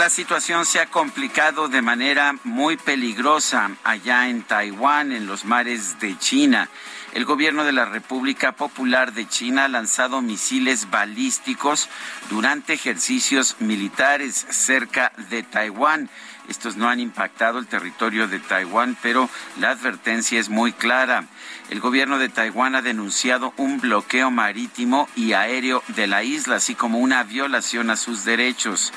La 0.00 0.08
situación 0.08 0.64
se 0.64 0.80
ha 0.80 0.86
complicado 0.86 1.68
de 1.68 1.82
manera 1.82 2.34
muy 2.42 2.78
peligrosa 2.78 3.70
allá 3.84 4.30
en 4.30 4.42
Taiwán, 4.42 5.12
en 5.12 5.26
los 5.26 5.44
mares 5.44 6.00
de 6.00 6.16
China. 6.16 6.70
El 7.12 7.26
gobierno 7.26 7.64
de 7.64 7.72
la 7.72 7.84
República 7.84 8.52
Popular 8.52 9.12
de 9.12 9.28
China 9.28 9.66
ha 9.66 9.68
lanzado 9.68 10.22
misiles 10.22 10.88
balísticos 10.88 11.90
durante 12.30 12.72
ejercicios 12.72 13.56
militares 13.58 14.46
cerca 14.48 15.12
de 15.28 15.42
Taiwán. 15.42 16.08
Estos 16.48 16.76
no 16.76 16.88
han 16.88 16.98
impactado 16.98 17.58
el 17.58 17.66
territorio 17.66 18.26
de 18.26 18.38
Taiwán, 18.38 18.96
pero 19.02 19.28
la 19.58 19.68
advertencia 19.68 20.40
es 20.40 20.48
muy 20.48 20.72
clara. 20.72 21.26
El 21.70 21.78
gobierno 21.78 22.18
de 22.18 22.28
Taiwán 22.28 22.74
ha 22.74 22.82
denunciado 22.82 23.54
un 23.56 23.80
bloqueo 23.80 24.32
marítimo 24.32 25.08
y 25.14 25.34
aéreo 25.34 25.84
de 25.86 26.08
la 26.08 26.24
isla, 26.24 26.56
así 26.56 26.74
como 26.74 26.98
una 26.98 27.22
violación 27.22 27.90
a 27.90 27.96
sus 27.96 28.24
derechos. 28.24 28.92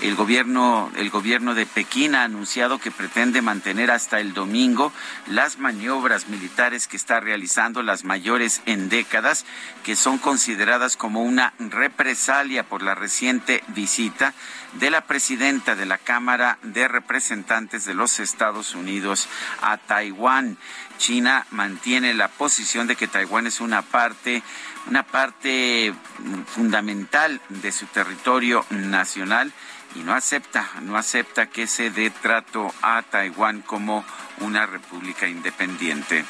El 0.00 0.16
gobierno, 0.16 0.90
el 0.96 1.10
gobierno 1.10 1.54
de 1.54 1.66
Pekín 1.66 2.14
ha 2.14 2.24
anunciado 2.24 2.78
que 2.78 2.90
pretende 2.90 3.42
mantener 3.42 3.90
hasta 3.90 4.20
el 4.20 4.32
domingo 4.32 4.90
las 5.26 5.58
maniobras 5.58 6.28
militares 6.28 6.88
que 6.88 6.96
está 6.96 7.20
realizando, 7.20 7.82
las 7.82 8.04
mayores 8.04 8.62
en 8.64 8.88
décadas, 8.88 9.44
que 9.82 9.94
son 9.94 10.16
consideradas 10.16 10.96
como 10.96 11.22
una 11.22 11.52
represalia 11.58 12.62
por 12.62 12.82
la 12.82 12.94
reciente 12.94 13.62
visita 13.68 14.32
de 14.80 14.90
la 14.90 15.02
presidenta 15.02 15.76
de 15.76 15.86
la 15.86 15.98
Cámara 15.98 16.58
de 16.62 16.88
Representantes 16.88 17.84
de 17.84 17.94
los 17.94 18.18
Estados 18.18 18.74
Unidos 18.74 19.28
a 19.60 19.76
Taiwán. 19.76 20.56
China 20.98 21.46
mantiene 21.50 22.14
la 22.14 22.28
posición 22.28 22.86
de 22.86 22.96
que 22.96 23.08
Taiwán 23.08 23.46
es 23.46 23.60
una 23.60 23.82
parte 23.82 24.42
una 24.86 25.02
parte 25.02 25.94
fundamental 26.46 27.40
de 27.48 27.72
su 27.72 27.86
territorio 27.86 28.64
nacional 28.70 29.52
y 29.94 30.00
no 30.00 30.12
acepta, 30.12 30.68
no 30.82 30.96
acepta 30.96 31.46
que 31.46 31.66
se 31.66 31.90
dé 31.90 32.10
trato 32.10 32.74
a 32.82 33.02
Taiwán 33.02 33.62
como 33.62 34.04
una 34.40 34.66
república 34.66 35.28
independiente. 35.28 36.24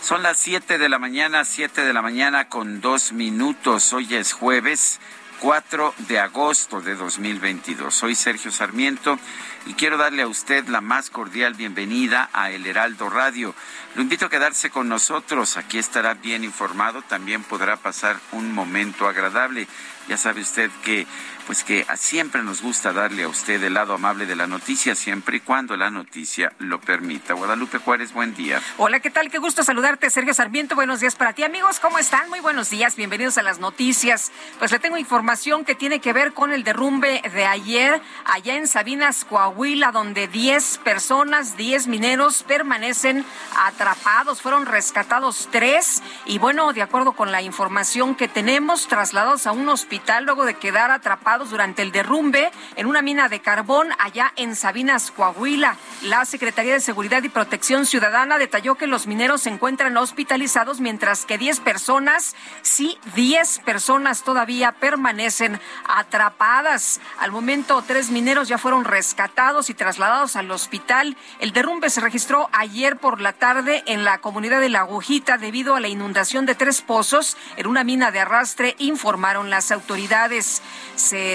Son 0.00 0.22
las 0.22 0.38
7 0.38 0.78
de 0.78 0.88
la 0.88 0.98
mañana, 0.98 1.44
7 1.44 1.84
de 1.84 1.92
la 1.92 2.02
mañana 2.02 2.48
con 2.48 2.80
dos 2.80 3.12
minutos. 3.12 3.92
Hoy 3.92 4.14
es 4.14 4.32
jueves 4.32 4.98
4 5.42 5.94
de 6.06 6.20
agosto 6.20 6.80
de 6.80 6.94
2022. 6.94 7.92
Soy 7.92 8.14
Sergio 8.14 8.52
Sarmiento 8.52 9.18
y 9.66 9.74
quiero 9.74 9.96
darle 9.96 10.22
a 10.22 10.28
usted 10.28 10.68
la 10.68 10.80
más 10.80 11.10
cordial 11.10 11.54
bienvenida 11.54 12.30
a 12.32 12.52
El 12.52 12.64
Heraldo 12.64 13.10
Radio. 13.10 13.52
Lo 13.96 14.02
invito 14.02 14.26
a 14.26 14.30
quedarse 14.30 14.70
con 14.70 14.88
nosotros, 14.88 15.56
aquí 15.56 15.78
estará 15.78 16.14
bien 16.14 16.44
informado, 16.44 17.02
también 17.02 17.42
podrá 17.42 17.76
pasar 17.76 18.20
un 18.30 18.52
momento 18.52 19.08
agradable. 19.08 19.66
Ya 20.06 20.16
sabe 20.16 20.42
usted 20.42 20.70
que 20.84 21.08
pues 21.46 21.64
que 21.64 21.86
siempre 21.96 22.42
nos 22.42 22.62
gusta 22.62 22.92
darle 22.92 23.24
a 23.24 23.28
usted 23.28 23.62
el 23.62 23.74
lado 23.74 23.94
amable 23.94 24.26
de 24.26 24.36
la 24.36 24.46
noticia, 24.46 24.94
siempre 24.94 25.38
y 25.38 25.40
cuando 25.40 25.76
la 25.76 25.90
noticia 25.90 26.52
lo 26.58 26.80
permita. 26.80 27.34
Guadalupe 27.34 27.78
Juárez, 27.78 28.12
buen 28.12 28.34
día. 28.34 28.60
Hola, 28.78 29.00
¿qué 29.00 29.10
tal? 29.10 29.30
Qué 29.30 29.38
gusto 29.38 29.64
saludarte, 29.64 30.10
Sergio 30.10 30.34
Sarmiento. 30.34 30.74
Buenos 30.74 31.00
días 31.00 31.16
para 31.16 31.32
ti, 31.32 31.42
amigos. 31.42 31.80
¿Cómo 31.80 31.98
están? 31.98 32.28
Muy 32.28 32.40
buenos 32.40 32.70
días. 32.70 32.96
Bienvenidos 32.96 33.38
a 33.38 33.42
las 33.42 33.58
noticias. 33.58 34.30
Pues 34.58 34.70
le 34.70 34.78
tengo 34.78 34.98
información 34.98 35.64
que 35.64 35.74
tiene 35.74 36.00
que 36.00 36.12
ver 36.12 36.32
con 36.32 36.52
el 36.52 36.64
derrumbe 36.64 37.22
de 37.34 37.44
ayer 37.44 38.00
allá 38.24 38.56
en 38.56 38.66
Sabinas, 38.68 39.24
Coahuila, 39.24 39.90
donde 39.90 40.28
10 40.28 40.78
personas, 40.78 41.56
10 41.56 41.88
mineros 41.88 42.42
permanecen 42.44 43.24
atrapados. 43.58 44.42
Fueron 44.42 44.66
rescatados 44.66 45.48
tres 45.50 46.02
y 46.26 46.38
bueno, 46.38 46.72
de 46.72 46.82
acuerdo 46.82 47.12
con 47.12 47.32
la 47.32 47.42
información 47.42 48.14
que 48.14 48.28
tenemos, 48.28 48.86
trasladados 48.86 49.46
a 49.46 49.52
un 49.52 49.68
hospital 49.68 50.24
luego 50.24 50.44
de 50.44 50.54
quedar 50.54 50.90
atrapados 50.90 51.31
durante 51.38 51.82
el 51.82 51.92
derrumbe 51.92 52.50
en 52.76 52.86
una 52.86 53.02
mina 53.02 53.28
de 53.28 53.40
carbón 53.40 53.88
allá 53.98 54.32
en 54.36 54.54
Sabinas, 54.54 55.10
Coahuila. 55.10 55.76
La 56.02 56.24
Secretaría 56.24 56.74
de 56.74 56.80
Seguridad 56.80 57.22
y 57.22 57.28
Protección 57.28 57.86
Ciudadana 57.86 58.38
detalló 58.38 58.74
que 58.74 58.86
los 58.86 59.06
mineros 59.06 59.42
se 59.42 59.50
encuentran 59.50 59.96
hospitalizados 59.96 60.80
mientras 60.80 61.24
que 61.24 61.38
10 61.38 61.60
personas, 61.60 62.36
sí, 62.62 62.98
10 63.14 63.60
personas 63.60 64.22
todavía 64.22 64.72
permanecen 64.72 65.60
atrapadas. 65.86 67.00
Al 67.18 67.32
momento, 67.32 67.82
tres 67.86 68.10
mineros 68.10 68.48
ya 68.48 68.58
fueron 68.58 68.84
rescatados 68.84 69.70
y 69.70 69.74
trasladados 69.74 70.36
al 70.36 70.50
hospital. 70.50 71.16
El 71.40 71.52
derrumbe 71.52 71.90
se 71.90 72.00
registró 72.00 72.50
ayer 72.52 72.98
por 72.98 73.20
la 73.20 73.32
tarde 73.32 73.82
en 73.86 74.04
la 74.04 74.18
comunidad 74.18 74.60
de 74.60 74.68
La 74.68 74.80
Agujita 74.80 75.38
debido 75.38 75.74
a 75.74 75.80
la 75.80 75.88
inundación 75.88 76.46
de 76.46 76.54
tres 76.54 76.82
pozos 76.82 77.36
en 77.56 77.66
una 77.66 77.84
mina 77.84 78.10
de 78.10 78.20
arrastre, 78.20 78.74
informaron 78.78 79.50
las 79.50 79.72
autoridades. 79.72 80.62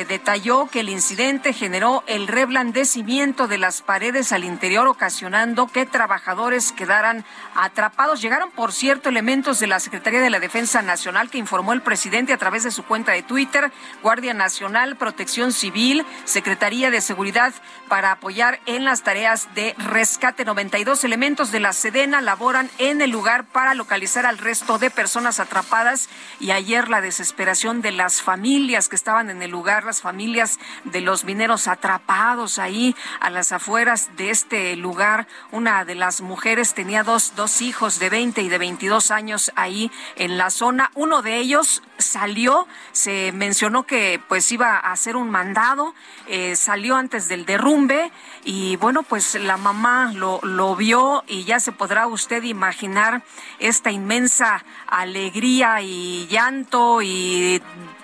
Detalló 0.08 0.68
que 0.68 0.82
el 0.82 0.90
incidente 0.90 1.54
generó 1.54 2.04
el 2.08 2.28
reblandecimiento 2.28 3.48
de 3.48 3.58
las 3.58 3.82
paredes 3.82 4.32
al 4.32 4.44
interior, 4.44 4.88
ocasionando 4.88 5.68
que 5.68 5.86
trabajadores 5.86 6.72
quedaran 6.72 7.26
atrapados. 7.56 8.22
Llegaron, 8.22 8.52
por 8.52 8.74
cierto, 8.74 9.10
elementos 9.10 9.60
de 9.60 9.68
la 9.68 9.80
Secretaría 9.80 10.22
de 10.22 10.30
la 10.30 10.40
Defensa 10.40 10.82
Nacional 10.82 11.30
que 11.30 11.38
informó 11.38 11.74
el 11.74 11.82
presidente 11.82 12.34
a 12.34 12.38
través 12.38 12.64
de 12.64 12.72
su 12.72 12.84
cuenta 12.84 13.12
de 13.12 13.24
Twitter, 13.24 13.72
Guardia 14.02 14.34
Nacional, 14.34 14.96
Protección 14.96 15.52
Civil, 15.52 16.06
Secretaría 16.26 16.92
de 16.92 17.02
Seguridad 17.02 17.54
para 17.88 18.12
apoyar 18.12 18.60
en 18.66 18.86
las 18.86 19.04
tareas 19.04 19.54
de 19.56 19.76
rescate. 19.78 20.46
92 20.46 21.04
elementos 21.04 21.52
de 21.52 21.60
la 21.60 21.74
Sedena 21.74 22.22
laboran 22.22 22.70
en 22.78 23.02
el 23.02 23.12
lugar 23.12 23.46
para 23.46 23.74
localizar 23.74 24.26
al 24.26 24.38
resto 24.38 24.78
de 24.80 24.90
personas 24.90 25.40
atrapadas 25.40 26.10
y 26.40 26.52
ayer 26.52 26.90
la 26.90 27.02
desesperación 27.02 27.82
de 27.82 27.92
las 27.92 28.22
familias 28.22 28.90
que 28.90 28.96
estaban 28.96 29.30
en 29.30 29.42
el 29.42 29.52
lugar 29.52 29.77
las 29.84 30.02
familias 30.02 30.60
de 30.84 31.02
los 31.02 31.24
mineros 31.26 31.68
atrapados 31.68 32.60
ahí 32.60 32.96
a 33.20 33.30
las 33.30 33.52
afueras 33.52 34.10
de 34.18 34.30
este 34.30 34.76
lugar. 34.76 35.28
Una 35.52 35.86
de 35.86 35.96
las 35.96 36.22
mujeres 36.22 36.74
tenía 36.74 37.04
dos, 37.04 37.34
dos 37.36 37.62
hijos 37.62 38.00
de 38.00 38.10
20 38.10 38.42
y 38.42 38.50
de 38.50 38.58
22 38.58 39.12
años 39.12 39.52
ahí 39.56 39.92
en 40.16 40.38
la 40.38 40.50
zona. 40.50 40.92
Uno 40.96 41.22
de 41.22 41.38
ellos 41.38 41.84
salió, 41.98 42.68
se 42.92 43.32
mencionó 43.32 43.84
que 43.84 44.22
pues 44.28 44.52
iba 44.52 44.76
a 44.76 44.92
hacer 44.92 45.16
un 45.16 45.30
mandado, 45.30 45.94
eh, 46.28 46.56
salió 46.56 46.96
antes 46.96 47.28
del 47.28 47.46
derrumbe 47.46 48.12
y 48.44 48.76
bueno, 48.78 49.04
pues 49.04 49.36
la 49.36 49.58
mamá 49.58 50.12
lo, 50.14 50.40
lo 50.44 50.76
vio 50.76 51.24
y 51.28 51.44
ya 51.44 51.60
se 51.60 51.72
podrá 51.72 52.08
usted 52.08 52.44
imaginar 52.44 53.24
esta 53.60 53.92
inmensa 53.92 54.64
alegría 54.88 55.82
y 55.82 56.28
llanto 56.28 57.02
y 57.02 57.62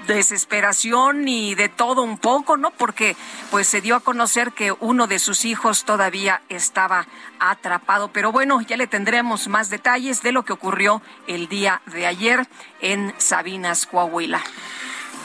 desesperación 0.07 1.27
y 1.27 1.55
de 1.55 1.69
todo 1.69 2.01
un 2.03 2.17
poco, 2.17 2.57
¿no? 2.57 2.71
Porque 2.71 3.15
pues 3.51 3.67
se 3.67 3.81
dio 3.81 3.95
a 3.95 3.99
conocer 3.99 4.51
que 4.51 4.71
uno 4.71 5.07
de 5.07 5.19
sus 5.19 5.45
hijos 5.45 5.85
todavía 5.85 6.41
estaba 6.49 7.07
atrapado. 7.39 8.11
Pero 8.11 8.31
bueno, 8.31 8.61
ya 8.61 8.77
le 8.77 8.87
tendremos 8.87 9.47
más 9.47 9.69
detalles 9.69 10.21
de 10.21 10.31
lo 10.31 10.43
que 10.43 10.53
ocurrió 10.53 11.01
el 11.27 11.47
día 11.47 11.81
de 11.87 12.05
ayer 12.05 12.47
en 12.81 13.13
Sabinas, 13.17 13.85
Coahuila. 13.85 14.41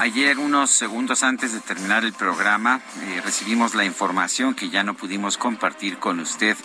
Ayer, 0.00 0.39
unos 0.39 0.71
segundos 0.71 1.25
antes 1.25 1.53
de 1.53 1.59
terminar 1.59 2.05
el 2.05 2.12
programa, 2.12 2.81
eh, 3.03 3.21
recibimos 3.25 3.75
la 3.75 3.85
información 3.85 4.55
que 4.55 4.71
ya 4.71 4.85
no 4.85 4.95
pudimos 4.95 5.37
compartir 5.37 5.99
con 5.99 6.21
usted 6.21 6.56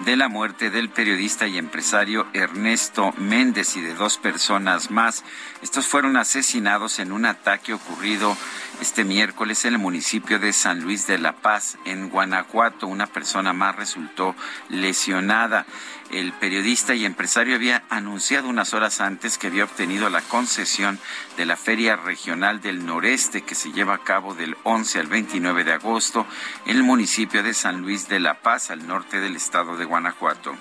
de 0.00 0.16
la 0.16 0.28
muerte 0.28 0.70
del 0.70 0.88
periodista 0.88 1.46
y 1.46 1.56
empresario 1.56 2.26
Ernesto 2.32 3.12
Méndez 3.16 3.76
y 3.76 3.80
de 3.80 3.94
dos 3.94 4.18
personas 4.18 4.90
más. 4.90 5.22
Estos 5.62 5.86
fueron 5.86 6.16
asesinados 6.16 6.98
en 6.98 7.12
un 7.12 7.26
ataque 7.26 7.74
ocurrido 7.74 8.36
este 8.80 9.04
miércoles 9.04 9.64
en 9.64 9.74
el 9.74 9.78
municipio 9.78 10.40
de 10.40 10.52
San 10.52 10.80
Luis 10.80 11.06
de 11.06 11.18
la 11.18 11.36
Paz, 11.36 11.78
en 11.84 12.08
Guanajuato. 12.08 12.88
Una 12.88 13.06
persona 13.06 13.52
más 13.52 13.76
resultó 13.76 14.34
lesionada. 14.68 15.64
El 16.10 16.32
periodista 16.32 16.96
y 16.96 17.04
empresario 17.04 17.54
había 17.54 17.84
anunciado 17.88 18.48
unas 18.48 18.74
horas 18.74 19.00
antes 19.00 19.38
que 19.38 19.46
había 19.46 19.62
obtenido 19.62 20.10
la 20.10 20.22
concesión 20.22 20.98
de 21.36 21.46
la 21.46 21.56
Feria 21.56 21.94
Regional 21.94 22.60
del 22.60 22.84
Noreste 22.84 23.42
que 23.42 23.54
se 23.54 23.70
lleva 23.70 23.94
a 23.94 24.02
cabo 24.02 24.34
del 24.34 24.56
11 24.64 24.98
al 24.98 25.06
29 25.06 25.62
de 25.62 25.72
agosto 25.72 26.26
en 26.66 26.76
el 26.78 26.82
municipio 26.82 27.44
de 27.44 27.54
San 27.54 27.82
Luis 27.82 28.08
de 28.08 28.18
la 28.18 28.40
Paz, 28.40 28.72
al 28.72 28.88
norte 28.88 29.20
del 29.20 29.36
estado 29.36 29.76
de 29.76 29.84
Guanajuato. 29.84 30.56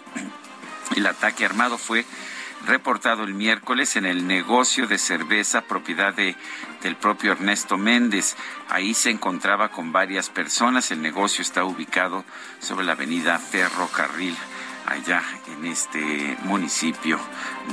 El 0.96 1.08
ataque 1.08 1.46
armado 1.46 1.78
fue 1.78 2.06
reportado 2.66 3.24
el 3.24 3.36
miércoles 3.36 3.96
en 3.96 4.06
el 4.06 4.28
negocio 4.28 4.86
de 4.88 4.98
cerveza 4.98 5.62
propiedad 5.62 6.14
de, 6.14 6.36
del 6.82 6.96
propio 6.96 7.32
Ernesto 7.32 7.78
Méndez. 7.78 8.36
Ahí 8.70 8.94
se 8.94 9.12
encontraba 9.12 9.70
con 9.70 9.92
varias 9.92 10.30
personas. 10.30 10.92
El 10.92 11.02
negocio 11.02 11.42
está 11.44 11.64
ubicado 11.64 12.26
sobre 12.60 12.86
la 12.86 12.94
avenida 12.94 13.38
Ferrocarril 13.38 14.36
allá 14.90 15.22
en 15.48 15.66
este 15.66 16.38
municipio 16.44 17.20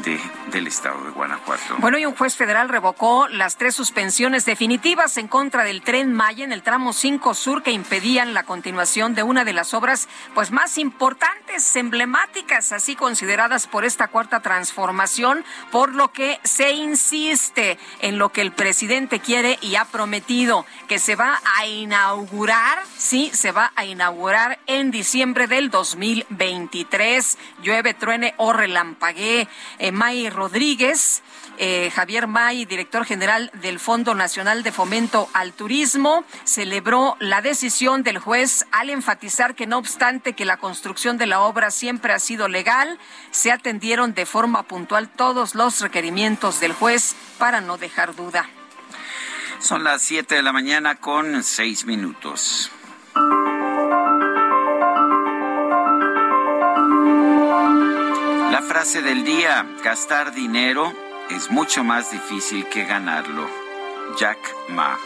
de, 0.03 0.21
del 0.53 0.67
estado 0.67 1.03
de 1.05 1.11
Guanajuato. 1.11 1.77
Bueno, 1.79 1.99
y 1.99 2.07
un 2.07 2.15
juez 2.15 2.37
federal 2.37 2.69
revocó 2.69 3.29
las 3.29 3.57
tres 3.57 3.75
suspensiones 3.75 4.45
definitivas 4.45 5.17
en 5.17 5.29
contra 5.29 5.65
del 5.65 5.83
tren 5.83 6.13
Maya 6.13 6.45
en 6.45 6.53
el 6.53 6.63
tramo 6.63 6.93
5 6.93 7.35
Sur 7.35 7.63
que 7.63 7.73
impedían 7.73 8.35
la 8.35 8.45
continuación 8.45 9.15
de 9.15 9.23
una 9.23 9.45
de 9.45 9.53
las 9.53 9.75
obras 9.75 10.09
pues 10.35 10.51
más 10.51 10.79
importantes, 10.79 11.77
emblemáticas, 11.77 12.73
así 12.73 12.97
consideradas 12.97 13.67
por 13.67 13.85
esta 13.85 14.09
cuarta 14.09 14.41
transformación, 14.41 15.45
por 15.71 15.95
lo 15.95 16.13
que 16.13 16.41
se 16.45 16.73
insiste 16.73 17.79
en 18.01 18.19
lo 18.19 18.31
que 18.31 18.43
el 18.43 18.53
presidente 18.53 19.21
quiere 19.21 19.59
y 19.61 19.77
ha 19.77 19.85
prometido, 19.85 20.67
que 20.89 20.99
se 20.99 21.17
va 21.17 21.41
a 21.59 21.67
inaugurar, 21.67 22.79
sí, 22.97 23.31
se 23.33 23.53
va 23.53 23.73
a 23.77 23.85
inaugurar 23.85 24.59
en 24.67 24.91
diciembre 24.91 25.47
del 25.47 25.71
2023 25.71 27.39
llueve, 27.63 27.95
truene 27.95 28.35
o 28.37 28.53
relampaguee. 28.53 29.49
Eh, 29.87 29.93
May 29.93 30.29
Rodríguez, 30.31 31.23
eh, 31.59 31.93
Javier 31.95 32.27
May, 32.27 32.65
director 32.65 33.05
general 33.05 33.53
del 33.55 33.79
Fondo 33.79 34.17
Nacional 34.17 34.65
de 34.65 34.73
Fomento 34.73 35.29
al 35.33 35.53
Turismo, 35.53 36.25
celebró 36.43 37.17
la 37.21 37.41
decisión 37.41 38.03
del 38.03 38.19
juez 38.19 38.67
al 38.73 38.91
enfatizar 38.91 39.55
que 39.55 39.69
no 39.69 39.79
obstante 39.79 40.33
que 40.33 40.45
la 40.45 40.57
construcción 40.57 41.19
de 41.19 41.27
la 41.27 41.41
obra 41.41 41.71
siempre 41.71 42.13
ha 42.13 42.19
sido 42.19 42.49
legal, 42.49 42.99
se 43.31 43.53
atendieron 43.53 44.13
de 44.13 44.27
forma 44.27 44.65
puntual 44.65 45.09
todos 45.09 45.55
los 45.55 45.81
requerimientos 45.81 46.59
del 46.59 46.73
juez 46.73 47.15
para 47.39 47.61
no 47.61 47.79
dejar 47.79 48.17
duda. 48.17 48.51
Son 49.61 49.85
las 49.85 50.03
7 50.03 50.35
de 50.35 50.43
la 50.43 50.53
mañana 50.53 50.97
con 50.97 51.45
6 51.45 51.85
minutos. 51.87 52.73
Frase 58.67 59.01
del 59.01 59.25
día, 59.25 59.65
gastar 59.85 60.35
dinero 60.35 60.93
es 61.31 61.51
mucho 61.51 61.85
más 61.85 62.11
difícil 62.11 62.67
que 62.69 62.85
ganarlo. 62.85 63.49
Jack 64.19 64.39
Ma. 64.69 64.99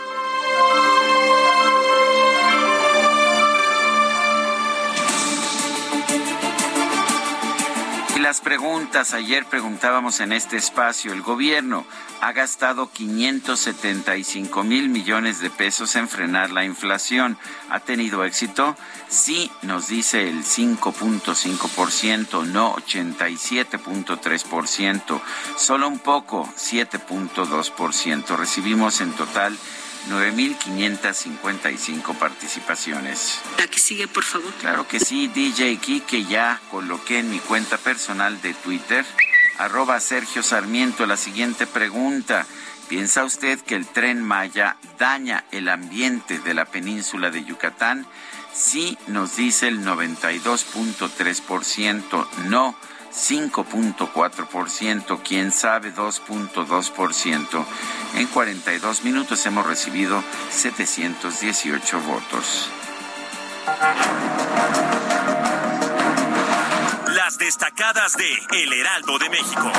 Las 8.30 8.40
preguntas, 8.40 9.12
ayer 9.12 9.44
preguntábamos 9.44 10.20
en 10.20 10.30
este 10.30 10.56
espacio, 10.56 11.12
el 11.12 11.20
gobierno 11.20 11.84
ha 12.20 12.30
gastado 12.30 12.88
575 12.92 14.62
mil 14.62 14.88
millones 14.88 15.40
de 15.40 15.50
pesos 15.50 15.96
en 15.96 16.08
frenar 16.08 16.52
la 16.52 16.64
inflación. 16.64 17.36
¿Ha 17.70 17.80
tenido 17.80 18.24
éxito? 18.24 18.76
Sí, 19.08 19.50
nos 19.62 19.88
dice 19.88 20.28
el 20.28 20.44
5.5%, 20.44 22.46
no 22.46 22.76
87.3%, 22.76 25.20
solo 25.56 25.88
un 25.88 25.98
poco, 25.98 26.48
7.2%. 26.56 28.36
Recibimos 28.36 29.00
en 29.00 29.10
total 29.14 29.58
9.555 30.08 32.18
participaciones. 32.18 33.40
La 33.58 33.66
que 33.66 33.78
sigue, 33.78 34.08
por 34.08 34.24
favor. 34.24 34.50
Claro 34.60 34.88
que 34.88 34.98
sí, 35.00 35.28
DJ 35.28 35.78
que 36.06 36.24
ya 36.24 36.58
coloqué 36.70 37.18
en 37.18 37.30
mi 37.30 37.38
cuenta 37.38 37.76
personal 37.76 38.40
de 38.40 38.54
Twitter, 38.54 39.04
arroba 39.58 40.00
Sergio 40.00 40.42
Sarmiento, 40.42 41.04
la 41.06 41.16
siguiente 41.16 41.66
pregunta. 41.66 42.46
¿Piensa 42.88 43.24
usted 43.24 43.60
que 43.60 43.74
el 43.76 43.86
tren 43.86 44.22
Maya 44.22 44.76
daña 44.98 45.44
el 45.52 45.68
ambiente 45.68 46.38
de 46.40 46.54
la 46.54 46.64
península 46.64 47.30
de 47.30 47.44
Yucatán? 47.44 48.06
Sí, 48.52 48.98
nos 49.06 49.36
dice 49.36 49.68
el 49.68 49.84
92.3%, 49.84 52.26
no 52.46 52.74
5.4%, 53.12 55.20
quién 55.22 55.52
sabe 55.52 55.94
2.2%. 55.94 57.64
En 58.14 58.26
42 58.28 59.04
minutos 59.04 59.44
hemos 59.46 59.66
recibido 59.66 60.24
718 60.50 62.00
votos. 62.00 62.70
Las 67.14 67.38
destacadas 67.38 68.16
de 68.16 68.32
El 68.62 68.72
Heraldo 68.72 69.18
de 69.18 69.30
México. 69.30 69.72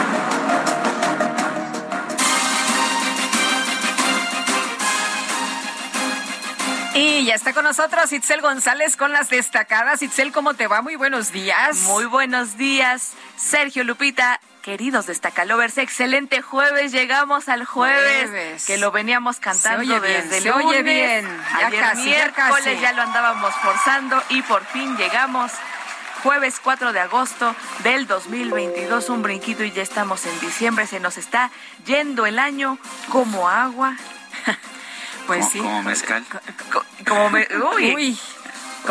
Y 6.94 7.24
ya 7.24 7.36
está 7.36 7.54
con 7.54 7.64
nosotros 7.64 8.12
Itzel 8.12 8.42
González 8.42 8.98
con 8.98 9.14
las 9.14 9.30
destacadas. 9.30 10.02
Itzel, 10.02 10.34
¿cómo 10.34 10.56
te 10.56 10.68
va? 10.68 10.82
Muy 10.82 10.98
buenos 10.98 11.32
días. 11.32 11.78
Muy 11.84 12.04
buenos 12.04 12.58
días, 12.58 13.14
Sergio 13.38 13.86
Lupita. 13.86 14.42
Queridos 14.62 15.06
destacalovers, 15.06 15.78
excelente 15.78 16.42
jueves. 16.42 16.92
Llegamos 16.92 17.48
al 17.48 17.64
jueves, 17.66 18.66
que 18.66 18.78
lo 18.78 18.92
veníamos 18.92 19.40
cantando 19.40 20.02
desde 20.02 20.40
el 20.40 20.44
lunes. 20.44 20.66
Oye 20.66 20.84
bien, 20.84 21.42
ya 21.62 21.70
casi, 21.72 22.10
miércoles 22.10 22.66
ya, 22.66 22.74
ya 22.74 22.94
lo 22.94 23.04
andábamos 23.04 23.56
forzando 23.56 24.22
y 24.30 24.42
por 24.44 24.64
fin 24.66 24.98
llegamos 24.98 25.54
jueves 26.24 26.60
4 26.62 26.94
de 26.94 27.00
agosto 27.00 27.56
del 27.84 28.06
2022, 28.06 29.10
un 29.10 29.22
brinquito 29.24 29.64
y 29.64 29.72
ya 29.72 29.82
estamos 29.82 30.26
en 30.26 30.40
diciembre, 30.42 30.86
se 30.86 31.00
nos 31.00 31.18
está 31.18 31.50
yendo 31.86 32.26
el 32.26 32.38
año 32.38 32.78
como 33.10 33.50
agua. 33.50 33.96
Pues 35.32 35.48
sí. 35.50 35.60
Como 35.60 35.84
mezcal. 35.84 36.26
Como, 37.08 37.38
uy. 37.86 38.20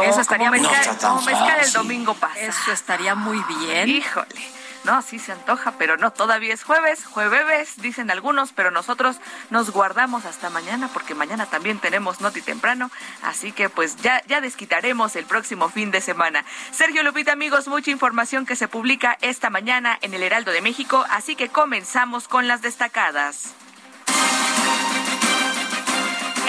eso 0.02 0.20
estaría 0.22 0.48
como 0.48 0.62
mezcal, 0.62 0.98
como 0.98 1.20
mezcal 1.20 1.60
el 1.60 1.72
domingo 1.72 2.14
pasado. 2.14 2.40
Eso 2.40 2.72
estaría 2.72 3.14
muy 3.14 3.44
bien. 3.44 3.90
Híjole. 3.90 4.60
No, 4.84 5.02
sí 5.02 5.18
se 5.18 5.32
antoja, 5.32 5.74
pero 5.76 5.98
no, 5.98 6.10
todavía 6.10 6.54
es 6.54 6.64
jueves, 6.64 7.04
jueves, 7.04 7.74
dicen 7.82 8.10
algunos, 8.10 8.52
pero 8.54 8.70
nosotros 8.70 9.16
nos 9.50 9.70
guardamos 9.70 10.24
hasta 10.24 10.48
mañana 10.48 10.88
porque 10.90 11.14
mañana 11.14 11.44
también 11.44 11.78
tenemos 11.78 12.22
noti 12.22 12.40
temprano, 12.40 12.90
así 13.20 13.52
que 13.52 13.68
pues 13.68 13.96
ya, 13.96 14.22
ya 14.26 14.40
desquitaremos 14.40 15.16
el 15.16 15.26
próximo 15.26 15.68
fin 15.68 15.90
de 15.90 16.00
semana. 16.00 16.46
Sergio 16.70 17.02
Lupita, 17.02 17.32
amigos, 17.32 17.68
mucha 17.68 17.90
información 17.90 18.46
que 18.46 18.56
se 18.56 18.68
publica 18.68 19.18
esta 19.20 19.50
mañana 19.50 19.98
en 20.00 20.14
el 20.14 20.22
Heraldo 20.22 20.50
de 20.50 20.62
México, 20.62 21.04
así 21.10 21.36
que 21.36 21.50
comenzamos 21.50 22.26
con 22.26 22.48
las 22.48 22.62
destacadas. 22.62 23.54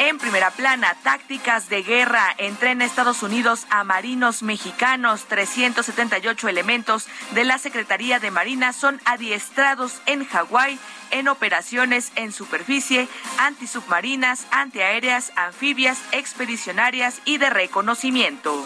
En 0.03 0.17
primera 0.17 0.49
plana, 0.49 0.95
tácticas 1.03 1.69
de 1.69 1.83
guerra. 1.83 2.35
en 2.39 2.81
Estados 2.81 3.21
Unidos 3.21 3.67
a 3.69 3.83
marinos 3.83 4.41
mexicanos. 4.41 5.25
378 5.25 6.49
elementos 6.49 7.07
de 7.35 7.43
la 7.43 7.59
Secretaría 7.59 8.17
de 8.17 8.31
Marina 8.31 8.73
son 8.73 8.99
adiestrados 9.05 10.01
en 10.07 10.25
Hawái 10.25 10.79
en 11.11 11.27
operaciones 11.27 12.11
en 12.15 12.31
superficie, 12.31 13.07
antisubmarinas, 13.37 14.47
antiaéreas, 14.49 15.31
anfibias, 15.35 15.99
expedicionarias 16.13 17.21
y 17.25 17.37
de 17.37 17.51
reconocimiento. 17.51 18.65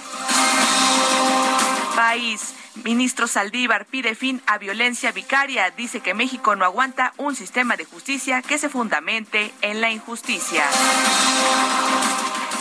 País. 1.96 2.54
Ministro 2.84 3.28
Saldívar 3.28 3.86
pide 3.86 4.16
fin 4.16 4.42
a 4.48 4.58
violencia 4.58 5.12
vicaria. 5.12 5.72
Dice 5.72 6.02
que 6.02 6.14
México 6.14 6.56
no 6.56 6.66
aguanta 6.66 7.14
un 7.18 7.36
sistema 7.36 7.78
de 7.78 7.86
justicia 7.86 8.42
que 8.42 8.58
se 8.58 8.70
fundamente 8.70 9.54
en 9.62 9.80
la 9.80 9.92
injusticia. 9.92 10.66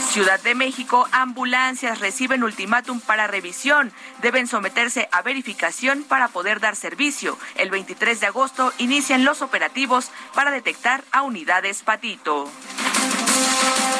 Ciudad 0.08 0.40
de 0.40 0.54
México, 0.54 1.08
ambulancias 1.10 1.98
reciben 1.98 2.44
ultimátum 2.44 3.00
para 3.00 3.26
revisión. 3.26 3.92
Deben 4.22 4.46
someterse 4.46 5.08
a 5.10 5.22
verificación 5.22 6.04
para 6.04 6.28
poder 6.28 6.60
dar 6.60 6.76
servicio. 6.76 7.36
El 7.56 7.70
23 7.70 8.20
de 8.20 8.26
agosto 8.28 8.72
inician 8.78 9.24
los 9.24 9.42
operativos 9.42 10.12
para 10.32 10.52
detectar 10.52 11.02
a 11.10 11.22
unidades 11.22 11.82
patito. 11.82 12.48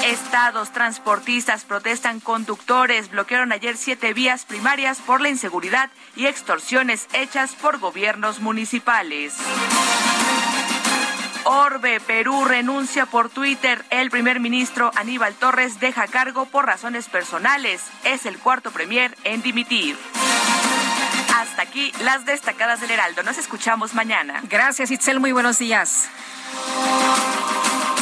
Estados, 0.05 0.73
transportistas, 0.73 1.65
protestan 1.65 2.21
conductores, 2.21 3.11
bloquearon 3.11 3.53
ayer 3.53 3.77
siete 3.77 4.13
vías 4.13 4.45
primarias 4.45 4.99
por 4.99 5.21
la 5.21 5.31
inseguridad 5.31 5.91
y 6.15 6.27
extorsiones 6.27 7.09
hechas 7.15 7.55
por 7.55 7.79
gobiernos 7.79 8.41
municipales. 8.41 9.35
Orbe, 11.45 12.01
Perú 12.01 12.45
renuncia 12.45 13.07
por 13.07 13.29
Twitter. 13.29 13.85
El 13.91 14.11
primer 14.11 14.41
ministro 14.41 14.91
Aníbal 14.95 15.35
Torres 15.35 15.79
deja 15.79 16.07
cargo 16.07 16.47
por 16.47 16.67
razones 16.67 17.09
personales. 17.09 17.83
Es 18.05 18.25
el 18.27 18.39
cuarto 18.39 18.71
premier 18.71 19.17
en 19.25 19.43
dimitir. 19.43 19.97
Hasta 21.37 21.63
aquí 21.63 21.93
las 22.01 22.25
destacadas 22.25 22.81
del 22.81 22.91
Heraldo. 22.91 23.23
Nos 23.23 23.37
escuchamos 23.39 23.95
mañana. 23.95 24.41
Gracias, 24.49 24.91
Itzel. 24.91 25.21
Muy 25.21 25.33
buenos 25.33 25.59
días. 25.59 26.09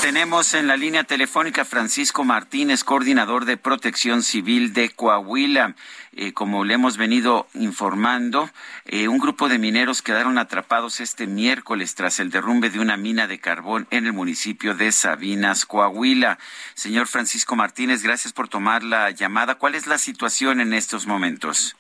Tenemos 0.03 0.53
en 0.55 0.67
la 0.67 0.77
línea 0.77 1.05
telefónica 1.05 1.65
Francisco 1.65 2.25
Martínez, 2.25 2.83
coordinador 2.83 3.45
de 3.45 3.57
protección 3.57 4.25
civil 4.25 4.73
de 4.73 4.91
Coahuila. 4.91 5.77
Eh, 6.17 6.33
como 6.33 6.65
le 6.65 6.75
hemos 6.75 6.97
venido 6.97 7.47
informando, 7.55 8.51
eh, 8.85 9.07
un 9.07 9.19
grupo 9.19 9.49
de 9.49 9.61
mineros 9.61 10.03
quedaron 10.03 10.39
atrapados 10.39 10.99
este 10.99 11.29
miércoles 11.29 11.95
tras 11.95 12.19
el 12.19 12.31
derrumbe 12.31 12.69
de 12.69 12.81
una 12.81 12.97
mina 12.97 13.29
de 13.29 13.39
carbón 13.39 13.87
en 13.93 14.07
el 14.07 14.13
municipio 14.13 14.75
de 14.75 14.91
Sabinas, 14.91 15.67
Coahuila. 15.67 16.37
Señor 16.75 17.07
Francisco 17.07 17.55
Martínez, 17.55 18.03
gracias 18.03 18.33
por 18.33 18.49
tomar 18.49 18.83
la 18.83 19.09
llamada. 19.13 19.55
¿Cuál 19.55 19.77
es 19.77 19.87
la 19.87 19.99
situación 19.99 20.61
en 20.61 20.73
estos 20.73 21.07
momentos? 21.07 21.77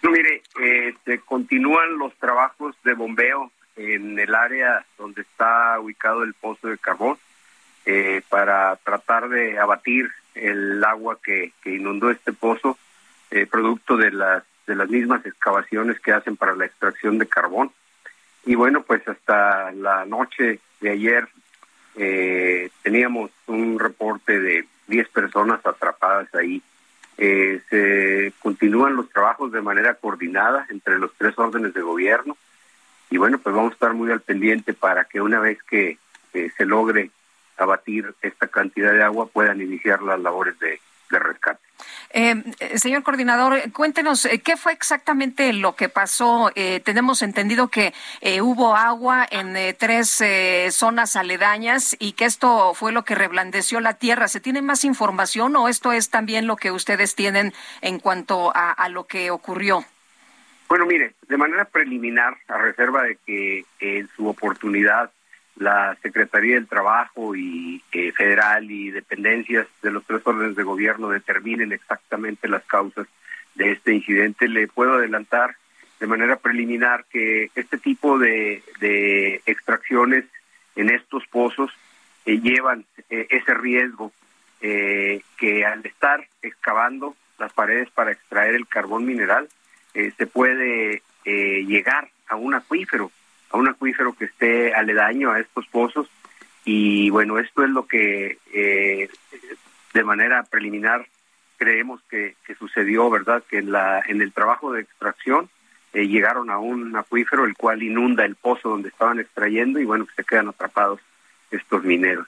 Mire, 0.00 0.42
eh, 0.58 0.94
se 1.04 1.18
continúan 1.18 1.98
los 1.98 2.14
trabajos 2.14 2.74
de 2.82 2.94
bombeo 2.94 3.52
en 3.76 4.18
el 4.18 4.34
área 4.34 4.86
donde 4.96 5.20
está 5.20 5.78
ubicado 5.78 6.22
el 6.22 6.32
pozo 6.32 6.68
de 6.68 6.78
carbón 6.78 7.18
eh, 7.88 8.20
para 8.28 8.74
tratar 8.82 9.28
de 9.28 9.60
abatir 9.60 10.10
el 10.34 10.82
agua 10.82 11.20
que, 11.22 11.52
inundó 11.66 12.10
este 12.10 12.32
pozo, 12.32 12.76
eh, 13.30 13.46
producto 13.46 13.96
de 13.96 14.10
las, 14.10 14.42
de 14.66 14.74
las 14.74 14.90
mismas 14.90 15.24
excavaciones 15.24 16.00
que 16.00 16.12
hacen 16.12 16.36
para 16.36 16.56
la 16.56 16.66
extracción 16.66 17.16
de 17.18 17.28
carbón. 17.28 17.70
Y 18.44 18.56
bueno, 18.56 18.82
pues 18.82 19.06
hasta 19.06 19.70
la 19.70 20.04
noche 20.04 20.58
de 20.80 20.90
ayer 20.90 21.28
eh, 21.94 22.70
teníamos 22.82 23.30
un 23.46 23.78
reporte 23.78 24.40
de 24.40 24.66
10 24.88 25.08
personas 25.10 25.64
atrapadas 25.64 26.34
ahí. 26.34 26.60
se 27.16 28.32
continúan 28.40 28.96
los 28.96 29.08
trabajos 29.10 29.52
de 29.52 29.62
manera 29.62 29.94
coordinada 29.94 30.66
entre 30.70 30.98
los 30.98 31.14
tres 31.16 31.38
órdenes 31.38 31.72
de 31.72 31.82
gobierno 31.82 32.36
y 33.10 33.16
bueno, 33.16 33.38
pues 33.38 33.54
vamos 33.54 33.70
a 33.70 33.74
estar 33.74 33.94
muy 33.94 34.10
al 34.10 34.22
pendiente 34.22 34.74
para 34.74 35.04
que 35.04 35.20
una 35.20 35.38
vez 35.38 35.62
que 35.62 35.98
se 36.32 36.66
logre 36.66 37.10
abatir 37.56 38.14
esta 38.22 38.48
cantidad 38.48 38.92
de 38.92 39.02
agua 39.02 39.26
puedan 39.26 39.60
iniciar 39.60 40.02
las 40.02 40.20
labores 40.20 40.58
de, 40.58 40.80
rescate. 41.08 41.60
Eh, 42.10 42.42
señor 42.76 43.04
coordinador, 43.04 43.70
cuéntenos 43.72 44.24
eh, 44.24 44.40
qué 44.40 44.56
fue 44.56 44.72
exactamente 44.72 45.52
lo 45.52 45.76
que 45.76 45.88
pasó. 45.88 46.50
Eh, 46.56 46.80
tenemos 46.80 47.22
entendido 47.22 47.68
que 47.68 47.94
hubo 48.42 48.74
agua 48.74 49.24
en 49.30 49.54
tres 49.76 50.22
zonas 50.74 51.14
aledañas 51.14 51.96
y 52.00 52.12
que 52.12 52.24
esto 52.24 52.74
fue 52.74 52.90
lo 52.90 53.04
que 53.04 53.14
reblandeció 53.14 53.80
la 53.80 53.94
tierra. 53.94 54.26
¿Se 54.26 54.40
tiene 54.40 54.62
más 54.62 54.84
información 54.84 55.54
o 55.54 55.68
esto 55.68 55.92
es 55.92 56.10
también 56.10 56.46
lo 56.46 56.56
que 56.56 56.72
ustedes 56.72 57.14
tienen 57.14 57.52
en 57.82 58.00
cuanto 58.00 58.50
a, 58.54 58.72
a 58.72 58.88
lo 58.88 59.04
que 59.04 59.30
ocurrió? 59.30 59.84
Bueno, 60.68 60.86
mire, 60.86 61.14
de 61.28 61.36
manera 61.36 61.64
preliminar, 61.64 62.36
a 62.48 62.58
reserva 62.58 63.02
de 63.04 63.16
que 63.24 63.64
en 63.78 64.08
su 64.16 64.26
oportunidad 64.26 65.12
la 65.56 65.96
Secretaría 66.02 66.56
del 66.56 66.68
Trabajo 66.68 67.34
y 67.34 67.82
eh, 67.92 68.12
federal 68.12 68.70
y 68.70 68.90
dependencias 68.90 69.66
de 69.82 69.90
los 69.90 70.04
tres 70.04 70.20
órdenes 70.24 70.54
de 70.54 70.62
gobierno 70.62 71.08
determinen 71.08 71.72
exactamente 71.72 72.48
las 72.48 72.62
causas 72.64 73.06
de 73.54 73.72
este 73.72 73.94
incidente. 73.94 74.48
Le 74.48 74.68
puedo 74.68 74.94
adelantar 74.94 75.56
de 75.98 76.06
manera 76.06 76.36
preliminar 76.36 77.06
que 77.10 77.50
este 77.54 77.78
tipo 77.78 78.18
de, 78.18 78.62
extracciones 79.46 80.26
en 80.74 80.90
estos 80.90 81.26
pozos 81.28 81.70
eh, 82.26 82.38
llevan 82.38 82.84
eh, 83.08 83.26
ese 83.30 83.54
riesgo 83.54 84.12
que 84.58 85.64
al 85.64 85.86
estar 85.86 86.26
excavando 86.42 87.14
las 87.38 87.52
paredes 87.52 87.88
para 87.90 88.10
extraer 88.10 88.56
el 88.56 88.66
carbón 88.66 89.06
mineral 89.06 89.48
se 89.94 90.26
puede 90.26 91.02
llegar 91.24 92.08
a 92.26 92.34
un 92.34 92.54
acuífero 92.54 93.12
a 93.50 93.56
un 93.56 93.68
acuífero 93.68 94.12
que 94.14 94.26
esté 94.26 94.74
aledaño 94.74 95.30
a 95.30 95.40
estos 95.40 95.66
pozos 95.68 96.08
y 96.64 97.10
bueno, 97.10 97.38
esto 97.38 97.62
es 97.64 97.70
lo 97.70 97.86
que 97.86 98.38
eh, 98.52 99.08
de 99.94 100.04
manera 100.04 100.42
preliminar 100.42 101.06
creemos 101.56 102.02
que, 102.10 102.34
sucedió, 102.58 103.08
¿verdad? 103.08 103.42
Que 103.48 103.58
en, 103.58 103.72
la, 103.72 104.02
en 104.06 104.20
el 104.20 104.32
trabajo 104.32 104.72
de 104.72 104.82
extracción 104.82 105.48
eh, 105.92 106.06
llegaron 106.06 106.50
a 106.50 106.58
un 106.58 106.94
acuífero 106.96 107.44
el 107.44 107.54
cual 107.54 107.82
inunda 107.82 108.24
el 108.24 108.34
pozo 108.34 108.70
donde 108.70 108.88
estaban 108.88 109.20
extrayendo 109.20 109.78
y 109.78 109.84
bueno, 109.84 110.06
se 110.14 110.24
quedan 110.24 110.48
atrapados 110.48 111.00
estos 111.50 111.84
mineros. 111.84 112.26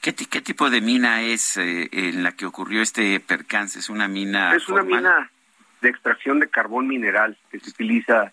¿Qué, 0.00 0.14
qué 0.14 0.40
tipo 0.40 0.70
de 0.70 0.80
mina 0.80 1.22
es 1.22 1.56
eh, 1.56 1.88
en 1.92 2.22
la 2.22 2.32
que 2.32 2.46
ocurrió 2.46 2.82
este 2.82 3.20
percance? 3.20 3.78
¿Es 3.78 3.88
una 3.88 4.08
mina 4.08 4.54
Es 4.54 4.68
una 4.68 4.82
mina 4.82 5.30
de 5.80 5.88
extracción 5.88 6.40
de 6.40 6.48
carbón 6.48 6.88
mineral 6.88 7.36
que 7.50 7.60
se 7.60 7.70
utiliza 7.70 8.32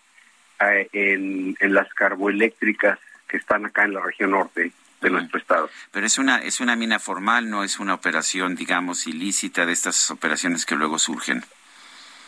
eh, 0.60 0.88
en, 0.92 1.56
en 1.60 1.74
las 1.74 1.92
carboeléctricas 1.94 2.98
que 3.28 3.36
están 3.36 3.66
acá 3.66 3.84
en 3.84 3.94
la 3.94 4.00
región 4.00 4.30
norte 4.30 4.72
de 5.00 5.10
nuestro 5.10 5.38
estado. 5.38 5.70
Pero 5.90 6.06
es 6.06 6.18
una 6.18 6.38
es 6.38 6.60
una 6.60 6.76
mina 6.76 6.98
formal, 6.98 7.50
no 7.50 7.64
es 7.64 7.78
una 7.78 7.94
operación, 7.94 8.54
digamos, 8.54 9.06
ilícita 9.06 9.66
de 9.66 9.72
estas 9.72 10.10
operaciones 10.10 10.64
que 10.64 10.76
luego 10.76 10.98
surgen. 10.98 11.42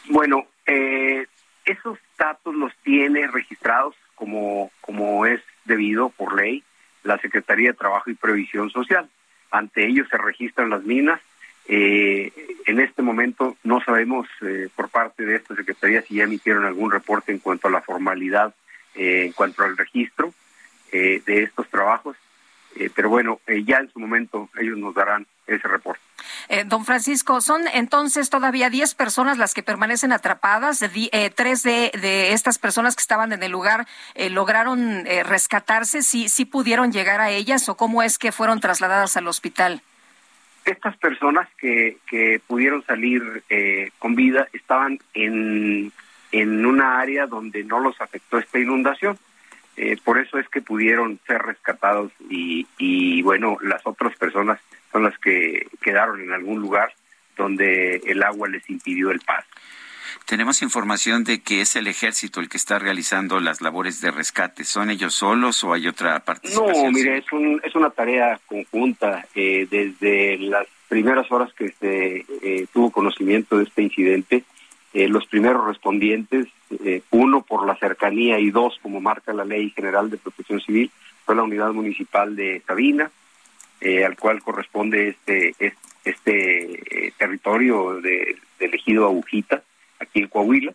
Bueno, 0.08 0.46
eh, 0.66 1.26
esos 1.64 1.98
datos 2.18 2.54
los 2.54 2.72
tiene 2.82 3.26
registrados 3.26 3.94
como 4.14 4.70
como 4.80 5.26
es 5.26 5.40
debido 5.64 6.10
por 6.10 6.36
ley 6.36 6.64
la 7.04 7.18
Secretaría 7.18 7.70
de 7.70 7.76
Trabajo 7.76 8.10
y 8.10 8.14
Previsión 8.14 8.70
Social. 8.70 9.08
Ante 9.50 9.86
ellos 9.86 10.06
se 10.10 10.18
registran 10.18 10.70
las 10.70 10.82
minas 10.82 11.20
eh, 11.68 12.32
en 12.68 12.80
este 12.80 13.00
momento 13.00 13.56
no 13.62 13.82
sabemos 13.82 14.26
eh, 14.42 14.68
por 14.76 14.90
parte 14.90 15.24
de 15.24 15.36
esta 15.36 15.54
Secretaría 15.54 16.02
si 16.02 16.16
ya 16.16 16.24
emitieron 16.24 16.66
algún 16.66 16.90
reporte 16.90 17.32
en 17.32 17.38
cuanto 17.38 17.68
a 17.68 17.70
la 17.70 17.80
formalidad, 17.80 18.54
eh, 18.94 19.24
en 19.26 19.32
cuanto 19.32 19.64
al 19.64 19.76
registro 19.76 20.34
eh, 20.92 21.22
de 21.24 21.42
estos 21.44 21.68
trabajos, 21.68 22.16
pero 22.94 23.08
bueno, 23.08 23.40
ya 23.66 23.78
en 23.78 23.90
su 23.90 23.98
momento 23.98 24.50
ellos 24.60 24.78
nos 24.78 24.94
darán 24.94 25.26
ese 25.48 25.66
reporte. 25.66 26.00
don 26.66 26.84
Francisco, 26.84 27.40
son 27.40 27.62
entonces 27.72 28.30
todavía 28.30 28.70
10 28.70 28.94
personas 28.94 29.36
las 29.36 29.52
que 29.52 29.64
permanecen 29.64 30.12
atrapadas. 30.12 30.84
tres 31.34 31.62
de, 31.64 31.90
de, 32.00 32.34
estas 32.34 32.58
personas 32.58 32.94
que 32.94 33.00
estaban 33.00 33.32
en 33.32 33.42
el 33.42 33.50
lugar 33.50 33.88
lograron 34.30 35.04
rescatarse. 35.24 36.02
¿Sí, 36.02 36.28
¿Sí 36.28 36.44
pudieron 36.44 36.92
llegar 36.92 37.20
a 37.20 37.30
ellas 37.30 37.68
o 37.68 37.76
cómo 37.76 38.02
es 38.04 38.16
que 38.16 38.30
fueron 38.30 38.60
trasladadas 38.60 39.16
al 39.16 39.26
hospital? 39.26 39.82
Estas 40.70 40.96
personas 40.96 41.48
que, 41.56 41.98
que 42.08 42.40
pudieron 42.46 42.84
salir 42.84 43.42
eh, 43.48 43.90
con 43.98 44.14
vida 44.14 44.48
estaban 44.52 44.98
en, 45.14 45.92
en 46.32 46.66
una 46.66 47.00
área 47.00 47.26
donde 47.26 47.64
no 47.64 47.80
los 47.80 48.00
afectó 48.00 48.38
esta 48.38 48.58
inundación. 48.58 49.18
Eh, 49.76 49.96
por 50.02 50.18
eso 50.18 50.38
es 50.38 50.48
que 50.48 50.60
pudieron 50.60 51.20
ser 51.26 51.40
rescatados 51.42 52.12
y, 52.28 52.66
y 52.78 53.22
bueno, 53.22 53.58
las 53.62 53.86
otras 53.86 54.16
personas 54.16 54.60
son 54.90 55.04
las 55.04 55.16
que 55.18 55.68
quedaron 55.80 56.20
en 56.20 56.32
algún 56.32 56.60
lugar 56.60 56.92
donde 57.36 57.96
el 58.06 58.22
agua 58.22 58.48
les 58.48 58.68
impidió 58.68 59.10
el 59.10 59.20
paso. 59.20 59.46
Tenemos 60.28 60.60
información 60.60 61.24
de 61.24 61.40
que 61.40 61.62
es 61.62 61.74
el 61.74 61.86
ejército 61.86 62.40
el 62.40 62.50
que 62.50 62.58
está 62.58 62.78
realizando 62.78 63.40
las 63.40 63.62
labores 63.62 64.02
de 64.02 64.10
rescate. 64.10 64.62
¿Son 64.64 64.90
ellos 64.90 65.14
solos 65.14 65.64
o 65.64 65.72
hay 65.72 65.88
otra 65.88 66.20
participación? 66.20 66.84
No, 66.84 66.90
mire, 66.92 67.16
es, 67.16 67.32
un, 67.32 67.58
es 67.64 67.74
una 67.74 67.88
tarea 67.88 68.38
conjunta. 68.44 69.26
Eh, 69.34 69.66
desde 69.70 70.36
las 70.36 70.66
primeras 70.86 71.32
horas 71.32 71.50
que 71.54 71.70
se 71.70 72.26
eh, 72.42 72.66
tuvo 72.74 72.90
conocimiento 72.90 73.56
de 73.56 73.64
este 73.64 73.80
incidente, 73.80 74.44
eh, 74.92 75.08
los 75.08 75.26
primeros 75.28 75.66
respondientes, 75.66 76.46
uno 77.08 77.40
por 77.40 77.66
la 77.66 77.76
cercanía 77.76 78.38
y 78.38 78.50
dos 78.50 78.78
como 78.82 79.00
marca 79.00 79.32
la 79.32 79.46
Ley 79.46 79.70
General 79.70 80.10
de 80.10 80.18
Protección 80.18 80.60
Civil, 80.60 80.90
fue 81.24 81.36
la 81.36 81.42
Unidad 81.42 81.72
Municipal 81.72 82.36
de 82.36 82.62
Sabina, 82.66 83.10
al 83.80 84.16
cual 84.18 84.42
corresponde 84.42 85.08
este, 85.08 85.54
este, 86.04 87.14
territorio 87.16 87.98
de, 88.02 88.36
de 88.58 88.66
elegido 88.66 89.06
Agujita 89.06 89.62
aquí 89.98 90.20
en 90.20 90.28
Coahuila. 90.28 90.72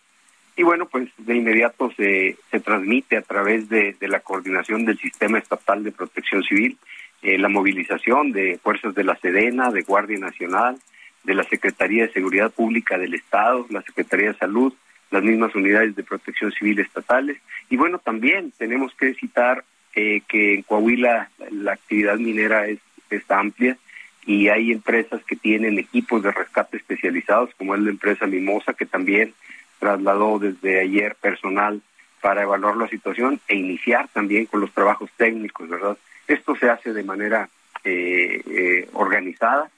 Y 0.55 0.63
bueno, 0.63 0.87
pues 0.87 1.09
de 1.17 1.35
inmediato 1.35 1.91
se, 1.97 2.37
se 2.51 2.59
transmite 2.59 3.17
a 3.17 3.23
través 3.23 3.69
de, 3.69 3.95
la 4.01 4.19
coordinación 4.19 4.85
del 4.85 4.99
Sistema 4.99 5.39
Estatal 5.39 5.83
de 5.83 5.91
Protección 5.91 6.43
Civil 6.43 6.77
eh, 7.23 7.37
la 7.37 7.47
movilización 7.47 8.33
de 8.33 8.59
fuerzas 8.61 8.93
de 8.93 9.05
la 9.05 9.15
Sedena, 9.15 9.71
de 9.71 9.83
Guardia 9.83 10.19
Nacional, 10.19 10.77
de 11.23 11.33
la 11.33 11.43
Secretaría 11.45 12.05
de 12.05 12.11
Seguridad 12.11 12.51
Pública 12.51 12.97
del 12.97 13.13
Estado, 13.13 13.65
la 13.69 13.81
Secretaría 13.81 14.33
de 14.33 14.37
Salud, 14.37 14.73
las 15.09 15.23
mismas 15.23 15.55
unidades 15.55 15.95
de 15.95 16.03
protección 16.03 16.51
civil 16.51 16.79
estatales. 16.79 17.37
Y 17.69 17.77
bueno, 17.77 17.99
también 17.99 18.51
tenemos 18.57 18.93
que 18.95 19.13
citar 19.13 19.63
eh, 19.95 20.21
que 20.27 20.55
en 20.55 20.63
Coahuila 20.63 21.29
la 21.49 21.71
actividad 21.71 22.17
minera 22.17 22.67
es, 22.67 22.79
es 23.09 23.23
amplia 23.31 23.77
y 24.25 24.47
hay 24.49 24.71
empresas 24.71 25.23
que 25.25 25.35
tienen 25.35 25.77
equipos 25.77 26.23
de 26.23 26.31
rescate 26.31 26.77
especializados, 26.77 27.49
como 27.57 27.75
es 27.75 27.81
la 27.81 27.89
empresa 27.89 28.25
Mimosa, 28.25 28.73
que 28.73 28.85
también 28.85 29.33
trasladó 29.79 30.39
desde 30.39 30.79
ayer 30.79 31.15
personal 31.15 31.81
para 32.21 32.43
evaluar 32.43 32.77
la 32.77 32.87
situación 32.87 33.41
e 33.47 33.55
iniciar 33.55 34.07
también 34.13 34.45
con 34.45 34.61
los 34.61 34.71
trabajos 34.71 35.09
técnicos, 35.17 35.67
¿verdad? 35.67 35.97
Esto 36.27 36.55
se 36.55 36.69
hace 36.69 36.93
de 36.93 37.03
manera 37.03 37.49
eh, 37.83 38.41
eh, 38.47 38.89
organizada 38.93 39.69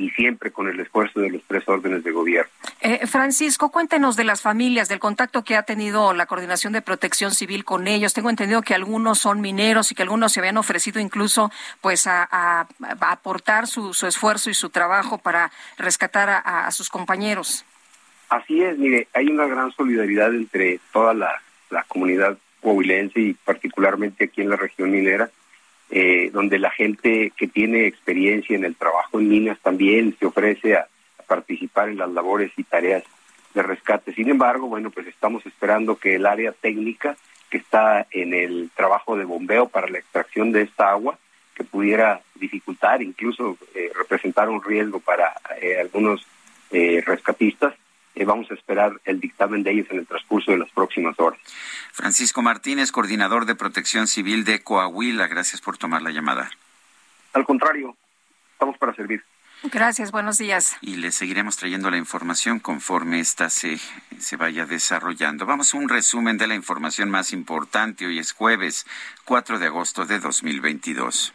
y 0.00 0.08
siempre 0.10 0.50
con 0.50 0.68
el 0.68 0.80
esfuerzo 0.80 1.20
de 1.20 1.28
los 1.28 1.42
tres 1.46 1.68
órdenes 1.68 2.02
de 2.02 2.10
gobierno. 2.10 2.50
Eh, 2.80 3.06
Francisco, 3.06 3.70
cuéntenos 3.70 4.16
de 4.16 4.24
las 4.24 4.40
familias, 4.40 4.88
del 4.88 4.98
contacto 4.98 5.44
que 5.44 5.56
ha 5.56 5.62
tenido 5.62 6.14
la 6.14 6.24
Coordinación 6.24 6.72
de 6.72 6.80
Protección 6.80 7.32
Civil 7.32 7.64
con 7.64 7.86
ellos. 7.86 8.14
Tengo 8.14 8.30
entendido 8.30 8.62
que 8.62 8.74
algunos 8.74 9.18
son 9.18 9.42
mineros 9.42 9.92
y 9.92 9.94
que 9.94 10.02
algunos 10.02 10.32
se 10.32 10.40
habían 10.40 10.56
ofrecido 10.56 11.00
incluso 11.00 11.52
pues 11.82 12.06
a, 12.06 12.66
aportar 13.00 13.66
su, 13.66 13.90
esfuerzo 14.06 14.48
y 14.48 14.54
su 14.54 14.70
trabajo 14.70 15.18
para 15.18 15.50
rescatar 15.76 16.30
a, 16.44 16.70
sus 16.70 16.88
compañeros. 16.88 17.64
Así 18.30 18.62
es, 18.62 18.78
mire, 18.78 19.08
hay 19.12 19.26
una 19.26 19.46
gran 19.46 19.70
solidaridad 19.72 20.34
entre 20.34 20.80
toda 20.92 21.12
la, 21.12 21.42
la 21.68 21.82
comunidad 21.82 22.38
coahuilense 22.62 23.20
y 23.20 23.34
particularmente 23.34 24.24
aquí 24.24 24.40
en 24.40 24.50
la 24.50 24.56
región 24.56 24.90
minera 24.90 25.30
eh, 25.90 26.30
donde 26.32 26.58
la 26.60 26.70
gente 26.70 27.32
que 27.36 27.48
tiene 27.48 27.86
experiencia 27.86 28.54
en 28.54 28.64
el 28.64 28.76
trabajo 28.76 29.18
en 29.18 29.28
minas 29.28 29.58
también 29.60 30.16
se 30.18 30.26
ofrece 30.26 30.76
a, 30.76 30.86
participar 31.26 31.88
en 31.88 31.98
las 31.98 32.10
labores 32.10 32.50
y 32.56 32.64
tareas 32.64 33.04
de 33.54 33.62
rescate. 33.62 34.12
Sin 34.14 34.28
embargo, 34.28 34.66
bueno, 34.66 34.90
pues 34.90 35.06
estamos 35.06 35.46
esperando 35.46 35.96
que 35.96 36.16
el 36.16 36.26
área 36.26 36.50
técnica 36.50 37.16
que 37.50 37.58
está 37.58 38.06
en 38.10 38.34
el 38.34 38.70
trabajo 38.74 39.16
de 39.16 39.24
bombeo 39.24 39.68
para 39.68 39.88
la 39.88 39.98
extracción 39.98 40.50
de 40.50 40.62
esta 40.62 40.90
agua, 40.90 41.18
que 41.54 41.62
pudiera 41.62 42.20
dificultar, 42.34 43.00
incluso 43.00 43.56
eh, 43.76 43.92
representar 43.96 44.48
un 44.48 44.60
riesgo 44.60 44.98
para 44.98 45.32
eh, 45.60 45.78
algunos 45.80 46.26
rescatistas, 46.70 47.74
eh, 48.14 48.24
vamos 48.24 48.50
a 48.50 48.54
esperar 48.54 49.00
el 49.04 49.20
dictamen 49.20 49.62
de 49.62 49.72
ellos 49.72 49.86
en 49.90 49.98
el 49.98 50.06
transcurso 50.06 50.52
de 50.52 50.58
las 50.58 50.70
próximas 50.70 51.18
horas. 51.18 51.40
Francisco 51.92 52.42
Martínez, 52.42 52.92
coordinador 52.92 53.46
de 53.46 53.54
Protección 53.54 54.06
Civil 54.06 54.44
de 54.44 54.62
Coahuila, 54.62 55.26
gracias 55.26 55.60
por 55.60 55.78
tomar 55.78 56.02
la 56.02 56.10
llamada. 56.10 56.50
Al 57.32 57.44
contrario, 57.44 57.96
estamos 58.52 58.76
para 58.78 58.94
servir. 58.94 59.22
Gracias, 59.64 60.10
buenos 60.10 60.38
días. 60.38 60.76
Y 60.80 60.96
le 60.96 61.12
seguiremos 61.12 61.58
trayendo 61.58 61.90
la 61.90 61.98
información 61.98 62.60
conforme 62.60 63.20
ésta 63.20 63.50
se, 63.50 63.78
se 64.18 64.36
vaya 64.36 64.64
desarrollando. 64.64 65.44
Vamos 65.44 65.74
a 65.74 65.76
un 65.76 65.88
resumen 65.88 66.38
de 66.38 66.46
la 66.46 66.54
información 66.54 67.10
más 67.10 67.32
importante. 67.32 68.06
Hoy 68.06 68.18
es 68.18 68.32
jueves 68.32 68.86
4 69.26 69.58
de 69.58 69.66
agosto 69.66 70.06
de 70.06 70.18
2022. 70.18 71.34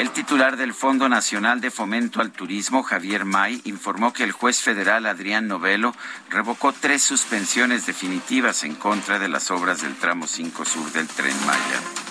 El 0.00 0.12
titular 0.12 0.56
del 0.56 0.72
Fondo 0.72 1.10
Nacional 1.10 1.60
de 1.60 1.70
Fomento 1.70 2.22
al 2.22 2.30
Turismo, 2.30 2.82
Javier 2.82 3.26
May, 3.26 3.60
informó 3.64 4.14
que 4.14 4.24
el 4.24 4.32
juez 4.32 4.62
federal 4.62 5.04
Adrián 5.04 5.46
Novelo 5.46 5.94
revocó 6.30 6.72
tres 6.72 7.02
suspensiones 7.02 7.84
definitivas 7.84 8.64
en 8.64 8.76
contra 8.76 9.18
de 9.18 9.28
las 9.28 9.50
obras 9.50 9.82
del 9.82 9.94
tramo 9.96 10.26
5 10.26 10.64
sur 10.64 10.90
del 10.92 11.06
tren 11.06 11.36
Maya. 11.44 12.09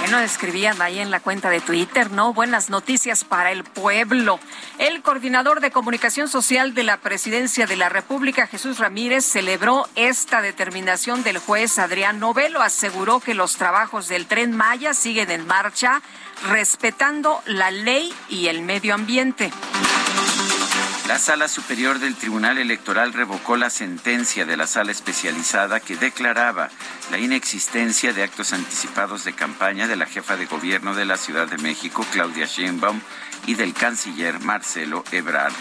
Bueno, 0.00 0.20
escribían 0.20 0.80
ahí 0.80 1.00
en 1.00 1.10
la 1.10 1.20
cuenta 1.20 1.50
de 1.50 1.60
Twitter, 1.60 2.10
¿no? 2.10 2.32
Buenas 2.32 2.70
noticias 2.70 3.24
para 3.24 3.50
el 3.50 3.64
pueblo. 3.64 4.38
El 4.78 5.02
coordinador 5.02 5.60
de 5.60 5.70
comunicación 5.70 6.28
social 6.28 6.72
de 6.72 6.84
la 6.84 6.98
Presidencia 6.98 7.66
de 7.66 7.76
la 7.76 7.88
República, 7.88 8.46
Jesús 8.46 8.78
Ramírez, 8.78 9.24
celebró 9.24 9.86
esta 9.96 10.40
determinación 10.40 11.22
del 11.24 11.38
juez 11.38 11.78
Adrián 11.78 12.20
Novelo. 12.20 12.62
Aseguró 12.62 13.20
que 13.20 13.34
los 13.34 13.56
trabajos 13.56 14.08
del 14.08 14.26
tren 14.26 14.56
Maya 14.56 14.94
siguen 14.94 15.30
en 15.30 15.46
marcha, 15.46 16.00
respetando 16.48 17.42
la 17.44 17.70
ley 17.70 18.14
y 18.28 18.46
el 18.46 18.62
medio 18.62 18.94
ambiente. 18.94 19.50
La 21.08 21.18
Sala 21.18 21.48
Superior 21.48 22.00
del 22.00 22.16
Tribunal 22.16 22.58
Electoral 22.58 23.14
revocó 23.14 23.56
la 23.56 23.70
sentencia 23.70 24.44
de 24.44 24.58
la 24.58 24.66
sala 24.66 24.92
especializada 24.92 25.80
que 25.80 25.96
declaraba 25.96 26.68
la 27.10 27.16
inexistencia 27.16 28.12
de 28.12 28.22
actos 28.22 28.52
anticipados 28.52 29.24
de 29.24 29.32
campaña 29.32 29.88
de 29.88 29.96
la 29.96 30.04
jefa 30.04 30.36
de 30.36 30.44
gobierno 30.44 30.94
de 30.94 31.06
la 31.06 31.16
Ciudad 31.16 31.48
de 31.48 31.56
México, 31.56 32.04
Claudia 32.12 32.44
Sheinbaum, 32.44 33.00
y 33.46 33.54
del 33.54 33.74
canciller 33.74 34.40
Marcelo 34.40 35.04
Ebrard. 35.12 35.52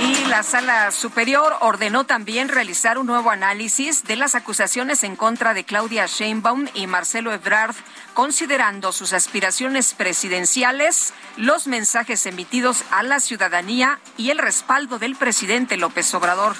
Y 0.00 0.24
la 0.24 0.42
sala 0.42 0.90
superior 0.90 1.54
ordenó 1.60 2.04
también 2.04 2.48
realizar 2.48 2.98
un 2.98 3.06
nuevo 3.06 3.30
análisis 3.30 4.02
de 4.02 4.16
las 4.16 4.34
acusaciones 4.34 5.04
en 5.04 5.14
contra 5.14 5.54
de 5.54 5.62
Claudia 5.62 6.06
Sheinbaum 6.06 6.66
y 6.74 6.88
Marcelo 6.88 7.32
Ebrard, 7.32 7.76
considerando 8.12 8.90
sus 8.90 9.12
aspiraciones 9.12 9.94
presidenciales, 9.94 11.14
los 11.36 11.68
mensajes 11.68 12.26
emitidos 12.26 12.82
a 12.90 13.04
la 13.04 13.20
ciudadanía 13.20 14.00
y 14.16 14.30
el 14.30 14.38
respaldo 14.38 14.98
del 14.98 15.14
presidente 15.14 15.76
López 15.76 16.12
Obrador. 16.14 16.56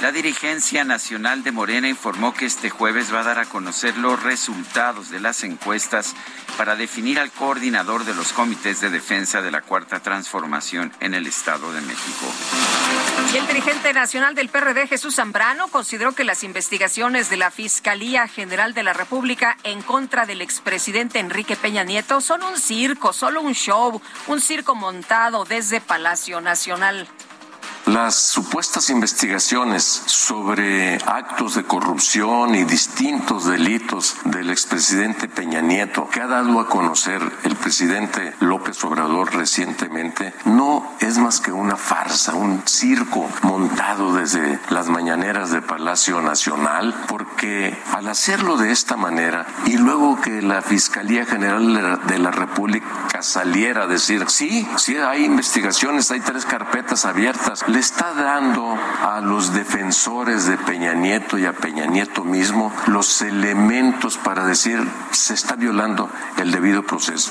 La 0.00 0.12
dirigencia 0.12 0.84
nacional 0.84 1.42
de 1.42 1.50
Morena 1.50 1.88
informó 1.88 2.32
que 2.32 2.46
este 2.46 2.70
jueves 2.70 3.12
va 3.12 3.20
a 3.20 3.24
dar 3.24 3.40
a 3.40 3.46
conocer 3.46 3.98
los 3.98 4.22
resultados 4.22 5.10
de 5.10 5.18
las 5.18 5.42
encuestas 5.42 6.14
para 6.56 6.76
definir 6.76 7.18
al 7.18 7.32
coordinador 7.32 8.04
de 8.04 8.14
los 8.14 8.32
comités 8.32 8.80
de 8.80 8.90
defensa 8.90 9.42
de 9.42 9.50
la 9.50 9.62
Cuarta 9.62 9.98
Transformación 9.98 10.92
en 11.00 11.14
el 11.14 11.26
Estado 11.26 11.72
de 11.72 11.80
México. 11.80 12.26
Y 13.34 13.38
el 13.38 13.46
dirigente 13.48 13.92
nacional 13.92 14.36
del 14.36 14.48
PRD, 14.50 14.86
Jesús 14.86 15.16
Zambrano, 15.16 15.66
consideró 15.66 16.12
que 16.12 16.22
las 16.22 16.44
investigaciones 16.44 17.28
de 17.28 17.36
la 17.36 17.50
Fiscalía 17.50 18.28
General 18.28 18.74
de 18.74 18.84
la 18.84 18.92
República 18.92 19.56
en 19.64 19.82
contra 19.82 20.26
del 20.26 20.42
expresidente 20.42 21.18
Enrique 21.18 21.56
Peña 21.56 21.82
Nieto 21.82 22.20
son 22.20 22.44
un 22.44 22.56
circo, 22.56 23.12
solo 23.12 23.40
un 23.40 23.54
show, 23.54 24.00
un 24.28 24.40
circo 24.40 24.76
montado 24.76 25.44
desde 25.44 25.80
Palacio 25.80 26.40
Nacional. 26.40 27.08
Las 27.88 28.16
supuestas 28.16 28.90
investigaciones 28.90 30.02
sobre 30.04 30.96
actos 31.06 31.54
de 31.54 31.64
corrupción 31.64 32.54
y 32.54 32.64
distintos 32.64 33.46
delitos 33.46 34.16
del 34.26 34.50
expresidente 34.50 35.26
Peña 35.26 35.62
Nieto 35.62 36.06
que 36.10 36.20
ha 36.20 36.26
dado 36.26 36.60
a 36.60 36.68
conocer 36.68 37.22
el 37.44 37.56
presidente 37.56 38.34
López 38.40 38.84
Obrador 38.84 39.34
recientemente 39.34 40.34
no 40.44 40.86
es 41.00 41.16
más 41.16 41.40
que 41.40 41.50
una 41.50 41.76
farsa, 41.76 42.34
un 42.34 42.62
circo 42.66 43.26
montado 43.40 44.14
desde 44.14 44.60
las 44.68 44.90
mañaneras 44.90 45.50
de 45.50 45.62
Palacio 45.62 46.20
Nacional, 46.20 46.94
porque 47.08 47.74
al 47.94 48.08
hacerlo 48.08 48.58
de 48.58 48.70
esta 48.70 48.98
manera 48.98 49.46
y 49.64 49.78
luego 49.78 50.20
que 50.20 50.42
la 50.42 50.60
Fiscalía 50.60 51.24
General 51.24 52.02
de 52.06 52.18
la 52.18 52.32
República 52.32 53.22
saliera 53.22 53.84
a 53.84 53.86
decir, 53.86 54.26
sí, 54.28 54.68
sí 54.76 54.94
hay 54.98 55.24
investigaciones, 55.24 56.10
hay 56.10 56.20
tres 56.20 56.44
carpetas 56.44 57.06
abiertas, 57.06 57.64
está 57.78 58.12
dando 58.12 58.76
a 59.02 59.20
los 59.20 59.54
defensores 59.54 60.46
de 60.46 60.56
Peña 60.56 60.94
Nieto 60.94 61.38
y 61.38 61.46
a 61.46 61.52
Peña 61.52 61.86
Nieto 61.86 62.24
mismo 62.24 62.72
los 62.86 63.22
elementos 63.22 64.16
para 64.18 64.44
decir 64.44 64.82
se 65.12 65.34
está 65.34 65.54
violando 65.54 66.10
el 66.38 66.50
debido 66.50 66.82
proceso. 66.82 67.30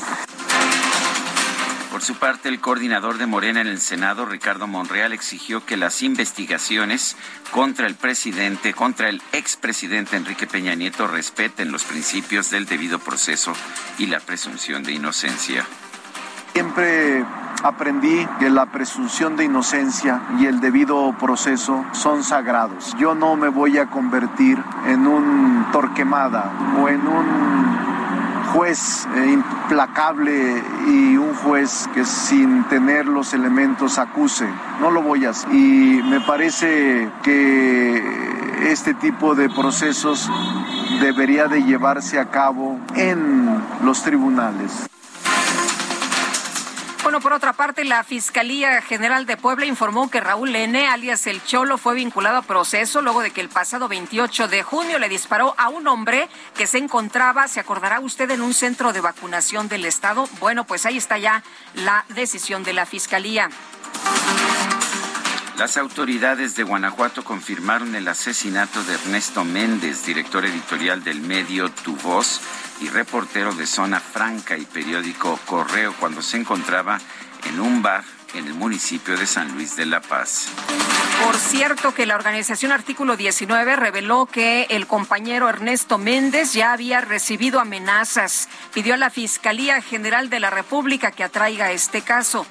Por 1.91 2.01
su 2.01 2.15
parte, 2.15 2.47
el 2.47 2.59
coordinador 2.59 3.17
de 3.17 3.25
Morena 3.25 3.59
en 3.59 3.67
el 3.67 3.81
Senado, 3.81 4.25
Ricardo 4.25 4.67
Monreal, 4.67 5.13
exigió 5.13 5.65
que 5.65 5.77
las 5.77 6.03
investigaciones 6.03 7.17
contra 7.51 7.87
el 7.87 7.95
presidente, 7.95 8.73
contra 8.73 9.09
el 9.09 9.21
expresidente 9.31 10.15
Enrique 10.15 10.47
Peña 10.47 10.75
Nieto, 10.75 11.07
respeten 11.07 11.71
los 11.71 11.83
principios 11.83 12.51
del 12.51 12.67
debido 12.67 12.99
proceso 12.99 13.53
y 13.97 14.05
la 14.05 14.19
presunción 14.19 14.83
de 14.83 14.93
inocencia. 14.93 15.65
Siempre 16.57 17.23
aprendí 17.61 18.27
que 18.39 18.49
la 18.49 18.65
presunción 18.65 19.35
de 19.35 19.43
inocencia 19.43 20.23
y 20.39 20.47
el 20.47 20.59
debido 20.59 21.13
proceso 21.19 21.85
son 21.91 22.23
sagrados. 22.23 22.95
Yo 22.97 23.13
no 23.13 23.35
me 23.35 23.49
voy 23.49 23.77
a 23.77 23.91
convertir 23.91 24.57
en 24.87 25.05
un 25.05 25.67
torquemada 25.71 26.51
o 26.81 26.89
en 26.89 27.07
un 27.07 27.77
juez 28.53 29.07
eh, 29.17 29.33
implacable 29.33 30.63
y 30.87 31.15
un 31.17 31.35
juez 31.35 31.87
que 31.93 32.03
sin 32.05 32.63
tener 32.63 33.05
los 33.05 33.35
elementos 33.35 33.99
acuse. 33.99 34.47
No 34.81 34.89
lo 34.89 35.03
voy 35.03 35.25
a 35.25 35.29
hacer. 35.29 35.53
Y 35.53 36.01
me 36.09 36.21
parece 36.21 37.07
que 37.21 38.71
este 38.71 38.95
tipo 38.95 39.35
de 39.35 39.47
procesos 39.47 40.27
debería 41.01 41.47
de 41.47 41.61
llevarse 41.61 42.19
a 42.19 42.31
cabo 42.31 42.79
en 42.95 43.61
los 43.83 44.01
tribunales. 44.01 44.89
Por 47.21 47.33
otra 47.33 47.53
parte, 47.53 47.83
la 47.83 48.03
Fiscalía 48.03 48.81
General 48.81 49.25
de 49.25 49.37
Puebla 49.37 49.65
informó 49.65 50.09
que 50.09 50.21
Raúl 50.21 50.55
N., 50.55 50.87
alias 50.87 51.25
El 51.25 51.43
Cholo, 51.43 51.77
fue 51.77 51.95
vinculado 51.95 52.37
a 52.37 52.41
proceso 52.43 53.01
luego 53.01 53.21
de 53.21 53.31
que 53.31 53.41
el 53.41 53.49
pasado 53.49 53.87
28 53.87 54.47
de 54.47 54.61
junio 54.61 54.99
le 54.99 55.09
disparó 55.09 55.55
a 55.57 55.69
un 55.69 55.87
hombre 55.87 56.29
que 56.55 56.67
se 56.67 56.77
encontraba, 56.77 57.47
se 57.47 57.59
acordará 57.59 57.99
usted, 57.99 58.29
en 58.29 58.41
un 58.41 58.53
centro 58.53 58.93
de 58.93 59.01
vacunación 59.01 59.67
del 59.67 59.85
Estado. 59.85 60.29
Bueno, 60.39 60.65
pues 60.65 60.85
ahí 60.85 60.97
está 60.97 61.17
ya 61.17 61.43
la 61.73 62.05
decisión 62.09 62.63
de 62.63 62.73
la 62.73 62.85
Fiscalía. 62.85 63.49
Las 65.57 65.75
autoridades 65.77 66.55
de 66.55 66.61
Guanajuato 66.61 67.23
confirmaron 67.23 67.95
el 67.95 68.07
asesinato 68.07 68.83
de 68.83 68.93
Ernesto 68.93 69.43
Méndez, 69.43 70.05
director 70.05 70.45
editorial 70.45 71.03
del 71.03 71.19
medio 71.21 71.69
Tu 71.69 71.95
Voz, 71.95 72.41
y 72.81 72.89
reportero 72.89 73.53
de 73.53 73.65
Zona 73.65 73.99
Franca 73.99 74.57
y 74.57 74.65
periódico 74.65 75.39
Correo 75.45 75.93
cuando 75.99 76.21
se 76.21 76.37
encontraba 76.37 76.99
en 77.47 77.59
un 77.59 77.81
bar 77.81 78.03
en 78.33 78.47
el 78.47 78.53
municipio 78.53 79.17
de 79.17 79.25
San 79.25 79.53
Luis 79.53 79.75
de 79.75 79.85
la 79.85 80.01
Paz. 80.01 80.47
Por 81.23 81.35
cierto 81.35 81.93
que 81.93 82.05
la 82.05 82.15
organización 82.15 82.71
Artículo 82.71 83.17
19 83.17 83.75
reveló 83.75 84.27
que 84.27 84.67
el 84.69 84.85
compañero 84.85 85.49
Ernesto 85.49 85.97
Méndez 85.97 86.53
ya 86.53 86.73
había 86.73 87.01
recibido 87.01 87.59
amenazas. 87.59 88.47
Pidió 88.73 88.93
a 88.93 88.97
la 88.97 89.09
Fiscalía 89.09 89.81
General 89.81 90.29
de 90.29 90.39
la 90.39 90.49
República 90.49 91.11
que 91.11 91.23
atraiga 91.23 91.71
este 91.71 92.01
caso. 92.01 92.45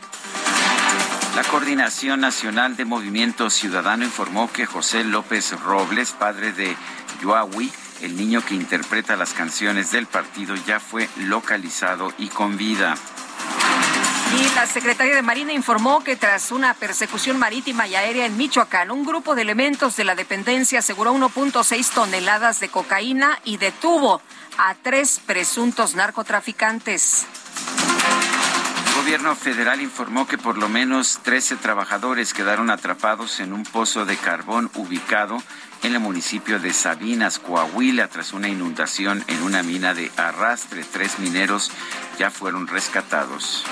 La 1.37 1.45
Coordinación 1.45 2.21
Nacional 2.21 2.77
de 2.77 2.87
Movimiento 2.87 3.51
Ciudadano 3.51 4.05
informó 4.05 4.51
que 4.51 4.65
José 4.65 5.05
López 5.05 5.53
Robles, 5.61 6.12
padre 6.12 6.53
de 6.53 6.75
Yuawi, 7.21 7.71
el 8.03 8.17
niño 8.17 8.45
que 8.45 8.55
interpreta 8.55 9.17
las 9.17 9.33
canciones 9.33 9.91
del 9.91 10.07
partido, 10.07 10.55
ya 10.67 10.81
fue 10.81 11.09
localizado 11.17 12.13
y 12.19 12.29
con 12.29 12.57
vida. 12.57 12.95
Y 14.35 14.55
la 14.55 14.67
Secretaría 14.67 15.15
de 15.15 15.23
Marina 15.23 15.53
informó 15.53 16.03
que 16.03 16.17
tras 16.17 16.51
una 16.51 16.75
persecución 16.75 17.39
marítima 17.39 17.87
y 17.87 17.95
aérea 17.95 18.27
en 18.27 18.37
Michoacán, 18.37 18.91
un 18.91 19.05
grupo 19.05 19.35
de 19.35 19.43
elementos 19.43 19.97
de 19.97 20.05
la 20.05 20.15
dependencia 20.15 20.81
aseguró 20.81 21.15
1.6 21.15 21.91
toneladas 21.95 22.59
de 22.61 22.69
cocaína 22.69 23.39
y 23.45 23.57
detuvo 23.57 24.21
a 24.59 24.75
tres 24.75 25.21
presuntos 25.25 25.95
narcotraficantes. 25.95 27.27
El 28.89 29.03
gobierno 29.03 29.37
federal 29.37 29.81
informó 29.81 30.27
que 30.27 30.39
por 30.39 30.59
lo 30.59 30.69
menos 30.69 31.21
13 31.23 31.57
trabajadores 31.57 32.35
quedaron 32.35 32.71
atrapados 32.71 33.39
en 33.41 33.53
un 33.53 33.63
pozo 33.63 34.05
de 34.05 34.17
carbón 34.17 34.71
ubicado 34.75 35.39
en 35.83 35.95
el 35.95 36.01
municipio 36.01 36.59
de 36.59 36.73
Sabinas, 36.73 37.39
Coahuila, 37.39 38.09
tras 38.09 38.33
una 38.33 38.49
inundación 38.49 39.25
en 39.29 39.43
una 39.43 39.62
mina 39.62 39.95
de 39.95 40.11
arrastre. 40.17 40.85
Tres 40.85 41.19
mineros 41.19 41.71
ya 42.19 42.31
fueron 42.31 42.67
rescatados. 42.67 43.65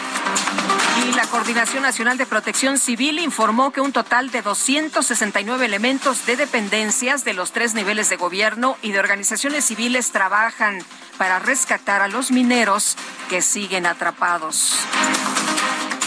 Y 1.07 1.13
la 1.13 1.27
Coordinación 1.27 1.83
Nacional 1.83 2.19
de 2.19 2.27
Protección 2.27 2.79
Civil 2.79 3.19
informó 3.19 3.73
que 3.73 3.81
un 3.81 3.93
total 3.93 4.31
de 4.31 4.43
269 4.43 5.67
elementos 5.67 6.27
de 6.27 6.37
dependencias 6.37 7.25
de 7.25 7.35
los 7.35 7.53
tres 7.53 7.75
niveles 7.75 8.09
de 8.09 8.17
gobierno 8.17 8.77
y 8.83 8.93
de 8.93 9.01
organizaciones 9.01 9.65
civiles 9.65 10.11
trabajan 10.13 10.79
para 11.19 11.39
rescatar 11.39 12.03
a 12.03 12.09
los 12.09 12.31
mineros 12.31 12.97
que 13.29 13.43
siguen 13.43 13.87
atrapados. 13.87 14.75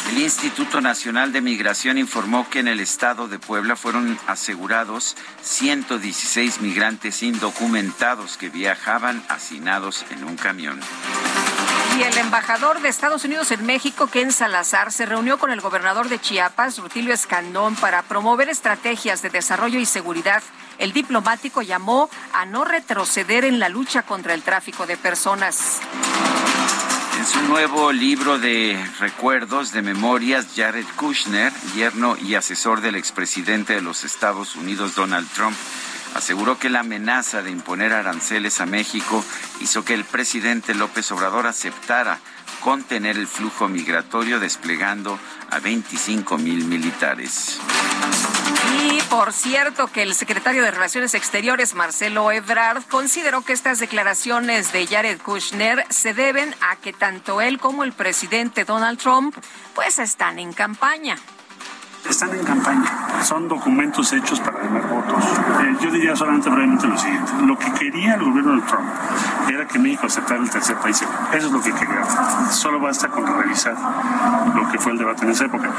El 0.09 0.19
Instituto 0.19 0.79
Nacional 0.79 1.33
de 1.33 1.41
Migración 1.41 1.97
informó 1.97 2.49
que 2.49 2.59
en 2.59 2.69
el 2.69 2.79
estado 2.79 3.27
de 3.27 3.39
Puebla 3.39 3.75
fueron 3.75 4.17
asegurados 4.25 5.17
116 5.41 6.61
migrantes 6.61 7.21
indocumentados 7.23 8.37
que 8.37 8.49
viajaban 8.49 9.21
hacinados 9.27 10.05
en 10.09 10.23
un 10.23 10.37
camión. 10.37 10.79
Y 11.97 12.03
el 12.03 12.17
embajador 12.19 12.81
de 12.81 12.89
Estados 12.89 13.25
Unidos 13.25 13.51
en 13.51 13.65
México, 13.65 14.07
Ken 14.07 14.31
Salazar, 14.31 14.91
se 14.91 15.05
reunió 15.05 15.37
con 15.39 15.51
el 15.51 15.61
gobernador 15.61 16.07
de 16.09 16.19
Chiapas, 16.19 16.77
Rutilio 16.77 17.13
Escandón, 17.13 17.75
para 17.75 18.03
promover 18.03 18.49
estrategias 18.49 19.21
de 19.21 19.29
desarrollo 19.29 19.79
y 19.79 19.85
seguridad. 19.85 20.41
El 20.77 20.93
diplomático 20.93 21.63
llamó 21.63 22.09
a 22.33 22.45
no 22.45 22.65
retroceder 22.65 23.43
en 23.43 23.59
la 23.59 23.67
lucha 23.67 24.03
contra 24.03 24.33
el 24.33 24.43
tráfico 24.43 24.85
de 24.85 24.95
personas. 24.95 25.81
En 27.17 27.25
su 27.25 27.41
nuevo 27.41 27.91
libro 27.91 28.37
de 28.37 28.79
recuerdos, 28.99 29.71
de 29.71 29.81
memorias, 29.81 30.49
Jared 30.55 30.85
Kushner, 30.95 31.51
yerno 31.75 32.15
y 32.15 32.35
asesor 32.35 32.81
del 32.81 32.95
expresidente 32.95 33.73
de 33.73 33.81
los 33.81 34.03
Estados 34.03 34.55
Unidos, 34.55 34.93
Donald 34.93 35.27
Trump, 35.33 35.57
aseguró 36.13 36.59
que 36.59 36.69
la 36.69 36.81
amenaza 36.81 37.41
de 37.41 37.49
imponer 37.49 37.91
aranceles 37.91 38.61
a 38.61 38.67
México 38.67 39.25
hizo 39.59 39.83
que 39.83 39.95
el 39.95 40.05
presidente 40.05 40.75
López 40.75 41.11
Obrador 41.11 41.47
aceptara 41.47 42.19
contener 42.61 43.17
el 43.17 43.27
flujo 43.27 43.67
migratorio 43.67 44.39
desplegando 44.39 45.17
a 45.49 45.59
25 45.59 46.37
mil 46.37 46.65
militares. 46.65 47.59
Y 48.89 49.01
por 49.09 49.33
cierto 49.33 49.87
que 49.87 50.03
el 50.03 50.13
secretario 50.13 50.63
de 50.63 50.71
Relaciones 50.71 51.13
Exteriores, 51.13 51.73
Marcelo 51.73 52.31
Ebrard, 52.31 52.83
consideró 52.83 53.41
que 53.41 53.53
estas 53.53 53.79
declaraciones 53.79 54.71
de 54.71 54.87
Jared 54.87 55.19
Kushner 55.21 55.85
se 55.89 56.13
deben 56.13 56.53
a 56.61 56.75
que 56.75 56.93
tanto 56.93 57.41
él 57.41 57.59
como 57.59 57.83
el 57.83 57.93
presidente 57.93 58.65
Donald 58.65 58.99
Trump 58.99 59.35
pues 59.75 59.99
están 59.99 60.39
en 60.39 60.53
campaña 60.53 61.17
están 62.09 62.33
en 62.33 62.43
campaña. 62.43 63.23
Son 63.23 63.47
documentos 63.47 64.11
hechos 64.13 64.39
para 64.39 64.59
ganar 64.59 64.87
votos. 64.87 65.23
Eh, 65.23 65.75
yo 65.81 65.91
diría 65.91 66.15
solamente 66.15 66.49
brevemente 66.49 66.87
lo 66.87 66.97
siguiente. 66.97 67.31
Lo 67.41 67.57
que 67.57 67.71
quería 67.73 68.15
el 68.15 68.23
gobierno 68.23 68.55
de 68.55 68.61
Trump 68.61 68.87
era 69.49 69.67
que 69.67 69.79
México 69.79 70.07
aceptara 70.07 70.41
el 70.41 70.49
tercer 70.49 70.77
país. 70.77 71.01
Eso 71.33 71.47
es 71.47 71.51
lo 71.51 71.61
que 71.61 71.73
quería. 71.73 72.05
Solo 72.51 72.79
basta 72.79 73.09
con 73.09 73.25
revisar 73.25 73.75
lo 74.55 74.69
que 74.71 74.79
fue 74.79 74.93
el 74.93 74.97
debate 74.97 75.25
en 75.25 75.31
esa 75.31 75.45
época. 75.45 75.71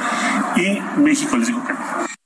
Y 0.57 0.81
México 1.01 1.37
les 1.37 1.49
dijo 1.49 1.65
que 1.65 1.73
no. 1.73 2.18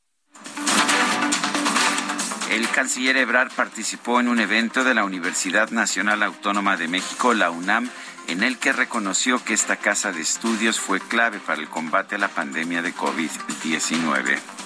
El 2.53 2.69
canciller 2.69 3.17
Ebrard 3.17 3.51
participó 3.53 4.21
en 4.21 4.29
un 4.29 4.39
evento 4.39 4.85
de 4.85 4.93
la 4.93 5.07
Universidad 5.07 5.71
Nacional 5.71 6.23
Autónoma 6.23 6.77
de 6.77 6.87
México, 6.87 7.33
la 7.33 7.51
UNAM, 7.51 7.89
en 8.29 8.43
el 8.43 8.59
que 8.59 8.75
reconoció 8.75 9.43
que 9.43 9.55
esta 9.55 9.77
casa 9.77 10.13
de 10.13 10.21
estudios 10.21 10.79
fue 10.79 11.01
clave 11.01 11.39
para 11.39 11.63
el 11.63 11.69
combate 11.71 12.17
a 12.17 12.19
la 12.19 12.29
pandemia 12.29 12.83
de 12.83 12.95
COVID-19 12.95 14.62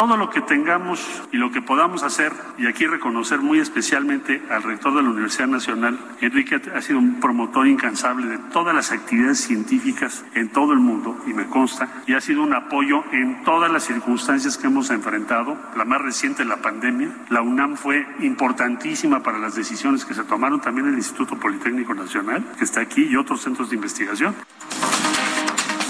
todo 0.00 0.16
lo 0.16 0.30
que 0.30 0.40
tengamos 0.40 1.06
y 1.30 1.36
lo 1.36 1.50
que 1.50 1.60
podamos 1.60 2.02
hacer, 2.04 2.32
y 2.56 2.66
aquí 2.66 2.86
reconocer 2.86 3.40
muy 3.40 3.58
especialmente 3.58 4.42
al 4.48 4.62
rector 4.62 4.94
de 4.94 5.02
la 5.02 5.10
Universidad 5.10 5.46
Nacional, 5.46 5.98
Enrique 6.22 6.58
ha 6.74 6.80
sido 6.80 6.98
un 6.98 7.20
promotor 7.20 7.66
incansable 7.66 8.26
de 8.26 8.38
todas 8.50 8.74
las 8.74 8.92
actividades 8.92 9.40
científicas 9.42 10.24
en 10.32 10.48
todo 10.48 10.72
el 10.72 10.78
mundo, 10.78 11.22
y 11.26 11.34
me 11.34 11.44
consta, 11.48 12.02
y 12.06 12.14
ha 12.14 12.20
sido 12.22 12.42
un 12.42 12.54
apoyo 12.54 13.04
en 13.12 13.44
todas 13.44 13.70
las 13.70 13.84
circunstancias 13.84 14.56
que 14.56 14.68
hemos 14.68 14.88
enfrentado, 14.88 15.58
la 15.76 15.84
más 15.84 16.00
reciente, 16.00 16.46
la 16.46 16.62
pandemia. 16.62 17.10
La 17.28 17.42
UNAM 17.42 17.76
fue 17.76 18.06
importantísima 18.20 19.22
para 19.22 19.38
las 19.38 19.54
decisiones 19.54 20.06
que 20.06 20.14
se 20.14 20.24
tomaron, 20.24 20.62
también 20.62 20.88
el 20.88 20.94
Instituto 20.94 21.36
Politécnico 21.38 21.92
Nacional, 21.92 22.42
que 22.56 22.64
está 22.64 22.80
aquí, 22.80 23.02
y 23.02 23.16
otros 23.16 23.42
centros 23.42 23.68
de 23.68 23.76
investigación. 23.76 24.34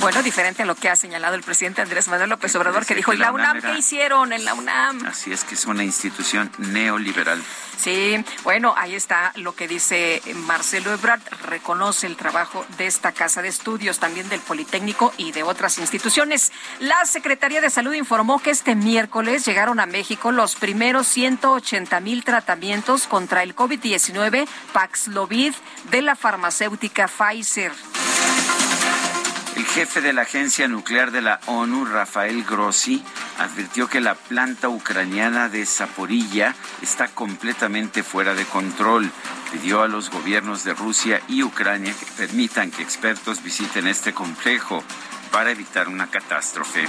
Bueno, 0.01 0.23
diferente 0.23 0.63
a 0.63 0.67
lo 0.67 0.75
que 0.75 0.89
ha 0.89 0.97
señalado 0.97 1.35
el 1.35 1.43
presidente 1.43 1.83
Andrés 1.83 2.09
Manuel 2.09 2.31
López 2.31 2.55
Obrador, 2.57 2.87
que 2.87 2.95
dijo, 2.95 3.13
¿y 3.13 3.19
la 3.19 3.33
UNAM 3.33 3.61
qué 3.61 3.79
hicieron 3.79 4.33
en 4.33 4.47
la 4.47 4.55
UNAM? 4.55 5.05
Así 5.05 5.31
es 5.31 5.45
que 5.45 5.55
es 5.55 5.67
una 5.67 5.85
institución 5.85 6.51
neoliberal. 6.57 7.43
Sí, 7.79 8.25
bueno, 8.43 8.75
ahí 8.79 8.95
está 8.95 9.33
lo 9.37 9.55
que 9.55 9.69
dice 9.69 10.23
Marcelo 10.35 10.93
Ebrard, 10.93 11.21
reconoce 11.47 12.07
el 12.07 12.17
trabajo 12.17 12.65
de 12.79 12.87
esta 12.87 13.13
casa 13.13 13.43
de 13.43 13.49
estudios, 13.49 13.99
también 13.99 14.29
del 14.31 14.41
Politécnico 14.41 15.13
y 15.19 15.33
de 15.33 15.43
otras 15.43 15.79
instituciones. 15.79 16.51
La 16.79 17.05
Secretaría 17.05 17.61
de 17.61 17.69
Salud 17.69 17.93
informó 17.93 18.41
que 18.41 18.51
este 18.51 18.75
miércoles 18.75 19.45
llegaron 19.45 19.81
a 19.81 19.87
México 19.87 20.33
los 20.33 20.55
primeros 20.55 21.09
180 21.09 22.01
mil 22.01 22.25
tratamientos 22.25 23.07
contra 23.07 23.43
el 23.43 23.55
COVID-19 23.55 24.49
Paxlovid 24.73 25.53
de 25.91 26.03
la 26.03 26.17
farmacéutica 26.17 27.07
Pfizer. 27.07 27.73
Jefe 29.75 30.01
de 30.01 30.13
la 30.13 30.23
Agencia 30.23 30.67
Nuclear 30.67 31.13
de 31.13 31.23
la 31.23 31.39
ONU, 31.47 31.85
Rafael 31.85 32.43
Grossi, 32.43 33.05
advirtió 33.39 33.87
que 33.87 34.01
la 34.01 34.17
planta 34.17 34.69
ucraniana 34.69 35.49
de 35.49 35.65
Zaporilla 35.65 36.57
está 36.83 37.07
completamente 37.07 38.03
fuera 38.03 38.35
de 38.35 38.45
control. 38.47 39.09
Pidió 39.53 39.83
a 39.83 39.89
los 39.89 40.11
gobiernos 40.11 40.65
de 40.65 40.75
Rusia 40.75 41.23
y 41.29 41.45
Ucrania 41.45 41.95
que 41.99 42.07
permitan 42.17 42.73
que 42.73 42.83
expertos 42.83 43.45
visiten 43.45 43.87
este 43.87 44.13
complejo 44.13 44.83
para 45.31 45.53
evitar 45.53 45.87
una 45.87 46.09
catástrofe. 46.09 46.89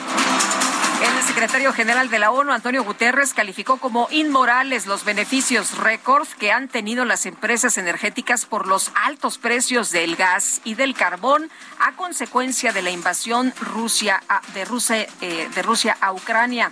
El 1.01 1.23
secretario 1.23 1.73
general 1.73 2.09
de 2.09 2.19
la 2.19 2.29
ONU, 2.29 2.51
Antonio 2.51 2.83
Guterres, 2.83 3.33
calificó 3.33 3.77
como 3.77 4.07
inmorales 4.11 4.85
los 4.85 5.03
beneficios 5.03 5.77
récord 5.77 6.27
que 6.27 6.51
han 6.51 6.67
tenido 6.67 7.05
las 7.05 7.25
empresas 7.25 7.79
energéticas 7.79 8.45
por 8.45 8.67
los 8.67 8.91
altos 8.93 9.39
precios 9.39 9.91
del 9.91 10.15
gas 10.15 10.61
y 10.63 10.75
del 10.75 10.93
carbón 10.93 11.49
a 11.79 11.95
consecuencia 11.95 12.71
de 12.71 12.83
la 12.83 12.91
invasión 12.91 13.53
Rusia 13.59 14.21
de, 14.53 14.65
Rusia, 14.65 15.07
eh, 15.21 15.49
de 15.53 15.61
Rusia 15.63 15.97
a 16.01 16.13
Ucrania. 16.13 16.71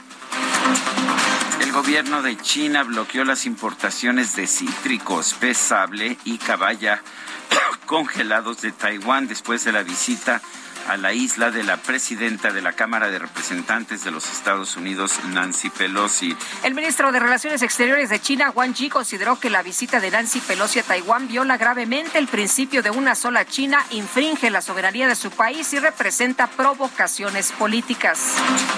El 1.62 1.72
gobierno 1.72 2.22
de 2.22 2.38
China 2.38 2.84
bloqueó 2.84 3.24
las 3.24 3.46
importaciones 3.46 4.36
de 4.36 4.46
cítricos, 4.46 5.34
pez 5.34 5.58
sable 5.58 6.18
y 6.24 6.38
caballa 6.38 7.02
congelados 7.88 8.62
de 8.62 8.72
Taiwán 8.72 9.28
después 9.28 9.64
de 9.66 9.72
la 9.72 9.84
visita 9.84 10.42
a 10.88 10.98
la 10.98 11.14
isla 11.14 11.52
de 11.52 11.64
la 11.64 11.78
presidenta 11.78 12.52
de 12.52 12.62
la 12.62 12.74
Cámara 12.74 13.10
de 13.10 13.20
Representantes 13.20 14.04
de 14.04 14.12
los 14.12 14.30
Estados 14.32 14.76
Unidos, 14.78 15.20
Nancy 15.30 15.70
Pelosi. 15.70 16.36
El 16.64 16.74
ministro 16.74 17.12
de 17.12 17.20
Relaciones 17.20 17.62
Exteriores 17.62 18.10
de 18.10 18.20
China, 18.20 18.52
Wang 18.52 18.74
Yi, 18.74 18.90
consideró 18.90 19.40
que 19.40 19.50
la 19.50 19.64
visita 19.64 20.00
de 20.00 20.12
Nancy 20.12 20.40
Pelosi 20.42 20.80
a 20.80 20.84
Taiwán 20.84 21.28
viola 21.28 21.58
gravemente 21.58 22.18
el 22.18 22.28
principio 22.28 22.82
de 22.82 22.90
una 22.90 23.16
sola 23.16 23.46
China, 23.46 23.84
infringe 23.92 24.50
la 24.50 24.62
soberanía 24.62 25.08
de 25.08 25.16
su 25.16 25.32
país 25.32 25.74
y 25.74 25.80
representa 25.80 26.48
provocaciones 26.48 27.52
políticas. 27.52 28.36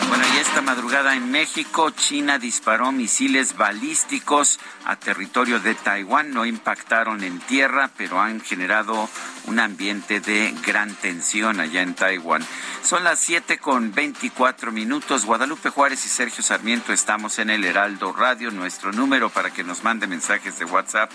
Bueno, 0.10 0.24
y 0.36 0.38
esta 0.40 0.62
madrugada 0.62 1.16
en 1.16 1.32
México, 1.32 1.92
China 1.92 2.40
disparó 2.40 2.92
misiles 2.92 3.56
balísticos 3.56 4.60
a 4.86 4.96
territorio 4.96 5.60
de 5.60 5.76
Taiwán. 5.76 6.32
No 6.32 6.46
impactaron 6.46 7.24
en 7.24 7.40
tierra, 7.40 7.90
pero 7.98 8.20
han 8.20 8.42
generado 8.42 9.10
un 9.46 9.60
ambiente 9.60 10.20
de 10.20 10.54
gran 10.66 10.94
tensión 10.96 11.60
allá 11.60 11.82
en 11.82 11.94
Taiwán. 12.02 12.46
Son 12.84 13.04
las 13.04 13.20
7 13.20 13.60
con 13.60 13.94
24 13.94 14.72
minutos. 14.72 15.24
Guadalupe 15.24 15.70
Juárez 15.70 16.04
y 16.08 16.10
Sergio 16.10 16.44
Sarmiento 16.44 16.94
estamos 16.94 17.38
en 17.38 17.52
el 17.52 17.64
Heraldo 17.64 18.12
Radio. 18.12 18.50
Nuestro 18.50 18.92
número 18.92 19.30
para 19.30 19.52
que 19.52 19.64
nos 19.64 19.84
mande 19.84 20.08
mensajes 20.08 20.58
de 20.58 20.66
WhatsApp 20.66 21.12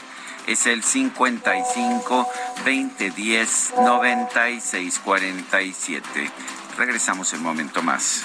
es 0.47 0.69
el 0.69 0.85
55 0.85 2.31
2010 2.65 3.75
9647. 3.79 6.31
Regresamos 6.79 7.33
en 7.33 7.41
un 7.41 7.47
momento 7.47 7.83
más. 7.83 8.25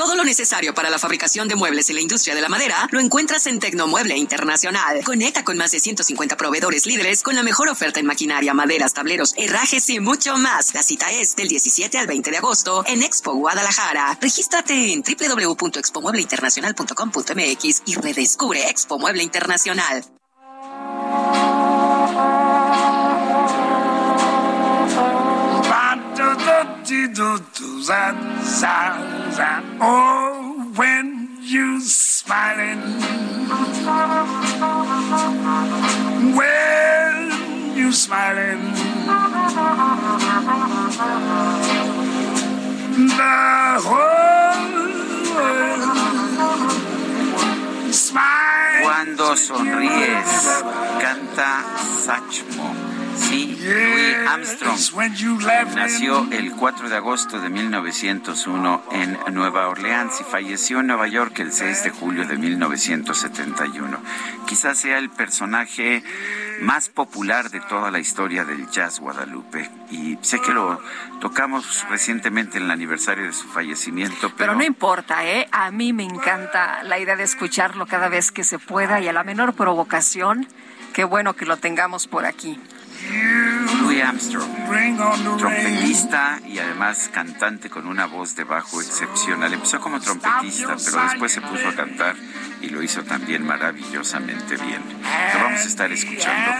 Todo 0.00 0.14
lo 0.14 0.24
necesario 0.24 0.72
para 0.72 0.88
la 0.88 0.98
fabricación 0.98 1.46
de 1.46 1.56
muebles 1.56 1.90
y 1.90 1.92
la 1.92 2.00
industria 2.00 2.34
de 2.34 2.40
la 2.40 2.48
madera 2.48 2.88
lo 2.90 3.00
encuentras 3.00 3.46
en 3.46 3.60
Tecnomueble 3.60 4.16
Internacional. 4.16 5.04
Conecta 5.04 5.44
con 5.44 5.58
más 5.58 5.72
de 5.72 5.78
150 5.78 6.38
proveedores 6.38 6.86
líderes 6.86 7.22
con 7.22 7.34
la 7.34 7.42
mejor 7.42 7.68
oferta 7.68 8.00
en 8.00 8.06
maquinaria, 8.06 8.54
maderas, 8.54 8.94
tableros, 8.94 9.34
herrajes 9.36 9.90
y 9.90 10.00
mucho 10.00 10.38
más. 10.38 10.72
La 10.72 10.82
cita 10.82 11.10
es 11.10 11.36
del 11.36 11.48
17 11.48 11.98
al 11.98 12.06
20 12.06 12.30
de 12.30 12.38
agosto 12.38 12.82
en 12.86 13.02
Expo 13.02 13.34
Guadalajara. 13.34 14.16
Regístrate 14.22 14.94
en 14.94 15.02
www.expomuebleinternacional.com.mx 15.02 17.82
y 17.84 17.94
redescubre 17.96 18.70
Expo 18.70 18.98
Mueble 18.98 19.22
Internacional. 19.22 20.02
Oh, 29.82 30.72
when 30.76 31.28
you 31.40 31.80
smiling, 31.80 32.80
when 36.36 37.76
you 37.76 37.92
smiling, 37.92 38.60
the 43.06 43.80
whole 43.80 44.60
world 45.34 46.74
smiles. 47.94 48.82
Cuando 48.82 49.34
sonríes, 49.36 50.62
canta 51.00 51.64
Sachmo. 52.04 52.89
Sí, 53.20 53.58
Louis 53.62 54.16
Armstrong 54.26 55.74
nació 55.74 56.26
el 56.32 56.52
4 56.52 56.88
de 56.88 56.96
agosto 56.96 57.38
de 57.38 57.50
1901 57.50 58.82
en 58.92 59.18
Nueva 59.34 59.68
Orleans 59.68 60.20
y 60.20 60.24
falleció 60.24 60.80
en 60.80 60.88
Nueva 60.88 61.06
York 61.06 61.38
el 61.40 61.52
6 61.52 61.84
de 61.84 61.90
julio 61.90 62.26
de 62.26 62.36
1971. 62.36 63.98
Quizás 64.46 64.78
sea 64.78 64.98
el 64.98 65.10
personaje 65.10 66.02
más 66.60 66.88
popular 66.88 67.50
de 67.50 67.60
toda 67.60 67.90
la 67.90 67.98
historia 67.98 68.44
del 68.44 68.68
jazz 68.70 69.00
Guadalupe 69.00 69.70
y 69.90 70.18
sé 70.22 70.40
que 70.40 70.52
lo 70.52 70.80
tocamos 71.20 71.86
recientemente 71.88 72.58
en 72.58 72.64
el 72.64 72.70
aniversario 72.70 73.24
de 73.24 73.32
su 73.32 73.48
fallecimiento, 73.48 74.28
pero, 74.30 74.36
Pero 74.36 74.54
no 74.54 74.64
importa, 74.64 75.26
¿eh? 75.26 75.46
A 75.52 75.70
mí 75.70 75.92
me 75.92 76.04
encanta 76.04 76.82
la 76.82 76.98
idea 76.98 77.16
de 77.16 77.24
escucharlo 77.24 77.86
cada 77.86 78.08
vez 78.08 78.32
que 78.32 78.44
se 78.44 78.58
pueda 78.58 79.00
y 79.00 79.08
a 79.08 79.12
la 79.12 79.24
menor 79.24 79.54
provocación, 79.54 80.46
qué 80.92 81.04
bueno 81.04 81.34
que 81.34 81.46
lo 81.46 81.56
tengamos 81.56 82.06
por 82.06 82.24
aquí. 82.24 82.58
Louis 83.82 84.02
Armstrong, 84.02 84.50
trompetista 85.38 86.40
y 86.46 86.58
además 86.58 87.10
cantante 87.12 87.70
con 87.70 87.86
una 87.86 88.06
voz 88.06 88.36
de 88.36 88.44
bajo 88.44 88.80
excepcional. 88.80 89.52
Empezó 89.52 89.80
como 89.80 90.00
trompetista, 90.00 90.76
pero 90.84 91.02
después 91.04 91.32
se 91.32 91.40
puso 91.40 91.68
a 91.68 91.74
cantar 91.74 92.16
y 92.60 92.68
lo 92.68 92.82
hizo 92.82 93.02
también 93.02 93.44
maravillosamente 93.44 94.56
bien. 94.56 94.82
Lo 95.34 95.44
vamos 95.44 95.60
a 95.60 95.64
estar 95.64 95.90
escuchando. 95.92 96.52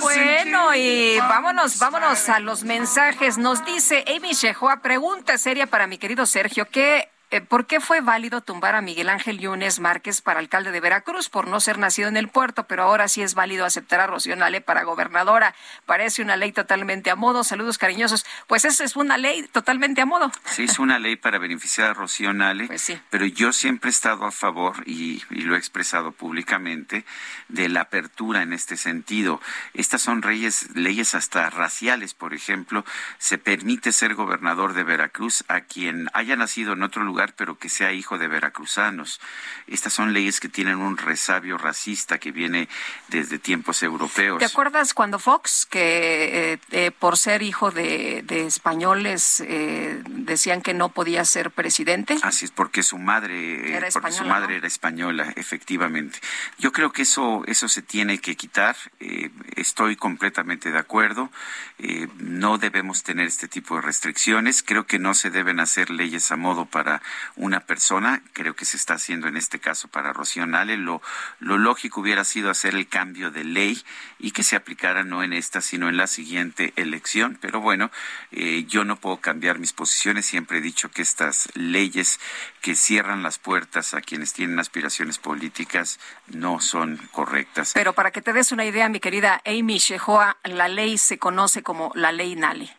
Bueno, 0.00 0.74
y 0.74 1.18
vámonos, 1.18 1.78
vámonos 1.78 2.28
a 2.28 2.40
los 2.40 2.64
mensajes. 2.64 3.38
Nos 3.38 3.64
dice 3.64 4.04
Amy 4.08 4.32
Shehoa, 4.32 4.80
pregunta 4.80 5.38
seria 5.38 5.66
para 5.66 5.86
mi 5.86 5.98
querido 5.98 6.26
Sergio, 6.26 6.66
¿qué 6.70 7.08
¿Por 7.48 7.66
qué 7.66 7.80
fue 7.80 8.00
válido 8.00 8.40
tumbar 8.40 8.76
a 8.76 8.80
Miguel 8.80 9.08
Ángel 9.08 9.38
Yunes 9.40 9.80
Márquez 9.80 10.20
para 10.22 10.38
alcalde 10.38 10.70
de 10.70 10.80
Veracruz 10.80 11.28
por 11.28 11.48
no 11.48 11.58
ser 11.60 11.76
nacido 11.76 12.08
en 12.08 12.16
el 12.16 12.28
puerto, 12.28 12.64
pero 12.68 12.84
ahora 12.84 13.08
sí 13.08 13.20
es 13.20 13.34
válido 13.34 13.64
aceptar 13.66 13.98
a 14.00 14.06
Rocío 14.06 14.36
Nale 14.36 14.60
para 14.60 14.84
gobernadora? 14.84 15.54
Parece 15.86 16.22
una 16.22 16.36
ley 16.36 16.52
totalmente 16.52 17.10
a 17.10 17.16
modo. 17.16 17.42
Saludos 17.42 17.78
cariñosos. 17.78 18.24
Pues 18.46 18.64
esa 18.64 18.84
es 18.84 18.94
una 18.94 19.18
ley 19.18 19.42
totalmente 19.52 20.00
a 20.00 20.06
modo. 20.06 20.30
Sí, 20.44 20.64
es 20.64 20.78
una 20.78 20.98
ley 21.00 21.16
para 21.16 21.38
beneficiar 21.38 21.90
a 21.90 21.94
Rocío 21.94 22.32
Nale, 22.32 22.68
Pues 22.68 22.82
sí. 22.82 22.98
pero 23.10 23.26
yo 23.26 23.52
siempre 23.52 23.90
he 23.90 23.92
estado 23.92 24.24
a 24.24 24.30
favor, 24.30 24.84
y, 24.86 25.22
y 25.30 25.42
lo 25.42 25.56
he 25.56 25.58
expresado 25.58 26.12
públicamente, 26.12 27.04
de 27.48 27.68
la 27.68 27.82
apertura 27.82 28.42
en 28.42 28.52
este 28.52 28.76
sentido. 28.76 29.40
Estas 29.74 30.02
son 30.02 30.20
leyes, 30.20 30.74
leyes 30.74 31.14
hasta 31.14 31.48
raciales, 31.50 32.14
por 32.14 32.34
ejemplo. 32.34 32.84
Se 33.18 33.38
permite 33.38 33.92
ser 33.92 34.14
gobernador 34.14 34.74
de 34.74 34.82
Veracruz 34.82 35.44
a 35.48 35.60
quien 35.60 36.08
haya 36.12 36.36
nacido 36.36 36.72
en 36.72 36.82
otro 36.82 37.04
lugar, 37.04 37.34
pero 37.36 37.58
que 37.58 37.68
sea 37.68 37.92
hijo 37.92 38.18
de 38.18 38.28
veracruzanos. 38.28 39.20
Estas 39.66 39.92
son 39.92 40.12
leyes 40.12 40.40
que 40.40 40.48
tienen 40.48 40.78
un 40.78 40.96
resabio 40.96 41.58
racista 41.58 42.18
que 42.18 42.32
viene 42.32 42.68
desde 43.08 43.38
tiempos 43.38 43.82
europeos. 43.82 44.38
¿Te 44.38 44.44
acuerdas 44.44 44.94
cuando 44.94 45.18
Fox, 45.18 45.66
que 45.68 46.52
eh, 46.52 46.58
eh, 46.70 46.90
por 46.90 47.16
ser 47.16 47.42
hijo 47.42 47.70
de, 47.70 48.22
de 48.26 48.46
españoles, 48.46 49.42
eh, 49.46 50.02
decían 50.08 50.62
que 50.62 50.74
no 50.74 50.90
podía 50.90 51.24
ser 51.24 51.50
presidente? 51.50 52.16
Así 52.22 52.44
es, 52.44 52.50
porque 52.50 52.82
su 52.82 52.98
madre, 52.98 53.70
Era 53.76 53.88
porque 53.88 53.90
su 53.90 53.98
española, 53.98 54.28
madre 54.40 54.52
¿no? 54.54 54.58
era 54.58 54.66
española, 54.66 55.32
efectivamente. 55.36 56.18
Yo 56.58 56.72
creo 56.72 56.92
que 56.92 57.02
eso, 57.02 57.35
eso 57.46 57.68
se 57.68 57.82
tiene 57.82 58.18
que 58.18 58.36
quitar. 58.36 58.76
eh, 59.00 59.30
estoy 59.56 59.96
completamente 59.96 60.70
de 60.70 60.78
acuerdo. 60.78 61.30
eh, 61.78 62.08
no 62.18 62.58
debemos 62.58 63.02
tener 63.02 63.26
este 63.26 63.48
tipo 63.48 63.76
de 63.76 63.82
restricciones. 63.82 64.62
Creo 64.62 64.86
que 64.86 64.98
no 64.98 65.14
se 65.14 65.30
deben 65.30 65.60
hacer 65.60 65.90
leyes 65.90 66.30
a 66.32 66.36
modo 66.36 66.66
para 66.66 67.02
una 67.36 67.60
persona. 67.60 68.22
Creo 68.32 68.54
que 68.56 68.64
se 68.64 68.76
está 68.76 68.94
haciendo 68.94 69.28
en 69.28 69.36
este 69.36 69.58
caso 69.58 69.88
para 69.88 70.12
Rocío 70.12 70.46
Nale. 70.46 70.76
Lo, 70.76 71.02
lo 71.40 71.58
lógico 71.58 72.00
hubiera 72.00 72.24
sido 72.24 72.50
hacer 72.50 72.74
el 72.74 72.88
cambio 72.88 73.30
de 73.30 73.44
ley 73.44 73.82
y 74.18 74.30
que 74.30 74.42
se 74.42 74.56
aplicara 74.56 75.04
no 75.04 75.22
en 75.22 75.32
esta, 75.32 75.60
sino 75.60 75.88
en 75.88 75.96
la 75.96 76.06
siguiente 76.06 76.72
elección. 76.76 77.38
Pero 77.40 77.60
bueno, 77.60 77.90
eh, 78.32 78.64
yo 78.66 78.84
no 78.84 78.96
puedo 78.96 79.18
cambiar 79.18 79.58
mis 79.58 79.72
posiciones. 79.72 80.26
Siempre 80.26 80.58
he 80.58 80.60
dicho 80.62 80.90
que 80.90 81.02
estas 81.02 81.48
leyes 81.54 82.18
que 82.66 82.74
cierran 82.74 83.22
las 83.22 83.38
puertas 83.38 83.94
a 83.94 84.00
quienes 84.00 84.32
tienen 84.32 84.58
aspiraciones 84.58 85.18
políticas 85.18 86.00
no 86.26 86.58
son 86.58 86.96
correctas. 87.12 87.70
Pero 87.74 87.92
para 87.92 88.10
que 88.10 88.22
te 88.22 88.32
des 88.32 88.50
una 88.50 88.64
idea, 88.64 88.88
mi 88.88 88.98
querida 88.98 89.40
Amy 89.46 89.78
Shehoa, 89.78 90.38
la 90.42 90.66
ley 90.66 90.98
se 90.98 91.16
conoce 91.16 91.62
como 91.62 91.92
la 91.94 92.10
ley 92.10 92.34
Nale. 92.34 92.76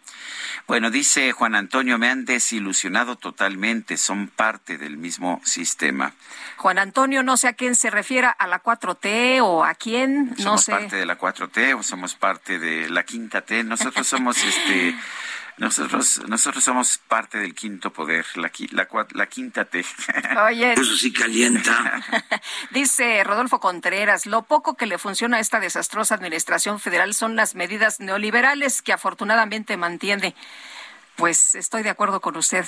Bueno, 0.68 0.92
dice 0.92 1.32
Juan 1.32 1.56
Antonio, 1.56 1.98
me 1.98 2.10
han 2.10 2.26
desilusionado 2.26 3.16
totalmente, 3.16 3.96
son 3.96 4.28
parte 4.28 4.78
del 4.78 4.98
mismo 4.98 5.40
sistema. 5.46 6.12
Juan 6.58 6.80
Antonio, 6.80 7.24
no 7.24 7.38
sé 7.38 7.48
a 7.48 7.54
quién 7.54 7.74
se 7.74 7.90
refiera, 7.90 8.30
a 8.30 8.46
la 8.46 8.62
4T 8.62 9.40
o 9.42 9.64
a 9.64 9.74
quién, 9.76 10.32
no 10.32 10.44
somos 10.44 10.66
sé. 10.66 10.72
parte 10.74 10.98
de 10.98 11.06
la 11.06 11.18
4T 11.18 11.80
o 11.80 11.84
somos 11.84 12.16
parte 12.16 12.60
de 12.60 12.90
la 12.90 13.04
quinta 13.04 13.40
T. 13.40 13.64
Nosotros 13.64 14.06
somos 14.06 14.44
este 14.44 14.94
nosotros 15.58 16.22
nosotros 16.28 16.64
somos 16.64 17.00
parte 17.00 17.40
del 17.40 17.56
quinto 17.56 17.92
poder, 17.92 18.26
la, 18.36 19.26
quinta 19.28 19.66
T. 19.66 19.84
Oye, 20.46 20.74
Eso 20.78 20.96
sí 20.96 21.12
calienta. 21.12 22.04
Dice 22.72 23.24
Rodolfo 23.24 23.60
Contreras, 23.60 24.28
lo 24.28 24.44
poco 24.44 24.76
que 24.78 24.86
le 24.86 25.00
funciona 25.00 25.38
a 25.38 25.40
esta 25.40 25.60
desastrosa 25.60 26.16
administración 26.16 26.80
federal 26.80 27.16
son 27.16 27.36
las 27.36 27.56
medidas 27.56 28.00
neoliberales 28.00 28.84
que 28.84 28.94
afortunadamente 28.94 29.78
mantiene. 29.78 30.36
Pues 31.16 31.56
estoy 31.56 31.82
de 31.82 31.90
acuerdo 31.90 32.22
con 32.22 32.38
usted. 32.38 32.66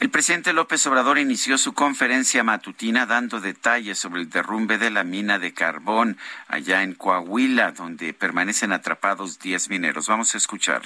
El 0.00 0.10
presidente 0.10 0.52
López 0.52 0.86
Obrador 0.86 1.18
inició 1.18 1.56
su 1.56 1.72
conferencia 1.72 2.44
matutina 2.44 3.06
dando 3.06 3.40
detalles 3.40 3.98
sobre 3.98 4.20
el 4.20 4.30
derrumbe 4.30 4.76
de 4.76 4.90
la 4.90 5.04
mina 5.04 5.38
de 5.38 5.54
carbón 5.54 6.18
allá 6.48 6.82
en 6.82 6.94
Coahuila, 6.94 7.72
donde 7.72 8.12
permanecen 8.12 8.72
atrapados 8.72 9.38
10 9.38 9.70
mineros. 9.70 10.08
Vamos 10.08 10.34
a 10.34 10.38
escuchar. 10.38 10.82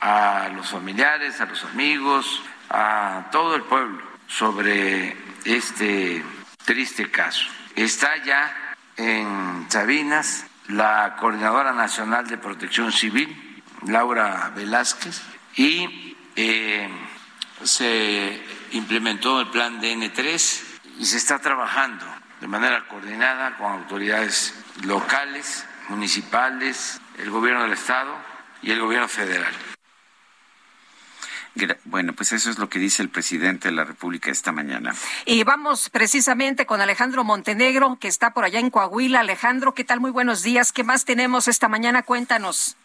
A 0.00 0.48
los 0.54 0.68
familiares, 0.68 1.40
a 1.40 1.46
los 1.46 1.64
amigos, 1.64 2.42
a 2.70 3.28
todo 3.30 3.54
el 3.54 3.62
pueblo 3.62 4.02
sobre 4.26 5.16
este 5.44 6.24
triste 6.64 7.10
caso. 7.10 7.46
Está 7.76 8.16
ya 8.24 8.76
en 8.96 9.66
Sabinas 9.68 10.44
la 10.68 11.16
Coordinadora 11.20 11.72
Nacional 11.72 12.26
de 12.26 12.36
Protección 12.36 12.90
Civil, 12.90 13.62
Laura 13.86 14.50
Velázquez, 14.56 15.22
y 15.54 16.16
eh, 16.34 16.88
se 17.62 18.42
implementó 18.72 19.40
el 19.40 19.48
plan 19.48 19.80
DN3 19.80 20.62
y 20.98 21.06
se 21.06 21.16
está 21.16 21.38
trabajando 21.38 22.04
de 22.40 22.48
manera 22.48 22.86
coordinada 22.88 23.56
con 23.56 23.72
autoridades 23.72 24.54
locales, 24.82 25.64
municipales, 25.88 27.00
el 27.18 27.30
gobierno 27.30 27.62
del 27.62 27.72
Estado 27.72 28.27
y 28.62 28.70
el 28.70 28.80
gobierno 28.80 29.08
federal. 29.08 29.54
Bueno, 31.84 32.12
pues 32.12 32.32
eso 32.32 32.50
es 32.50 32.58
lo 32.58 32.68
que 32.68 32.78
dice 32.78 33.02
el 33.02 33.08
presidente 33.08 33.68
de 33.68 33.74
la 33.74 33.84
República 33.84 34.30
esta 34.30 34.52
mañana. 34.52 34.94
Y 35.24 35.42
vamos 35.44 35.90
precisamente 35.90 36.66
con 36.66 36.80
Alejandro 36.80 37.24
Montenegro, 37.24 37.98
que 38.00 38.08
está 38.08 38.32
por 38.32 38.44
allá 38.44 38.60
en 38.60 38.70
Coahuila. 38.70 39.20
Alejandro, 39.20 39.74
¿qué 39.74 39.84
tal? 39.84 40.00
Muy 40.00 40.10
buenos 40.10 40.42
días. 40.42 40.72
¿Qué 40.72 40.84
más 40.84 41.04
tenemos 41.04 41.48
esta 41.48 41.68
mañana? 41.68 42.02
Cuéntanos. 42.02 42.76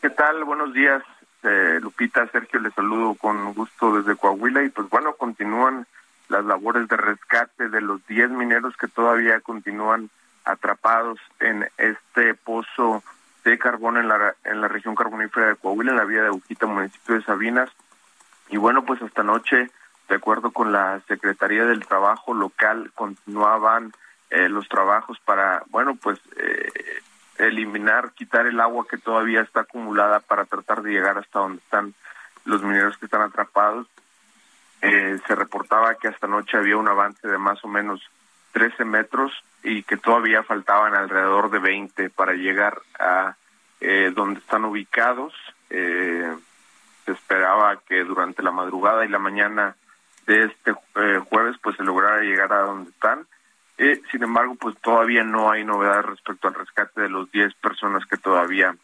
¿Qué 0.00 0.10
tal? 0.10 0.44
Buenos 0.44 0.72
días, 0.72 1.02
eh, 1.42 1.78
Lupita, 1.80 2.28
Sergio, 2.28 2.60
les 2.60 2.74
saludo 2.74 3.14
con 3.14 3.54
gusto 3.54 3.96
desde 3.96 4.16
Coahuila 4.16 4.62
y 4.62 4.68
pues 4.68 4.88
bueno, 4.88 5.14
continúan 5.14 5.86
las 6.28 6.44
labores 6.44 6.88
de 6.88 6.96
rescate 6.96 7.68
de 7.68 7.80
los 7.80 8.06
10 8.06 8.30
mineros 8.30 8.76
que 8.76 8.88
todavía 8.88 9.40
continúan 9.40 10.10
atrapados 10.44 11.18
en 11.40 11.68
este 11.76 12.34
pozo 12.34 13.02
de 13.50 13.58
carbón 13.58 13.96
en 13.96 14.08
la, 14.08 14.34
en 14.44 14.60
la 14.60 14.68
región 14.68 14.94
carbonífera 14.94 15.48
de 15.48 15.56
Coahuila, 15.56 15.92
en 15.92 15.98
la 15.98 16.04
vía 16.04 16.22
de 16.22 16.30
Ujita, 16.30 16.66
municipio 16.66 17.14
de 17.14 17.22
Sabinas. 17.22 17.70
Y 18.48 18.56
bueno, 18.56 18.84
pues 18.84 19.00
esta 19.02 19.22
noche, 19.22 19.70
de 20.08 20.14
acuerdo 20.14 20.50
con 20.50 20.72
la 20.72 21.00
Secretaría 21.08 21.64
del 21.64 21.86
Trabajo 21.86 22.34
local, 22.34 22.90
continuaban 22.94 23.92
eh, 24.30 24.48
los 24.48 24.68
trabajos 24.68 25.18
para, 25.20 25.62
bueno, 25.68 25.96
pues 25.96 26.20
eh, 26.36 26.70
eliminar, 27.38 28.12
quitar 28.12 28.46
el 28.46 28.60
agua 28.60 28.86
que 28.88 28.98
todavía 28.98 29.42
está 29.42 29.60
acumulada 29.60 30.20
para 30.20 30.44
tratar 30.44 30.82
de 30.82 30.92
llegar 30.92 31.18
hasta 31.18 31.40
donde 31.40 31.58
están 31.58 31.94
los 32.44 32.62
mineros 32.62 32.96
que 32.98 33.06
están 33.06 33.22
atrapados. 33.22 33.86
Eh, 34.82 35.18
se 35.26 35.34
reportaba 35.34 35.94
que 35.94 36.08
hasta 36.08 36.26
noche 36.26 36.56
había 36.56 36.76
un 36.76 36.88
avance 36.88 37.26
de 37.26 37.38
más 37.38 37.64
o 37.64 37.68
menos 37.68 38.00
13 38.56 38.86
metros 38.86 39.32
y 39.62 39.82
que 39.82 39.98
todavía 39.98 40.42
faltaban 40.42 40.94
alrededor 40.94 41.50
de 41.50 41.58
20 41.58 42.08
para 42.08 42.32
llegar 42.32 42.80
a 42.98 43.36
eh, 43.82 44.10
donde 44.14 44.40
están 44.40 44.64
ubicados. 44.64 45.34
Eh, 45.68 46.34
se 47.04 47.12
esperaba 47.12 47.78
que 47.86 48.02
durante 48.04 48.42
la 48.42 48.52
madrugada 48.52 49.04
y 49.04 49.08
la 49.08 49.18
mañana 49.18 49.76
de 50.26 50.44
este 50.44 50.70
eh, 50.70 51.20
jueves 51.28 51.56
pues 51.62 51.76
se 51.76 51.84
lograra 51.84 52.22
llegar 52.22 52.50
a 52.54 52.62
donde 52.62 52.88
están. 52.92 53.26
Eh, 53.76 54.00
sin 54.10 54.22
embargo, 54.22 54.54
pues 54.54 54.74
todavía 54.80 55.22
no 55.22 55.50
hay 55.50 55.62
novedades 55.62 56.06
respecto 56.06 56.48
al 56.48 56.54
rescate 56.54 57.02
de 57.02 57.10
los 57.10 57.30
10 57.30 57.52
personas 57.56 58.06
que 58.06 58.16
todavía 58.16 58.74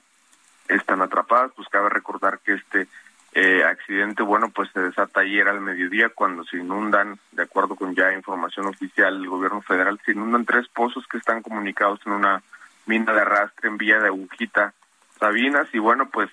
están 0.69 1.01
atrapadas. 1.01 1.53
Pues 1.57 1.67
cabe 1.71 1.89
recordar 1.89 2.41
que 2.41 2.53
este 2.53 2.89
eh, 3.33 3.65
accidente, 3.65 4.23
bueno, 4.23 4.51
pues 4.51 4.71
se 4.73 4.81
desata 4.81 5.21
ayer 5.21 5.49
al 5.49 5.61
mediodía 5.61 6.11
cuando 6.11 6.45
se 6.45 6.59
inundan, 6.59 7.19
de 7.33 7.43
acuerdo 7.43 7.77
con 7.77 7.95
ya 7.95 8.13
información 8.13 8.67
oficial 8.67 9.19
del 9.19 9.29
gobierno 9.29 9.63
federal, 9.63 9.99
se 10.05 10.13
inundan 10.13 10.45
tres 10.45 10.69
pozos 10.69 11.07
que 11.07 11.19
están 11.19 11.43
comunicados 11.43 12.01
en 12.05 12.13
una 12.13 12.43
mina 12.87 13.13
de 13.13 13.21
arrastre 13.21 13.69
en 13.69 13.79
Villa 13.79 14.01
de 14.01 14.09
Agujita, 14.09 14.75
Sabinas, 15.19 15.69
y 15.73 15.79
bueno, 15.79 16.09
pues 16.11 16.31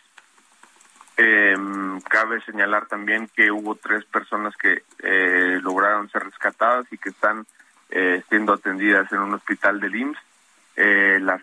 eh, 1.22 1.56
cabe 2.10 2.42
señalar 2.42 2.88
también 2.88 3.30
que 3.36 3.52
hubo 3.52 3.76
tres 3.76 4.06
personas 4.06 4.56
que 4.56 4.84
eh, 5.00 5.60
lograron 5.62 6.10
ser 6.10 6.24
rescatadas 6.24 6.86
y 6.92 6.98
que 6.98 7.10
están 7.10 7.46
eh, 7.90 8.24
siendo 8.30 8.54
atendidas 8.54 9.12
en 9.12 9.20
un 9.20 9.34
hospital 9.34 9.80
del 9.80 9.96
IMSS. 9.96 10.20
Eh, 10.78 11.20
la 11.22 11.42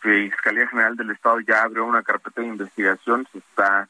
Fiscalía 0.00 0.66
General 0.66 0.96
del 0.96 1.10
Estado 1.10 1.38
ya 1.40 1.62
abrió 1.62 1.84
una 1.84 2.02
carpeta 2.02 2.40
de 2.40 2.48
investigación, 2.48 3.28
se 3.30 3.38
está 3.38 3.88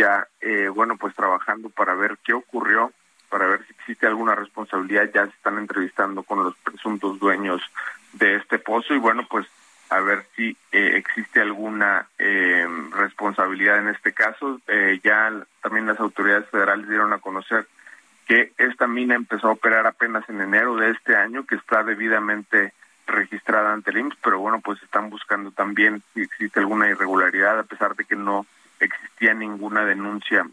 ya, 0.00 0.26
eh, 0.40 0.68
bueno, 0.68 0.96
pues 0.96 1.14
trabajando 1.14 1.68
para 1.68 1.94
ver 1.94 2.16
qué 2.24 2.32
ocurrió, 2.32 2.90
para 3.28 3.46
ver 3.46 3.66
si 3.66 3.72
existe 3.74 4.06
alguna 4.06 4.34
responsabilidad, 4.34 5.10
ya 5.14 5.26
se 5.26 5.32
están 5.32 5.58
entrevistando 5.58 6.22
con 6.22 6.42
los 6.42 6.56
presuntos 6.56 7.20
dueños 7.20 7.60
de 8.14 8.36
este 8.36 8.58
pozo 8.58 8.94
y 8.94 8.98
bueno, 8.98 9.26
pues 9.28 9.46
a 9.90 10.00
ver 10.00 10.24
si 10.36 10.56
eh, 10.72 10.92
existe 10.96 11.42
alguna 11.42 12.06
eh, 12.18 12.66
responsabilidad 12.92 13.78
en 13.78 13.88
este 13.88 14.14
caso. 14.14 14.58
Eh, 14.68 15.00
ya 15.04 15.32
también 15.62 15.86
las 15.86 16.00
autoridades 16.00 16.48
federales 16.48 16.88
dieron 16.88 17.12
a 17.12 17.18
conocer 17.18 17.66
que 18.26 18.52
esta 18.56 18.86
mina 18.86 19.16
empezó 19.16 19.48
a 19.48 19.52
operar 19.52 19.86
apenas 19.86 20.26
en 20.30 20.40
enero 20.40 20.76
de 20.76 20.90
este 20.90 21.14
año, 21.14 21.44
que 21.44 21.56
está 21.56 21.82
debidamente 21.82 22.72
registrada 23.06 23.74
ante 23.74 23.90
el 23.90 23.98
IMSS, 23.98 24.16
pero 24.22 24.38
bueno, 24.38 24.60
pues 24.60 24.82
están 24.82 25.10
buscando 25.10 25.50
también 25.50 26.02
si 26.14 26.22
existe 26.22 26.60
alguna 26.60 26.88
irregularidad, 26.88 27.58
a 27.58 27.64
pesar 27.64 27.96
de 27.96 28.04
que 28.04 28.16
no 28.16 28.46
existía 28.80 29.34
ninguna 29.34 29.84
denuncia 29.84 30.46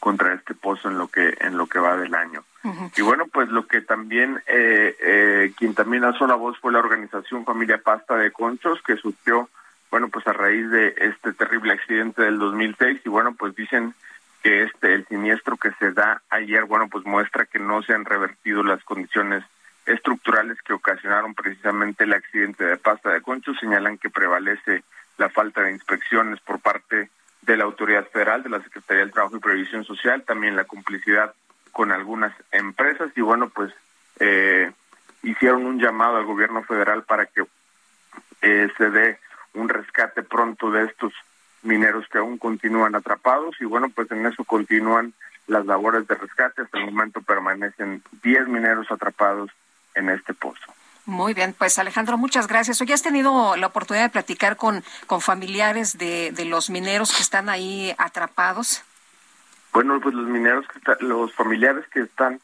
contra 0.00 0.34
este 0.34 0.54
pozo 0.54 0.88
en 0.88 0.98
lo 0.98 1.08
que 1.08 1.36
en 1.40 1.56
lo 1.56 1.66
que 1.66 1.78
va 1.78 1.96
del 1.96 2.14
año. 2.14 2.44
Y 2.96 3.02
bueno, 3.02 3.26
pues 3.32 3.48
lo 3.48 3.66
que 3.68 3.80
también, 3.80 4.42
eh, 4.46 4.96
eh, 5.00 5.52
quien 5.56 5.74
también 5.74 6.02
alzó 6.02 6.26
la 6.26 6.34
voz 6.34 6.58
fue 6.58 6.72
la 6.72 6.80
organización 6.80 7.44
Familia 7.44 7.78
Pasta 7.78 8.16
de 8.16 8.32
Conchos, 8.32 8.82
que 8.82 8.96
surgió, 8.96 9.48
bueno, 9.90 10.08
pues 10.08 10.26
a 10.26 10.32
raíz 10.32 10.68
de 10.70 10.94
este 10.98 11.32
terrible 11.32 11.74
accidente 11.74 12.22
del 12.22 12.38
2006, 12.38 13.02
y 13.04 13.08
bueno, 13.08 13.34
pues 13.34 13.54
dicen 13.54 13.94
que 14.42 14.64
este, 14.64 14.94
el 14.94 15.06
siniestro 15.06 15.56
que 15.56 15.70
se 15.78 15.92
da 15.92 16.22
ayer, 16.28 16.64
bueno, 16.64 16.88
pues 16.88 17.04
muestra 17.04 17.46
que 17.46 17.60
no 17.60 17.82
se 17.82 17.94
han 17.94 18.04
revertido 18.04 18.64
las 18.64 18.82
condiciones 18.82 19.44
estructurales 19.86 20.60
que 20.62 20.72
ocasionaron 20.72 21.34
precisamente 21.34 22.04
el 22.04 22.12
accidente 22.12 22.64
de 22.64 22.76
Pasta 22.76 23.12
de 23.12 23.22
Conchos, 23.22 23.56
señalan 23.60 23.98
que 23.98 24.10
prevalece 24.10 24.82
la 25.18 25.28
falta 25.28 25.62
de 25.62 25.72
inspecciones 25.72 26.40
por 26.40 26.58
parte 26.60 26.96
de 26.96 27.10
la 27.54 27.64
autoridad 27.64 28.08
federal, 28.08 28.42
de 28.42 28.48
la 28.48 28.62
Secretaría 28.62 29.02
del 29.02 29.12
Trabajo 29.12 29.36
y 29.36 29.40
Previsión 29.40 29.84
Social, 29.84 30.24
también 30.24 30.56
la 30.56 30.64
complicidad 30.64 31.34
con 31.70 31.92
algunas 31.92 32.34
empresas 32.50 33.10
y 33.14 33.20
bueno, 33.20 33.50
pues 33.50 33.70
eh, 34.18 34.72
hicieron 35.22 35.66
un 35.66 35.78
llamado 35.78 36.16
al 36.16 36.24
gobierno 36.24 36.62
federal 36.62 37.02
para 37.02 37.26
que 37.26 37.44
eh, 38.40 38.68
se 38.78 38.90
dé 38.90 39.18
un 39.52 39.68
rescate 39.68 40.22
pronto 40.22 40.70
de 40.70 40.84
estos 40.84 41.12
mineros 41.62 42.06
que 42.08 42.18
aún 42.18 42.38
continúan 42.38 42.94
atrapados 42.94 43.60
y 43.60 43.66
bueno, 43.66 43.90
pues 43.94 44.10
en 44.10 44.24
eso 44.24 44.44
continúan 44.44 45.12
las 45.46 45.66
labores 45.66 46.06
de 46.08 46.14
rescate. 46.14 46.62
Hasta 46.62 46.78
el 46.78 46.86
momento 46.86 47.20
permanecen 47.20 48.02
10 48.22 48.48
mineros 48.48 48.90
atrapados 48.90 49.50
en 49.94 50.08
este 50.08 50.34
pozo. 50.34 50.72
Muy 51.06 51.34
bien, 51.34 51.54
pues 51.56 51.78
Alejandro, 51.78 52.18
muchas 52.18 52.48
gracias. 52.48 52.80
Hoy 52.80 52.92
has 52.92 53.02
tenido 53.02 53.56
la 53.56 53.68
oportunidad 53.68 54.06
de 54.06 54.10
platicar 54.10 54.56
con, 54.56 54.82
con 55.06 55.20
familiares 55.20 55.96
de, 55.96 56.32
de 56.32 56.44
los 56.44 56.68
mineros 56.68 57.14
que 57.14 57.22
están 57.22 57.48
ahí 57.48 57.94
atrapados. 57.96 58.82
Bueno, 59.72 60.00
pues 60.00 60.16
los 60.16 60.26
mineros, 60.26 60.66
que 60.66 61.04
los 61.04 61.32
familiares 61.32 61.84
que 61.92 62.00
están 62.00 62.40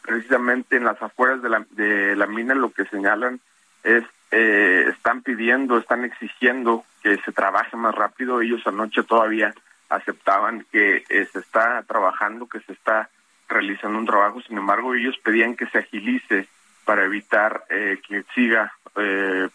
precisamente 0.00 0.76
en 0.76 0.84
las 0.84 1.00
afueras 1.02 1.42
de 1.42 1.48
la, 1.50 1.66
de 1.70 2.16
la 2.16 2.26
mina, 2.26 2.54
lo 2.54 2.70
que 2.70 2.86
señalan 2.86 3.38
es, 3.84 4.04
eh, 4.30 4.86
están 4.88 5.20
pidiendo, 5.20 5.76
están 5.76 6.04
exigiendo 6.04 6.84
que 7.02 7.18
se 7.18 7.32
trabaje 7.32 7.76
más 7.76 7.94
rápido. 7.94 8.40
Ellos 8.40 8.66
anoche 8.66 9.02
todavía 9.02 9.54
aceptaban 9.90 10.64
que 10.72 11.04
eh, 11.10 11.28
se 11.30 11.40
está 11.40 11.82
trabajando, 11.82 12.46
que 12.46 12.60
se 12.60 12.72
está 12.72 13.10
realizando 13.48 13.98
un 13.98 14.06
trabajo, 14.06 14.40
sin 14.40 14.56
embargo 14.58 14.94
ellos 14.94 15.16
pedían 15.22 15.54
que 15.54 15.66
se 15.66 15.78
agilice 15.78 16.48
para 16.86 17.04
evitar 17.04 17.64
eh, 17.68 17.98
que 18.08 18.24
siga 18.34 18.72
eh, 18.96 19.48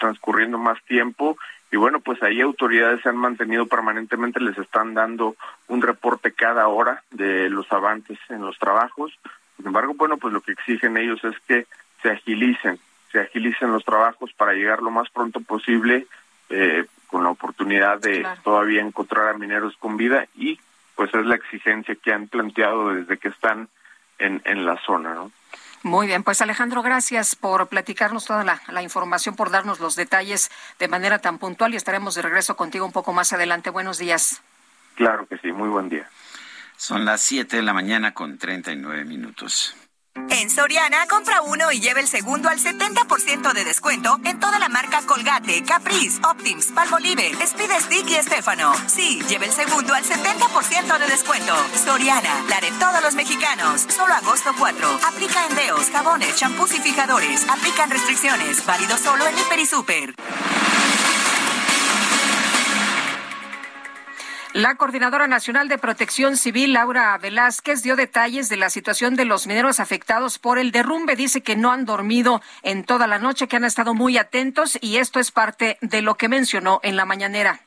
transcurriendo 0.00 0.58
más 0.58 0.82
tiempo 0.84 1.36
y 1.70 1.76
bueno 1.76 2.00
pues 2.00 2.20
ahí 2.22 2.40
autoridades 2.40 3.02
se 3.02 3.10
han 3.10 3.16
mantenido 3.16 3.66
permanentemente, 3.66 4.40
les 4.40 4.58
están 4.58 4.94
dando 4.94 5.36
un 5.68 5.82
reporte 5.82 6.32
cada 6.32 6.66
hora 6.66 7.04
de 7.10 7.48
los 7.50 7.70
avances 7.70 8.18
en 8.30 8.40
los 8.40 8.58
trabajos. 8.58 9.16
Sin 9.56 9.66
embargo, 9.66 9.92
bueno, 9.94 10.16
pues 10.16 10.32
lo 10.32 10.40
que 10.40 10.52
exigen 10.52 10.96
ellos 10.96 11.22
es 11.24 11.34
que 11.46 11.66
se 12.00 12.10
agilicen, 12.10 12.78
se 13.12 13.20
agilicen 13.20 13.70
los 13.70 13.84
trabajos 13.84 14.32
para 14.32 14.54
llegar 14.54 14.82
lo 14.82 14.90
más 14.90 15.10
pronto 15.10 15.40
posible 15.40 16.06
eh, 16.48 16.86
con 17.06 17.22
la 17.24 17.30
oportunidad 17.30 18.00
de 18.00 18.26
todavía 18.42 18.80
encontrar 18.80 19.28
a 19.28 19.38
mineros 19.38 19.76
con 19.78 19.96
vida 19.96 20.26
y 20.34 20.58
pues 20.94 21.12
es 21.14 21.26
la 21.26 21.34
exigencia 21.34 21.94
que 21.96 22.12
han 22.12 22.28
planteado 22.28 22.94
desde 22.94 23.18
que 23.18 23.28
están 23.28 23.68
en, 24.18 24.40
en 24.44 24.64
la 24.64 24.76
zona, 24.84 25.14
¿no? 25.14 25.30
Muy 25.82 26.06
bien, 26.06 26.24
pues 26.24 26.40
Alejandro, 26.40 26.82
gracias 26.82 27.36
por 27.36 27.68
platicarnos 27.68 28.24
toda 28.24 28.42
la, 28.42 28.60
la, 28.68 28.82
información, 28.82 29.36
por 29.36 29.50
darnos 29.50 29.78
los 29.78 29.94
detalles 29.94 30.50
de 30.78 30.88
manera 30.88 31.20
tan 31.20 31.38
puntual 31.38 31.72
y 31.72 31.76
estaremos 31.76 32.14
de 32.16 32.22
regreso 32.22 32.56
contigo 32.56 32.84
un 32.84 32.92
poco 32.92 33.12
más 33.12 33.32
adelante. 33.32 33.70
Buenos 33.70 33.98
días. 33.98 34.42
Claro 34.96 35.26
que 35.28 35.38
sí, 35.38 35.52
muy 35.52 35.68
buen 35.68 35.88
día. 35.88 36.08
Son 36.76 37.04
las 37.04 37.20
7 37.22 37.56
de 37.56 37.62
la 37.62 37.72
mañana 37.72 38.14
con 38.14 38.38
39 38.38 39.04
minutos. 39.04 39.76
En 40.30 40.50
Soriana, 40.50 41.06
compra 41.06 41.42
uno 41.42 41.72
y 41.72 41.80
lleve 41.80 42.00
el 42.00 42.08
segundo 42.08 42.48
al 42.48 42.58
70% 42.58 43.52
de 43.52 43.64
descuento 43.64 44.20
en 44.24 44.38
toda 44.38 44.58
la 44.58 44.68
marca 44.68 45.02
Colgate, 45.06 45.62
Caprice, 45.64 46.20
Optims, 46.24 46.66
Palmolive, 46.66 47.32
Speed 47.42 47.70
Stick 47.80 48.10
y 48.10 48.14
Estefano. 48.14 48.72
Sí, 48.86 49.20
lleve 49.28 49.46
el 49.46 49.52
segundo 49.52 49.94
al 49.94 50.04
70% 50.04 50.98
de 50.98 51.06
descuento. 51.06 51.54
Soriana, 51.84 52.44
la 52.48 52.60
de 52.60 52.70
todos 52.78 53.02
los 53.02 53.14
mexicanos. 53.14 53.86
Solo 53.88 54.14
agosto 54.14 54.50
4. 54.58 55.00
Aplica 55.08 55.46
endeos, 55.46 55.90
jabones, 55.90 56.36
champús 56.36 56.72
y 56.74 56.80
fijadores. 56.80 57.48
Aplican 57.48 57.90
restricciones. 57.90 58.64
Válido 58.64 58.96
solo 58.98 59.26
en 59.26 59.38
Hiper 59.38 59.58
y 59.58 59.66
Super. 59.66 60.14
La 64.58 64.74
Coordinadora 64.74 65.28
Nacional 65.28 65.68
de 65.68 65.78
Protección 65.78 66.36
Civil, 66.36 66.72
Laura 66.72 67.16
Velázquez, 67.16 67.84
dio 67.84 67.94
detalles 67.94 68.48
de 68.48 68.56
la 68.56 68.70
situación 68.70 69.14
de 69.14 69.24
los 69.24 69.46
mineros 69.46 69.78
afectados 69.78 70.40
por 70.40 70.58
el 70.58 70.72
derrumbe. 70.72 71.14
Dice 71.14 71.42
que 71.42 71.54
no 71.54 71.70
han 71.70 71.84
dormido 71.84 72.42
en 72.64 72.82
toda 72.82 73.06
la 73.06 73.20
noche, 73.20 73.46
que 73.46 73.54
han 73.54 73.62
estado 73.62 73.94
muy 73.94 74.18
atentos 74.18 74.76
y 74.80 74.96
esto 74.96 75.20
es 75.20 75.30
parte 75.30 75.78
de 75.80 76.02
lo 76.02 76.16
que 76.16 76.28
mencionó 76.28 76.80
en 76.82 76.96
la 76.96 77.04
mañanera. 77.04 77.60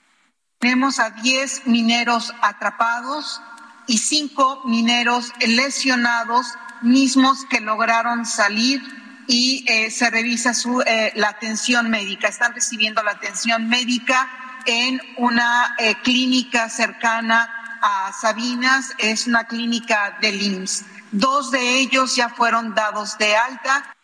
Tenemos 0.59 0.99
a 0.99 1.11
10 1.11 1.65
mineros 1.65 2.33
atrapados 2.41 3.41
y 3.87 3.97
5 3.97 4.63
mineros 4.65 5.31
lesionados, 5.39 6.55
mismos 6.81 7.45
que 7.45 7.61
lograron 7.61 8.25
salir 8.25 8.81
y 9.27 9.63
eh, 9.69 9.91
se 9.91 10.09
revisa 10.09 10.53
su, 10.53 10.81
eh, 10.81 11.13
la 11.15 11.29
atención 11.29 11.89
médica. 11.89 12.27
Están 12.27 12.53
recibiendo 12.53 13.01
la 13.01 13.11
atención 13.11 13.69
médica 13.69 14.40
en 14.65 15.01
una 15.17 15.75
eh, 15.77 15.95
clínica 16.03 16.69
cercana 16.69 17.79
a 17.81 18.13
Sabinas, 18.13 18.93
es 18.97 19.27
una 19.27 19.45
clínica 19.45 20.17
del 20.21 20.41
IMSS. 20.41 20.85
Dos 21.11 21.51
de 21.51 21.79
ellos 21.79 22.15
ya 22.15 22.29
fueron 22.29 22.73
dados 22.75 23.17
de 23.17 23.35
alta. 23.35 23.95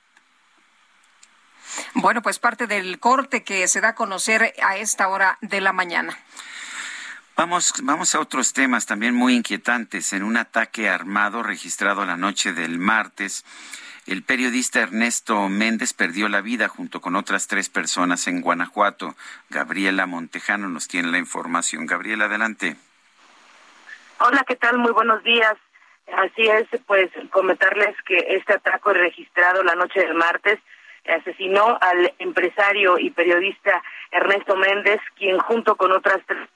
Bueno, 1.93 2.21
pues 2.21 2.39
parte 2.39 2.67
del 2.67 2.99
corte 2.99 3.43
que 3.43 3.67
se 3.67 3.81
da 3.81 3.89
a 3.89 3.95
conocer 3.95 4.53
a 4.63 4.77
esta 4.77 5.07
hora 5.07 5.37
de 5.41 5.61
la 5.61 5.73
mañana. 5.73 6.17
Vamos, 7.35 7.73
vamos 7.83 8.15
a 8.15 8.19
otros 8.19 8.51
temas 8.51 8.87
también 8.87 9.13
muy 9.13 9.35
inquietantes. 9.35 10.11
En 10.13 10.23
un 10.23 10.37
ataque 10.37 10.89
armado 10.89 11.43
registrado 11.43 12.03
la 12.03 12.17
noche 12.17 12.51
del 12.51 12.79
martes, 12.79 13.45
el 14.07 14.23
periodista 14.23 14.79
Ernesto 14.79 15.49
Méndez 15.49 15.93
perdió 15.93 16.29
la 16.29 16.41
vida 16.41 16.69
junto 16.69 17.01
con 17.01 17.15
otras 17.15 17.47
tres 17.47 17.69
personas 17.69 18.27
en 18.27 18.41
Guanajuato. 18.41 19.15
Gabriela 19.49 20.05
Montejano 20.05 20.69
nos 20.69 20.87
tiene 20.87 21.11
la 21.11 21.17
información. 21.17 21.85
Gabriela, 21.85 22.25
adelante. 22.25 22.77
Hola, 24.19 24.43
¿qué 24.47 24.55
tal? 24.55 24.77
Muy 24.77 24.93
buenos 24.93 25.23
días. 25.23 25.55
Así 26.15 26.47
es, 26.47 26.67
pues 26.85 27.11
comentarles 27.31 27.95
que 28.05 28.17
este 28.29 28.53
ataque 28.53 28.93
registrado 28.93 29.61
la 29.63 29.75
noche 29.75 29.99
del 29.99 30.13
martes 30.13 30.57
asesinó 31.05 31.77
al 31.81 32.13
empresario 32.19 32.97
y 32.97 33.09
periodista 33.11 33.83
Ernesto 34.11 34.55
Méndez, 34.55 35.01
quien 35.17 35.37
junto 35.39 35.75
con 35.75 35.91
otras 35.91 36.19
tres 36.25 36.47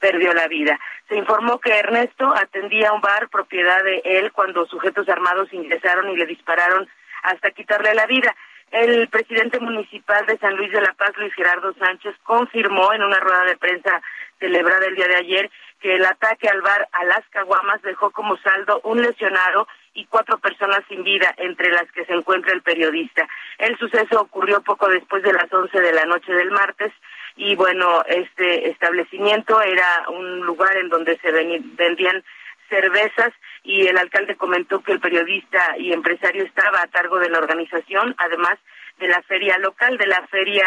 perdió 0.00 0.32
la 0.32 0.48
vida. 0.48 0.78
Se 1.08 1.16
informó 1.16 1.60
que 1.60 1.78
Ernesto 1.78 2.32
atendía 2.34 2.92
un 2.92 3.00
bar 3.00 3.28
propiedad 3.28 3.82
de 3.84 4.02
él 4.04 4.32
cuando 4.32 4.66
sujetos 4.66 5.08
armados 5.08 5.52
ingresaron 5.52 6.10
y 6.10 6.16
le 6.16 6.26
dispararon 6.26 6.88
hasta 7.22 7.50
quitarle 7.50 7.94
la 7.94 8.06
vida. 8.06 8.34
El 8.70 9.08
presidente 9.08 9.58
municipal 9.58 10.24
de 10.26 10.38
San 10.38 10.56
Luis 10.56 10.70
de 10.72 10.80
la 10.80 10.92
Paz, 10.94 11.10
Luis 11.16 11.34
Gerardo 11.34 11.74
Sánchez, 11.74 12.14
confirmó 12.22 12.92
en 12.92 13.02
una 13.02 13.18
rueda 13.18 13.44
de 13.44 13.56
prensa 13.56 14.00
celebrada 14.38 14.86
el 14.86 14.94
día 14.94 15.08
de 15.08 15.16
ayer 15.16 15.50
que 15.80 15.96
el 15.96 16.04
ataque 16.04 16.48
al 16.48 16.60
bar 16.60 16.88
a 16.92 17.04
las 17.04 17.26
Caguamas 17.30 17.82
dejó 17.82 18.10
como 18.10 18.36
saldo 18.38 18.80
un 18.84 19.02
lesionado 19.02 19.66
y 19.94 20.06
cuatro 20.06 20.38
personas 20.38 20.80
sin 20.88 21.02
vida, 21.02 21.34
entre 21.36 21.70
las 21.70 21.90
que 21.92 22.04
se 22.04 22.12
encuentra 22.12 22.52
el 22.52 22.62
periodista. 22.62 23.26
El 23.58 23.76
suceso 23.78 24.20
ocurrió 24.20 24.62
poco 24.62 24.88
después 24.88 25.22
de 25.22 25.32
las 25.32 25.52
once 25.52 25.80
de 25.80 25.92
la 25.92 26.04
noche 26.04 26.32
del 26.32 26.50
martes 26.50 26.92
y 27.36 27.54
bueno, 27.54 28.02
este 28.06 28.68
establecimiento 28.68 29.60
era 29.62 30.04
un 30.08 30.40
lugar 30.40 30.76
en 30.76 30.88
donde 30.88 31.18
se 31.18 31.30
vendían 31.30 32.22
cervezas 32.68 33.32
y 33.62 33.86
el 33.86 33.98
alcalde 33.98 34.36
comentó 34.36 34.82
que 34.82 34.92
el 34.92 35.00
periodista 35.00 35.76
y 35.78 35.92
empresario 35.92 36.44
estaba 36.44 36.82
a 36.82 36.88
cargo 36.88 37.18
de 37.18 37.28
la 37.28 37.38
organización, 37.38 38.14
además 38.18 38.58
de 38.98 39.08
la 39.08 39.22
feria 39.22 39.58
local, 39.58 39.98
de 39.98 40.06
la 40.06 40.26
feria 40.28 40.66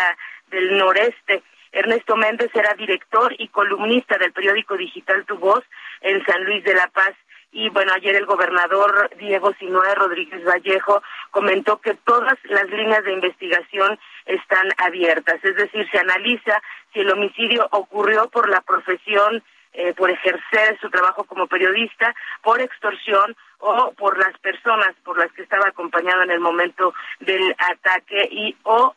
del 0.51 0.77
noreste. 0.77 1.43
Ernesto 1.71 2.15
Méndez 2.15 2.51
era 2.53 2.73
director 2.75 3.33
y 3.39 3.47
columnista 3.47 4.17
del 4.17 4.31
periódico 4.31 4.77
digital 4.77 5.25
Tu 5.25 5.37
Voz 5.37 5.63
en 6.01 6.23
San 6.25 6.43
Luis 6.43 6.63
de 6.63 6.75
la 6.75 6.87
Paz. 6.89 7.13
Y 7.51 7.69
bueno, 7.69 7.93
ayer 7.93 8.15
el 8.15 8.25
gobernador 8.25 9.09
Diego 9.17 9.53
Sinoé 9.59 9.95
Rodríguez 9.95 10.43
Vallejo 10.43 11.01
comentó 11.31 11.79
que 11.81 11.93
todas 11.93 12.37
las 12.43 12.69
líneas 12.69 13.03
de 13.03 13.13
investigación 13.13 13.99
están 14.25 14.69
abiertas, 14.77 15.43
es 15.43 15.55
decir, 15.55 15.87
se 15.91 15.99
analiza 15.99 16.61
si 16.93 16.99
el 16.99 17.11
homicidio 17.11 17.67
ocurrió 17.71 18.29
por 18.29 18.49
la 18.49 18.61
profesión, 18.61 19.43
eh, 19.73 19.93
por 19.93 20.11
ejercer 20.11 20.77
su 20.79 20.89
trabajo 20.89 21.23
como 21.23 21.47
periodista, 21.47 22.13
por 22.43 22.61
extorsión 22.61 23.35
o 23.59 23.91
por 23.93 24.17
las 24.17 24.37
personas 24.39 24.93
por 25.03 25.17
las 25.17 25.31
que 25.31 25.41
estaba 25.41 25.67
acompañado 25.67 26.21
en 26.21 26.31
el 26.31 26.39
momento 26.39 26.93
del 27.19 27.55
ataque 27.57 28.27
y 28.29 28.55
o 28.63 28.93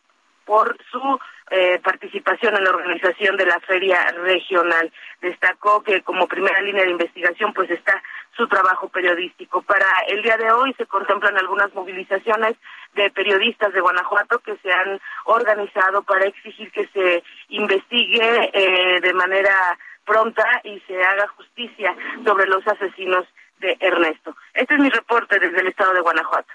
por 0.46 0.78
su 0.90 1.18
eh, 1.50 1.78
participación 1.84 2.56
en 2.56 2.64
la 2.64 2.70
organización 2.70 3.36
de 3.36 3.44
la 3.44 3.60
feria 3.60 4.10
regional. 4.22 4.90
Destacó 5.20 5.82
que 5.82 6.00
como 6.02 6.26
primera 6.26 6.62
línea 6.62 6.84
de 6.84 6.92
investigación 6.92 7.52
pues 7.52 7.70
está 7.70 8.02
su 8.36 8.46
trabajo 8.48 8.88
periodístico. 8.88 9.62
Para 9.62 9.86
el 10.08 10.22
día 10.22 10.36
de 10.36 10.50
hoy 10.50 10.72
se 10.78 10.86
contemplan 10.86 11.36
algunas 11.36 11.74
movilizaciones 11.74 12.56
de 12.94 13.10
periodistas 13.10 13.72
de 13.74 13.80
Guanajuato 13.80 14.38
que 14.38 14.56
se 14.58 14.72
han 14.72 15.00
organizado 15.24 16.02
para 16.02 16.26
exigir 16.26 16.70
que 16.70 16.86
se 16.88 17.22
investigue 17.48 18.50
eh, 18.52 19.00
de 19.00 19.12
manera 19.12 19.78
pronta 20.04 20.44
y 20.64 20.80
se 20.86 21.04
haga 21.04 21.26
justicia 21.28 21.94
sobre 22.24 22.46
los 22.46 22.66
asesinos 22.66 23.26
de 23.58 23.76
Ernesto. 23.80 24.36
Este 24.54 24.74
es 24.74 24.80
mi 24.80 24.90
reporte 24.90 25.38
desde 25.38 25.60
el 25.60 25.66
estado 25.66 25.92
de 25.92 26.00
Guanajuato. 26.00 26.52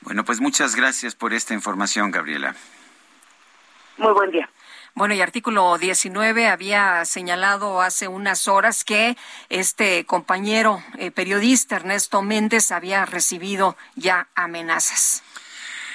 Bueno, 0.00 0.24
pues 0.24 0.40
muchas 0.40 0.76
gracias 0.76 1.14
por 1.14 1.32
esta 1.32 1.54
información, 1.54 2.10
Gabriela. 2.10 2.54
Muy 3.98 4.12
buen 4.12 4.30
día. 4.30 4.48
Bueno, 4.94 5.14
y 5.14 5.20
artículo 5.20 5.78
19 5.78 6.48
había 6.48 7.04
señalado 7.04 7.82
hace 7.82 8.08
unas 8.08 8.48
horas 8.48 8.84
que 8.84 9.16
este 9.48 10.04
compañero 10.06 10.82
eh, 10.98 11.10
periodista 11.10 11.76
Ernesto 11.76 12.22
Méndez 12.22 12.72
había 12.72 13.04
recibido 13.04 13.76
ya 13.94 14.28
amenazas. 14.34 15.22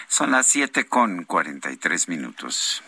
Son 0.08 0.32
las 0.32 0.48
siete 0.48 0.86
con 0.86 1.26
cuarenta 1.26 1.72
y 1.72 1.78
tres 1.78 2.08
minutos. 2.08 2.84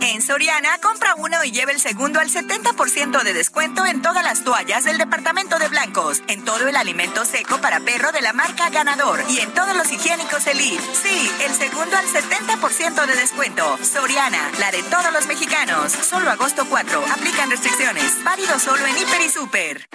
En 0.00 0.20
Soriana, 0.20 0.78
compra 0.82 1.14
uno 1.14 1.44
y 1.44 1.52
lleve 1.52 1.72
el 1.72 1.80
segundo 1.80 2.18
al 2.18 2.28
70% 2.28 3.22
de 3.22 3.32
descuento 3.32 3.86
en 3.86 4.02
todas 4.02 4.24
las 4.24 4.42
toallas 4.42 4.84
del 4.84 4.98
departamento 4.98 5.58
de 5.58 5.68
blancos, 5.68 6.22
en 6.26 6.44
todo 6.44 6.66
el 6.68 6.76
alimento 6.76 7.24
seco 7.24 7.60
para 7.60 7.80
perro 7.80 8.10
de 8.10 8.20
la 8.20 8.32
marca 8.32 8.68
Ganador 8.70 9.22
y 9.28 9.38
en 9.38 9.52
todos 9.52 9.76
los 9.76 9.90
higiénicos 9.92 10.46
Elite. 10.46 10.82
Sí, 10.92 11.30
el 11.44 11.54
segundo 11.54 11.96
al 11.96 12.06
70% 12.06 13.06
de 13.06 13.14
descuento. 13.14 13.78
Soriana, 13.82 14.50
la 14.58 14.72
de 14.72 14.82
todos 14.84 15.12
los 15.12 15.26
mexicanos. 15.26 15.92
Solo 15.92 16.30
agosto 16.30 16.66
4. 16.68 17.04
Aplican 17.12 17.50
restricciones. 17.50 18.24
Válido 18.24 18.58
solo 18.58 18.84
en 18.86 18.98
Hiper 18.98 19.20
y 19.20 19.30
Super. 19.30 19.86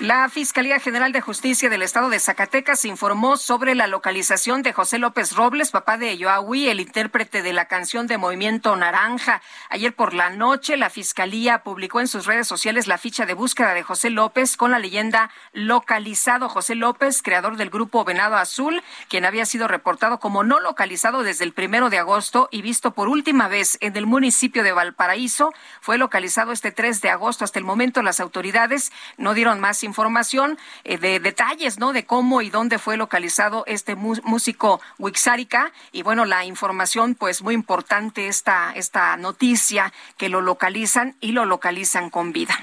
La 0.00 0.28
Fiscalía 0.28 0.78
General 0.78 1.10
de 1.10 1.22
Justicia 1.22 1.70
del 1.70 1.80
Estado 1.80 2.10
de 2.10 2.20
Zacatecas 2.20 2.84
informó 2.84 3.38
sobre 3.38 3.74
la 3.74 3.86
localización 3.86 4.60
de 4.62 4.74
José 4.74 4.98
López 4.98 5.32
Robles, 5.32 5.70
papá 5.70 5.96
de 5.96 6.18
Yoahui, 6.18 6.68
el 6.68 6.80
intérprete 6.80 7.40
de 7.40 7.54
la 7.54 7.64
canción 7.64 8.06
de 8.06 8.18
Movimiento 8.18 8.76
Naranja. 8.76 9.40
Ayer 9.70 9.94
por 9.94 10.12
la 10.12 10.28
noche, 10.28 10.76
la 10.76 10.90
Fiscalía 10.90 11.62
publicó 11.62 12.00
en 12.00 12.08
sus 12.08 12.26
redes 12.26 12.46
sociales 12.46 12.88
la 12.88 12.98
ficha 12.98 13.24
de 13.24 13.32
búsqueda 13.32 13.72
de 13.72 13.82
José 13.82 14.10
López 14.10 14.58
con 14.58 14.70
la 14.70 14.78
leyenda 14.78 15.30
localizado. 15.54 16.50
José 16.50 16.74
López, 16.74 17.22
creador 17.22 17.56
del 17.56 17.70
grupo 17.70 18.04
Venado 18.04 18.36
Azul, 18.36 18.82
quien 19.08 19.24
había 19.24 19.46
sido 19.46 19.66
reportado 19.66 20.20
como 20.20 20.44
no 20.44 20.60
localizado 20.60 21.22
desde 21.22 21.44
el 21.44 21.54
primero 21.54 21.88
de 21.88 21.96
agosto 21.96 22.50
y 22.52 22.60
visto 22.60 22.90
por 22.90 23.08
última 23.08 23.48
vez 23.48 23.78
en 23.80 23.96
el 23.96 24.04
municipio 24.04 24.62
de 24.62 24.72
Valparaíso, 24.72 25.54
fue 25.80 25.96
localizado 25.96 26.52
este 26.52 26.70
3 26.70 27.00
de 27.00 27.08
agosto. 27.08 27.44
Hasta 27.44 27.58
el 27.58 27.64
momento, 27.64 28.02
las 28.02 28.20
autoridades 28.20 28.92
no 29.16 29.32
dieron 29.32 29.58
más 29.58 29.85
información 29.86 30.58
eh, 30.84 30.98
de 30.98 31.20
detalles, 31.20 31.78
¿no? 31.78 31.92
De 31.92 32.04
cómo 32.04 32.42
y 32.42 32.50
dónde 32.50 32.78
fue 32.78 32.96
localizado 32.96 33.64
este 33.66 33.94
músico 33.96 34.80
Wixárika. 34.98 35.72
Y 35.92 36.02
bueno, 36.02 36.26
la 36.26 36.44
información, 36.44 37.14
pues 37.14 37.42
muy 37.42 37.54
importante 37.54 38.28
esta, 38.28 38.72
esta 38.74 39.16
noticia, 39.16 39.92
que 40.18 40.28
lo 40.28 40.42
localizan 40.42 41.16
y 41.20 41.32
lo 41.32 41.44
localizan 41.44 42.10
con 42.10 42.32
vida. 42.32 42.54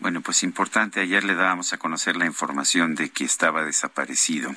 Bueno, 0.00 0.22
pues 0.22 0.42
importante, 0.42 1.00
ayer 1.00 1.24
le 1.24 1.34
dábamos 1.34 1.72
a 1.74 1.78
conocer 1.78 2.16
la 2.16 2.24
información 2.24 2.94
de 2.94 3.10
que 3.10 3.24
estaba 3.24 3.64
desaparecido. 3.64 4.50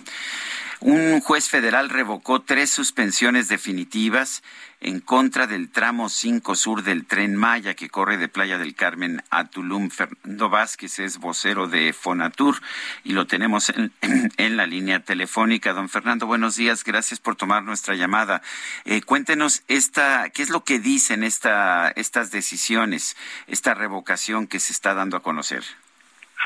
Un 0.86 1.22
juez 1.22 1.48
federal 1.48 1.90
revocó 1.90 2.42
tres 2.42 2.70
suspensiones 2.70 3.48
definitivas 3.48 4.44
en 4.82 5.00
contra 5.00 5.48
del 5.48 5.70
tramo 5.70 6.10
5 6.10 6.56
sur 6.56 6.84
del 6.84 7.06
tren 7.06 7.38
Maya 7.38 7.74
que 7.74 7.88
corre 7.88 8.18
de 8.18 8.28
Playa 8.28 8.58
del 8.58 8.76
Carmen 8.76 9.24
a 9.30 9.46
Tulum. 9.46 9.90
Fernando 9.90 10.50
Vázquez 10.50 11.00
es 11.00 11.20
vocero 11.20 11.70
de 11.70 11.94
Fonatur 11.94 12.62
y 13.06 13.14
lo 13.14 13.28
tenemos 13.28 13.72
en, 14.02 14.58
la 14.58 14.68
línea 14.68 15.00
telefónica. 15.00 15.72
Don 15.72 15.88
Fernando, 15.88 16.28
buenos 16.28 16.58
días. 16.58 16.84
Gracias 16.84 17.22
por 17.22 17.38
tomar 17.38 17.64
nuestra 17.64 17.96
llamada. 17.96 18.42
Eh, 18.84 19.02
cuéntenos 19.04 19.64
esta, 19.70 20.32
qué 20.32 20.44
es 20.44 20.50
lo 20.50 20.66
que 20.66 20.80
dicen 20.80 21.24
esta, 21.24 21.94
estas 21.96 22.30
decisiones, 22.30 23.16
esta 23.48 23.74
revocación 23.74 24.48
que 24.48 24.60
se 24.60 24.74
está 24.74 24.94
dando 24.94 25.16
a 25.16 25.24
conocer. 25.24 25.64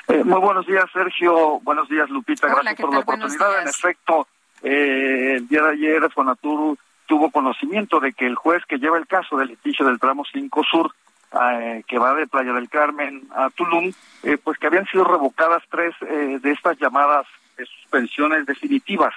Eh, 0.07 0.23
muy 0.23 0.39
buenos 0.39 0.65
días, 0.65 0.85
Sergio. 0.93 1.59
Buenos 1.61 1.89
días, 1.89 2.09
Lupita. 2.09 2.47
Gracias 2.47 2.75
por 2.79 2.93
la 2.93 2.99
oportunidad. 2.99 3.61
En 3.61 3.67
efecto, 3.67 4.27
eh, 4.63 5.35
el 5.37 5.47
día 5.47 5.63
de 5.63 5.71
ayer 5.71 6.09
Fonatur 6.11 6.77
tuvo 7.05 7.31
conocimiento 7.31 7.99
de 7.99 8.13
que 8.13 8.25
el 8.25 8.35
juez 8.35 8.63
que 8.67 8.77
lleva 8.77 8.97
el 8.97 9.07
caso 9.07 9.37
del 9.37 9.49
litigio 9.49 9.85
del 9.85 9.99
tramo 9.99 10.23
5 10.31 10.63
Sur, 10.63 10.93
eh, 11.33 11.83
que 11.87 11.99
va 11.99 12.13
de 12.13 12.27
Playa 12.27 12.53
del 12.53 12.69
Carmen 12.69 13.27
a 13.35 13.49
Tulum, 13.49 13.91
pues 14.43 14.57
que 14.57 14.67
habían 14.67 14.85
sido 14.87 15.03
revocadas 15.03 15.63
tres 15.69 15.93
de 16.01 16.51
estas 16.51 16.77
llamadas 16.79 17.25
suspensiones 17.57 18.45
definitivas. 18.45 19.13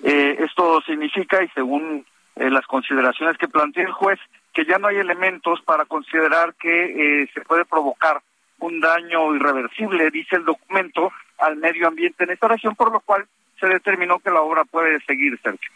esto 0.00 0.80
significa, 0.82 1.42
y 1.42 1.48
según 1.48 2.06
las 2.36 2.66
consideraciones 2.66 3.36
que 3.36 3.48
plantea 3.48 3.84
el 3.84 3.92
juez, 3.92 4.18
que 4.52 4.64
ya 4.64 4.78
no 4.78 4.88
hay 4.88 4.98
elementos 4.98 5.60
para 5.62 5.84
considerar 5.86 6.54
que 6.54 7.28
se 7.34 7.40
puede 7.40 7.64
provocar 7.64 8.20
un 8.58 8.80
daño 8.80 9.34
irreversible, 9.34 10.10
dice 10.10 10.36
el 10.36 10.44
documento, 10.44 11.12
al 11.38 11.56
medio 11.56 11.88
ambiente 11.88 12.24
en 12.24 12.30
esta 12.30 12.48
región, 12.48 12.74
por 12.74 12.92
lo 12.92 13.00
cual 13.00 13.26
se 13.60 13.66
determinó 13.66 14.18
que 14.18 14.30
la 14.30 14.40
obra 14.40 14.64
puede 14.64 15.00
seguir, 15.04 15.38
Sergio. 15.42 15.70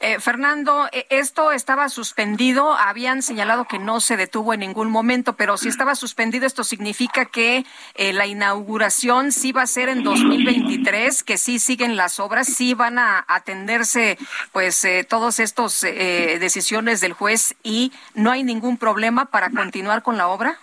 Eh, 0.00 0.18
Fernando, 0.18 0.88
eh, 0.90 1.06
esto 1.10 1.52
estaba 1.52 1.88
suspendido. 1.88 2.74
Habían 2.74 3.22
señalado 3.22 3.66
que 3.66 3.78
no 3.78 4.00
se 4.00 4.16
detuvo 4.16 4.52
en 4.52 4.58
ningún 4.58 4.90
momento, 4.90 5.34
pero 5.34 5.56
si 5.56 5.68
estaba 5.68 5.94
suspendido, 5.94 6.44
esto 6.44 6.64
significa 6.64 7.26
que 7.26 7.64
eh, 7.94 8.12
la 8.12 8.26
inauguración 8.26 9.30
sí 9.30 9.52
va 9.52 9.62
a 9.62 9.66
ser 9.68 9.88
en 9.88 10.02
2023, 10.02 11.22
que 11.22 11.38
sí 11.38 11.60
siguen 11.60 11.94
las 11.94 12.18
obras, 12.18 12.48
sí 12.48 12.74
van 12.74 12.98
a 12.98 13.24
atenderse, 13.28 14.18
pues, 14.50 14.84
todos 15.08 15.38
estos 15.38 15.82
decisiones 15.82 17.00
del 17.00 17.12
juez 17.12 17.54
y 17.62 17.92
no 18.14 18.32
hay 18.32 18.42
ningún 18.42 18.78
problema 18.78 19.26
para 19.26 19.50
continuar 19.50 20.02
con 20.02 20.18
la 20.18 20.26
obra. 20.26 20.58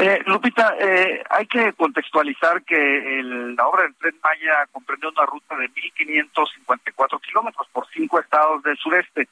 Eh, 0.00 0.22
Lupita, 0.26 0.76
eh, 0.78 1.24
hay 1.28 1.46
que 1.46 1.72
contextualizar 1.72 2.62
que 2.62 3.20
la 3.24 3.66
obra 3.66 3.82
del 3.82 3.96
Tren 3.96 4.14
Maya 4.22 4.64
comprende 4.70 5.08
una 5.08 5.26
ruta 5.26 5.56
de 5.56 5.68
1.554 5.70 7.20
kilómetros 7.20 7.66
por 7.72 7.84
cinco 7.88 8.20
estados 8.20 8.62
del 8.62 8.76
sureste. 8.76 9.26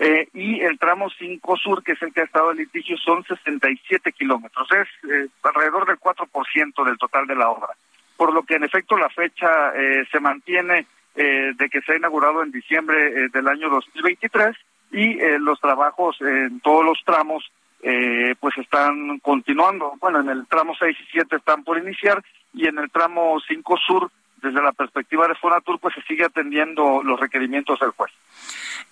Eh, 0.00 0.28
y 0.34 0.60
el 0.60 0.76
tramo 0.76 1.08
5 1.08 1.56
sur, 1.58 1.84
que 1.84 1.92
es 1.92 2.02
el 2.02 2.12
que 2.12 2.22
ha 2.22 2.24
estado 2.24 2.50
en 2.50 2.56
litigio, 2.56 2.96
son 2.98 3.22
67 3.22 4.10
kilómetros. 4.10 4.66
Es 4.72 4.88
eh, 5.08 5.28
alrededor 5.44 5.86
del 5.86 6.00
4% 6.00 6.84
del 6.84 6.98
total 6.98 7.28
de 7.28 7.36
la 7.36 7.50
obra. 7.50 7.68
Por 8.16 8.32
lo 8.34 8.42
que, 8.42 8.56
en 8.56 8.64
efecto, 8.64 8.98
la 8.98 9.10
fecha 9.10 9.72
se 10.10 10.18
mantiene 10.18 10.86
de 11.14 11.68
que 11.70 11.80
se 11.82 11.92
ha 11.92 11.96
inaugurado 11.96 12.42
en 12.42 12.50
diciembre 12.50 13.28
del 13.28 13.46
año 13.46 13.68
2023 13.68 14.56
y 14.90 15.14
los 15.38 15.60
trabajos 15.60 16.20
en 16.20 16.58
todos 16.58 16.84
los 16.84 17.00
tramos 17.04 17.48
eh, 17.82 18.34
pues 18.40 18.56
están 18.58 19.18
continuando. 19.20 19.94
Bueno, 20.00 20.20
en 20.20 20.28
el 20.28 20.46
tramo 20.46 20.74
6 20.78 20.96
y 21.00 21.04
7 21.12 21.36
están 21.36 21.64
por 21.64 21.78
iniciar 21.78 22.22
y 22.52 22.66
en 22.66 22.78
el 22.78 22.90
tramo 22.90 23.38
5 23.46 23.76
sur, 23.86 24.10
desde 24.42 24.62
la 24.62 24.72
perspectiva 24.72 25.26
de 25.26 25.34
Fonatur, 25.34 25.78
pues 25.80 25.94
se 25.94 26.02
sigue 26.02 26.24
atendiendo 26.24 27.02
los 27.02 27.18
requerimientos 27.18 27.78
del 27.80 27.90
juez. 27.90 28.12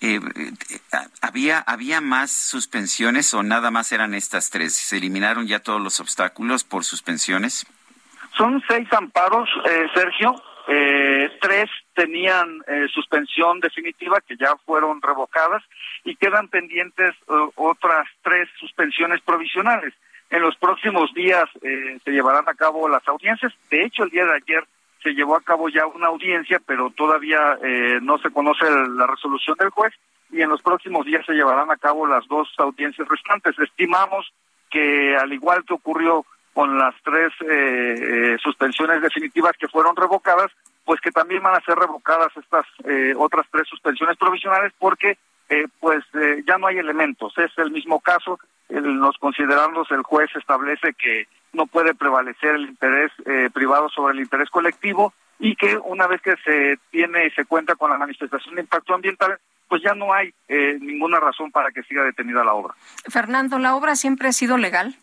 Eh, 0.00 0.20
eh, 0.36 0.52
¿había, 1.22 1.58
¿Había 1.60 2.00
más 2.00 2.30
suspensiones 2.32 3.32
o 3.34 3.42
nada 3.42 3.70
más 3.70 3.92
eran 3.92 4.14
estas 4.14 4.50
tres? 4.50 4.74
¿Se 4.74 4.96
eliminaron 4.96 5.46
ya 5.46 5.60
todos 5.60 5.80
los 5.80 6.00
obstáculos 6.00 6.64
por 6.64 6.84
suspensiones? 6.84 7.66
Son 8.36 8.62
seis 8.68 8.92
amparos, 8.92 9.48
Sergio. 9.94 10.34
Tres 10.66 11.70
tenían 11.94 12.62
suspensión 12.92 13.60
definitiva 13.60 14.20
que 14.26 14.36
ya 14.36 14.56
fueron 14.64 15.00
revocadas 15.00 15.62
y 16.06 16.16
quedan 16.16 16.48
pendientes 16.48 17.14
eh, 17.28 17.48
otras 17.56 18.06
tres 18.22 18.48
suspensiones 18.58 19.20
provisionales. 19.22 19.92
En 20.30 20.40
los 20.40 20.56
próximos 20.56 21.12
días 21.14 21.44
eh, 21.62 21.98
se 22.04 22.10
llevarán 22.12 22.48
a 22.48 22.54
cabo 22.54 22.88
las 22.88 23.06
audiencias. 23.08 23.52
De 23.70 23.84
hecho, 23.84 24.04
el 24.04 24.10
día 24.10 24.24
de 24.24 24.36
ayer 24.36 24.64
se 25.02 25.10
llevó 25.10 25.36
a 25.36 25.42
cabo 25.42 25.68
ya 25.68 25.86
una 25.86 26.08
audiencia, 26.08 26.60
pero 26.64 26.90
todavía 26.90 27.58
eh, 27.62 27.98
no 28.02 28.18
se 28.18 28.30
conoce 28.30 28.64
la 28.70 29.06
resolución 29.06 29.56
del 29.58 29.70
juez 29.70 29.92
y 30.30 30.42
en 30.42 30.48
los 30.48 30.62
próximos 30.62 31.06
días 31.06 31.24
se 31.26 31.34
llevarán 31.34 31.70
a 31.70 31.76
cabo 31.76 32.06
las 32.06 32.26
dos 32.28 32.48
audiencias 32.58 33.06
restantes. 33.08 33.58
Estimamos 33.58 34.32
que 34.70 35.16
al 35.16 35.32
igual 35.32 35.64
que 35.64 35.74
ocurrió 35.74 36.24
con 36.56 36.78
las 36.78 36.94
tres 37.04 37.30
suspensiones 38.42 39.02
definitivas 39.02 39.52
que 39.58 39.68
fueron 39.68 39.94
revocadas, 39.94 40.50
pues 40.86 41.02
que 41.02 41.10
también 41.10 41.42
van 41.42 41.54
a 41.54 41.60
ser 41.60 41.76
revocadas 41.76 42.34
estas 42.34 42.64
otras 43.18 43.44
tres 43.52 43.68
suspensiones 43.68 44.16
provisionales 44.16 44.72
porque 44.78 45.18
eh, 45.48 45.66
pues 45.78 46.04
eh, 46.14 46.42
ya 46.46 46.58
no 46.58 46.66
hay 46.66 46.78
elementos. 46.78 47.32
Es 47.38 47.52
el 47.58 47.70
mismo 47.70 48.00
caso. 48.00 48.38
En 48.68 48.98
los 48.98 49.16
considerandos 49.18 49.88
el 49.92 50.02
juez 50.02 50.28
establece 50.34 50.92
que 50.94 51.28
no 51.52 51.66
puede 51.66 51.94
prevalecer 51.94 52.56
el 52.56 52.62
interés 52.62 53.12
eh, 53.24 53.48
privado 53.52 53.88
sobre 53.88 54.14
el 54.14 54.20
interés 54.20 54.50
colectivo 54.50 55.14
y 55.38 55.54
que 55.54 55.76
una 55.76 56.08
vez 56.08 56.20
que 56.20 56.34
se 56.44 56.78
tiene 56.90 57.26
y 57.26 57.30
se 57.30 57.44
cuenta 57.44 57.76
con 57.76 57.90
la 57.90 57.98
manifestación 57.98 58.56
de 58.56 58.62
impacto 58.62 58.94
ambiental, 58.94 59.38
pues 59.68 59.82
ya 59.82 59.94
no 59.94 60.12
hay 60.12 60.32
ninguna 60.80 61.18
razón 61.18 61.50
para 61.50 61.70
que 61.72 61.82
siga 61.82 62.04
detenida 62.04 62.44
la 62.44 62.54
obra. 62.54 62.74
Fernando, 63.08 63.58
¿la 63.58 63.74
obra 63.74 63.96
siempre 63.96 64.28
ha 64.28 64.32
sido 64.32 64.56
legal? 64.56 64.94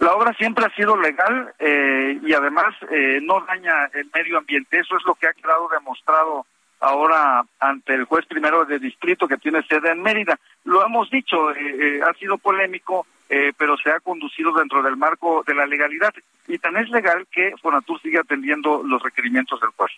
La 0.00 0.14
obra 0.14 0.34
siempre 0.34 0.64
ha 0.64 0.74
sido 0.74 0.96
legal 0.96 1.54
y 1.60 2.32
además 2.32 2.74
no 3.22 3.40
daña 3.42 3.84
el 3.92 4.10
medio 4.14 4.38
ambiente. 4.38 4.78
Eso 4.78 4.96
es 4.96 5.04
lo 5.04 5.14
que 5.14 5.26
ha 5.26 5.32
quedado 5.34 5.68
demostrado 5.68 6.46
ahora 6.80 7.44
ante 7.60 7.94
el 7.94 8.04
juez 8.04 8.26
primero 8.26 8.64
de 8.64 8.78
distrito 8.78 9.28
que 9.28 9.36
tiene 9.36 9.62
sede 9.62 9.92
en 9.92 10.02
Mérida. 10.02 10.38
Lo 10.64 10.84
hemos 10.84 11.10
dicho, 11.10 11.52
eh, 11.52 11.58
eh, 11.58 12.00
ha 12.02 12.12
sido 12.14 12.38
polémico, 12.38 13.06
eh, 13.28 13.52
pero 13.56 13.76
se 13.76 13.90
ha 13.90 14.00
conducido 14.00 14.52
dentro 14.52 14.82
del 14.82 14.96
marco 14.96 15.44
de 15.46 15.54
la 15.54 15.66
legalidad 15.66 16.12
y 16.48 16.58
tan 16.58 16.76
es 16.76 16.88
legal 16.90 17.26
que 17.30 17.54
Fonatur 17.62 18.00
sigue 18.00 18.18
atendiendo 18.18 18.82
los 18.82 19.02
requerimientos 19.02 19.60
del 19.60 19.70
juez. 19.70 19.92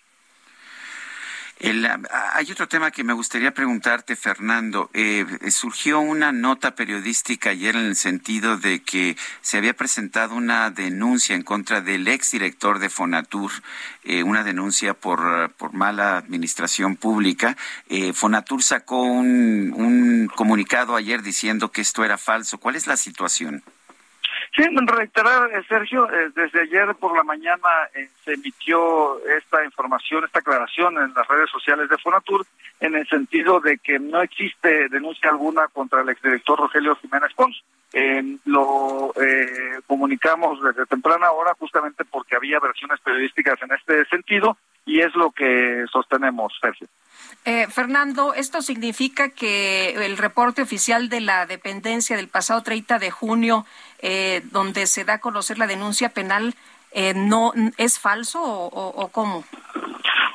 Hay 2.33 2.51
otro 2.51 2.67
tema 2.67 2.91
que 2.91 3.05
me 3.05 3.13
gustaría 3.13 3.53
preguntarte, 3.53 4.17
Fernando. 4.17 4.89
Eh, 4.93 5.25
surgió 5.49 6.01
una 6.01 6.33
nota 6.33 6.75
periodística 6.75 7.51
ayer 7.51 7.77
en 7.77 7.85
el 7.85 7.95
sentido 7.95 8.57
de 8.57 8.81
que 8.81 9.15
se 9.41 9.59
había 9.59 9.73
presentado 9.73 10.35
una 10.35 10.71
denuncia 10.71 11.35
en 11.35 11.43
contra 11.43 11.79
del 11.79 12.09
exdirector 12.09 12.79
de 12.79 12.89
Fonatur, 12.89 13.51
eh, 14.03 14.23
una 14.23 14.43
denuncia 14.43 14.93
por, 14.93 15.53
por 15.53 15.71
mala 15.71 16.17
administración 16.17 16.97
pública. 16.97 17.55
Eh, 17.87 18.11
Fonatur 18.11 18.61
sacó 18.61 19.01
un 19.01 20.29
comunicado 20.35 20.97
ayer 20.97 21.21
diciendo 21.23 21.71
que 21.71 21.79
esto 21.79 22.03
era 22.03 22.17
falso. 22.17 22.57
¿Cuál 22.57 22.75
es 22.75 22.87
la 22.87 22.97
situación? 22.97 23.63
Sí, 24.55 24.63
reiterar, 24.85 25.51
eh, 25.51 25.63
Sergio, 25.67 26.07
eh, 26.11 26.29
desde 26.35 26.61
ayer 26.61 26.93
por 26.95 27.17
la 27.17 27.23
mañana 27.23 27.67
eh, 27.95 28.07
se 28.23 28.33
emitió 28.33 29.19
esta 29.25 29.65
información, 29.65 30.23
esta 30.25 30.39
aclaración 30.39 30.95
en 30.99 31.11
las 31.15 31.27
redes 31.27 31.49
sociales 31.49 31.89
de 31.89 31.97
Fonatur, 31.97 32.45
en 32.79 32.93
el 32.93 33.07
sentido 33.07 33.59
de 33.59 33.79
que 33.79 33.97
no 33.97 34.21
existe 34.21 34.89
denuncia 34.89 35.31
alguna 35.31 35.67
contra 35.69 36.01
el 36.01 36.09
exdirector 36.09 36.59
Rogelio 36.59 36.95
Jiménez 36.97 37.33
Pons. 37.33 37.63
lo 38.45 39.13
comunicamos 39.87 40.61
desde 40.61 40.85
temprana 40.85 41.31
hora 41.31 41.53
justamente 41.57 42.05
porque 42.05 42.35
había 42.35 42.59
versiones 42.59 42.99
periodísticas 43.01 43.59
en 43.61 43.71
este 43.71 44.05
sentido 44.05 44.57
y 44.85 44.99
es 44.99 45.15
lo 45.15 45.31
que 45.31 45.85
sostenemos, 45.91 46.53
Sergio. 46.61 46.87
Eh, 47.45 47.67
Fernando, 47.67 48.33
¿esto 48.33 48.61
significa 48.61 49.29
que 49.29 50.05
el 50.05 50.17
reporte 50.17 50.61
oficial 50.61 51.09
de 51.09 51.21
la 51.21 51.45
dependencia 51.45 52.15
del 52.15 52.27
pasado 52.27 52.63
30 52.63 52.99
de 52.99 53.11
junio, 53.11 53.65
eh, 54.03 54.41
donde 54.51 54.85
se 54.85 55.05
da 55.05 55.13
a 55.13 55.19
conocer 55.19 55.57
la 55.57 55.65
denuncia 55.65 56.09
penal, 56.09 56.53
eh, 56.91 57.13
no 57.15 57.53
es 57.77 57.97
falso 57.97 58.39
o, 58.43 59.07
cómo? 59.11 59.45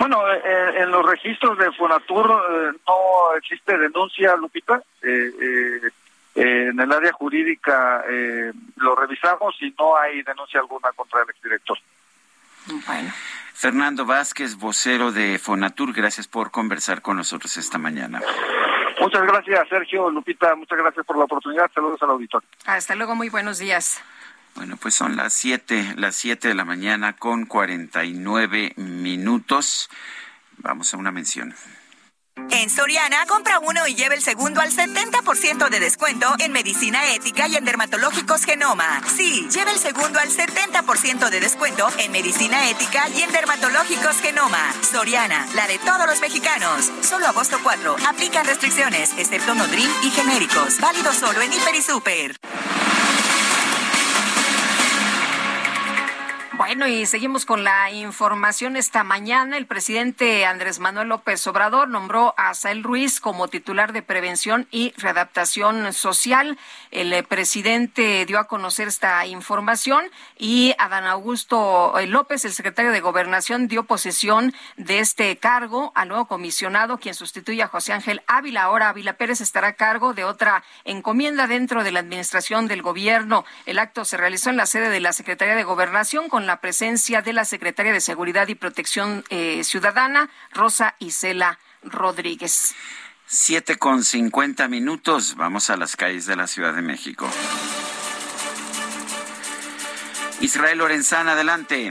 Bueno, 0.01 0.23
en 0.33 0.91
los 0.91 1.07
registros 1.07 1.59
de 1.59 1.71
Fonatur 1.73 2.29
no 2.87 3.37
existe 3.37 3.77
denuncia, 3.77 4.35
Lupita. 4.37 4.83
en 5.03 6.81
el 6.81 6.93
área 6.93 7.12
jurídica 7.12 8.05
lo 8.77 8.97
revisamos 8.97 9.55
y 9.61 9.75
no 9.79 9.97
hay 9.97 10.23
denuncia 10.23 10.61
alguna 10.61 10.91
contra 10.93 11.23
el 11.23 11.31
exdirector. 11.31 11.79
Bueno. 12.87 13.12
Fernando 13.59 14.07
Vázquez, 14.07 14.55
vocero 14.55 15.11
de 15.11 15.37
Fonatur, 15.39 15.93
gracias 15.93 16.29
por 16.29 16.53
conversar 16.53 17.03
con 17.03 17.16
nosotros 17.16 17.57
esta 17.57 17.77
mañana. 17.77 18.21
Muchas 19.01 19.22
gracias, 19.22 19.68
Sergio, 19.68 20.11
Lupita, 20.11 20.55
muchas 20.57 20.78
gracias 20.78 21.07
por 21.07 21.16
la 21.16 21.24
oportunidad. 21.24 21.70
Saludos 21.72 22.03
al 22.03 22.11
auditorio. 22.11 22.49
Hasta 22.66 22.94
luego, 22.94 23.14
muy 23.14 23.28
buenos 23.28 23.59
días. 23.59 24.03
Bueno, 24.55 24.76
pues 24.76 24.94
son 24.94 25.16
las 25.16 25.34
siete, 25.34 25.94
las 25.96 26.16
siete 26.16 26.49
de 26.49 26.55
la 26.55 26.64
mañana 26.64 27.14
con 27.14 27.46
cuarenta 27.46 28.05
y 28.05 28.12
nueve 28.12 28.72
minutos. 28.76 29.88
Vamos 30.57 30.92
a 30.92 30.96
una 30.96 31.12
mención. 31.12 31.55
En 32.51 32.70
Soriana, 32.70 33.26
compra 33.26 33.59
uno 33.59 33.86
y 33.86 33.95
lleve 33.95 34.14
el 34.14 34.22
segundo 34.22 34.61
al 34.61 34.70
70% 34.70 35.68
de 35.68 35.80
descuento 35.80 36.34
en 36.39 36.53
medicina 36.53 37.12
ética 37.14 37.49
y 37.49 37.57
en 37.57 37.64
dermatológicos 37.64 38.45
Genoma. 38.45 39.03
Sí, 39.16 39.49
lleve 39.53 39.72
el 39.72 39.78
segundo 39.78 40.18
al 40.18 40.28
70% 40.28 41.30
de 41.30 41.41
descuento 41.41 41.89
en 41.99 42.12
medicina 42.12 42.68
ética 42.70 43.09
y 43.11 43.22
en 43.22 43.32
dermatológicos 43.32 44.20
Genoma. 44.20 44.72
Soriana, 44.82 45.47
la 45.55 45.66
de 45.66 45.78
todos 45.78 46.07
los 46.07 46.20
mexicanos. 46.20 46.91
Solo 47.03 47.26
agosto 47.26 47.59
4. 47.62 47.97
Aplican 48.09 48.47
restricciones, 48.47 49.12
excepto 49.18 49.55
Nodrim 49.55 49.91
y 50.03 50.11
genéricos. 50.11 50.78
Válido 50.80 51.12
solo 51.12 51.41
en 51.43 51.53
Hiper 51.53 51.74
y 51.74 51.82
Super. 51.82 52.36
Bueno, 56.59 56.89
y 56.89 57.07
seguimos 57.07 57.47
con 57.47 57.63
la 57.63 57.93
información 57.93 58.75
esta 58.75 59.05
mañana. 59.05 59.57
El 59.57 59.67
presidente 59.67 60.45
Andrés 60.45 60.81
Manuel 60.81 61.07
López 61.07 61.47
Obrador 61.47 61.89
nombró 61.89 62.35
a 62.37 62.53
Sael 62.53 62.83
Ruiz 62.83 63.21
como 63.21 63.47
titular 63.47 63.93
de 63.93 64.03
prevención 64.03 64.67
y 64.73 64.93
readaptación 64.97 65.93
social. 65.93 66.59
El 66.91 67.13
eh, 67.13 67.23
presidente 67.23 68.27
dio 68.27 68.41
a 68.41 68.49
conocer 68.49 68.89
esta 68.89 69.25
información 69.27 70.03
y 70.37 70.75
Adán 70.79 71.05
Augusto 71.05 71.97
eh, 71.97 72.09
López, 72.09 72.45
el 72.45 72.53
secretario 72.53 72.91
de 72.91 72.99
Gobernación, 72.99 73.69
dio 73.69 73.85
posesión 73.85 74.53
de 74.77 74.99
este 74.99 75.37
cargo 75.37 75.93
al 75.95 76.09
nuevo 76.09 76.27
comisionado, 76.27 76.99
quien 76.99 77.15
sustituye 77.15 77.63
a 77.63 77.69
José 77.69 77.93
Ángel 77.93 78.21
Ávila. 78.27 78.65
Ahora 78.65 78.89
Ávila 78.89 79.13
Pérez 79.13 79.41
estará 79.41 79.69
a 79.69 79.73
cargo 79.75 80.13
de 80.13 80.25
otra 80.25 80.65
encomienda 80.85 81.47
dentro 81.47 81.85
de 81.85 81.93
la 81.93 82.01
administración 82.01 82.67
del 82.67 82.83
gobierno. 82.83 83.45
El 83.65 83.79
acto 83.79 84.05
se 84.05 84.17
realizó 84.17 84.51
en 84.51 84.57
la 84.57 84.67
sede 84.67 84.91
de 84.91 84.99
la 84.99 85.13
Secretaría 85.13 85.55
de 85.55 85.63
Gobernación 85.63 86.29
con 86.29 86.47
la 86.49 86.61
presencia 86.61 87.22
de 87.22 87.32
la 87.34 87.44
secretaria 87.44 87.92
de 87.92 88.01
Seguridad 88.01 88.49
y 88.49 88.55
Protección 88.55 89.22
eh, 89.28 89.62
Ciudadana, 89.64 90.30
Rosa 90.53 90.96
Isela 90.99 91.59
Rodríguez. 91.82 92.74
Siete 93.26 93.76
con 93.76 94.03
cincuenta 94.03 94.66
minutos. 94.66 95.36
Vamos 95.36 95.68
a 95.68 95.76
las 95.76 95.94
calles 95.94 96.24
de 96.24 96.36
la 96.36 96.46
Ciudad 96.46 96.74
de 96.74 96.80
México. 96.80 97.28
Israel 100.40 100.78
Lorenzana, 100.78 101.32
adelante. 101.32 101.90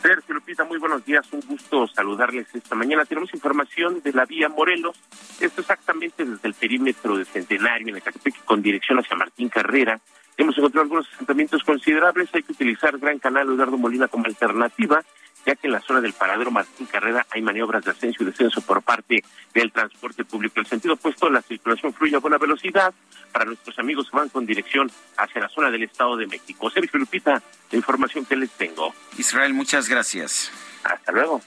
Sergio 0.00 0.34
Lupita, 0.34 0.62
muy 0.62 0.78
buenos 0.78 1.04
días. 1.04 1.26
Un 1.32 1.40
gusto 1.40 1.88
saludarles 1.88 2.46
esta 2.54 2.76
mañana. 2.76 3.04
Tenemos 3.04 3.34
información 3.34 4.00
de 4.02 4.12
la 4.12 4.26
vía 4.26 4.48
Morelos. 4.48 4.96
Esto 5.40 5.62
exactamente 5.62 6.24
desde 6.24 6.46
el 6.46 6.54
perímetro 6.54 7.16
de 7.16 7.24
Centenario 7.24 7.88
en 7.88 7.96
Ecatepec 7.96 8.44
con 8.44 8.62
dirección 8.62 9.00
hacia 9.00 9.16
Martín 9.16 9.48
Carrera. 9.48 10.00
Hemos 10.36 10.56
encontrado 10.58 10.82
algunos 10.82 11.08
asentamientos 11.14 11.62
considerables. 11.62 12.28
Hay 12.32 12.42
que 12.42 12.52
utilizar 12.52 12.98
Gran 12.98 13.18
Canal 13.18 13.48
Eduardo 13.48 13.78
Molina 13.78 14.08
como 14.08 14.26
alternativa, 14.26 15.02
ya 15.46 15.54
que 15.54 15.66
en 15.66 15.72
la 15.72 15.80
zona 15.80 16.00
del 16.00 16.12
paradero 16.12 16.50
Martín 16.50 16.86
Carrera 16.86 17.26
hay 17.30 17.42
maniobras 17.42 17.84
de 17.84 17.92
ascenso 17.92 18.22
y 18.22 18.26
descenso 18.26 18.60
por 18.62 18.82
parte 18.82 19.22
del 19.52 19.70
transporte 19.70 20.24
público. 20.24 20.58
El 20.58 20.66
sentido 20.66 20.94
opuesto, 20.94 21.30
la 21.30 21.42
circulación 21.42 21.92
fluye 21.92 22.16
a 22.16 22.18
buena 22.18 22.38
velocidad 22.38 22.92
para 23.32 23.44
nuestros 23.44 23.78
amigos 23.78 24.10
que 24.10 24.16
van 24.16 24.28
con 24.28 24.46
dirección 24.46 24.90
hacia 25.16 25.42
la 25.42 25.48
zona 25.48 25.70
del 25.70 25.84
Estado 25.84 26.16
de 26.16 26.26
México. 26.26 26.70
Sergio 26.70 26.98
Lupita, 26.98 27.42
la 27.70 27.76
información 27.76 28.24
que 28.24 28.36
les 28.36 28.50
tengo. 28.50 28.94
Israel, 29.18 29.54
muchas 29.54 29.88
gracias. 29.88 30.50
Hasta 30.82 31.12
luego. 31.12 31.40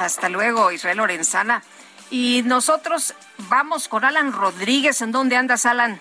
Hasta 0.00 0.28
luego, 0.28 0.72
Israel 0.72 0.98
Lorenzana. 0.98 1.62
Y 2.10 2.42
nosotros 2.44 3.14
vamos 3.48 3.88
con 3.88 4.04
Alan 4.04 4.32
Rodríguez. 4.32 5.00
¿En 5.02 5.12
dónde 5.12 5.36
andas, 5.36 5.66
Alan? 5.66 6.00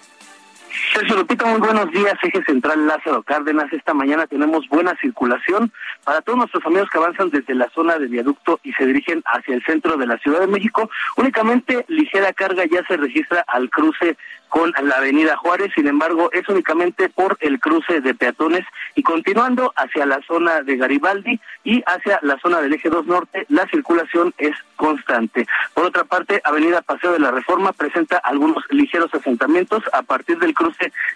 Sergio 0.93 1.15
Lupita, 1.17 1.45
muy 1.45 1.59
buenos 1.59 1.89
días. 1.91 2.15
Eje 2.21 2.43
Central 2.43 2.85
Lázaro 2.85 3.23
Cárdenas. 3.23 3.71
Esta 3.71 3.93
mañana 3.93 4.27
tenemos 4.27 4.67
buena 4.67 4.95
circulación 4.99 5.71
para 6.03 6.21
todos 6.21 6.37
nuestros 6.37 6.65
amigos 6.65 6.89
que 6.89 6.97
avanzan 6.97 7.29
desde 7.29 7.55
la 7.55 7.69
zona 7.69 7.97
de 7.97 8.07
viaducto 8.07 8.59
y 8.63 8.73
se 8.73 8.85
dirigen 8.85 9.23
hacia 9.25 9.55
el 9.55 9.63
centro 9.63 9.97
de 9.97 10.07
la 10.07 10.17
Ciudad 10.17 10.41
de 10.41 10.47
México. 10.47 10.89
Únicamente 11.15 11.85
ligera 11.87 12.33
carga 12.33 12.65
ya 12.65 12.85
se 12.87 12.97
registra 12.97 13.43
al 13.47 13.69
cruce 13.69 14.17
con 14.49 14.71
la 14.83 14.95
avenida 14.95 15.35
Juárez, 15.35 15.71
sin 15.75 15.87
embargo 15.87 16.29
es 16.31 16.47
únicamente 16.47 17.09
por 17.09 17.37
el 17.41 17.59
cruce 17.59 17.99
de 17.99 18.13
peatones 18.13 18.65
y 18.95 19.03
continuando 19.03 19.73
hacia 19.75 20.05
la 20.05 20.21
zona 20.21 20.61
de 20.61 20.77
Garibaldi 20.77 21.41
y 21.63 21.83
hacia 21.85 22.19
la 22.21 22.37
zona 22.39 22.61
del 22.61 22.73
eje 22.73 22.89
2 22.89 23.05
norte, 23.05 23.45
la 23.49 23.67
circulación 23.67 24.33
es 24.37 24.55
constante. 24.77 25.45
Por 25.73 25.85
otra 25.85 26.05
parte, 26.05 26.41
avenida 26.45 26.81
Paseo 26.81 27.11
de 27.11 27.19
la 27.19 27.31
Reforma 27.31 27.73
presenta 27.73 28.17
algunos 28.17 28.63
ligeros 28.69 29.13
asentamientos 29.13 29.83
a 29.91 30.03
partir 30.03 30.37
del 30.39 30.53
cruce 30.53 30.64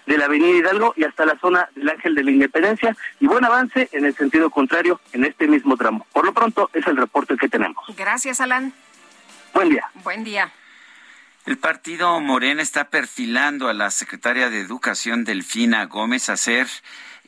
de 0.06 0.18
la 0.18 0.26
avenida 0.26 0.56
Hidalgo 0.56 0.94
y 0.96 1.04
hasta 1.04 1.24
la 1.24 1.38
zona 1.38 1.68
del 1.74 1.88
Ángel 1.88 2.14
de 2.14 2.24
la 2.24 2.30
Independencia 2.30 2.96
y 3.18 3.26
buen 3.26 3.44
avance 3.44 3.88
en 3.92 4.04
el 4.04 4.14
sentido 4.14 4.50
contrario 4.50 5.00
en 5.12 5.24
este 5.24 5.46
mismo 5.46 5.76
tramo. 5.76 6.06
Por 6.12 6.24
lo 6.24 6.32
pronto 6.32 6.70
es 6.72 6.86
el 6.86 6.96
reporte 6.96 7.36
que 7.36 7.48
tenemos. 7.48 7.84
Gracias, 7.96 8.40
Alan. 8.40 8.72
Buen 9.54 9.70
día. 9.70 9.90
Buen 10.02 10.24
día. 10.24 10.52
El 11.46 11.58
partido 11.58 12.20
Morena 12.20 12.62
está 12.62 12.90
perfilando 12.90 13.68
a 13.68 13.74
la 13.74 13.90
secretaria 13.90 14.50
de 14.50 14.60
Educación 14.60 15.24
Delfina 15.24 15.86
Gómez 15.86 16.28
a 16.28 16.36
ser 16.36 16.68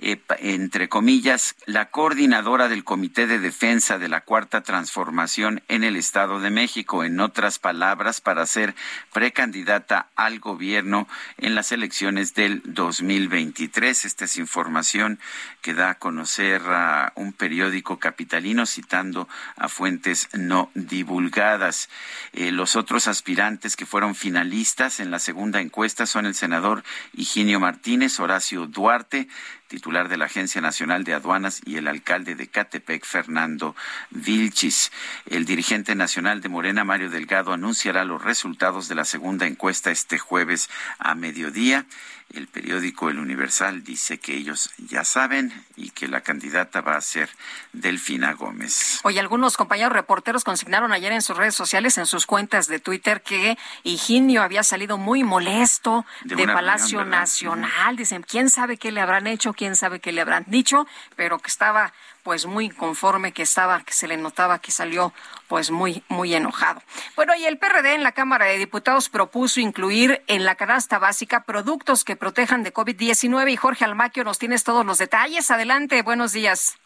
entre 0.03 0.89
comillas, 0.89 1.55
la 1.65 1.91
coordinadora 1.91 2.69
del 2.69 2.83
Comité 2.83 3.29
de 3.29 3.39
Defensa 3.39 3.99
de 3.99 4.09
la 4.09 4.23
Cuarta 4.23 4.63
Transformación 4.63 5.63
en 5.69 5.85
el 5.85 5.97
Estado 5.97 6.41
de 6.41 6.51
México, 6.51 7.05
en 7.05 7.21
otras 7.21 7.61
palabras, 7.61 8.21
para 8.21 8.45
ser 8.47 8.75
precandidata 9.13 10.09
al 10.17 10.41
gobierno 10.41 11.07
en 11.39 11.55
las 11.55 11.71
elecciones 11.71 12.35
del 12.35 12.63
2023. 12.65 14.05
Esta 14.05 14.25
es 14.25 14.39
información 14.39 15.21
que 15.61 15.75
da 15.75 15.91
a 15.91 15.99
conocer 15.99 16.63
a 16.67 17.13
un 17.15 17.33
periódico 17.33 17.99
capitalino 17.99 18.67
citando 18.67 19.29
a 19.57 19.69
fuentes 19.69 20.29
no 20.33 20.71
divulgadas. 20.75 21.89
Eh, 22.33 22.51
los 22.51 22.75
otros 22.75 23.07
aspirantes 23.07 23.77
que 23.77 23.87
fueron 23.87 24.17
finalistas 24.17 24.99
en 24.99 25.13
la 25.13 25.21
segunda 25.21 25.61
encuesta 25.61 26.07
son 26.07 26.27
el 26.27 26.35
senador 26.35 26.83
Higinio 27.13 27.61
Martínez, 27.61 28.19
Horacio 28.19 28.67
Duarte, 28.67 29.29
titular 29.73 30.11
de 30.11 30.19
la 30.19 30.27
Agencia 30.27 30.61
Nacional 30.61 31.03
de 31.03 31.15
Aduanas, 31.15 31.63
y 31.65 31.79
el 31.79 31.89
alcalde 31.89 32.35
de 32.35 32.47
Catepec, 32.47 33.07
Fernando 33.07 33.75
Vilchis. 34.11 34.93
El 35.25 35.47
dirigente 35.47 35.95
nacional 35.95 36.43
de 36.43 36.51
Morena, 36.51 36.85
Mario 36.85 37.09
Delgado, 37.09 37.55
anunciará 37.55 38.05
los 38.05 38.23
resultados 38.23 38.87
de 38.89 38.97
la 38.97 39.07
segunda 39.07 39.47
encuesta 39.47 39.91
este 39.91 40.19
jueves 40.19 40.69
a 40.99 41.15
mediodía. 41.15 41.87
El 42.35 42.47
periódico 42.49 43.11
El 43.11 43.19
Universal 43.19 43.85
dice 43.85 44.19
que 44.19 44.35
ellos 44.35 44.71
ya 44.79 45.05
saben 45.05 45.53
y 45.77 45.91
que 45.91 46.09
la 46.09 46.23
candidata 46.23 46.81
va 46.81 46.97
a 46.97 47.01
ser 47.01 47.29
Delfina 47.73 48.33
Gómez. 48.33 49.01
Oye, 49.03 49.21
algunos 49.21 49.57
compañeros 49.57 49.93
reporteros 49.93 50.45
consignaron 50.45 50.93
ayer 50.93 51.13
en 51.13 51.23
sus 51.23 51.37
redes 51.37 51.55
sociales, 51.55 51.99
en 51.99 52.07
sus 52.07 52.27
cuentas 52.27 52.69
de 52.69 52.79
Twitter, 52.79 53.23
que 53.23 53.59
Higinio 53.83 54.43
había 54.43 54.63
salido 54.63 54.97
muy 54.97 55.25
molesto 55.25 56.07
de, 56.25 56.47
Palacio 56.47 57.05
Nacional. 57.05 57.97
Dicen, 57.97 58.23
¿quién 58.23 58.49
sabe 58.51 58.79
qué 58.79 58.93
le 58.93 59.01
habrán 59.01 59.27
hecho? 59.27 59.53
¿Quién 59.53 59.77
sabe 59.77 60.01
qué 60.01 60.13
le 60.13 60.21
habrán 60.21 60.45
dicho? 60.49 60.87
Pero 61.17 61.39
que 61.39 61.49
estaba 61.49 61.93
pues 62.23 62.47
muy 62.47 62.71
conforme, 62.71 63.33
que 63.33 63.43
estaba, 63.43 63.83
que 63.83 63.93
se 63.93 64.07
le 64.07 64.17
notaba 64.17 64.61
que 64.61 64.71
salió 64.71 65.13
pues 65.53 65.71
muy, 65.71 66.03
muy 66.09 66.35
enojado. 66.35 66.81
Bueno, 67.15 67.35
y 67.37 67.45
el 67.45 67.59
PRD 67.59 67.95
en 67.95 68.03
la 68.03 68.13
Cámara 68.13 68.47
de 68.47 68.57
Diputados 68.57 69.11
propuso 69.11 69.61
incluir 69.61 70.23
en 70.27 70.47
la 70.47 70.55
canasta 70.55 70.99
básica 70.99 71.45
productos 71.45 72.05
que 72.05 72.17
protejan 72.17 72.63
de 72.63 72.73
COVID-19 72.73 73.53
y 73.53 73.57
Jorge 73.57 73.85
Almaquio 73.85 74.25
nos 74.25 74.39
tienes 74.39 74.65
todos 74.65 74.87
los 74.87 74.97
detalles. 74.97 75.51
Adelante, 75.51 76.01
buenos 76.01 76.33
días. 76.33 76.79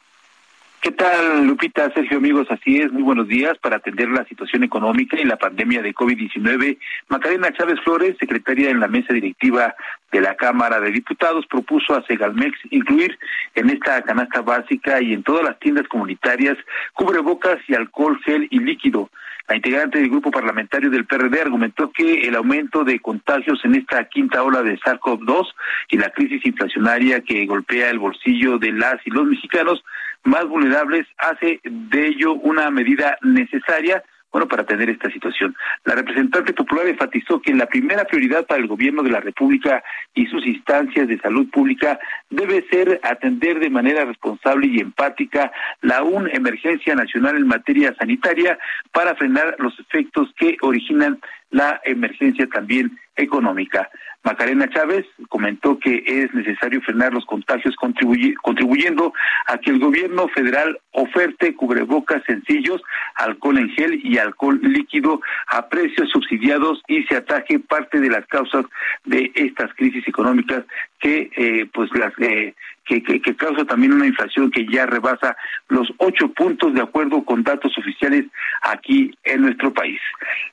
¿Qué 0.80 0.92
tal, 0.92 1.46
Lupita, 1.46 1.90
Sergio, 1.92 2.18
amigos? 2.18 2.46
Así 2.50 2.76
es, 2.76 2.92
muy 2.92 3.02
buenos 3.02 3.26
días. 3.26 3.58
Para 3.58 3.76
atender 3.76 4.08
la 4.08 4.24
situación 4.26 4.62
económica 4.62 5.18
y 5.18 5.24
la 5.24 5.36
pandemia 5.36 5.82
de 5.82 5.94
COVID-19, 5.94 6.78
Macarena 7.08 7.52
Chávez 7.52 7.80
Flores, 7.82 8.16
secretaria 8.20 8.70
en 8.70 8.78
la 8.78 8.86
mesa 8.86 9.12
directiva 9.12 9.74
de 10.12 10.20
la 10.20 10.36
Cámara 10.36 10.78
de 10.78 10.92
Diputados, 10.92 11.46
propuso 11.46 11.94
a 11.94 12.04
Segalmex 12.06 12.56
incluir 12.70 13.18
en 13.54 13.70
esta 13.70 14.02
canasta 14.02 14.42
básica 14.42 15.00
y 15.00 15.12
en 15.12 15.22
todas 15.22 15.44
las 15.44 15.58
tiendas 15.58 15.88
comunitarias 15.88 16.56
cubrebocas 16.92 17.58
y 17.66 17.74
alcohol 17.74 18.20
gel 18.24 18.46
y 18.50 18.60
líquido. 18.60 19.10
La 19.48 19.54
integrante 19.54 19.98
del 19.98 20.10
grupo 20.10 20.32
parlamentario 20.32 20.90
del 20.90 21.06
PRD 21.06 21.40
argumentó 21.40 21.92
que 21.92 22.22
el 22.22 22.34
aumento 22.34 22.82
de 22.82 22.98
contagios 22.98 23.64
en 23.64 23.76
esta 23.76 24.04
quinta 24.08 24.42
ola 24.42 24.62
de 24.62 24.76
SARS-CoV-2 24.78 25.46
y 25.90 25.98
la 25.98 26.10
crisis 26.10 26.44
inflacionaria 26.44 27.20
que 27.20 27.46
golpea 27.46 27.90
el 27.90 28.00
bolsillo 28.00 28.58
de 28.58 28.72
las 28.72 28.96
y 29.06 29.10
los 29.10 29.24
mexicanos 29.24 29.84
más 30.26 30.46
vulnerables 30.46 31.06
hace 31.18 31.60
de 31.62 32.08
ello 32.08 32.34
una 32.34 32.70
medida 32.70 33.16
necesaria 33.22 34.02
bueno, 34.32 34.48
para 34.48 34.64
atender 34.64 34.90
esta 34.90 35.10
situación. 35.10 35.56
La 35.84 35.94
representante 35.94 36.52
popular 36.52 36.86
enfatizó 36.86 37.40
que 37.40 37.54
la 37.54 37.64
primera 37.64 38.04
prioridad 38.04 38.44
para 38.44 38.60
el 38.60 38.66
gobierno 38.66 39.02
de 39.02 39.08
la 39.08 39.20
República 39.20 39.82
y 40.14 40.26
sus 40.26 40.46
instancias 40.46 41.08
de 41.08 41.18
salud 41.20 41.48
pública 41.48 41.98
debe 42.28 42.66
ser 42.68 43.00
atender 43.02 43.60
de 43.60 43.70
manera 43.70 44.04
responsable 44.04 44.66
y 44.66 44.80
empática 44.80 45.52
la 45.80 46.02
UN 46.02 46.28
emergencia 46.34 46.94
nacional 46.94 47.36
en 47.36 47.46
materia 47.46 47.94
sanitaria 47.98 48.58
para 48.92 49.14
frenar 49.14 49.56
los 49.58 49.78
efectos 49.80 50.28
que 50.36 50.58
originan 50.60 51.18
la 51.50 51.80
emergencia 51.84 52.46
también 52.48 52.98
económica. 53.16 53.88
Macarena 54.26 54.68
Chávez 54.68 55.06
comentó 55.28 55.78
que 55.78 56.02
es 56.04 56.34
necesario 56.34 56.80
frenar 56.80 57.14
los 57.14 57.24
contagios 57.26 57.76
contribuyendo 57.76 59.12
a 59.46 59.56
que 59.58 59.70
el 59.70 59.78
gobierno 59.78 60.26
federal 60.26 60.80
oferte 60.90 61.54
cubrebocas 61.54 62.24
sencillos, 62.26 62.82
alcohol 63.14 63.58
en 63.58 63.70
gel 63.70 64.00
y 64.02 64.18
alcohol 64.18 64.58
líquido 64.60 65.20
a 65.46 65.68
precios 65.68 66.10
subsidiados 66.10 66.82
y 66.88 67.04
se 67.04 67.16
ataje 67.16 67.60
parte 67.60 68.00
de 68.00 68.10
las 68.10 68.26
causas 68.26 68.64
de 69.04 69.30
estas 69.36 69.72
crisis 69.74 70.06
económicas 70.08 70.64
que 70.98 71.30
eh, 71.36 71.66
pues 71.72 71.88
las 71.94 72.12
eh, 72.18 72.52
que, 72.84 73.04
que, 73.04 73.20
que, 73.20 73.36
causa 73.36 73.64
también 73.64 73.92
una 73.92 74.06
inflación 74.06 74.50
que 74.50 74.66
ya 74.66 74.86
rebasa 74.86 75.36
los 75.68 75.88
ocho 75.98 76.32
puntos 76.32 76.74
de 76.74 76.82
acuerdo 76.82 77.24
con 77.24 77.44
datos 77.44 77.78
oficiales 77.78 78.24
aquí 78.62 79.16
en 79.22 79.42
nuestro 79.42 79.72
país. 79.72 80.00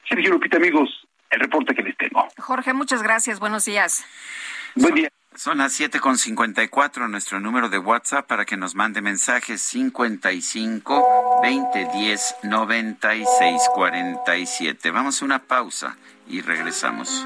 Sergio 0.07 0.31
Lupita, 0.31 0.57
amigos, 0.57 1.07
el 1.33 1.39
reporte 1.39 1.73
que 1.75 1.83
les 1.83 1.97
tengo. 1.97 2.27
Jorge, 2.37 2.73
muchas 2.73 3.01
gracias. 3.03 3.39
Buenos 3.39 3.65
días. 3.65 4.05
Buen 4.75 4.95
día. 4.95 5.09
Son 5.35 5.57
las 5.57 5.73
siete 5.73 5.99
con 5.99 6.19
cincuenta 6.19 6.61
y 6.61 6.67
cuatro. 6.67 7.07
Nuestro 7.07 7.39
número 7.39 7.67
de 7.67 7.79
WhatsApp 7.79 8.27
para 8.27 8.45
que 8.45 8.55
nos 8.55 8.75
mande 8.75 9.01
mensajes 9.01 9.61
cincuenta 9.61 10.31
y 10.31 10.41
cinco 10.41 11.41
veinte 11.41 11.89
diez 11.93 12.35
noventa 12.43 13.15
y 13.15 13.25
seis 13.39 13.61
cuarenta 13.73 14.37
y 14.37 14.45
siete. 14.45 14.91
Vamos 14.91 15.21
a 15.21 15.25
una 15.25 15.39
pausa 15.39 15.97
y 16.27 16.41
regresamos. 16.41 17.25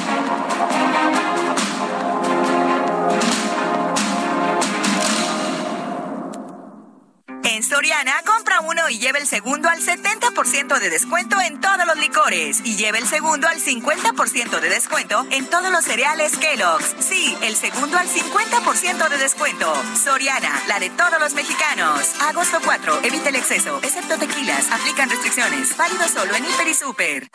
En 7.53 7.63
Soriana, 7.63 8.13
compra 8.25 8.61
uno 8.61 8.87
y 8.89 8.97
lleva 8.97 9.17
el 9.17 9.27
segundo 9.27 9.67
al 9.67 9.81
70% 9.81 10.79
de 10.79 10.89
descuento 10.89 11.35
en 11.41 11.59
todos 11.59 11.85
los 11.85 11.97
licores 11.97 12.61
y 12.63 12.77
lleva 12.77 12.97
el 12.97 13.05
segundo 13.05 13.45
al 13.45 13.59
50% 13.59 14.61
de 14.61 14.69
descuento 14.69 15.25
en 15.31 15.45
todos 15.47 15.69
los 15.69 15.83
cereales 15.83 16.37
Kellogg's. 16.37 16.95
Sí, 16.99 17.37
el 17.41 17.57
segundo 17.57 17.97
al 17.97 18.07
50% 18.07 19.09
de 19.09 19.17
descuento. 19.17 19.73
Soriana, 20.01 20.63
la 20.69 20.79
de 20.79 20.91
todos 20.91 21.19
los 21.19 21.33
mexicanos. 21.33 22.21
Agosto 22.21 22.59
4, 22.63 23.01
evita 23.03 23.27
el 23.27 23.35
exceso, 23.35 23.81
excepto 23.83 24.17
tequilas. 24.17 24.71
Aplican 24.71 25.09
restricciones. 25.09 25.75
Válido 25.75 26.07
solo 26.07 26.33
en 26.33 26.45
Hiper 26.45 26.67
y 26.69 26.73
Super. 26.73 27.29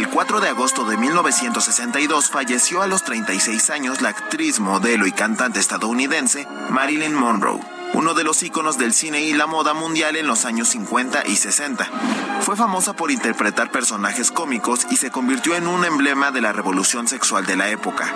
El 0.00 0.08
4 0.08 0.40
de 0.40 0.48
agosto 0.48 0.86
de 0.86 0.96
1962 0.96 2.30
falleció 2.30 2.80
a 2.80 2.86
los 2.86 3.02
36 3.04 3.68
años 3.68 4.00
la 4.00 4.08
actriz, 4.08 4.58
modelo 4.58 5.06
y 5.06 5.12
cantante 5.12 5.60
estadounidense 5.60 6.48
Marilyn 6.70 7.12
Monroe, 7.12 7.60
uno 7.94 8.14
de 8.14 8.24
los 8.24 8.42
íconos 8.42 8.78
del 8.78 8.92
cine 8.92 9.22
y 9.22 9.32
la 9.32 9.46
moda 9.46 9.74
mundial 9.74 10.16
en 10.16 10.26
los 10.26 10.44
años 10.44 10.68
50 10.68 11.26
y 11.26 11.36
60. 11.36 11.88
Fue 12.40 12.56
famosa 12.56 12.94
por 12.94 13.10
interpretar 13.10 13.70
personajes 13.70 14.30
cómicos 14.30 14.86
y 14.90 14.96
se 14.96 15.10
convirtió 15.10 15.54
en 15.56 15.66
un 15.66 15.84
emblema 15.84 16.30
de 16.30 16.40
la 16.40 16.52
revolución 16.52 17.08
sexual 17.08 17.46
de 17.46 17.56
la 17.56 17.68
época. 17.70 18.12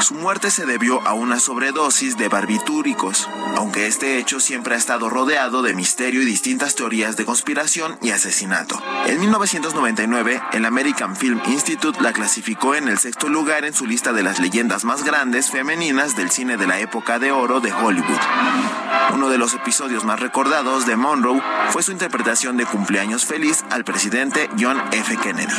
Su 0.00 0.14
muerte 0.14 0.50
se 0.50 0.64
debió 0.64 1.06
a 1.06 1.12
una 1.12 1.40
sobredosis 1.40 2.16
de 2.16 2.28
barbitúricos, 2.28 3.28
aunque 3.56 3.86
este 3.86 4.18
hecho 4.18 4.38
siempre 4.38 4.74
ha 4.74 4.78
estado 4.78 5.10
rodeado 5.10 5.62
de 5.62 5.74
misterio 5.74 6.22
y 6.22 6.24
distintas 6.24 6.76
teorías 6.76 7.16
de 7.16 7.24
conspiración 7.24 7.98
y 8.00 8.10
asesinato. 8.10 8.80
En 9.06 9.18
1999, 9.18 10.40
el 10.52 10.64
American 10.64 11.16
Film 11.16 11.40
Institute 11.46 12.00
la 12.00 12.12
clasificó 12.12 12.76
en 12.76 12.88
el 12.88 12.98
sexto 12.98 13.28
lugar 13.28 13.64
en 13.64 13.74
su 13.74 13.86
lista 13.86 14.12
de 14.12 14.22
las 14.22 14.38
leyendas 14.38 14.84
más 14.84 15.02
grandes 15.02 15.50
femeninas 15.50 16.16
del 16.16 16.30
cine 16.30 16.56
de 16.56 16.66
la 16.68 16.78
época 16.78 17.18
de 17.18 17.32
oro 17.32 17.60
de 17.60 17.72
Hollywood. 17.72 18.87
Uno 19.12 19.28
de 19.28 19.38
los 19.38 19.54
episodios 19.54 20.04
más 20.04 20.20
recordados 20.20 20.86
de 20.86 20.96
Monroe 20.96 21.42
fue 21.70 21.82
su 21.82 21.92
interpretación 21.92 22.56
de 22.56 22.66
cumpleaños 22.66 23.24
feliz 23.24 23.64
al 23.70 23.84
presidente 23.84 24.48
John 24.58 24.80
F. 24.92 25.16
Kennedy. 25.16 25.54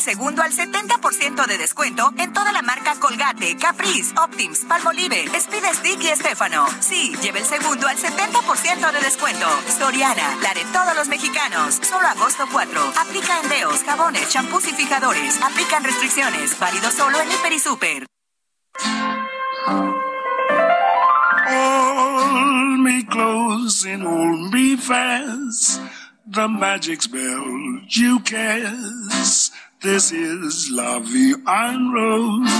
Segundo 0.00 0.42
al 0.42 0.52
70% 0.52 1.46
de 1.46 1.58
descuento 1.58 2.12
en 2.18 2.32
toda 2.32 2.52
la 2.52 2.62
marca 2.62 2.94
Colgate, 2.98 3.56
Caprice, 3.56 4.14
Optims, 4.18 4.60
Palmolive, 4.60 5.24
Speed 5.36 5.64
Stick 5.74 6.02
y 6.02 6.08
Estefano. 6.08 6.66
Sí, 6.80 7.14
lleva 7.22 7.38
el 7.38 7.44
segundo 7.44 7.86
al 7.86 7.96
70% 7.96 8.92
de 8.92 9.00
descuento. 9.00 9.46
Soriana, 9.78 10.36
la 10.42 10.54
de 10.54 10.64
todos 10.72 10.94
los 10.96 11.08
mexicanos. 11.08 11.78
Solo 11.82 12.06
agosto 12.08 12.44
4. 12.50 12.92
Aplica 13.00 13.40
endeos, 13.40 13.82
jabones, 13.84 14.28
champús 14.28 14.66
y 14.68 14.72
fijadores. 14.72 15.40
Aplican 15.42 15.84
restricciones. 15.84 16.58
Válido 16.58 16.90
solo 16.90 17.20
en 17.20 17.30
Hiper 17.30 17.52
y 17.52 17.58
Super. 17.58 18.06
Hold 21.52 22.80
me 22.80 23.04
close 23.06 23.84
and 23.84 24.02
hold 24.02 24.52
me 24.52 24.76
fast. 24.76 25.80
The 26.26 26.46
magic 26.46 27.02
spell 27.02 27.80
you 27.88 28.20
cast. 28.20 29.52
This 29.82 30.12
is 30.12 30.68
La 30.70 30.98
Vie 30.98 31.32
Rose. 31.94 32.50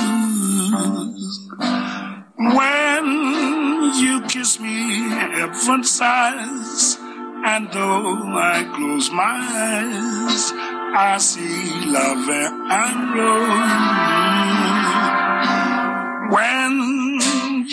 When 2.38 3.06
you 4.00 4.22
kiss 4.22 4.58
me, 4.58 5.10
heaven 5.10 5.84
sighs, 5.84 6.96
and 7.44 7.70
though 7.72 8.16
I 8.24 8.64
close 8.74 9.10
my 9.10 9.36
eyes, 9.52 10.52
I 10.96 11.18
see 11.18 11.84
love 11.90 12.26
and 12.26 13.14
rose. 13.14 13.90
When 16.32 17.09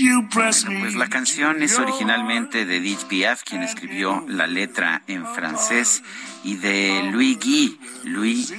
me. 0.04 0.80
Pues 0.80 0.96
la 0.96 1.10
canción 1.10 1.62
es 1.64 1.78
originalmente 1.80 2.66
de 2.66 2.78
Edith 2.78 3.04
Piaf, 3.08 3.44
quien 3.44 3.64
escribió 3.64 4.24
la 4.28 4.48
letra 4.48 5.02
en 5.08 5.26
francés, 5.26 6.04
y 6.44 6.56
de 6.56 7.10
Louis 7.12 7.38
Guy, 7.40 7.80
Louis 8.04 8.54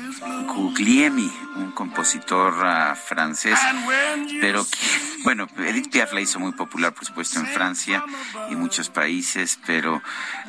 Guglielmi, 0.46 1.30
un 1.56 1.70
compositor 1.72 2.54
uh, 2.54 2.96
francés, 2.96 3.58
pero 4.40 4.64
que, 4.64 4.78
bueno, 5.24 5.46
Edith 5.58 5.90
Piaf 5.90 6.12
la 6.12 6.20
hizo 6.20 6.38
muy 6.40 6.52
popular, 6.52 6.92
por 6.92 7.04
supuesto, 7.04 7.38
en 7.38 7.46
Francia 7.46 8.04
y 8.50 8.56
muchos 8.56 8.90
países, 8.90 9.58
pero 9.66 10.02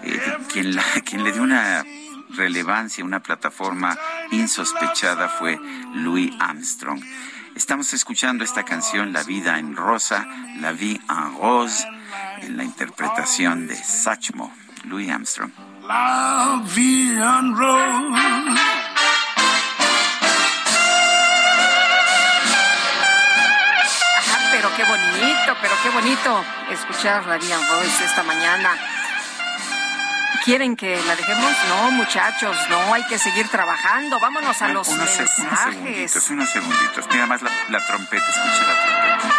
eh, 0.04 0.20
quien, 0.52 0.76
la, 0.76 0.84
quien 1.06 1.24
le 1.24 1.32
dio 1.32 1.44
una 1.44 1.86
relevancia, 2.32 3.04
una 3.04 3.22
plataforma 3.22 3.98
insospechada 4.32 5.30
fue 5.30 5.60
Louis 5.96 6.32
Armstrong. 6.40 7.02
Estamos 7.60 7.94
escuchando 7.94 8.46
esta 8.46 8.64
canción, 8.64 9.12
La 9.12 9.22
vida 9.24 9.60
en 9.60 9.76
rosa, 9.76 10.26
La 10.62 10.72
vie 10.72 10.98
en 11.10 11.38
rose, 11.38 11.86
en 12.42 12.56
la 12.56 12.64
interpretación 12.64 13.68
de 13.68 13.76
Satchmo, 13.76 14.56
Louis 14.86 15.10
Armstrong. 15.10 15.52
La 15.86 16.64
vie 16.74 17.18
en 17.18 17.58
rose. 17.58 18.62
Ajá, 24.18 24.38
pero 24.52 24.70
qué 24.78 24.84
bonito, 24.86 25.58
pero 25.62 25.74
qué 25.84 25.90
bonito 25.90 26.46
escuchar 26.72 27.28
la 27.28 27.38
Vía 27.38 27.58
Rose 27.58 28.06
esta 28.06 28.24
mañana. 28.24 28.99
¿Quieren 30.46 30.76
que 30.76 31.00
la 31.06 31.16
dejemos? 31.16 31.52
No, 31.68 31.92
muchachos, 31.92 32.56
no, 32.70 32.94
hay 32.94 33.04
que 33.08 33.20
seguir 33.20 33.48
trabajando. 33.50 34.20
Vámonos 34.20 34.62
a 34.62 34.68
los 34.70 34.88
unos, 34.88 35.10
se- 35.10 35.24
unos 35.24 35.38
mensajes. 35.40 35.74
segunditos, 35.74 36.30
unos 36.30 36.50
segunditos. 36.50 37.06
Mira 37.12 37.26
más 37.26 37.42
la, 37.42 37.52
la 37.70 37.86
trompeta, 37.86 38.26
escucha 38.30 38.64
la 38.68 38.74
trompeta. 38.82 39.36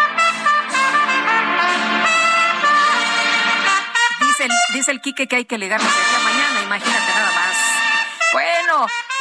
Dice 4.20 4.44
el, 4.44 4.52
dice 4.74 4.90
el 4.92 5.00
Quique 5.00 5.26
que 5.26 5.36
hay 5.36 5.44
que 5.46 5.58
ligarnos 5.58 5.90
de 5.92 6.00
aquí 6.00 6.14
a 6.14 6.18
mañana, 6.20 6.62
imagínate 6.62 7.12
nada 7.14 7.30
más. 7.34 7.49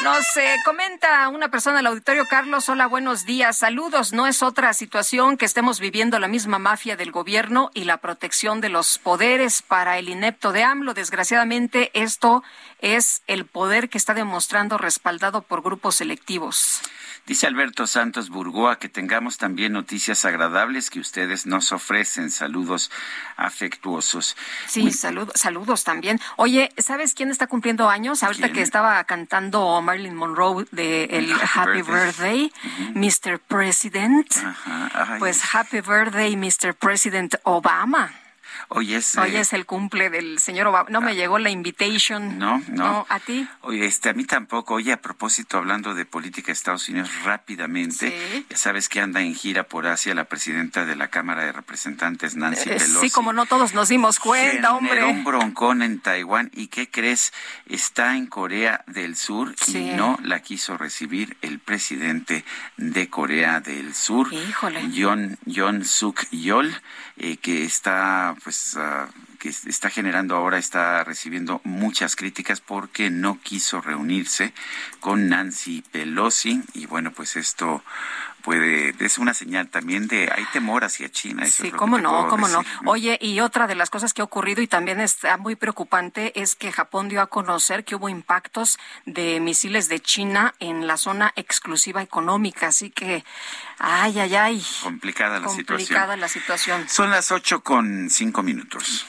Nos 0.03 0.25
comenta 0.63 1.27
una 1.27 1.49
persona 1.49 1.77
del 1.77 1.87
auditorio, 1.87 2.25
Carlos, 2.29 2.69
hola, 2.69 2.87
buenos 2.87 3.25
días, 3.25 3.57
saludos. 3.57 4.13
No 4.13 4.27
es 4.27 4.41
otra 4.41 4.73
situación 4.73 5.37
que 5.37 5.45
estemos 5.45 5.79
viviendo 5.79 6.19
la 6.19 6.27
misma 6.27 6.59
mafia 6.59 6.95
del 6.95 7.11
gobierno 7.11 7.69
y 7.73 7.83
la 7.83 7.97
protección 7.97 8.61
de 8.61 8.69
los 8.69 8.97
poderes 8.97 9.61
para 9.61 9.97
el 9.97 10.09
inepto 10.09 10.51
de 10.51 10.63
AMLO. 10.63 10.93
Desgraciadamente, 10.93 11.91
esto 11.93 12.43
es 12.79 13.21
el 13.27 13.45
poder 13.45 13.89
que 13.89 13.97
está 13.97 14.13
demostrando 14.13 14.77
respaldado 14.77 15.41
por 15.41 15.61
grupos 15.61 15.95
selectivos. 15.95 16.81
Dice 17.29 17.45
Alberto 17.45 17.85
Santos 17.85 18.29
Burgoa 18.31 18.79
que 18.79 18.89
tengamos 18.89 19.37
también 19.37 19.73
noticias 19.73 20.25
agradables 20.25 20.89
que 20.89 20.99
ustedes 20.99 21.45
nos 21.45 21.71
ofrecen. 21.71 22.31
Saludos 22.31 22.89
afectuosos. 23.37 24.35
Sí, 24.67 24.91
salud- 24.91 25.31
saludos 25.35 25.83
también. 25.83 26.19
Oye, 26.37 26.71
¿sabes 26.79 27.13
quién 27.13 27.29
está 27.29 27.45
cumpliendo 27.45 27.87
años? 27.87 28.23
Ahorita 28.23 28.47
¿Quién? 28.47 28.55
que 28.55 28.61
estaba 28.63 29.03
cantando 29.03 29.79
Marilyn 29.79 30.15
Monroe 30.15 30.65
de 30.71 31.03
el 31.05 31.31
Happy 31.53 31.83
Birthday, 31.83 32.51
Mr. 32.95 33.37
President. 33.47 34.27
Ay, 34.95 35.19
Pues 35.19 35.53
Happy 35.53 35.81
Birthday, 35.81 36.35
Mr. 36.35 36.73
President 36.73 37.35
Obama. 37.43 38.11
Hoy 38.71 38.93
es, 38.93 39.17
Hoy 39.17 39.35
eh, 39.35 39.39
es 39.39 39.53
el 39.53 39.65
cumple 39.65 40.11
del 40.11 40.37
señor 40.37 40.67
Obama. 40.67 40.89
No 40.91 41.01
me 41.01 41.15
llegó 41.15 41.39
la 41.39 41.49
invitation. 41.49 42.37
No, 42.37 42.61
no. 42.67 43.03
¿a 43.09 43.19
ti? 43.19 43.47
Oye, 43.61 43.85
este, 43.87 44.09
a 44.09 44.13
mí 44.13 44.25
tampoco. 44.25 44.75
Oye, 44.75 44.93
a 44.93 45.01
propósito, 45.01 45.57
hablando 45.57 45.95
de 45.95 46.05
política 46.05 46.47
de 46.47 46.53
Estados 46.53 46.87
Unidos 46.87 47.09
rápidamente, 47.23 47.89
Sí. 48.31 48.45
ya 48.47 48.57
sabes 48.57 48.87
que 48.87 49.01
anda 49.01 49.21
en 49.21 49.33
gira 49.33 49.63
por 49.63 49.87
Asia 49.87 50.13
la 50.13 50.25
presidenta 50.25 50.85
de 50.85 50.95
la 50.95 51.07
Cámara 51.07 51.45
de 51.45 51.51
Representantes, 51.51 52.35
Nancy 52.35 52.69
Eh, 52.69 52.73
Pelosi. 52.77 53.07
sí, 53.07 53.09
como 53.09 53.33
no 53.33 53.47
todos 53.47 53.73
nos 53.73 53.89
dimos 53.89 54.19
cuenta, 54.19 54.75
Generó 54.79 55.07
un 55.07 55.17
hombre. 55.17 55.23
broncón 55.25 55.81
en 55.81 55.99
Taiwán. 55.99 56.51
¿Y 56.53 56.67
qué 56.67 56.87
crees? 56.91 57.33
Está 57.65 58.17
en 58.17 58.27
Corea 58.27 58.83
del 58.85 59.15
Sur 59.15 59.55
Sí. 59.59 59.79
y 59.79 59.95
no 59.95 60.19
la 60.21 60.41
quiso 60.43 60.77
recibir 60.77 61.37
el 61.41 61.57
presidente 61.57 62.45
de 62.77 63.09
Corea 63.09 63.61
del 63.61 63.95
Sur, 63.95 64.31
Híjole. 64.31 64.91
John, 64.95 65.39
John 65.47 65.83
Suk 65.83 66.29
Yol, 66.29 66.79
eh, 67.17 67.37
que 67.37 67.65
está, 67.65 68.35
pues, 68.43 68.58
ah, 68.77 69.07
que 69.39 69.49
es- 69.49 69.65
está 69.65 69.89
generando 69.89 70.35
ahora, 70.35 70.57
está 70.57 71.03
recibiendo 71.03 71.61
muchas 71.63 72.15
críticas 72.15 72.61
porque 72.61 73.09
no 73.09 73.39
quiso 73.41 73.81
reunirse 73.81 74.53
con 74.99 75.29
Nancy 75.29 75.83
Pelosi. 75.91 76.61
Y 76.73 76.85
bueno, 76.85 77.11
pues 77.11 77.35
esto 77.35 77.83
puede, 78.43 78.93
es 78.99 79.17
una 79.17 79.33
señal 79.33 79.69
también 79.69 80.07
de, 80.07 80.31
hay 80.33 80.45
temor 80.53 80.83
hacia 80.83 81.09
China. 81.09 81.43
eso 81.43 81.63
Sí, 81.63 81.67
es 81.67 81.73
lo 81.73 81.77
que 81.77 81.77
cómo 81.77 81.97
no, 81.97 82.27
cómo 82.27 82.47
no. 82.47 82.63
Oye, 82.85 83.17
y 83.21 83.39
otra 83.39 83.67
de 83.67 83.75
las 83.75 83.89
cosas 83.89 84.13
que 84.13 84.21
ha 84.21 84.25
ocurrido 84.25 84.61
y 84.61 84.67
también 84.67 84.99
está 84.99 85.37
muy 85.37 85.55
preocupante 85.55 86.39
es 86.39 86.55
que 86.55 86.71
Japón 86.71 87.09
dio 87.09 87.21
a 87.21 87.27
conocer 87.27 87.83
que 87.83 87.95
hubo 87.95 88.09
impactos 88.09 88.79
de 89.05 89.39
misiles 89.39 89.89
de 89.89 89.99
China 89.99 90.55
en 90.59 90.87
la 90.87 90.97
zona 90.97 91.31
exclusiva 91.35 92.01
económica, 92.01 92.67
así 92.67 92.89
que, 92.89 93.23
ay, 93.77 94.19
ay, 94.19 94.35
ay, 94.35 94.65
Complicada 94.83 95.39
la 95.39 95.45
complicada 95.47 96.15
situación. 96.15 96.19
la 96.19 96.27
situación. 96.27 96.89
Son 96.89 97.09
las 97.09 97.31
ocho 97.31 97.61
con 97.61 98.09
cinco 98.09 98.43
minutos. 98.43 99.05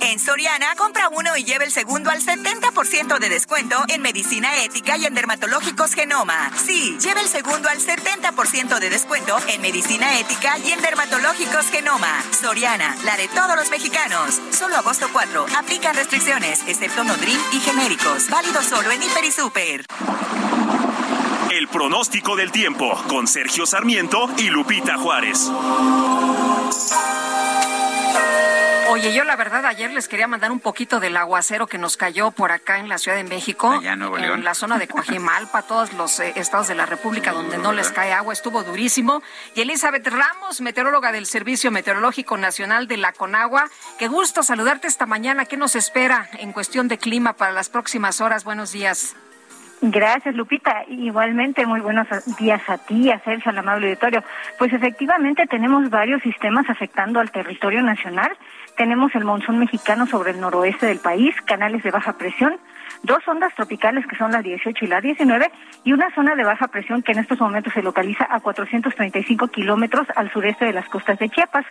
En 0.00 0.18
Soriana, 0.18 0.74
compra 0.76 1.08
uno 1.08 1.36
y 1.36 1.44
lleve 1.44 1.64
el 1.64 1.72
segundo 1.72 2.10
al 2.10 2.20
70% 2.20 3.18
de 3.18 3.28
descuento 3.28 3.76
en 3.88 4.02
medicina 4.02 4.62
ética 4.62 4.96
y 4.96 5.06
en 5.06 5.14
dermatológicos 5.14 5.94
Genoma. 5.94 6.50
Sí, 6.64 6.96
lleve 7.00 7.22
el 7.22 7.28
segundo 7.28 7.68
al 7.68 7.78
70% 7.78 8.78
de 8.78 8.90
descuento 8.90 9.36
en 9.48 9.60
medicina 9.62 10.18
ética 10.18 10.58
y 10.58 10.72
en 10.72 10.80
dermatológicos 10.82 11.66
Genoma. 11.70 12.22
Soriana, 12.30 12.96
la 13.04 13.16
de 13.16 13.28
todos 13.28 13.56
los 13.56 13.70
mexicanos. 13.70 14.40
Solo 14.50 14.76
agosto 14.76 15.08
4. 15.12 15.46
Aplican 15.58 15.94
restricciones, 15.96 16.62
excepto 16.66 17.04
Nodrim 17.04 17.40
y 17.52 17.60
genéricos. 17.60 18.28
Válido 18.28 18.62
solo 18.62 18.90
en 18.90 19.02
Hiper 19.02 19.24
y 19.24 19.32
Super. 19.32 19.86
El 21.50 21.68
pronóstico 21.68 22.36
del 22.36 22.52
tiempo 22.52 23.02
con 23.08 23.26
Sergio 23.26 23.64
Sarmiento 23.66 24.28
y 24.36 24.50
Lupita 24.50 24.98
Juárez. 24.98 25.50
Oye, 28.88 29.12
yo 29.12 29.24
la 29.24 29.36
verdad 29.36 29.66
ayer 29.66 29.90
les 29.90 30.08
quería 30.08 30.28
mandar 30.28 30.52
un 30.52 30.60
poquito 30.60 31.00
del 31.00 31.16
aguacero 31.16 31.66
que 31.66 31.78
nos 31.78 31.96
cayó 31.96 32.30
por 32.30 32.52
acá 32.52 32.78
en 32.78 32.88
la 32.88 32.98
Ciudad 32.98 33.16
de 33.16 33.24
México, 33.24 33.70
Allá 33.70 33.94
en 33.94 33.98
Nuevo 33.98 34.16
León. 34.16 34.44
la 34.44 34.54
zona 34.54 34.78
de 34.78 34.86
Coajimalpa, 34.86 35.62
todos 35.62 35.92
los 35.94 36.20
eh, 36.20 36.32
estados 36.36 36.68
de 36.68 36.74
la 36.74 36.86
República 36.86 37.32
donde 37.32 37.58
no 37.58 37.72
les 37.72 37.90
cae 37.90 38.12
agua, 38.12 38.32
estuvo 38.32 38.62
durísimo. 38.62 39.22
Y 39.54 39.62
Elizabeth 39.62 40.06
Ramos, 40.06 40.60
meteoróloga 40.60 41.12
del 41.12 41.26
Servicio 41.26 41.70
Meteorológico 41.70 42.36
Nacional 42.36 42.86
de 42.86 42.96
la 42.96 43.12
Conagua, 43.12 43.68
qué 43.98 44.08
gusto 44.08 44.42
saludarte 44.42 44.86
esta 44.86 45.06
mañana. 45.06 45.46
¿Qué 45.46 45.56
nos 45.56 45.74
espera 45.74 46.28
en 46.38 46.52
cuestión 46.52 46.88
de 46.88 46.98
clima 46.98 47.32
para 47.32 47.52
las 47.52 47.68
próximas 47.68 48.20
horas? 48.20 48.44
Buenos 48.44 48.72
días. 48.72 49.16
Gracias, 49.82 50.34
Lupita. 50.34 50.84
Igualmente, 50.88 51.66
muy 51.66 51.80
buenos 51.80 52.06
días 52.38 52.62
a 52.68 52.78
ti, 52.78 53.10
a 53.10 53.18
Sergio, 53.20 53.50
al 53.50 53.58
amable 53.58 53.88
auditorio. 53.88 54.24
Pues 54.58 54.72
efectivamente 54.72 55.46
tenemos 55.46 55.90
varios 55.90 56.22
sistemas 56.22 56.68
afectando 56.70 57.20
al 57.20 57.30
territorio 57.30 57.82
nacional. 57.82 58.36
Tenemos 58.76 59.14
el 59.14 59.24
monzón 59.24 59.58
mexicano 59.58 60.06
sobre 60.06 60.32
el 60.32 60.40
noroeste 60.40 60.84
del 60.84 60.98
país, 60.98 61.34
canales 61.46 61.82
de 61.82 61.90
baja 61.90 62.18
presión, 62.18 62.58
dos 63.02 63.26
ondas 63.26 63.54
tropicales 63.54 64.06
que 64.06 64.16
son 64.16 64.32
la 64.32 64.42
18 64.42 64.84
y 64.84 64.88
la 64.88 65.00
19 65.00 65.50
y 65.84 65.94
una 65.94 66.14
zona 66.14 66.34
de 66.34 66.44
baja 66.44 66.68
presión 66.68 67.02
que 67.02 67.12
en 67.12 67.20
estos 67.20 67.40
momentos 67.40 67.72
se 67.72 67.82
localiza 67.82 68.26
a 68.30 68.38
435 68.40 69.48
kilómetros 69.48 70.06
al 70.14 70.30
sureste 70.30 70.66
de 70.66 70.74
las 70.74 70.86
costas 70.90 71.18
de 71.18 71.30
Chiapas. 71.30 71.64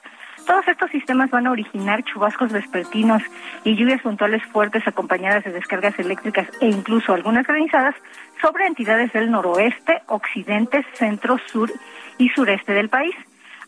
Todos 0.48 0.68
estos 0.68 0.90
sistemas 0.90 1.30
van 1.30 1.46
a 1.46 1.52
originar 1.52 2.04
chubascos 2.04 2.52
vespertinos 2.52 3.22
y 3.64 3.76
lluvias 3.76 4.02
puntuales 4.02 4.44
fuertes 4.46 4.88
acompañadas 4.88 5.44
de 5.44 5.52
descargas 5.52 5.98
eléctricas 6.00 6.48
e 6.60 6.68
incluso 6.68 7.14
algunas 7.14 7.46
granizadas 7.46 7.94
sobre 8.42 8.66
entidades 8.66 9.14
del 9.14 9.30
noroeste, 9.30 10.02
occidente, 10.08 10.84
centro, 10.94 11.38
sur 11.52 11.72
y 12.18 12.30
sureste 12.30 12.74
del 12.74 12.90
país. 12.90 13.16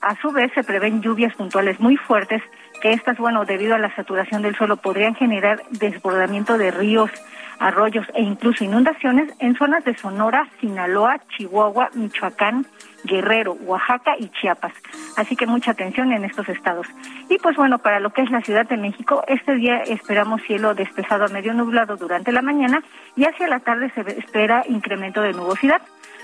A 0.01 0.15
su 0.21 0.31
vez, 0.31 0.51
se 0.53 0.63
prevén 0.63 1.01
lluvias 1.01 1.33
puntuales 1.33 1.79
muy 1.79 1.97
fuertes 1.97 2.41
que 2.82 2.93
estas, 2.93 3.17
bueno, 3.17 3.45
debido 3.45 3.75
a 3.75 3.80
la 3.80 3.95
saturación 3.95 4.41
del 4.41 4.55
suelo, 4.55 4.78
podrían 4.78 5.15
generar 5.15 5.61
desbordamiento 5.71 6.57
de 6.57 6.71
ríos, 6.71 7.11
arroyos 7.59 8.05
e 8.13 8.21
incluso 8.21 8.63
inundaciones 8.63 9.34
en 9.39 9.55
zonas 9.55 9.84
de 9.84 9.95
Sonora, 9.95 10.47
Sinaloa, 10.59 11.19
Chihuahua, 11.30 11.89
Michoacán, 11.93 12.65
Guerrero, 13.03 13.53
Oaxaca 13.53 14.15
y 14.19 14.30
Chiapas. 14.30 14.73
Así 15.15 15.36
que 15.36 15.47
mucha 15.47 15.71
atención 15.71 16.11
en 16.11 16.25
estos 16.25 16.47
estados. 16.49 16.88
Y 17.30 17.38
pues 17.39 17.55
bueno, 17.55 17.80
para 17.80 17.99
lo 17.99 18.11
que 18.11 18.21
es 18.21 18.32
la 18.32 18.41
Ciudad 18.41 18.67
de 18.67 18.78
México, 18.78 19.23
este 19.28 19.55
día 19.55 19.78
esperamos 19.78 20.41
cielo 20.43 20.75
despejado 20.75 21.25
a 21.25 21.30
medio 21.30 21.53
nublado 21.53 21.97
durante 21.97 22.32
la 22.32 22.41
mañana 22.41 22.84
y 23.15 23.25
hacia 23.25 23.47
la 23.47 23.59
tarde 23.59 23.91
se 23.95 24.01
espera 24.19 24.63
incremento 24.67 25.21
de 25.21 25.34
nubosidad. 25.34 25.82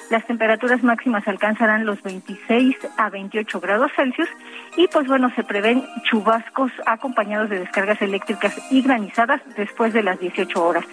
Las 0.09 0.25
temperaturas 0.27 0.83
máximas 0.83 1.27
alcanzarán 1.27 1.85
los 1.85 2.01
26 2.03 2.75
a 2.97 3.09
28 3.09 3.59
grados 3.59 3.91
Celsius 3.95 4.29
y 4.77 4.87
pues 4.87 5.07
bueno, 5.07 5.31
se 5.35 5.43
prevén 5.43 5.85
chubascos 6.03 6.71
acompañados 6.85 7.49
de 7.49 7.59
descargas 7.59 8.01
eléctricas 8.01 8.53
y 8.71 8.81
granizadas 8.81 9.41
después 9.55 9.93
de 9.93 10.03
las 10.03 10.19
18 10.19 10.63
horas. 10.63 10.85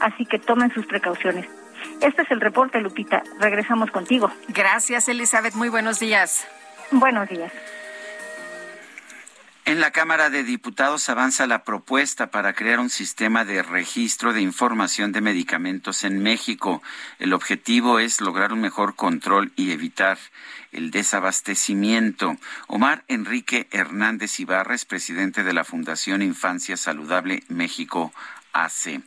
Así 0.00 0.26
que 0.26 0.38
tomen 0.38 0.72
sus 0.72 0.86
precauciones. 0.86 1.46
Este 2.00 2.22
es 2.22 2.30
el 2.30 2.40
reporte, 2.40 2.80
Lupita. 2.80 3.22
Regresamos 3.40 3.90
contigo. 3.90 4.30
Gracias, 4.48 5.08
Elizabeth. 5.08 5.54
Muy 5.54 5.68
buenos 5.68 5.98
días. 5.98 6.46
Buenos 6.90 7.28
días. 7.28 7.52
En 9.66 9.80
la 9.80 9.90
Cámara 9.90 10.30
de 10.30 10.44
Diputados 10.44 11.08
avanza 11.08 11.48
la 11.48 11.64
propuesta 11.64 12.30
para 12.30 12.52
crear 12.52 12.78
un 12.78 12.88
sistema 12.88 13.44
de 13.44 13.64
registro 13.64 14.32
de 14.32 14.40
información 14.40 15.10
de 15.10 15.20
medicamentos 15.20 16.04
en 16.04 16.22
México. 16.22 16.84
El 17.18 17.32
objetivo 17.32 17.98
es 17.98 18.20
lograr 18.20 18.52
un 18.52 18.60
mejor 18.60 18.94
control 18.94 19.50
y 19.56 19.72
evitar 19.72 20.18
el 20.70 20.92
desabastecimiento. 20.92 22.36
Omar 22.68 23.02
Enrique 23.08 23.66
Hernández 23.72 24.38
Ibarres, 24.38 24.84
presidente 24.84 25.42
de 25.42 25.52
la 25.52 25.64
Fundación 25.64 26.22
Infancia 26.22 26.76
Saludable 26.76 27.42
México 27.48 28.12
hace. 28.52 29.00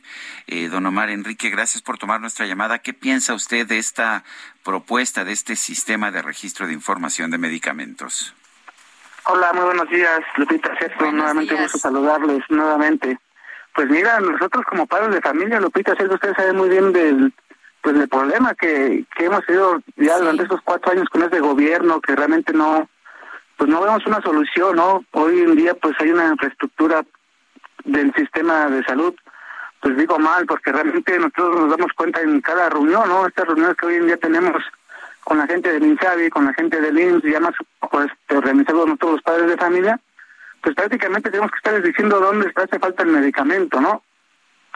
Eh, 0.46 0.68
don 0.68 0.84
Omar 0.84 1.08
Enrique, 1.08 1.48
gracias 1.48 1.80
por 1.80 1.96
tomar 1.96 2.20
nuestra 2.20 2.44
llamada. 2.44 2.80
¿Qué 2.80 2.92
piensa 2.92 3.32
usted 3.32 3.66
de 3.66 3.78
esta 3.78 4.24
propuesta, 4.62 5.24
de 5.24 5.32
este 5.32 5.56
sistema 5.56 6.10
de 6.10 6.20
registro 6.20 6.66
de 6.66 6.74
información 6.74 7.30
de 7.30 7.38
medicamentos? 7.38 8.34
Hola, 9.24 9.52
muy 9.52 9.64
buenos 9.64 9.88
días, 9.90 10.20
Lupita 10.36 10.74
Sergio. 10.78 11.12
Nuevamente 11.12 11.54
gusto 11.54 11.78
saludarles 11.78 12.42
nuevamente. 12.48 13.18
Pues 13.74 13.88
mira, 13.88 14.18
nosotros 14.20 14.64
como 14.68 14.86
padres 14.86 15.14
de 15.14 15.20
familia, 15.20 15.60
Lupita 15.60 15.94
Sergio, 15.94 16.14
ustedes 16.14 16.36
saben 16.36 16.56
muy 16.56 16.68
bien 16.68 16.92
del 16.92 17.32
pues 17.82 17.98
del 17.98 18.08
problema 18.08 18.54
que, 18.54 19.04
que 19.16 19.24
hemos 19.24 19.44
tenido 19.46 19.80
ya 19.96 20.18
durante 20.18 20.42
estos 20.42 20.60
cuatro 20.62 20.92
años 20.92 21.08
con 21.08 21.22
este 21.22 21.40
gobierno, 21.40 22.00
que 22.00 22.14
realmente 22.14 22.52
no 22.52 22.88
pues 23.56 23.68
no 23.70 23.80
vemos 23.82 24.06
una 24.06 24.22
solución, 24.22 24.76
¿no? 24.76 25.04
Hoy 25.12 25.40
en 25.40 25.54
día 25.56 25.74
pues 25.74 25.94
hay 26.00 26.10
una 26.10 26.28
infraestructura 26.28 27.04
del 27.84 28.12
sistema 28.14 28.68
de 28.68 28.82
salud, 28.84 29.14
pues 29.80 29.96
digo 29.96 30.18
mal, 30.18 30.46
porque 30.46 30.72
realmente 30.72 31.18
nosotros 31.18 31.60
nos 31.60 31.70
damos 31.70 31.92
cuenta 31.94 32.20
en 32.22 32.40
cada 32.40 32.70
reunión, 32.70 33.08
¿no? 33.08 33.26
Estas 33.26 33.46
reuniones 33.46 33.76
que 33.76 33.86
hoy 33.86 33.96
en 33.96 34.06
día 34.06 34.16
tenemos 34.16 34.62
con 35.30 35.38
la 35.38 35.46
gente 35.46 35.72
del 35.72 35.84
INSABI, 35.84 36.28
con 36.28 36.44
la 36.44 36.52
gente 36.54 36.80
del 36.80 36.98
IMSS, 36.98 37.24
y 37.24 37.30
además 37.30 37.54
pues, 37.88 38.08
organizados 38.30 38.84
nosotros 38.84 39.12
los 39.12 39.22
padres 39.22 39.48
de 39.48 39.56
familia, 39.56 40.00
pues 40.60 40.74
prácticamente 40.74 41.30
tenemos 41.30 41.52
que 41.52 41.58
estar 41.58 41.80
diciendo 41.80 42.18
dónde 42.18 42.52
hace 42.52 42.80
falta 42.80 43.04
el 43.04 43.10
medicamento, 43.10 43.80
¿no? 43.80 44.02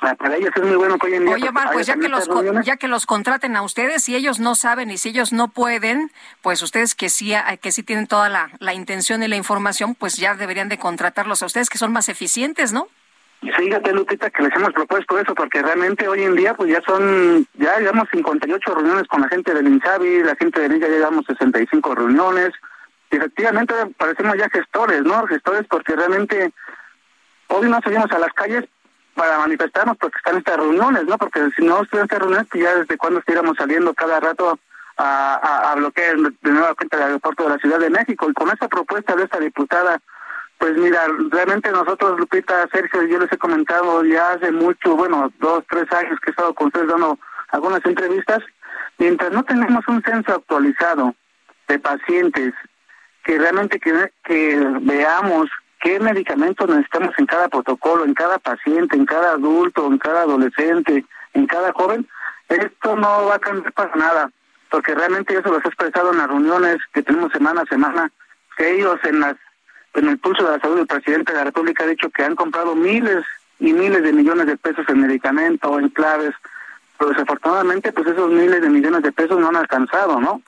Ah, 0.01 0.15
para 0.15 0.37
ellos 0.37 0.53
es 0.55 0.63
muy 0.63 0.77
bueno 0.77 0.97
que 0.97 1.09
hoy 1.09 1.15
en 1.15 1.25
día... 1.25 1.35
Oye, 1.35 1.49
Omar, 1.49 1.73
pues 1.73 1.89
ya 1.89 1.97
que, 1.97 2.09
los, 2.09 2.29
ya 2.65 2.77
que 2.77 2.87
los 2.87 3.05
contraten 3.05 3.57
a 3.57 3.63
ustedes, 3.63 4.09
y 4.09 4.15
ellos 4.15 4.39
no 4.39 4.55
saben 4.55 4.93
y 4.93 4.97
si 4.97 5.09
ellos 5.09 5.33
no 5.33 5.49
pueden, 5.49 6.13
pues 6.41 6.63
ustedes 6.63 6.95
que 6.95 7.09
sí, 7.09 7.35
que 7.61 7.73
sí 7.73 7.83
tienen 7.83 8.07
toda 8.07 8.29
la, 8.29 8.51
la 8.61 8.75
intención 8.75 9.25
y 9.25 9.27
la 9.27 9.35
información, 9.35 9.97
pues 9.97 10.19
ya 10.19 10.37
deberían 10.37 10.69
de 10.69 10.79
contratarlos 10.79 11.43
a 11.43 11.47
ustedes, 11.47 11.69
que 11.69 11.79
son 11.79 11.91
más 11.91 12.09
eficientes, 12.09 12.73
¿no? 12.73 12.87
Fíjate, 13.53 13.93
Lupita, 13.93 14.31
que 14.31 14.43
les 14.43 14.55
hemos 14.55 14.73
propuesto 14.73 15.19
eso, 15.19 15.35
porque 15.35 15.61
realmente 15.63 16.09
hoy 16.09 16.23
en 16.23 16.35
día, 16.35 16.55
pues 16.55 16.71
ya 16.71 16.81
son, 16.83 17.47
ya 17.55 17.79
llevamos 17.79 18.09
58 18.11 18.75
reuniones 18.75 19.07
con 19.07 19.21
la 19.21 19.29
gente 19.29 19.53
del 19.53 19.67
INSABI, 19.67 20.23
la 20.23 20.37
gente 20.37 20.67
de 20.67 20.81
ya 20.81 20.89
llevamos 20.89 21.27
65 21.27 21.95
reuniones. 21.95 22.53
Y 23.11 23.17
efectivamente, 23.17 23.75
parecemos 23.99 24.37
ya 24.37 24.49
gestores, 24.49 25.03
¿no? 25.03 25.27
Gestores, 25.27 25.67
porque 25.69 25.95
realmente 25.95 26.53
hoy 27.49 27.69
no 27.69 27.81
salimos 27.83 28.11
a 28.13 28.19
las 28.19 28.33
calles 28.33 28.65
para 29.15 29.39
manifestarnos 29.39 29.97
porque 29.99 30.19
están 30.19 30.39
estas 30.39 30.57
reuniones, 30.57 31.05
¿no? 31.05 31.19
Porque 31.19 31.41
si 31.57 31.65
no 31.65 31.83
estuvieran 31.83 32.07
estas 32.07 32.21
reuniones, 32.21 32.49
pues 32.51 32.65
ya 32.65 32.75
desde 32.75 32.97
cuando 32.97 33.21
estuviéramos 33.21 33.57
saliendo 33.57 33.95
cada 33.95 34.21
rato 34.21 34.59
a 34.97 35.75
bloquear 35.77 36.17
de 36.17 36.51
nueva 36.51 36.75
cuenta 36.77 36.97
el 36.97 37.03
aeropuerto 37.03 37.43
de 37.43 37.51
la 37.51 37.59
Ciudad 37.59 37.79
de 37.79 37.91
México. 37.91 38.31
Y 38.31 38.33
con 38.33 38.49
esa 38.49 38.69
propuesta 38.69 39.15
de 39.17 39.25
esta 39.25 39.39
diputada 39.39 40.01
pues 40.59 40.77
mira, 40.77 41.07
realmente 41.31 41.71
nosotros, 41.71 42.19
Lupita, 42.19 42.67
Sergio, 42.73 43.03
yo 43.03 43.19
les 43.19 43.33
he 43.33 43.39
comentado 43.39 44.05
ya 44.05 44.33
hace 44.33 44.51
mucho, 44.51 44.97
bueno, 44.97 45.33
dos, 45.39 45.65
tres 45.69 45.91
años 45.93 46.19
que 46.21 46.31
he 46.31 46.33
estado 46.33 46.55
con 46.55 46.69
ustedes 46.69 46.89
dando 46.89 47.19
algunas 47.51 47.85
entrevistas, 47.85 48.43
mientras 48.99 49.33
no 49.33 49.43
tenemos 49.43 49.87
un 49.89 50.03
censo 50.03 50.33
actualizado 50.33 51.15
de 51.69 51.79
pacientes, 51.79 52.55
que 53.25 53.39
realmente 53.39 53.81
que, 53.81 54.11
veamos 54.83 55.51
qué 55.81 55.99
medicamentos 55.99 56.69
necesitamos 56.69 57.15
en 57.19 57.27
cada 57.27 57.49
protocolo, 57.49 58.05
en 58.05 58.15
cada 58.15 58.39
paciente, 58.39 58.97
en 58.97 59.07
cada 59.07 59.33
adulto, 59.33 59.87
en 59.87 59.99
cada 59.99 60.23
adolescente, 60.23 61.05
en 61.33 61.47
cada 61.47 61.73
joven, 61.73 62.09
esto 62.49 62.97
no 62.97 63.27
va 63.27 63.37
a 63.37 63.39
cambiar 63.39 63.73
para 63.73 63.95
nada, 63.97 64.31
porque 64.71 64.95
realmente 64.95 65.37
eso 65.37 65.49
lo 65.49 65.57
he 65.57 65.59
expresado 65.59 66.13
en 66.13 66.19
las 66.19 66.29
reuniones 66.29 66.79
que 66.93 67.03
tenemos 67.03 67.33
semana 67.33 67.63
a 67.63 67.67
semana, 67.67 68.11
que 68.57 68.77
ellos 68.77 68.99
en 69.05 69.21
las 69.21 69.37
en 69.95 70.09
el 70.09 70.19
pulso 70.19 70.45
de 70.45 70.57
la 70.57 70.61
salud, 70.61 70.79
el 70.79 70.87
presidente 70.87 71.33
de 71.33 71.39
la 71.39 71.45
República 71.45 71.85
ha 71.85 71.89
dicho 71.89 72.11
que 72.11 72.25
han 72.25 72.35
comprado 72.35 72.75
miles 72.75 73.25
y 73.61 73.73
miles 73.73 74.03
de 74.03 74.13
millones 74.13 74.47
de 74.47 74.57
pesos 74.57 74.85
en 74.89 75.01
medicamentos, 75.01 75.79
en 75.79 75.89
claves, 75.91 76.35
pero 76.99 77.11
desafortunadamente 77.11 77.93
pues 77.93 78.09
esos 78.09 78.31
miles 78.31 78.61
de 78.61 78.71
millones 78.71 79.03
de 79.03 79.13
pesos 79.13 79.39
no 79.39 79.49
han 79.49 79.57
alcanzado, 79.57 80.21
¿no? 80.21 80.43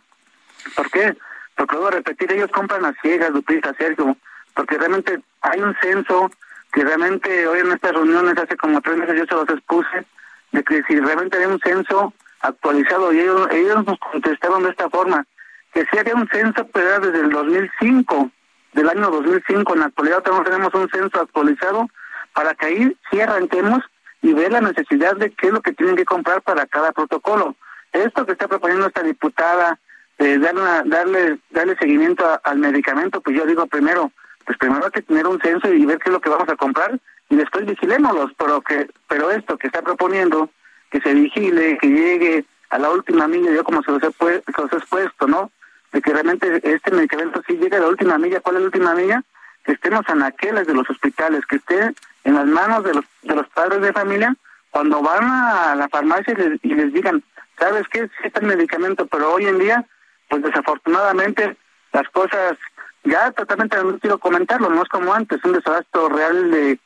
¿Por 0.75 0.91
qué? 0.91 1.17
Porque 1.55 1.77
voy 1.77 1.89
a 1.89 1.91
repetir, 1.93 2.33
ellos 2.33 2.51
compran 2.51 2.85
a 2.85 2.95
ciegas, 3.01 3.31
Lupita, 3.31 3.73
Sergio, 3.75 4.17
porque 4.55 4.79
realmente 4.79 5.21
hay 5.43 5.61
un 5.61 5.75
censo 5.81 6.31
que 6.73 6.85
realmente 6.85 7.47
hoy 7.47 7.61
en 7.61 7.73
estas 7.73 7.93
reuniones, 7.93 8.37
hace 8.37 8.57
como 8.57 8.81
tres 8.81 8.97
meses 8.97 9.17
yo 9.17 9.25
se 9.27 9.35
los 9.35 9.49
expuse, 9.49 10.05
de 10.53 10.65
que 10.65 10.83
si 10.85 10.99
realmente 11.01 11.39
hay 11.39 11.47
un 11.47 11.61
censo 11.61 12.13
actualizado, 12.41 13.13
y 13.13 13.21
ellos, 13.21 13.49
ellos 13.51 13.87
nos 13.87 13.99
contestaron 13.99 14.63
de 14.65 14.71
esta 14.71 14.91
forma, 14.91 15.25
que 15.73 15.87
si 15.91 15.99
había 15.99 16.15
un 16.15 16.29
censo, 16.29 16.67
pero 16.73 16.89
era 16.89 16.99
desde 16.99 17.21
el 17.21 17.31
2005, 17.31 18.31
del 18.77 18.89
año 18.89 19.11
2005. 19.11 19.75
En 19.75 19.81
la 19.81 19.87
actualidad 19.87 20.23
tenemos 20.23 20.73
un 20.75 20.89
censo 20.91 21.21
actualizado 21.21 21.89
para 22.33 22.55
que 22.55 22.67
ahí 22.67 22.97
sí 23.11 23.21
arranquemos 23.21 23.83
y 24.23 24.33
ver 24.33 24.53
la 24.53 24.61
necesidad 24.61 25.17
de 25.17 25.31
qué 25.33 25.49
es 25.49 25.53
lo 25.53 25.63
que 25.63 25.73
tienen 25.73 25.97
que 25.97 26.05
comprar 26.05 26.43
para 26.43 26.67
cada 26.67 26.93
protocolo. 26.93 27.57
Esto 27.93 28.27
que 28.27 28.33
está 28.33 28.47
proponiendo 28.47 28.87
esta 28.87 29.03
diputada, 29.03 29.79
darle, 30.19 30.63
darle, 30.85 31.39
darle 31.51 31.77
seguimiento 31.77 32.25
al 32.45 32.59
medicamento, 32.59 33.21
pues 33.21 33.37
yo 33.37 33.47
digo 33.47 33.67
primero, 33.67 34.13
pues 34.45 34.59
primero 34.59 34.85
hay 34.85 34.91
que 34.91 35.03
tener 35.03 35.27
un 35.27 35.41
censo 35.41 35.73
y 35.73 35.85
ver 35.87 35.99
qué 35.99 36.11
es 36.11 36.13
lo 36.13 36.21
que 36.21 36.31
vamos 36.31 36.49
a 36.49 36.57
comprar 36.57 36.99
y 37.29 37.37
después 37.37 37.67
vigilémoslos, 37.67 38.33
pero 38.39 38.61
que 38.61 38.89
pero 39.09 39.31
esto 39.31 39.57
que 39.57 39.67
está 39.67 39.83
proponiendo, 39.83 40.51
que 40.91 41.01
se 41.01 41.15
vigile, 41.15 41.79
que 41.81 41.89
llegue 41.89 42.45
a 42.71 42.79
la 42.79 42.91
última 42.91 43.27
milla, 43.29 43.51
yo 43.53 43.65
como 43.65 43.83
se 43.83 43.93
los 43.93 44.03
he, 44.03 44.11
se 44.11 44.63
los 44.63 44.73
he 44.73 44.77
expuesto, 44.77 45.27
¿no? 45.27 45.51
De 45.97 46.03
que 46.03 46.13
realmente 46.13 46.61
este 46.63 46.91
medicamento 46.91 47.43
sí 47.47 47.55
llegue 47.57 47.79
a 47.79 47.81
la 47.81 47.89
última 47.89 48.19
milla. 48.19 48.41
¿Cuál 48.41 48.57
es 48.57 48.61
la 48.61 48.67
última 48.67 48.95
milla? 48.95 49.23
Que 49.65 49.73
estemos 49.73 50.03
en 50.11 50.23
aquellas 50.23 50.67
de 50.67 50.75
los 50.75 50.89
hospitales, 50.91 51.47
que 51.47 51.57
esté 51.57 51.95
en 52.25 52.35
las 52.35 52.45
manos 52.45 52.85
de 52.85 52.93
los, 52.93 53.05
de 53.23 53.35
los 53.35 53.49
padres 53.49 53.81
de 53.81 53.95
familia 53.95 54.37
cuando 54.71 55.01
van 55.01 55.25
a 55.25 55.75
la 55.75 55.89
farmacia 55.89 56.35
y 56.63 56.69
les, 56.69 56.93
digan, 56.93 57.23
¿sabes 57.59 57.89
qué? 57.91 58.09
Sí 58.09 58.25
está 58.25 58.41
el 58.41 58.47
medicamento, 58.47 59.07
pero 59.07 59.33
hoy 59.33 59.47
en 59.47 59.59
día, 59.59 59.87
pues 60.29 60.43
desafortunadamente 60.43 61.57
las 61.95 62.07
cosas, 62.11 62.59
ya 63.05 63.31
totalmente 63.31 63.83
no 63.83 63.99
quiero 63.99 64.19
comentarlo, 64.19 64.69
no 64.69 64.83
es 64.83 64.89
como 64.91 65.15
antes, 65.15 65.43
un 65.45 65.55
desabasto 65.55 66.11
real 66.11 66.51
de 66.51 66.79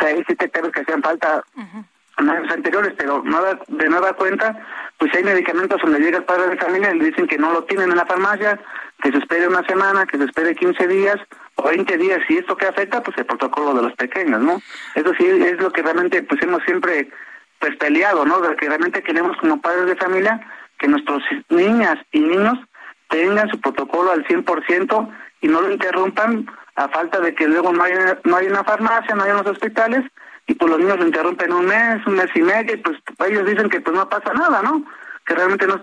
6, 0.00 0.24
7 0.26 0.50
que 0.72 0.80
hacían 0.80 1.02
falta 1.02 1.44
años 2.18 2.50
anteriores, 2.50 2.94
pero 2.96 3.22
nada, 3.24 3.58
de 3.68 3.88
nueva 3.88 4.12
cuenta, 4.14 4.56
pues 4.98 5.14
hay 5.14 5.22
medicamentos 5.22 5.80
donde 5.80 6.00
llega 6.00 6.18
el 6.18 6.24
padre 6.24 6.48
de 6.48 6.56
familia 6.56 6.92
y 6.92 6.98
le 6.98 7.04
dicen 7.06 7.26
que 7.26 7.38
no 7.38 7.52
lo 7.52 7.64
tienen 7.64 7.90
en 7.90 7.96
la 7.96 8.06
farmacia, 8.06 8.58
que 9.02 9.12
se 9.12 9.18
espere 9.18 9.46
una 9.46 9.64
semana, 9.64 10.06
que 10.06 10.18
se 10.18 10.24
espere 10.24 10.54
15 10.54 10.88
días 10.88 11.16
o 11.54 11.68
20 11.68 11.96
días, 11.96 12.18
y 12.28 12.38
esto 12.38 12.56
que 12.56 12.66
afecta, 12.66 13.02
pues 13.02 13.16
el 13.18 13.26
protocolo 13.26 13.74
de 13.74 13.82
los 13.82 13.92
pequeños, 13.94 14.40
¿no? 14.40 14.60
Eso 14.94 15.12
sí 15.18 15.26
es 15.26 15.60
lo 15.60 15.70
que 15.70 15.82
realmente 15.82 16.22
pues 16.22 16.42
hemos 16.42 16.62
siempre 16.64 17.10
pues 17.60 17.76
peleado, 17.76 18.24
¿no? 18.24 18.40
De 18.40 18.56
que 18.56 18.68
realmente 18.68 19.02
queremos 19.02 19.36
como 19.38 19.60
padres 19.60 19.86
de 19.86 19.96
familia 19.96 20.40
que 20.78 20.88
nuestros 20.88 21.22
niñas 21.48 21.98
y 22.12 22.20
niños 22.20 22.58
tengan 23.08 23.48
su 23.48 23.60
protocolo 23.60 24.12
al 24.12 24.24
100% 24.26 25.16
y 25.40 25.48
no 25.48 25.60
lo 25.60 25.70
interrumpan 25.70 26.46
a 26.76 26.88
falta 26.88 27.20
de 27.20 27.34
que 27.34 27.48
luego 27.48 27.72
no 27.72 27.82
hay, 27.82 27.92
no 28.24 28.36
hay 28.36 28.46
una 28.46 28.62
farmacia, 28.64 29.14
no 29.14 29.24
hay 29.24 29.32
unos 29.32 29.46
hospitales 29.46 30.04
y 30.48 30.54
pues 30.54 30.70
los 30.70 30.80
niños 30.80 30.98
lo 30.98 31.06
interrumpen 31.06 31.52
un 31.52 31.66
mes, 31.66 32.04
un 32.06 32.14
mes 32.14 32.30
y 32.34 32.40
medio, 32.40 32.74
y 32.74 32.78
pues 32.78 32.96
ellos 33.28 33.46
dicen 33.46 33.68
que 33.68 33.80
pues 33.80 33.94
no 33.94 34.08
pasa 34.08 34.32
nada, 34.32 34.62
¿no? 34.62 34.82
Que 35.26 35.34
realmente 35.34 35.66
no 35.66 35.74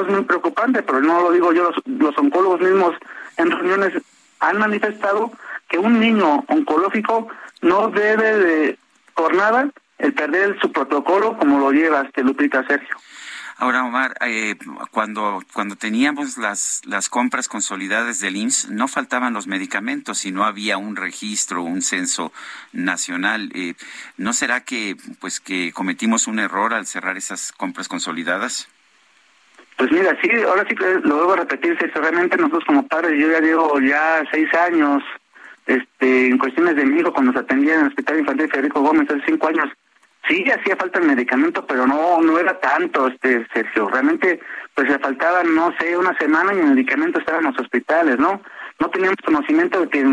es, 0.00 0.06
muy 0.06 0.22
preocupante, 0.22 0.82
pero 0.82 1.00
no 1.00 1.20
lo 1.20 1.32
digo 1.32 1.52
yo, 1.52 1.64
los, 1.64 1.76
los 1.86 2.16
oncólogos 2.16 2.60
mismos 2.60 2.94
en 3.36 3.50
reuniones 3.50 3.92
han 4.38 4.58
manifestado 4.58 5.32
que 5.68 5.78
un 5.78 5.98
niño 5.98 6.44
oncológico 6.46 7.28
no 7.62 7.88
debe 7.88 8.36
de, 8.38 8.78
por 9.14 9.34
nada, 9.34 9.68
el 9.98 10.14
perder 10.14 10.58
su 10.60 10.70
protocolo 10.70 11.36
como 11.36 11.58
lo 11.58 11.72
lleva 11.72 12.02
este 12.02 12.22
Lupita 12.22 12.64
Sergio. 12.66 12.96
Ahora, 13.62 13.84
Omar, 13.84 14.14
eh, 14.26 14.56
cuando, 14.90 15.40
cuando 15.52 15.76
teníamos 15.76 16.36
las, 16.36 16.82
las 16.84 17.08
compras 17.08 17.46
consolidadas 17.46 18.18
del 18.18 18.34
IMSS, 18.34 18.70
no 18.70 18.88
faltaban 18.88 19.34
los 19.34 19.46
medicamentos 19.46 20.26
y 20.26 20.32
no 20.32 20.42
había 20.42 20.78
un 20.78 20.96
registro, 20.96 21.62
un 21.62 21.80
censo 21.80 22.32
nacional. 22.72 23.52
Eh, 23.54 23.74
¿No 24.16 24.32
será 24.32 24.64
que, 24.64 24.96
pues, 25.20 25.38
que 25.38 25.70
cometimos 25.72 26.26
un 26.26 26.40
error 26.40 26.74
al 26.74 26.86
cerrar 26.86 27.16
esas 27.16 27.52
compras 27.52 27.86
consolidadas? 27.86 28.68
Pues 29.76 29.92
mira, 29.92 30.18
sí, 30.20 30.28
ahora 30.44 30.66
sí 30.68 30.74
que 30.74 30.98
lo 31.04 31.14
vuelvo 31.18 31.34
a 31.34 31.36
repetir, 31.36 31.78
realmente 31.94 32.36
nosotros 32.38 32.64
como 32.64 32.88
padres, 32.88 33.12
yo 33.16 33.30
ya 33.30 33.38
llevo 33.38 33.78
ya 33.78 34.24
seis 34.32 34.52
años 34.54 35.04
este, 35.66 36.26
en 36.26 36.36
cuestiones 36.36 36.74
de 36.74 36.84
mi 36.84 37.00
cuando 37.04 37.32
se 37.32 37.38
atendía 37.38 37.74
en 37.74 37.82
el 37.82 37.86
Hospital 37.86 38.18
Infantil 38.18 38.50
Federico 38.50 38.80
Gómez 38.80 39.08
hace 39.08 39.22
cinco 39.24 39.46
años. 39.46 39.68
Sí, 40.28 40.44
hacía 40.50 40.76
falta 40.76 41.00
el 41.00 41.06
medicamento, 41.06 41.66
pero 41.66 41.86
no 41.86 42.20
no 42.20 42.38
era 42.38 42.58
tanto, 42.60 43.08
este 43.08 43.46
Sergio. 43.52 43.88
Realmente, 43.88 44.40
pues 44.74 44.88
le 44.88 44.98
faltaban, 44.98 45.54
no 45.54 45.74
sé, 45.78 45.96
una 45.96 46.16
semana 46.16 46.54
y 46.54 46.58
el 46.58 46.68
medicamento 46.68 47.18
estaba 47.18 47.38
en 47.38 47.46
los 47.46 47.58
hospitales, 47.58 48.18
¿no? 48.18 48.40
No 48.78 48.90
teníamos 48.90 49.16
conocimiento 49.24 49.80
de 49.80 49.88
que 49.88 50.04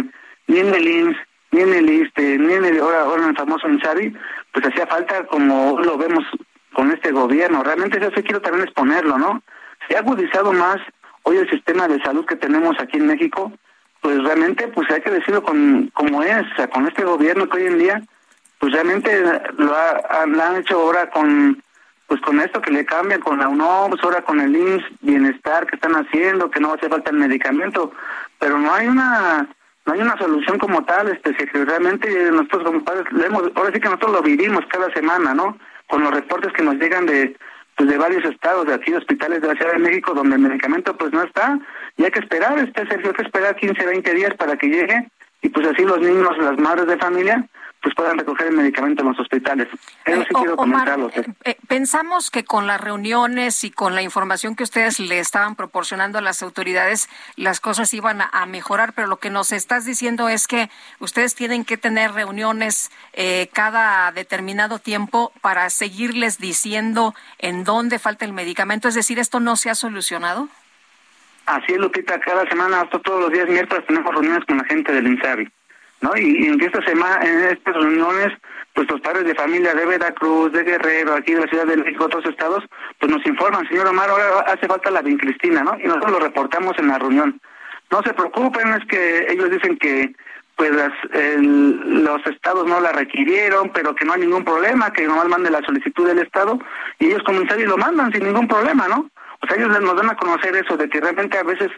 ni 0.48 0.60
en 0.60 0.74
el 0.74 0.88
IMSS, 0.88 1.18
ni 1.52 1.62
en 1.62 1.74
el 1.74 1.90
ISTE, 1.90 2.38
ni 2.40 2.54
en 2.54 2.66
el, 2.66 2.80
ahora, 2.80 3.02
ahora 3.02 3.28
el 3.28 3.36
famoso 3.36 3.68
INSABI, 3.68 4.16
pues 4.52 4.66
hacía 4.66 4.88
falta 4.88 5.26
como 5.28 5.80
lo 5.80 5.98
vemos 5.98 6.24
con 6.74 6.92
este 6.92 7.12
gobierno. 7.12 7.64
Realmente 7.64 8.00
eso 8.00 8.12
sí 8.16 8.24
quiero 8.24 8.42
también 8.42 8.64
exponerlo, 8.64 9.18
¿no? 9.18 9.42
Se 9.88 9.96
ha 9.96 10.00
agudizado 10.00 10.52
más 10.54 10.78
hoy 11.24 11.38
el 11.38 11.50
sistema 11.50 11.88
de 11.88 12.02
salud 12.02 12.26
que 12.26 12.36
tenemos 12.36 12.76
aquí 12.80 12.98
en 12.98 13.08
México, 13.08 13.52
pues 14.02 14.24
realmente 14.24 14.68
pues 14.70 14.90
hay 14.92 15.02
que 15.02 15.12
decirlo 15.12 15.44
con 15.44 15.92
como 15.94 16.24
es, 16.24 16.46
o 16.54 16.56
sea, 16.56 16.68
con 16.68 16.88
este 16.88 17.04
gobierno 17.04 17.48
que 17.48 17.58
hoy 17.58 17.66
en 17.66 17.78
día 17.80 18.02
pues 18.60 18.74
realmente 18.74 19.24
lo, 19.58 19.76
han 19.76 20.56
hecho 20.58 20.80
ahora 20.80 21.10
con 21.10 21.62
pues 22.08 22.22
con 22.22 22.40
esto 22.40 22.60
que 22.60 22.72
le 22.72 22.86
cambian 22.86 23.22
con 23.22 23.38
la 23.38 23.48
UNOPS, 23.48 23.90
pues 23.92 24.04
ahora 24.04 24.24
con 24.24 24.40
el 24.40 24.56
IMSS 24.56 24.84
Bienestar 25.02 25.68
que 25.68 25.76
están 25.76 25.94
haciendo, 25.94 26.50
que 26.50 26.60
no 26.60 26.74
hace 26.74 26.90
falta 26.90 27.12
el 27.12 27.18
medicamento, 27.18 27.92
pero 28.40 28.58
no 28.58 28.74
hay 28.74 28.88
una 28.88 29.48
no 29.86 29.94
hay 29.94 30.02
una 30.02 30.18
solución 30.18 30.58
como 30.58 30.84
tal, 30.86 31.08
este 31.10 31.34
que 31.34 31.66
realmente 31.66 32.10
nosotros 32.32 32.64
como 32.64 32.84
padres 32.84 33.06
ahora 33.56 33.72
sí 33.72 33.80
que 33.80 33.90
nosotros 33.90 34.12
lo 34.12 34.22
vivimos 34.24 34.66
cada 34.70 34.92
semana, 34.92 35.34
¿no? 35.34 35.58
Con 35.88 36.04
los 36.04 36.14
reportes 36.14 36.52
que 36.54 36.64
nos 36.64 36.76
llegan 36.76 37.06
de 37.06 37.38
pues 37.80 37.90
de 37.90 37.98
varios 37.98 38.26
estados 38.26 38.68
de 38.68 38.74
aquí, 38.74 38.94
hospitales 38.94 39.42
de 39.42 39.48
la 39.48 39.56
Ciudad 39.56 39.72
de 39.72 39.80
México, 39.80 40.14
donde 40.14 40.36
el 40.36 40.42
medicamento 40.42 40.98
pues 40.98 41.14
no 41.14 41.24
está, 41.24 41.58
y 41.96 42.04
hay 42.04 42.12
que 42.12 42.20
esperar, 42.20 42.60
este 42.60 42.86
Sergio, 42.88 43.12
hay 43.12 43.16
que 43.16 43.22
esperar 43.22 43.56
15, 43.56 43.86
20 43.86 44.14
días 44.16 44.34
para 44.34 44.58
que 44.58 44.68
llegue, 44.68 45.08
y 45.42 45.48
pues 45.48 45.66
así 45.66 45.84
los 45.86 46.02
niños, 46.02 46.38
las 46.40 46.60
madres 46.60 46.88
de 46.88 46.98
familia, 46.98 47.48
pues 47.82 47.96
puedan 47.96 48.18
recoger 48.18 48.48
el 48.48 48.58
medicamento 48.58 49.02
en 49.04 49.10
los 49.10 49.20
hospitales. 49.20 49.68
Eso 50.06 50.22
sí 50.22 50.28
eh, 50.30 50.34
quiero 50.34 50.56
comentarlo. 50.58 51.10
Eh, 51.14 51.24
eh, 51.46 51.58
pensamos 51.68 52.30
que 52.30 52.44
con 52.44 52.68
las 52.68 52.82
reuniones 52.82 53.64
y 53.64 53.72
con 53.72 53.96
la 53.96 54.02
información 54.02 54.56
que 54.56 54.64
ustedes 54.64 55.00
le 55.00 55.20
estaban 55.20 55.56
proporcionando 55.56 56.18
a 56.18 56.22
las 56.22 56.44
autoridades, 56.44 57.10
las 57.38 57.62
cosas 57.62 57.94
iban 57.94 58.22
a, 58.22 58.46
mejorar, 58.48 58.94
pero 58.94 59.08
lo 59.08 59.18
que 59.18 59.30
nos 59.30 59.52
estás 59.52 59.86
diciendo 59.86 60.28
es 60.28 60.48
que 60.48 60.70
ustedes 61.00 61.36
tienen 61.36 61.66
que 61.66 61.78
tener 61.78 62.12
reuniones 62.12 62.90
cada 63.54 64.12
determinado 64.12 64.80
tiempo 64.80 65.32
para 65.42 65.70
seguirles 65.70 66.40
diciendo 66.40 67.14
en 67.38 67.64
dónde 67.64 68.00
falta 68.00 68.26
el 68.26 68.34
medicamento. 68.34 68.88
Es 68.88 68.96
decir, 68.96 69.20
¿esto 69.20 69.40
no 69.40 69.56
se 69.56 69.70
ha 69.70 69.76
solucionado? 69.76 70.50
Así 71.46 71.74
es, 71.74 71.78
Lupita. 71.78 72.20
Cada 72.20 72.48
semana, 72.48 72.82
hasta 72.82 73.00
todos 73.00 73.22
los 73.22 73.32
días 73.32 73.48
miércoles, 73.48 73.86
tenemos 73.86 74.12
reuniones 74.12 74.46
con 74.46 74.58
la 74.58 74.64
gente 74.64 74.92
del 74.92 75.08
INSABI. 75.08 75.50
¿No? 76.02 76.16
Y, 76.16 76.48
en 76.48 76.62
esta 76.62 76.82
semana, 76.84 77.20
en 77.24 77.40
estas 77.50 77.76
reuniones, 77.76 78.34
pues 78.74 78.90
los 78.90 79.02
padres 79.02 79.26
de 79.26 79.36
familia 79.36 79.74
de 79.74 79.86
Veracruz, 79.86 80.52
de 80.52 80.64
Guerrero, 80.64 81.16
aquí 81.16 81.34
de 81.34 81.42
la 81.42 81.48
Ciudad 81.48 81.66
de 81.66 81.78
México, 81.78 82.06
otros 82.06 82.26
estados, 82.26 82.64
pues 83.00 83.12
nos 83.12 83.26
informan, 83.26 83.68
señor 83.68 83.88
Omar, 83.88 84.10
ahora 84.10 84.40
hace 84.48 84.68
falta 84.68 84.92
la 84.92 85.02
vincristina, 85.02 85.64
¿no? 85.64 85.78
Y 85.80 85.88
nosotros 85.88 86.12
lo 86.12 86.20
reportamos 86.20 86.78
en 86.78 86.88
la 86.88 87.00
reunión. 87.00 87.42
No 87.92 88.02
se 88.04 88.14
preocupen, 88.14 88.70
es 88.74 88.86
que 88.86 89.32
ellos 89.32 89.50
dicen 89.50 89.78
que 89.78 90.14
pues 90.60 90.72
los 90.72 92.26
estados 92.26 92.68
no 92.68 92.82
la 92.82 92.92
requirieron, 92.92 93.72
pero 93.74 93.96
que 93.96 94.04
no 94.04 94.12
hay 94.12 94.20
ningún 94.20 94.44
problema, 94.44 94.92
que 94.92 95.08
nomás 95.08 95.30
mande 95.30 95.50
la 95.50 95.62
solicitud 95.62 96.06
del 96.06 96.20
estado 96.20 96.60
y 97.00 97.06
ellos 97.06 97.24
comienzan 97.24 97.62
y 97.62 97.64
lo 97.64 97.78
mandan 97.78 98.12
sin 98.12 98.26
ningún 98.26 98.46
problema, 98.46 98.90
¿no? 98.90 99.10
O 99.42 99.48
sea, 99.48 99.56
ellos 99.56 99.70
nos 99.80 99.96
dan 99.96 100.10
a 100.10 100.18
conocer 100.18 100.54
eso, 100.58 100.76
de 100.76 100.90
que 100.90 101.00
realmente 101.00 101.38
a 101.38 101.44
veces 101.44 101.72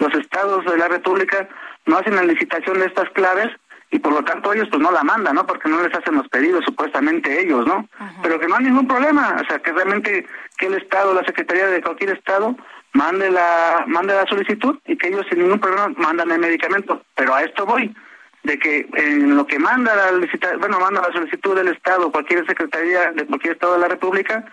los 0.00 0.12
estados 0.14 0.64
de 0.64 0.76
la 0.76 0.88
República 0.88 1.48
no 1.86 1.96
hacen 1.96 2.16
la 2.16 2.24
licitación 2.24 2.80
de 2.80 2.86
estas 2.86 3.08
claves 3.10 3.50
y 3.94 4.00
por 4.00 4.12
lo 4.12 4.24
tanto 4.24 4.52
ellos 4.52 4.66
pues 4.68 4.82
no 4.82 4.90
la 4.90 5.04
mandan, 5.04 5.36
¿no? 5.36 5.46
Porque 5.46 5.68
no 5.68 5.80
les 5.80 5.94
hacen 5.94 6.16
los 6.16 6.26
pedidos 6.28 6.64
supuestamente 6.64 7.40
ellos, 7.40 7.64
¿no? 7.64 7.88
Pero 8.24 8.40
que 8.40 8.48
no 8.48 8.56
hay 8.56 8.64
ningún 8.64 8.88
problema, 8.88 9.36
o 9.40 9.46
sea, 9.46 9.60
que 9.60 9.70
realmente 9.70 10.26
que 10.58 10.66
el 10.66 10.74
Estado, 10.74 11.14
la 11.14 11.24
Secretaría 11.24 11.68
de 11.68 11.80
cualquier 11.80 12.10
Estado 12.10 12.56
mande 12.92 13.30
la 13.30 13.84
mande 13.86 14.12
la 14.12 14.26
solicitud 14.26 14.80
y 14.84 14.96
que 14.96 15.06
ellos 15.06 15.24
sin 15.30 15.38
ningún 15.38 15.60
problema 15.60 15.92
mandan 15.96 16.32
el 16.32 16.40
medicamento, 16.40 17.04
pero 17.14 17.36
a 17.36 17.44
esto 17.44 17.66
voy 17.66 17.94
de 18.42 18.58
que 18.58 18.88
en 18.94 19.36
lo 19.36 19.46
que 19.46 19.60
manda 19.60 19.94
la 19.94 20.10
licitación, 20.10 20.58
bueno, 20.58 20.80
manda 20.80 21.00
la 21.00 21.12
solicitud 21.12 21.54
del 21.54 21.68
Estado, 21.68 22.10
cualquier 22.10 22.44
secretaría 22.48 23.12
de 23.12 23.26
cualquier 23.26 23.52
Estado 23.52 23.74
de 23.74 23.78
la 23.78 23.88
República, 23.88 24.44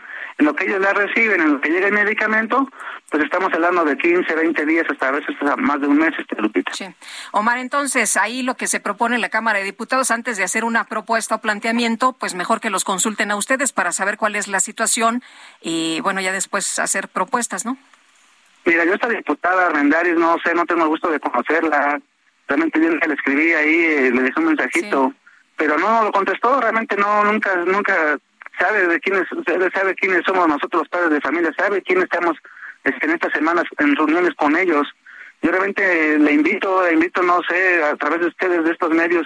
en 0.42 0.48
lo 0.48 0.56
que 0.56 0.66
ellos 0.66 0.82
la 0.82 0.92
reciben, 0.92 1.40
en 1.40 1.54
lo 1.54 1.62
que 1.62 1.70
llega 1.70 1.88
el 1.88 1.94
medicamento, 1.94 2.68
pues 3.12 3.24
estamos 3.24 3.54
hablando 3.54 3.86
de 3.86 3.96
15, 3.96 4.34
20 4.34 4.66
días, 4.66 4.88
hasta 4.90 5.10
a 5.10 5.12
veces 5.12 5.36
más 5.58 5.80
de 5.80 5.86
un 5.86 5.98
mes, 5.98 6.14
este 6.18 6.36
Lupita. 6.42 6.74
Sí. 6.74 6.86
Omar, 7.32 7.60
entonces, 7.60 8.18
ahí 8.18 8.42
lo 8.42 8.56
que 8.56 8.66
se 8.66 8.80
propone 8.80 9.16
en 9.16 9.22
la 9.22 9.30
Cámara 9.30 9.60
de 9.60 9.66
Diputados, 9.66 10.10
antes 10.10 10.38
de 10.38 10.44
hacer 10.44 10.64
una 10.64 10.86
propuesta 10.86 11.36
o 11.36 11.42
planteamiento, 11.42 12.14
pues 12.14 12.34
mejor 12.34 12.60
que 12.60 12.72
los 12.72 12.84
consulten 12.84 13.30
a 13.30 13.36
ustedes 13.36 13.72
para 13.72 13.92
saber 13.92 14.18
cuál 14.18 14.36
es 14.36 14.48
la 14.48 14.60
situación 14.60 15.22
y, 15.62 16.00
bueno, 16.02 16.22
ya 16.22 16.32
después 16.32 16.80
hacer 16.80 17.08
propuestas, 17.08 17.64
¿no? 17.64 17.78
Mira, 18.66 18.84
yo 18.84 18.96
esta 18.96 19.10
diputada 19.10 19.68
Armendáriz, 19.68 20.16
no 20.16 20.38
sé, 20.44 20.56
no 20.56 20.66
tengo 20.66 20.84
el 20.84 20.90
gusto 20.90 21.12
de 21.12 21.20
conocerla. 21.20 22.02
Realmente 22.48 22.82
yo 22.82 22.90
le 22.90 23.14
escribí 23.14 23.54
ahí, 23.54 23.76
eh, 23.76 24.12
le 24.12 24.24
dejé 24.24 24.40
un 24.40 24.48
mensajito, 24.48 25.14
pero 25.56 25.78
no 25.78 26.04
lo 26.06 26.12
contestó, 26.12 26.60
realmente 26.60 26.98
no, 26.98 27.24
nunca, 27.26 27.56
nunca 27.58 28.18
sabe 28.62 28.88
de 28.88 29.00
quiénes, 29.00 29.28
sabe 29.74 29.96
quiénes 29.96 30.24
somos 30.26 30.48
nosotros 30.48 30.82
los 30.82 30.90
padres 30.90 31.10
de 31.10 31.22
familia, 31.22 31.52
sabe 31.58 31.82
quiénes 31.82 32.06
estamos 32.06 32.38
este, 32.84 33.06
en 33.06 33.12
estas 33.14 33.34
semanas 33.34 33.66
en 33.80 33.96
reuniones 33.96 34.34
con 34.36 34.56
ellos. 34.56 34.88
Yo 35.42 35.50
realmente 35.50 36.20
le 36.20 36.34
invito, 36.34 36.90
invito, 36.92 37.24
no 37.24 37.42
sé, 37.50 37.84
a 37.84 37.96
través 37.96 38.22
de 38.22 38.28
ustedes, 38.28 38.64
de 38.64 38.72
estos 38.72 38.92
medios, 38.92 39.26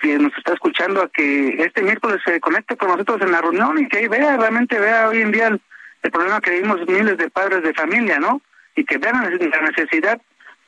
si 0.00 0.08
nos 0.14 0.36
está 0.36 0.54
escuchando, 0.54 1.02
a 1.02 1.08
que 1.08 1.62
este 1.62 1.82
miércoles 1.82 2.20
se 2.24 2.40
conecte 2.40 2.76
con 2.76 2.88
nosotros 2.88 3.20
en 3.22 3.30
la 3.30 3.40
reunión 3.40 3.78
y 3.78 3.88
que 3.88 4.08
vea, 4.08 4.36
realmente 4.36 4.78
vea 4.78 5.08
hoy 5.08 5.22
en 5.22 5.30
día 5.30 5.46
el, 5.46 5.60
problema 6.10 6.40
que 6.40 6.50
vivimos 6.50 6.80
miles 6.88 7.16
de 7.16 7.30
padres 7.30 7.62
de 7.62 7.72
familia, 7.74 8.18
¿no? 8.18 8.42
Y 8.74 8.84
que 8.84 8.98
vean 8.98 9.22
la 9.22 9.60
necesidad 9.60 10.20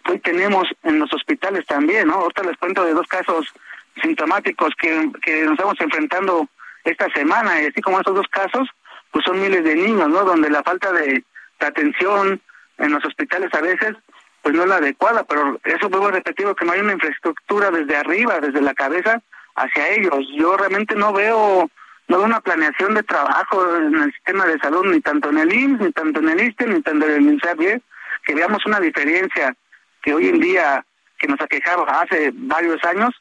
que 0.05 0.13
hoy 0.13 0.19
tenemos 0.21 0.69
en 0.85 1.01
los 1.01 1.13
hospitales 1.13 1.67
también, 1.67 2.07
¿no? 2.07 2.15
Ahorita 2.15 2.45
les 2.45 2.57
cuento 2.59 2.85
de 2.85 2.95
dos 2.95 3.09
casos 3.09 3.53
sintomáticos 4.01 4.73
que, 4.81 5.11
que 5.23 5.43
nos 5.43 5.55
estamos 5.55 5.81
enfrentando 5.81 6.49
esta 6.85 7.09
semana, 7.11 7.61
y 7.61 7.67
así 7.67 7.81
como 7.81 7.99
estos 7.99 8.15
dos 8.15 8.29
casos, 8.29 8.69
pues 9.11 9.25
son 9.25 9.41
miles 9.41 9.65
de 9.65 9.75
niños, 9.75 10.09
¿no? 10.09 10.25
Donde 10.25 10.51
la 10.51 10.63
falta 10.63 10.93
de, 10.93 11.25
atención 11.61 12.43
en 12.77 12.93
los 12.93 13.03
hospitales 13.05 13.49
a 13.55 13.61
veces, 13.63 13.95
pues 14.43 14.55
no 14.55 14.65
es 14.65 14.69
la 14.69 14.77
adecuada, 14.77 15.25
pero 15.25 15.59
eso 15.65 15.89
vuelvo 15.89 16.09
a 16.09 16.13
repetir, 16.13 16.47
que 16.55 16.65
no 16.67 16.73
hay 16.73 16.81
una 16.81 16.93
infraestructura 16.93 17.71
desde 17.71 17.97
arriba, 17.97 18.39
desde 18.41 18.61
la 18.61 18.75
cabeza, 18.75 19.23
hacia 19.55 19.89
ellos. 19.89 20.19
Yo 20.37 20.57
realmente 20.57 20.95
no 20.95 21.13
veo 21.13 21.71
no 22.07 22.19
veo 22.19 22.27
una 22.27 22.41
planeación 22.41 22.95
de 22.95 23.03
trabajo 23.03 23.77
en 23.77 23.95
el 23.95 24.13
sistema 24.13 24.45
de 24.45 24.59
salud, 24.59 24.85
ni 24.93 25.01
tanto 25.01 25.31
en 25.31 25.39
el 25.39 25.53
IMSS, 25.53 25.81
ni 25.81 25.93
tanto 25.93 26.21
en 26.21 26.29
el 26.29 26.41
ISTE, 26.43 26.67
ni 26.67 26.83
tanto 26.83 27.07
en 27.07 27.13
el 27.13 27.23
INSABIE, 27.23 27.81
que 28.27 28.35
veamos 28.35 28.67
una 28.67 28.79
diferencia 28.79 29.57
que 30.03 30.13
hoy 30.13 30.29
en 30.29 30.39
día, 30.39 30.85
que 31.19 31.29
nos 31.29 31.41
aquejaba 31.41 32.03
hace 32.03 32.31
varios 32.35 32.83
años, 32.85 33.15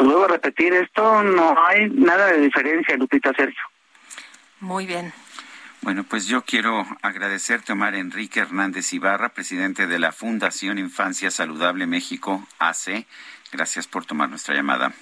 pues 0.00 0.12
luego 0.12 0.28
repetir 0.28 0.72
esto, 0.72 1.22
no 1.22 1.54
hay 1.66 1.90
nada 1.90 2.28
de 2.28 2.40
diferencia, 2.40 2.96
Lupita 2.96 3.34
Sergio. 3.34 3.62
Muy 4.60 4.86
bien. 4.86 5.12
Bueno, 5.82 6.04
pues 6.04 6.26
yo 6.26 6.40
quiero 6.40 6.86
agradecerte, 7.02 7.72
Omar 7.74 7.94
Enrique 7.94 8.40
Hernández 8.40 8.94
Ibarra, 8.94 9.34
presidente 9.34 9.86
de 9.86 9.98
la 9.98 10.12
Fundación 10.12 10.78
Infancia 10.78 11.30
Saludable 11.30 11.86
México, 11.86 12.46
AC. 12.58 13.06
Gracias 13.52 13.86
por 13.86 14.06
tomar 14.06 14.30
nuestra 14.30 14.54
llamada. 14.54 14.94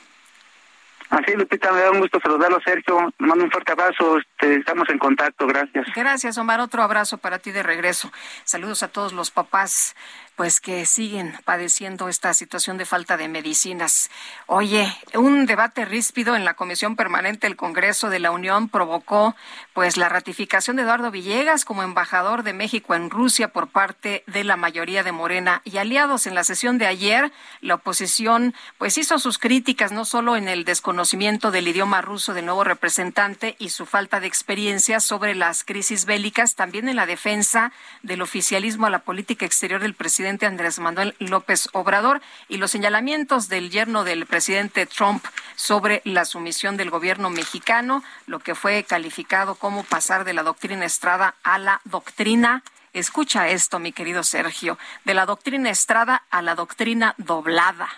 Así, 1.10 1.32
Lupita, 1.36 1.72
me 1.72 1.80
da 1.80 1.90
un 1.92 2.00
gusto 2.00 2.18
saludarlo, 2.20 2.60
Sergio. 2.64 3.14
mando 3.18 3.44
un 3.44 3.50
fuerte 3.50 3.72
abrazo. 3.72 4.18
Este, 4.18 4.56
estamos 4.56 4.88
en 4.90 4.98
contacto. 4.98 5.46
Gracias. 5.46 5.86
Gracias, 5.94 6.36
Omar. 6.38 6.60
Otro 6.60 6.82
abrazo 6.82 7.18
para 7.18 7.38
ti 7.38 7.50
de 7.50 7.62
regreso. 7.62 8.12
Saludos 8.44 8.82
a 8.82 8.88
todos 8.88 9.12
los 9.12 9.30
papás 9.30 9.96
pues 10.38 10.60
que 10.60 10.86
siguen 10.86 11.36
padeciendo 11.44 12.08
esta 12.08 12.32
situación 12.32 12.78
de 12.78 12.86
falta 12.86 13.16
de 13.16 13.26
medicinas. 13.26 14.08
Oye, 14.46 14.96
un 15.14 15.46
debate 15.46 15.84
ríspido 15.84 16.36
en 16.36 16.44
la 16.44 16.54
Comisión 16.54 16.94
Permanente 16.94 17.48
del 17.48 17.56
Congreso 17.56 18.08
de 18.08 18.20
la 18.20 18.30
Unión 18.30 18.68
provocó 18.68 19.34
pues 19.72 19.96
la 19.96 20.08
ratificación 20.08 20.76
de 20.76 20.82
Eduardo 20.82 21.10
Villegas 21.10 21.64
como 21.64 21.82
embajador 21.82 22.44
de 22.44 22.52
México 22.52 22.94
en 22.94 23.10
Rusia 23.10 23.48
por 23.48 23.66
parte 23.66 24.22
de 24.28 24.44
la 24.44 24.56
mayoría 24.56 25.02
de 25.02 25.10
Morena 25.10 25.60
y 25.64 25.78
aliados 25.78 26.28
en 26.28 26.36
la 26.36 26.44
sesión 26.44 26.78
de 26.78 26.86
ayer, 26.86 27.32
la 27.60 27.74
oposición 27.74 28.54
pues 28.78 28.96
hizo 28.96 29.18
sus 29.18 29.38
críticas 29.38 29.90
no 29.90 30.04
solo 30.04 30.36
en 30.36 30.46
el 30.46 30.64
desconocimiento 30.64 31.50
del 31.50 31.66
idioma 31.66 32.00
ruso 32.00 32.32
del 32.32 32.46
nuevo 32.46 32.62
representante 32.62 33.56
y 33.58 33.70
su 33.70 33.86
falta 33.86 34.20
de 34.20 34.28
experiencia 34.28 35.00
sobre 35.00 35.34
las 35.34 35.64
crisis 35.64 36.04
bélicas, 36.04 36.54
también 36.54 36.88
en 36.88 36.94
la 36.94 37.06
defensa 37.06 37.72
del 38.04 38.22
oficialismo 38.22 38.86
a 38.86 38.90
la 38.90 39.00
política 39.00 39.44
exterior 39.44 39.80
del 39.80 39.94
presidente 39.94 40.27
Andrés 40.28 40.78
Manuel 40.78 41.14
López 41.18 41.68
Obrador 41.72 42.20
y 42.48 42.58
los 42.58 42.70
señalamientos 42.70 43.48
del 43.48 43.70
yerno 43.70 44.04
del 44.04 44.26
presidente 44.26 44.86
Trump 44.86 45.24
sobre 45.56 46.02
la 46.04 46.24
sumisión 46.24 46.76
del 46.76 46.90
gobierno 46.90 47.30
mexicano, 47.30 48.02
lo 48.26 48.38
que 48.38 48.54
fue 48.54 48.84
calificado 48.84 49.54
como 49.54 49.84
pasar 49.84 50.24
de 50.24 50.34
la 50.34 50.42
doctrina 50.42 50.84
Estrada 50.84 51.34
a 51.42 51.58
la 51.58 51.80
doctrina 51.84 52.62
Escucha 52.94 53.48
esto, 53.48 53.78
mi 53.78 53.92
querido 53.92 54.24
Sergio, 54.24 54.78
de 55.04 55.14
la 55.14 55.26
doctrina 55.26 55.70
Estrada 55.70 56.24
a 56.30 56.42
la 56.42 56.54
doctrina 56.54 57.14
doblada. 57.18 57.88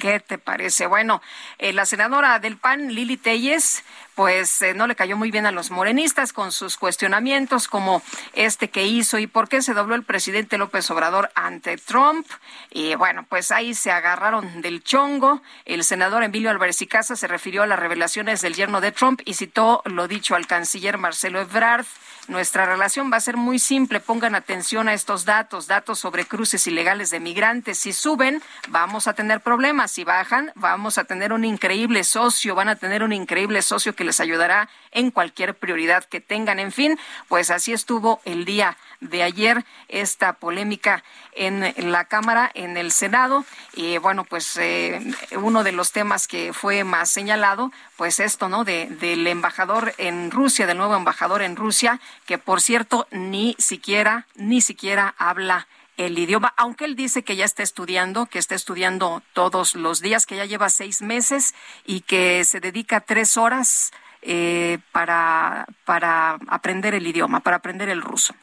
¿Qué 0.00 0.20
te 0.20 0.38
parece? 0.38 0.86
Bueno, 0.86 1.22
eh, 1.58 1.72
la 1.72 1.86
senadora 1.86 2.38
del 2.38 2.56
PAN, 2.56 2.94
Lili 2.94 3.16
Telles, 3.16 3.84
pues 4.14 4.62
eh, 4.62 4.74
no 4.74 4.86
le 4.86 4.96
cayó 4.96 5.16
muy 5.16 5.30
bien 5.30 5.46
a 5.46 5.52
los 5.52 5.70
morenistas 5.70 6.32
con 6.32 6.50
sus 6.50 6.76
cuestionamientos 6.76 7.68
como 7.68 8.02
este 8.32 8.68
que 8.68 8.84
hizo 8.84 9.18
y 9.18 9.26
por 9.26 9.48
qué 9.48 9.62
se 9.62 9.74
dobló 9.74 9.94
el 9.94 10.02
presidente 10.02 10.58
López 10.58 10.90
Obrador 10.90 11.30
ante 11.34 11.76
Trump. 11.76 12.26
Y 12.70 12.94
bueno, 12.94 13.26
pues 13.28 13.52
ahí 13.52 13.74
se 13.74 13.90
agarraron 13.90 14.62
del 14.62 14.82
chongo. 14.82 15.42
El 15.64 15.84
senador 15.84 16.22
Emilio 16.22 16.50
Álvarez 16.50 16.80
y 16.82 16.86
Casa 16.86 17.14
se 17.14 17.28
refirió 17.28 17.62
a 17.62 17.66
las 17.66 17.78
revelaciones 17.78 18.40
del 18.40 18.54
yerno 18.54 18.80
de 18.80 18.92
Trump 18.92 19.20
y 19.24 19.34
citó 19.34 19.82
lo 19.84 20.08
dicho 20.08 20.34
al 20.34 20.46
canciller 20.46 20.98
Marcelo 20.98 21.40
Ebrard. 21.40 21.86
Nuestra 22.28 22.66
relación 22.66 23.12
va 23.12 23.18
a 23.18 23.20
ser 23.20 23.36
muy 23.36 23.60
simple. 23.60 24.00
Pongan 24.00 24.34
atención 24.34 24.88
a 24.88 24.94
estos 24.94 25.24
datos, 25.24 25.68
datos 25.68 26.00
sobre 26.00 26.24
cruces 26.24 26.66
ilegales 26.66 27.10
de 27.10 27.20
migrantes. 27.20 27.78
Si 27.78 27.92
suben, 27.92 28.42
vamos 28.68 29.06
a 29.06 29.14
tener 29.14 29.40
problemas. 29.40 29.92
Si 29.92 30.02
bajan, 30.02 30.50
vamos 30.56 30.98
a 30.98 31.04
tener 31.04 31.32
un 31.32 31.44
increíble 31.44 32.02
socio. 32.02 32.56
Van 32.56 32.68
a 32.68 32.76
tener 32.76 33.04
un 33.04 33.12
increíble 33.12 33.62
socio 33.62 33.94
que 33.94 34.02
les 34.04 34.18
ayudará 34.18 34.68
en 34.90 35.12
cualquier 35.12 35.54
prioridad 35.54 36.04
que 36.04 36.20
tengan. 36.20 36.58
En 36.58 36.72
fin, 36.72 36.98
pues 37.28 37.50
así 37.50 37.72
estuvo 37.72 38.20
el 38.24 38.44
día 38.44 38.76
de 39.00 39.22
ayer 39.22 39.64
esta 39.88 40.32
polémica 40.32 41.04
en 41.32 41.92
la 41.92 42.06
Cámara, 42.06 42.50
en 42.54 42.76
el 42.76 42.90
Senado. 42.90 43.44
Y 43.74 43.98
bueno, 43.98 44.24
pues 44.24 44.56
eh, 44.56 45.00
uno 45.32 45.62
de 45.62 45.72
los 45.72 45.92
temas 45.92 46.26
que 46.26 46.52
fue 46.52 46.82
más 46.82 47.10
señalado, 47.10 47.72
pues 47.96 48.20
esto, 48.20 48.48
¿no? 48.48 48.64
De, 48.64 48.86
del 48.86 49.26
embajador 49.26 49.94
en 49.98 50.30
Rusia, 50.30 50.66
del 50.66 50.78
nuevo 50.78 50.96
embajador 50.96 51.42
en 51.42 51.56
Rusia, 51.56 52.00
que 52.26 52.38
por 52.38 52.60
cierto 52.60 53.06
ni 53.10 53.54
siquiera, 53.58 54.26
ni 54.34 54.60
siquiera 54.60 55.14
habla 55.18 55.66
el 55.96 56.18
idioma, 56.18 56.52
aunque 56.56 56.84
él 56.84 56.94
dice 56.94 57.22
que 57.22 57.36
ya 57.36 57.44
está 57.44 57.62
estudiando, 57.62 58.26
que 58.26 58.38
está 58.38 58.54
estudiando 58.54 59.22
todos 59.32 59.74
los 59.74 60.00
días, 60.00 60.26
que 60.26 60.36
ya 60.36 60.44
lleva 60.44 60.68
seis 60.68 61.00
meses 61.00 61.54
y 61.86 62.02
que 62.02 62.44
se 62.44 62.60
dedica 62.60 63.00
tres 63.00 63.36
horas 63.36 63.92
eh, 64.20 64.78
para, 64.92 65.66
para 65.84 66.38
aprender 66.48 66.94
el 66.94 67.06
idioma, 67.06 67.40
para 67.40 67.56
aprender 67.56 67.88
el 67.88 68.02
ruso. 68.02 68.34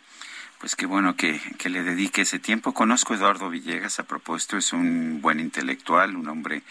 Pues 0.64 0.78
qué 0.78 0.86
bueno 0.86 1.18
que, 1.18 1.42
le 1.66 1.84
dedique 1.84 2.22
ese 2.22 2.40
tiempo. 2.40 2.74
Conozco 2.74 3.12
a 3.12 3.18
Eduardo 3.18 3.50
Villegas 3.50 4.00
a 4.00 4.04
propósito, 4.04 4.56
es 4.56 4.72
un 4.72 5.20
buen 5.20 5.42
intelectual, 5.42 6.16
un 6.16 6.30
hombre 6.30 6.64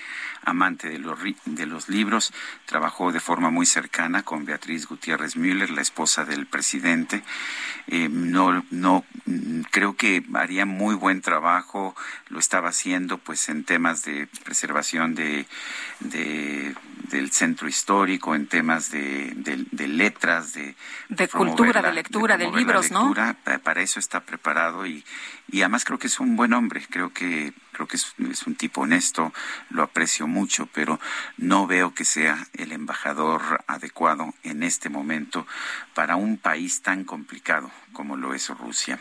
amante 0.46 0.88
de 0.88 0.98
los, 0.98 1.18
de 1.44 1.66
los 1.66 1.90
libros. 1.90 2.32
Trabajó 2.64 3.12
de 3.12 3.20
forma 3.20 3.50
muy 3.50 3.66
cercana 3.66 4.22
con 4.22 4.46
Beatriz 4.46 4.86
Gutiérrez 4.86 5.36
Müller, 5.36 5.68
la 5.68 5.82
esposa 5.82 6.24
del 6.24 6.46
presidente. 6.46 7.22
Eh, 7.86 8.08
no, 8.10 8.64
no, 8.70 9.04
creo 9.70 9.94
que 9.94 10.24
haría 10.32 10.64
muy 10.64 10.94
buen 10.94 11.20
trabajo, 11.20 11.94
lo 12.30 12.38
estaba 12.38 12.70
haciendo 12.70 13.18
pues 13.18 13.50
en 13.50 13.62
temas 13.64 14.04
de 14.04 14.26
preservación 14.42 15.14
de 15.14 15.44
del 17.12 17.30
centro 17.30 17.68
histórico, 17.68 18.34
en 18.34 18.48
temas 18.48 18.90
de, 18.90 19.32
de, 19.36 19.88
letras, 19.88 20.54
de, 20.54 20.74
de 21.10 21.28
cultura, 21.28 21.82
de 21.82 21.92
lectura, 21.92 22.36
de, 22.36 22.50
libros, 22.50 22.90
¿no? 22.90 23.14
Para 23.62 23.82
eso 23.82 24.00
está 24.00 24.20
preparado 24.20 24.86
y, 24.86 25.04
y 25.50 25.60
además 25.60 25.84
creo 25.84 25.98
que 25.98 26.06
es 26.06 26.18
un 26.18 26.36
buen 26.36 26.54
hombre, 26.54 26.84
creo 26.88 27.12
que 27.12 27.52
creo 27.72 27.86
que 27.86 27.96
es, 27.96 28.14
es, 28.30 28.46
un 28.46 28.54
tipo 28.54 28.82
honesto, 28.82 29.32
lo 29.70 29.82
aprecio 29.82 30.26
mucho, 30.26 30.68
pero 30.72 30.98
no 31.36 31.66
veo 31.66 31.94
que 31.94 32.04
sea 32.04 32.46
el 32.54 32.72
embajador 32.72 33.62
adecuado 33.66 34.34
en 34.42 34.62
este 34.62 34.88
momento 34.88 35.46
para 35.94 36.16
un 36.16 36.38
país 36.38 36.82
tan 36.82 37.04
complicado 37.04 37.70
como 37.92 38.16
lo 38.16 38.34
es 38.34 38.48
Rusia. 38.48 38.98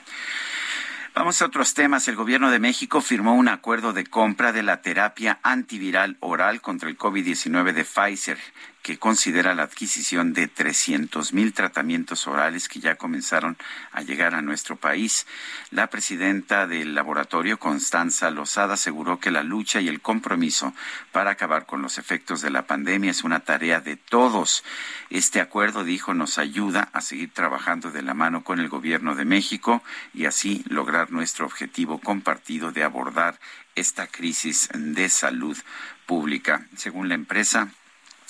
Vamos 1.13 1.41
a 1.41 1.45
otros 1.45 1.73
temas. 1.73 2.07
El 2.07 2.15
gobierno 2.15 2.51
de 2.51 2.59
México 2.59 3.01
firmó 3.01 3.35
un 3.35 3.49
acuerdo 3.49 3.91
de 3.91 4.05
compra 4.05 4.53
de 4.53 4.63
la 4.63 4.81
terapia 4.81 5.39
antiviral 5.43 6.15
oral 6.21 6.61
contra 6.61 6.89
el 6.89 6.97
COVID-19 6.97 7.73
de 7.73 7.83
Pfizer 7.83 8.37
que 8.81 8.97
considera 8.97 9.53
la 9.53 9.63
adquisición 9.63 10.33
de 10.33 10.47
300 10.47 11.33
mil 11.33 11.53
tratamientos 11.53 12.27
orales 12.27 12.67
que 12.67 12.79
ya 12.79 12.95
comenzaron 12.95 13.57
a 13.91 14.01
llegar 14.01 14.33
a 14.33 14.41
nuestro 14.41 14.75
país. 14.75 15.27
La 15.69 15.87
presidenta 15.87 16.67
del 16.67 16.95
laboratorio, 16.95 17.59
Constanza 17.59 18.31
Lozada, 18.31 18.73
aseguró 18.73 19.19
que 19.19 19.31
la 19.31 19.43
lucha 19.43 19.81
y 19.81 19.87
el 19.87 20.01
compromiso 20.01 20.73
para 21.11 21.31
acabar 21.31 21.65
con 21.65 21.81
los 21.81 21.97
efectos 21.97 22.41
de 22.41 22.49
la 22.49 22.65
pandemia 22.65 23.11
es 23.11 23.23
una 23.23 23.41
tarea 23.41 23.81
de 23.81 23.97
todos. 23.97 24.63
Este 25.09 25.41
acuerdo, 25.41 25.83
dijo, 25.83 26.13
nos 26.13 26.37
ayuda 26.37 26.89
a 26.93 27.01
seguir 27.01 27.31
trabajando 27.31 27.91
de 27.91 28.01
la 28.01 28.13
mano 28.13 28.43
con 28.43 28.59
el 28.59 28.69
gobierno 28.69 29.15
de 29.15 29.25
México 29.25 29.83
y 30.13 30.25
así 30.25 30.63
lograr 30.67 31.11
nuestro 31.11 31.45
objetivo 31.45 31.99
compartido 31.99 32.71
de 32.71 32.83
abordar 32.83 33.39
esta 33.75 34.07
crisis 34.07 34.69
de 34.73 35.07
salud 35.09 35.57
pública. 36.05 36.67
Según 36.75 37.07
la 37.07 37.15
empresa, 37.15 37.71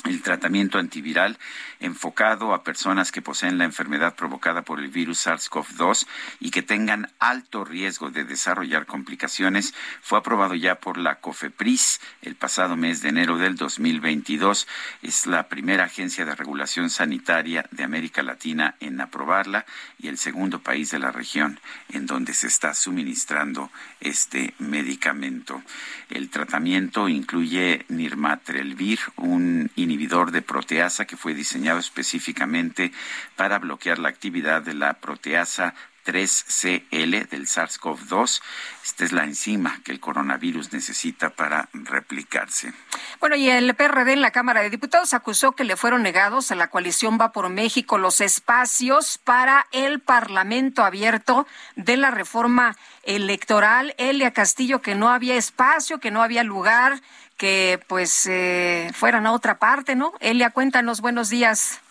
el 0.05 0.21
tratamiento 0.21 0.79
antiviral 0.79 1.37
enfocado 1.79 2.53
a 2.53 2.63
personas 2.63 3.11
que 3.11 3.21
poseen 3.21 3.57
la 3.57 3.65
enfermedad 3.65 4.15
provocada 4.15 4.63
por 4.63 4.79
el 4.79 4.89
virus 4.89 5.27
SARS-CoV-2 5.27 6.07
y 6.39 6.51
que 6.51 6.61
tengan 6.61 7.11
alto 7.19 7.65
riesgo 7.65 8.09
de 8.09 8.23
desarrollar 8.23 8.85
complicaciones 8.85 9.73
fue 10.01 10.19
aprobado 10.19 10.55
ya 10.55 10.75
por 10.75 10.97
la 10.97 11.19
COFEPRIS 11.19 12.01
el 12.21 12.35
pasado 12.35 12.75
mes 12.75 13.01
de 13.01 13.09
enero 13.09 13.37
del 13.37 13.55
2022. 13.55 14.67
Es 15.01 15.27
la 15.27 15.47
primera 15.47 15.85
agencia 15.85 16.25
de 16.25 16.35
regulación 16.35 16.89
sanitaria 16.89 17.65
de 17.71 17.83
América 17.83 18.23
Latina 18.23 18.75
en 18.79 18.99
aprobarla 19.01 19.65
y 19.99 20.07
el 20.07 20.17
segundo 20.17 20.59
país 20.59 20.91
de 20.91 20.99
la 20.99 21.11
región 21.11 21.59
en 21.89 22.05
donde 22.05 22.33
se 22.33 22.47
está 22.47 22.73
suministrando 22.73 23.71
este 23.99 24.53
medicamento. 24.59 25.61
El 26.09 26.29
tratamiento 26.29 27.07
incluye 27.07 27.85
nirmatrelvir, 27.89 28.99
un 29.17 29.69
inhibidor 29.91 30.31
de 30.31 30.41
proteasa 30.41 31.05
que 31.05 31.17
fue 31.17 31.33
diseñado 31.33 31.79
específicamente 31.79 32.91
para 33.35 33.59
bloquear 33.59 33.99
la 33.99 34.09
actividad 34.09 34.61
de 34.61 34.73
la 34.73 34.93
proteasa 34.93 35.75
3CL 36.05 37.29
del 37.29 37.47
SARS-CoV-2. 37.47 38.41
Esta 38.83 39.05
es 39.05 39.11
la 39.11 39.23
enzima 39.23 39.79
que 39.83 39.91
el 39.91 39.99
coronavirus 39.99 40.73
necesita 40.73 41.29
para 41.29 41.69
replicarse. 41.73 42.73
Bueno, 43.19 43.35
y 43.35 43.49
el 43.49 43.73
PRD 43.75 44.13
en 44.13 44.21
la 44.21 44.31
Cámara 44.31 44.61
de 44.61 44.69
Diputados 44.69 45.13
acusó 45.13 45.51
que 45.53 45.63
le 45.63 45.75
fueron 45.75 46.03
negados 46.03 46.51
a 46.51 46.55
la 46.55 46.69
coalición 46.69 47.17
Va 47.19 47.31
por 47.31 47.49
México 47.49 47.97
los 47.97 48.21
espacios 48.21 49.17
para 49.17 49.67
el 49.71 49.99
Parlamento 49.99 50.83
abierto 50.83 51.47
de 51.75 51.97
la 51.97 52.11
reforma 52.11 52.75
electoral. 53.03 53.93
Elia 53.97 54.31
Castillo, 54.31 54.81
que 54.81 54.95
no 54.95 55.09
había 55.09 55.35
espacio, 55.35 55.99
que 55.99 56.11
no 56.11 56.21
había 56.21 56.43
lugar, 56.43 57.01
que 57.37 57.79
pues 57.87 58.27
eh, 58.27 58.91
fueran 58.93 59.25
a 59.25 59.31
otra 59.31 59.57
parte, 59.57 59.95
¿no? 59.95 60.13
Elia, 60.19 60.51
cuéntanos, 60.51 61.01
buenos 61.01 61.29
días. 61.29 61.81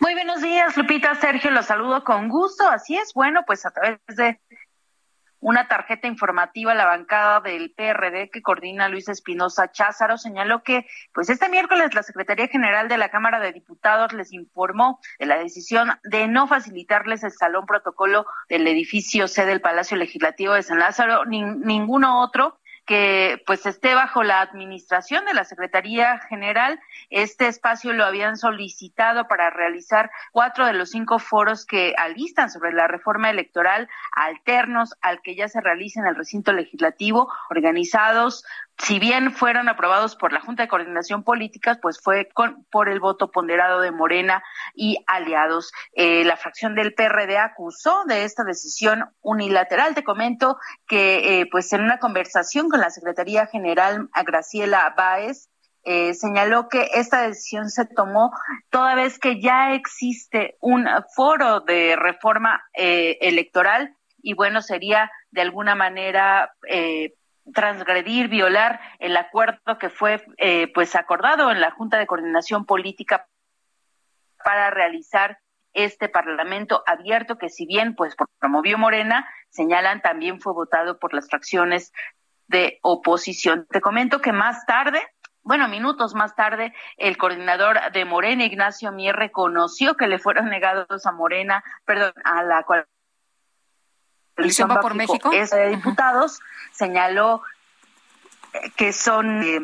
Muy 0.00 0.14
buenos 0.14 0.42
días, 0.42 0.76
Lupita, 0.76 1.14
Sergio, 1.14 1.50
los 1.50 1.66
saludo 1.66 2.04
con 2.04 2.28
gusto. 2.28 2.68
Así 2.68 2.96
es, 2.96 3.12
bueno, 3.14 3.42
pues 3.46 3.64
a 3.66 3.70
través 3.70 4.00
de 4.08 4.40
una 5.44 5.68
tarjeta 5.68 6.08
informativa, 6.08 6.74
la 6.74 6.86
bancada 6.86 7.40
del 7.40 7.70
PRD 7.70 8.30
que 8.30 8.40
coordina 8.40 8.88
Luis 8.88 9.08
Espinosa 9.10 9.70
Cházaro 9.70 10.16
señaló 10.16 10.62
que, 10.62 10.86
pues 11.12 11.28
este 11.28 11.50
miércoles 11.50 11.92
la 11.92 12.02
Secretaría 12.02 12.48
General 12.48 12.88
de 12.88 12.96
la 12.96 13.10
Cámara 13.10 13.40
de 13.40 13.52
Diputados 13.52 14.14
les 14.14 14.32
informó 14.32 15.00
de 15.18 15.26
la 15.26 15.36
decisión 15.36 15.90
de 16.02 16.28
no 16.28 16.46
facilitarles 16.46 17.24
el 17.24 17.32
salón 17.32 17.66
protocolo 17.66 18.26
del 18.48 18.66
edificio 18.66 19.28
C 19.28 19.44
del 19.44 19.60
Palacio 19.60 19.98
Legislativo 19.98 20.54
de 20.54 20.62
San 20.62 20.78
Lázaro, 20.78 21.26
ni 21.26 21.42
ninguno 21.42 22.22
otro 22.22 22.58
que 22.86 23.42
pues 23.46 23.64
esté 23.66 23.94
bajo 23.94 24.22
la 24.22 24.40
administración 24.40 25.24
de 25.24 25.34
la 25.34 25.44
Secretaría 25.44 26.18
General. 26.28 26.80
Este 27.10 27.46
espacio 27.48 27.92
lo 27.92 28.04
habían 28.04 28.36
solicitado 28.36 29.26
para 29.26 29.50
realizar 29.50 30.10
cuatro 30.32 30.66
de 30.66 30.74
los 30.74 30.90
cinco 30.90 31.18
foros 31.18 31.64
que 31.64 31.94
alistan 31.96 32.50
sobre 32.50 32.72
la 32.72 32.86
reforma 32.86 33.30
electoral 33.30 33.88
alternos 34.12 34.94
al 35.00 35.22
que 35.22 35.34
ya 35.34 35.48
se 35.48 35.60
realiza 35.60 36.00
en 36.00 36.06
el 36.06 36.16
recinto 36.16 36.52
legislativo, 36.52 37.32
organizados 37.50 38.44
si 38.78 38.98
bien 38.98 39.32
fueron 39.32 39.68
aprobados 39.68 40.16
por 40.16 40.32
la 40.32 40.40
Junta 40.40 40.64
de 40.64 40.68
Coordinación 40.68 41.22
Política, 41.22 41.78
pues 41.80 42.00
fue 42.00 42.28
con, 42.34 42.64
por 42.70 42.88
el 42.88 43.00
voto 43.00 43.30
ponderado 43.30 43.80
de 43.80 43.92
Morena 43.92 44.42
y 44.74 44.98
aliados. 45.06 45.72
Eh, 45.92 46.24
la 46.24 46.36
fracción 46.36 46.74
del 46.74 46.94
PRD 46.94 47.38
acusó 47.38 48.04
de 48.06 48.24
esta 48.24 48.44
decisión 48.44 49.04
unilateral. 49.20 49.94
Te 49.94 50.04
comento 50.04 50.58
que, 50.86 51.40
eh, 51.40 51.46
pues 51.50 51.72
en 51.72 51.82
una 51.82 51.98
conversación 51.98 52.68
con 52.68 52.80
la 52.80 52.90
Secretaría 52.90 53.46
General 53.46 54.08
Graciela 54.26 54.92
Báez, 54.96 55.48
eh, 55.84 56.14
señaló 56.14 56.68
que 56.68 56.88
esta 56.94 57.22
decisión 57.22 57.68
se 57.68 57.84
tomó 57.84 58.32
toda 58.70 58.94
vez 58.94 59.18
que 59.18 59.40
ya 59.40 59.74
existe 59.74 60.56
un 60.60 60.86
foro 61.14 61.60
de 61.60 61.94
reforma 61.94 62.64
electoral 62.72 63.94
y 64.24 64.32
bueno, 64.32 64.62
sería 64.62 65.10
de 65.30 65.42
alguna 65.42 65.74
manera 65.74 66.54
eh, 66.68 67.12
transgredir, 67.52 68.28
violar 68.28 68.80
el 68.98 69.16
acuerdo 69.16 69.78
que 69.78 69.90
fue 69.90 70.24
eh, 70.38 70.70
pues 70.72 70.94
acordado 70.94 71.50
en 71.50 71.60
la 71.60 71.70
Junta 71.70 71.98
de 71.98 72.06
Coordinación 72.06 72.64
Política 72.64 73.26
para 74.42 74.70
realizar 74.70 75.38
este 75.72 76.08
Parlamento 76.08 76.82
abierto 76.86 77.36
que 77.36 77.48
si 77.48 77.66
bien 77.66 77.94
pues 77.94 78.14
promovió 78.38 78.78
Morena, 78.78 79.28
señalan 79.50 80.00
también 80.00 80.40
fue 80.40 80.52
votado 80.52 80.98
por 80.98 81.12
las 81.12 81.28
fracciones 81.28 81.92
de 82.46 82.78
oposición. 82.82 83.66
Te 83.70 83.80
comento 83.80 84.20
que 84.20 84.32
más 84.32 84.64
tarde 84.66 85.02
bueno, 85.44 85.68
minutos 85.68 86.14
más 86.14 86.34
tarde, 86.34 86.72
el 86.96 87.18
coordinador 87.18 87.78
de 87.92 88.06
Morena, 88.06 88.44
Ignacio 88.44 88.90
Mier, 88.92 89.14
reconoció 89.14 89.94
que 89.94 90.06
le 90.06 90.18
fueron 90.18 90.48
negados 90.48 91.04
a 91.04 91.12
Morena, 91.12 91.62
perdón, 91.84 92.14
a 92.24 92.42
la 92.42 92.64
coalición 94.34 94.68
por 94.68 94.94
México 94.94 95.30
de 95.30 95.68
diputados, 95.70 96.40
señaló 96.72 97.42
que 98.76 98.92
son 98.92 99.42
eh, 99.42 99.60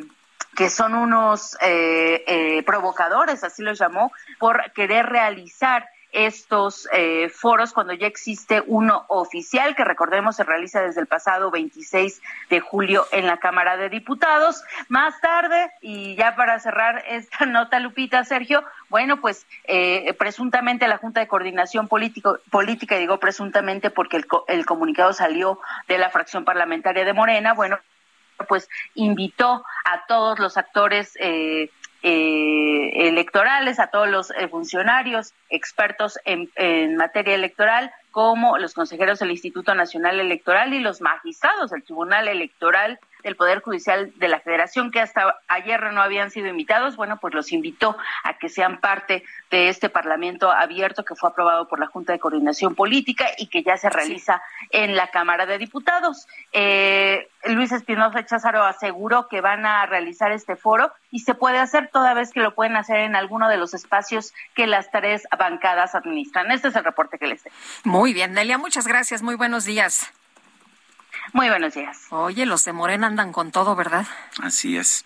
que 0.56 0.68
son 0.68 0.94
unos 0.94 1.56
eh, 1.62 2.24
eh, 2.26 2.62
provocadores, 2.64 3.44
así 3.44 3.62
los 3.62 3.78
llamó, 3.78 4.12
por 4.38 4.72
querer 4.72 5.06
realizar 5.06 5.88
estos 6.12 6.88
eh, 6.92 7.28
foros 7.28 7.72
cuando 7.72 7.92
ya 7.92 8.06
existe 8.06 8.62
uno 8.66 9.04
oficial 9.08 9.74
que 9.74 9.84
recordemos 9.84 10.36
se 10.36 10.44
realiza 10.44 10.82
desde 10.82 11.00
el 11.00 11.06
pasado 11.06 11.50
26 11.50 12.20
de 12.48 12.60
julio 12.60 13.06
en 13.12 13.26
la 13.26 13.38
Cámara 13.38 13.76
de 13.76 13.88
Diputados. 13.88 14.62
Más 14.88 15.20
tarde, 15.20 15.70
y 15.80 16.16
ya 16.16 16.36
para 16.36 16.58
cerrar 16.58 17.04
esta 17.08 17.46
nota, 17.46 17.80
Lupita, 17.80 18.24
Sergio, 18.24 18.64
bueno, 18.88 19.20
pues 19.20 19.46
eh, 19.64 20.14
presuntamente 20.18 20.88
la 20.88 20.98
Junta 20.98 21.20
de 21.20 21.28
Coordinación 21.28 21.88
Político, 21.88 22.38
Política, 22.50 22.96
digo 22.96 23.18
presuntamente 23.18 23.90
porque 23.90 24.16
el, 24.16 24.26
el 24.48 24.66
comunicado 24.66 25.12
salió 25.12 25.60
de 25.88 25.98
la 25.98 26.10
fracción 26.10 26.44
parlamentaria 26.44 27.04
de 27.04 27.12
Morena, 27.12 27.54
bueno, 27.54 27.78
pues 28.48 28.68
invitó 28.94 29.64
a 29.84 30.06
todos 30.06 30.38
los 30.38 30.56
actores 30.56 31.16
eh, 31.20 31.70
eh, 32.02 33.08
electorales, 33.08 33.78
a 33.78 33.88
todos 33.88 34.08
los 34.08 34.30
eh, 34.30 34.48
funcionarios 34.48 35.34
expertos 35.48 36.18
en, 36.24 36.50
en, 36.56 36.96
materia 36.96 37.34
electoral, 37.34 37.92
como 38.10 38.58
los 38.58 38.74
consejeros 38.74 39.18
del 39.18 39.30
Instituto 39.30 39.74
Nacional 39.74 40.18
Electoral 40.18 40.72
y 40.74 40.80
los 40.80 41.00
magistrados 41.00 41.70
del 41.70 41.84
Tribunal 41.84 42.28
Electoral 42.28 42.98
del 43.22 43.36
Poder 43.36 43.60
Judicial 43.60 44.12
de 44.16 44.28
la 44.28 44.40
Federación, 44.40 44.90
que 44.90 45.00
hasta 45.00 45.36
ayer 45.48 45.92
no 45.92 46.02
habían 46.02 46.30
sido 46.30 46.48
invitados, 46.48 46.96
bueno, 46.96 47.18
pues 47.18 47.34
los 47.34 47.52
invitó 47.52 47.96
a 48.24 48.38
que 48.38 48.48
sean 48.48 48.80
parte 48.80 49.24
de 49.50 49.68
este 49.68 49.88
Parlamento 49.88 50.50
abierto 50.50 51.04
que 51.04 51.14
fue 51.14 51.30
aprobado 51.30 51.68
por 51.68 51.80
la 51.80 51.86
Junta 51.86 52.12
de 52.12 52.18
Coordinación 52.18 52.74
Política 52.74 53.26
y 53.38 53.48
que 53.48 53.62
ya 53.62 53.76
se 53.76 53.90
realiza 53.90 54.42
en 54.70 54.96
la 54.96 55.08
Cámara 55.08 55.46
de 55.46 55.58
Diputados. 55.58 56.26
Eh, 56.52 57.28
Luis 57.44 57.72
Espinosa 57.72 58.24
Cházaro 58.26 58.64
aseguró 58.64 59.28
que 59.28 59.40
van 59.40 59.64
a 59.66 59.86
realizar 59.86 60.30
este 60.32 60.56
foro 60.56 60.92
y 61.10 61.20
se 61.20 61.34
puede 61.34 61.58
hacer 61.58 61.88
toda 61.92 62.14
vez 62.14 62.32
que 62.32 62.40
lo 62.40 62.54
pueden 62.54 62.76
hacer 62.76 62.98
en 62.98 63.16
alguno 63.16 63.48
de 63.48 63.56
los 63.56 63.74
espacios 63.74 64.32
que 64.54 64.66
las 64.66 64.90
tres 64.90 65.26
bancadas 65.38 65.94
administran. 65.94 66.50
Este 66.50 66.68
es 66.68 66.76
el 66.76 66.84
reporte 66.84 67.18
que 67.18 67.26
les 67.26 67.42
tengo. 67.42 67.56
Muy 67.84 68.12
bien, 68.12 68.34
Delia, 68.34 68.58
muchas 68.58 68.86
gracias. 68.86 69.22
Muy 69.22 69.36
buenos 69.36 69.64
días. 69.64 70.12
Muy 71.32 71.48
buenos 71.48 71.74
días. 71.74 72.06
Oye, 72.10 72.44
los 72.46 72.64
de 72.64 72.72
Morena 72.72 73.06
andan 73.06 73.32
con 73.32 73.52
todo, 73.52 73.76
¿verdad? 73.76 74.06
Así 74.42 74.76
es. 74.76 75.04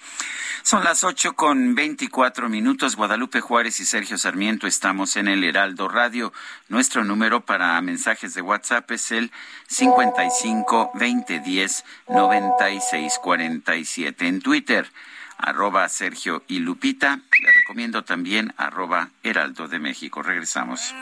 Son 0.62 0.82
las 0.82 1.04
ocho 1.04 1.34
con 1.34 1.74
veinticuatro 1.74 2.48
minutos. 2.48 2.96
Guadalupe 2.96 3.42
Juárez 3.42 3.80
y 3.80 3.84
Sergio 3.84 4.16
Sarmiento 4.16 4.66
estamos 4.66 5.16
en 5.16 5.28
el 5.28 5.44
Heraldo 5.44 5.88
Radio. 5.88 6.32
Nuestro 6.68 7.04
número 7.04 7.42
para 7.44 7.78
mensajes 7.82 8.32
de 8.32 8.40
WhatsApp 8.40 8.90
es 8.92 9.12
el 9.12 9.30
55 9.68 10.92
20 10.94 11.40
10 11.40 11.84
96 12.08 13.18
47. 13.22 14.26
En 14.26 14.40
Twitter, 14.40 14.90
arroba 15.36 15.86
Sergio 15.90 16.42
y 16.48 16.60
Lupita. 16.60 17.16
Le 17.16 17.52
recomiendo 17.52 18.04
también 18.04 18.54
arroba 18.56 19.10
Heraldo 19.22 19.68
de 19.68 19.78
México. 19.78 20.22
Regresamos. 20.22 20.94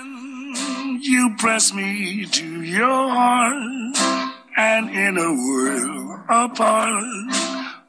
You 1.01 1.37
press 1.37 1.73
me 1.73 2.27
to 2.33 2.63
your 2.65 3.09
heart. 3.09 4.32
And 4.57 4.91
in 4.91 5.17
a 5.17 5.33
world 5.33 6.21
apart, 6.29 7.05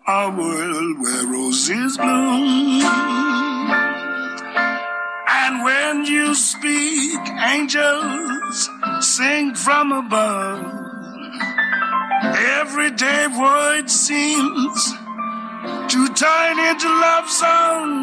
a 0.08 0.30
world 0.30 1.00
where 1.00 1.28
roses 1.28 1.98
bloom. 1.98 2.82
And 5.30 5.64
when 5.64 6.06
you 6.06 6.34
speak, 6.36 7.20
angels 7.42 8.70
sing 9.02 9.56
from 9.56 9.92
above. 9.92 10.66
Everyday 12.24 13.28
word 13.28 13.90
seems 13.90 14.94
to 15.90 16.08
turn 16.14 16.60
into 16.60 16.88
love 16.88 17.30
song. 17.30 18.03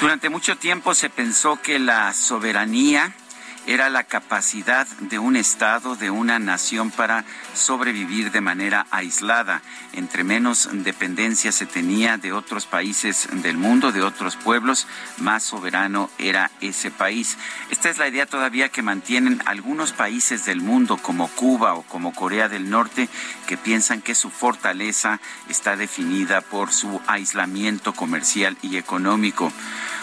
Durante 0.00 0.30
mucho 0.30 0.56
tiempo 0.56 0.94
se 0.94 1.10
pensó 1.10 1.60
que 1.60 1.78
la 1.78 2.14
soberanía 2.14 3.14
era 3.70 3.88
la 3.88 4.02
capacidad 4.02 4.84
de 4.98 5.20
un 5.20 5.36
Estado, 5.36 5.94
de 5.94 6.10
una 6.10 6.40
nación 6.40 6.90
para 6.90 7.24
sobrevivir 7.54 8.32
de 8.32 8.40
manera 8.40 8.88
aislada. 8.90 9.62
Entre 9.92 10.24
menos 10.24 10.68
dependencia 10.72 11.52
se 11.52 11.66
tenía 11.66 12.16
de 12.16 12.32
otros 12.32 12.66
países 12.66 13.28
del 13.30 13.56
mundo, 13.56 13.92
de 13.92 14.02
otros 14.02 14.34
pueblos, 14.34 14.88
más 15.18 15.44
soberano 15.44 16.10
era 16.18 16.50
ese 16.60 16.90
país. 16.90 17.38
Esta 17.70 17.90
es 17.90 17.98
la 17.98 18.08
idea 18.08 18.26
todavía 18.26 18.70
que 18.70 18.82
mantienen 18.82 19.40
algunos 19.46 19.92
países 19.92 20.44
del 20.46 20.60
mundo, 20.60 20.96
como 20.96 21.28
Cuba 21.28 21.74
o 21.74 21.82
como 21.82 22.12
Corea 22.12 22.48
del 22.48 22.70
Norte, 22.70 23.08
que 23.46 23.56
piensan 23.56 24.02
que 24.02 24.16
su 24.16 24.30
fortaleza 24.30 25.20
está 25.48 25.76
definida 25.76 26.40
por 26.40 26.72
su 26.72 27.00
aislamiento 27.06 27.92
comercial 27.92 28.58
y 28.62 28.78
económico. 28.78 29.52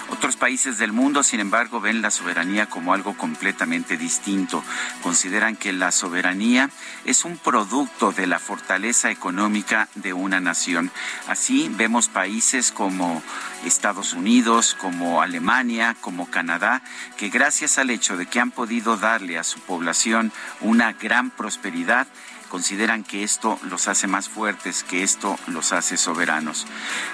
Otros 0.10 0.38
países 0.38 0.78
del 0.78 0.94
mundo, 0.94 1.22
sin 1.22 1.42
embargo, 1.42 1.82
ven 1.82 2.02
la 2.02 2.12
soberanía 2.12 2.68
como 2.68 2.94
algo 2.94 3.18
completamente 3.18 3.98
distinto. 3.98 4.64
Consideran 5.04 5.58
que 5.58 5.74
la 5.74 5.92
soberanía 5.92 6.70
es 7.04 7.26
un 7.26 7.38
producto 7.38 8.14
de 8.14 8.26
la 8.26 8.40
fortaleza 8.40 9.12
económica 9.12 9.90
de 9.96 10.14
una 10.14 10.40
nación. 10.40 10.92
Así 11.28 11.70
vemos 11.76 12.08
países 12.08 12.72
como 12.72 13.22
Estados 13.66 14.14
Unidos, 14.14 14.76
como 14.80 15.22
Alemania, 15.22 15.96
como 16.00 16.30
Canadá, 16.30 16.82
que 17.18 17.30
gracias 17.30 17.78
al 17.78 17.90
hecho 17.90 18.16
de 18.16 18.28
que 18.28 18.40
han 18.40 18.52
podido 18.52 18.96
darle 18.96 19.38
a 19.38 19.44
su 19.44 19.60
población 19.60 20.32
una 20.62 20.94
gran 20.94 21.32
prosperidad, 21.32 22.08
consideran 22.48 23.04
que 23.04 23.24
esto 23.24 23.60
los 23.64 23.88
hace 23.88 24.08
más 24.08 24.30
fuertes, 24.30 24.84
que 24.84 25.04
esto 25.04 25.38
los 25.48 25.74
hace 25.74 25.98
soberanos. 25.98 26.66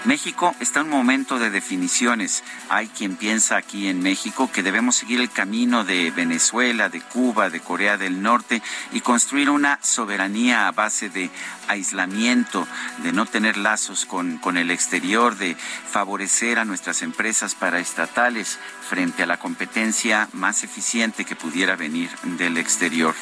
México 0.06 0.56
está 0.60 0.82
en 0.82 0.88
un 0.88 0.92
momento 0.94 1.40
de 1.40 1.50
definiciones. 1.50 2.44
Hay 2.70 2.88
quien 2.88 3.16
piensa 3.16 3.58
aquí 3.58 3.88
en 3.88 4.02
México 4.02 4.50
que 4.52 4.64
debemos 4.64 4.96
seguir 4.96 5.20
el 5.20 5.32
camino 5.32 5.84
de 5.84 6.12
Venezuela, 6.12 6.90
de 6.90 7.02
Cuba, 7.02 7.50
de 7.50 7.60
Corea 7.60 7.98
del 7.98 8.22
Norte 8.22 8.62
y 8.92 9.02
construir 9.02 9.50
una 9.50 9.80
soberanía 9.82 10.68
a 10.68 10.72
base 10.72 11.10
de 11.10 11.30
aislamiento, 11.68 12.68
de 13.04 13.12
no 13.12 13.26
tener 13.26 13.58
lazos 13.58 14.06
con, 14.06 14.38
con 14.38 14.58
el 14.58 14.72
exterior, 14.72 15.38
de 15.38 15.56
favorecer 15.56 16.60
a 16.60 16.66
nuestras 16.66 17.02
empresas 17.02 17.56
paraestatales 17.56 18.60
frente 18.88 19.24
a 19.24 19.28
la 19.28 19.38
competencia 19.38 20.30
más 20.34 20.64
eficiente 20.64 21.26
que 21.26 21.36
pudiera 21.36 21.76
venir 21.76 22.10
del 22.24 22.58
exterior 22.58 23.16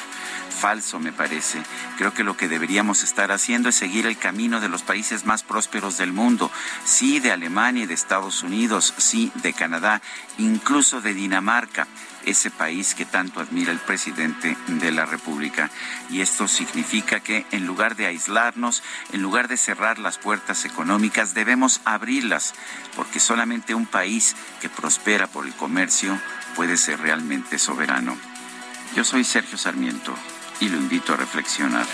falso, 0.52 0.98
me 0.98 1.12
parece. 1.12 1.62
Creo 1.96 2.14
que 2.14 2.24
lo 2.24 2.36
que 2.36 2.48
deberíamos 2.48 3.02
estar 3.02 3.32
haciendo 3.32 3.68
es 3.68 3.74
seguir 3.74 4.06
el 4.06 4.18
camino 4.18 4.60
de 4.60 4.68
los 4.68 4.82
países 4.82 5.24
más 5.24 5.42
prósperos 5.42 5.98
del 5.98 6.12
mundo, 6.12 6.50
sí 6.84 7.20
de 7.20 7.32
Alemania 7.32 7.84
y 7.84 7.86
de 7.86 7.94
Estados 7.94 8.42
Unidos, 8.42 8.94
sí 8.98 9.32
de 9.42 9.52
Canadá, 9.52 10.00
incluso 10.38 11.00
de 11.00 11.14
Dinamarca 11.14 11.86
ese 12.24 12.50
país 12.50 12.94
que 12.94 13.04
tanto 13.04 13.40
admira 13.40 13.72
el 13.72 13.78
presidente 13.78 14.56
de 14.66 14.92
la 14.92 15.06
República. 15.06 15.70
Y 16.10 16.20
esto 16.20 16.48
significa 16.48 17.20
que 17.20 17.46
en 17.50 17.66
lugar 17.66 17.96
de 17.96 18.06
aislarnos, 18.06 18.82
en 19.12 19.22
lugar 19.22 19.48
de 19.48 19.56
cerrar 19.56 19.98
las 19.98 20.18
puertas 20.18 20.64
económicas, 20.64 21.34
debemos 21.34 21.80
abrirlas, 21.84 22.54
porque 22.96 23.20
solamente 23.20 23.74
un 23.74 23.86
país 23.86 24.36
que 24.60 24.68
prospera 24.68 25.26
por 25.26 25.46
el 25.46 25.54
comercio 25.54 26.18
puede 26.54 26.76
ser 26.76 27.00
realmente 27.00 27.58
soberano. 27.58 28.16
Yo 28.94 29.04
soy 29.04 29.24
Sergio 29.24 29.56
Sarmiento 29.56 30.14
y 30.62 30.68
lo 30.68 30.76
invito 30.76 31.12
a 31.12 31.16
reflexionar. 31.16 31.84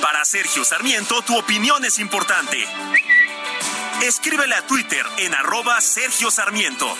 Para 0.00 0.24
Sergio 0.24 0.64
Sarmiento, 0.64 1.20
tu 1.20 1.36
opinión 1.36 1.84
es 1.84 1.98
importante. 1.98 2.64
Escríbele 4.00 4.54
a 4.54 4.66
Twitter 4.66 5.04
en 5.18 5.34
arroba 5.34 5.78
Sergio 5.82 6.30
Sarmiento. 6.30 6.96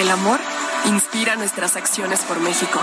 El 0.00 0.10
amor 0.10 0.40
inspira 0.86 1.36
nuestras 1.36 1.76
acciones 1.76 2.22
por 2.22 2.40
México. 2.40 2.82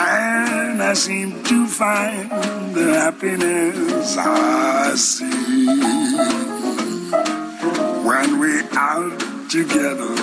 And 0.00 0.80
I 0.80 0.94
seem 0.94 1.42
to 1.44 1.66
find 1.66 2.30
the 2.74 2.94
happiness 2.94 4.16
I 4.16 4.94
see 4.94 5.66
when 8.06 8.38
we're 8.38 8.68
out 8.72 9.18
together, 9.50 10.14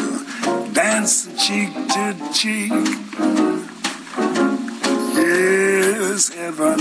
dance 0.71 1.27
cheek 1.45 1.73
to 1.73 2.15
cheek. 2.33 2.71
Yes, 5.13 6.29
heaven. 6.29 6.79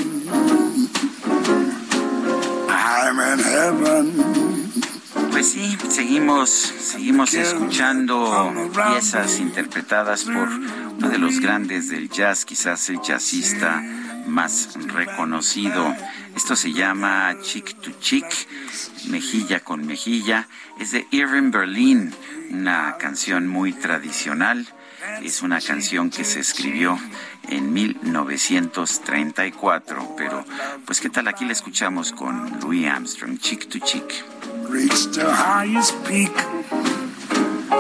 I'm 2.69 3.19
in 3.19 3.39
heaven. 3.41 4.44
Pues 5.45 5.53
sí, 5.53 5.77
seguimos, 5.91 6.49
seguimos 6.49 7.35
escuchando 7.35 8.51
piezas 8.73 9.41
interpretadas 9.41 10.25
por 10.25 10.49
uno 10.49 11.11
de 11.11 11.19
los 11.19 11.39
grandes 11.39 11.91
del 11.91 12.09
jazz, 12.09 12.47
quizás 12.47 12.89
el 12.89 13.03
jazzista 13.03 13.83
más 14.27 14.71
reconocido. 14.87 15.95
Esto 16.35 16.57
se 16.57 16.73
llama 16.73 17.37
Chick 17.43 17.79
to 17.83 17.91
Chick, 18.01 18.25
mejilla 19.11 19.61
con 19.61 19.87
mejilla. 19.87 20.49
Es 20.81 20.93
de 20.93 21.07
Irving 21.11 21.51
Berlin, 21.51 22.15
una 22.51 22.97
canción 22.97 23.47
muy 23.47 23.75
tradicional. 23.75 24.67
Es 25.23 25.43
una 25.43 25.61
canción 25.61 26.09
que 26.11 26.25
se 26.25 26.41
escribió 26.41 26.99
en 27.49 27.73
1934, 27.73 30.15
pero 30.17 30.45
pues 30.87 31.01
qué 31.01 31.11
tal 31.11 31.29
aquí 31.29 31.45
la 31.45 31.53
escuchamos 31.53 32.11
con 32.13 32.59
Louis 32.61 32.89
Armstrong, 32.89 33.39
Chick 33.39 33.69
to 33.69 33.79
Chick. 33.81 34.25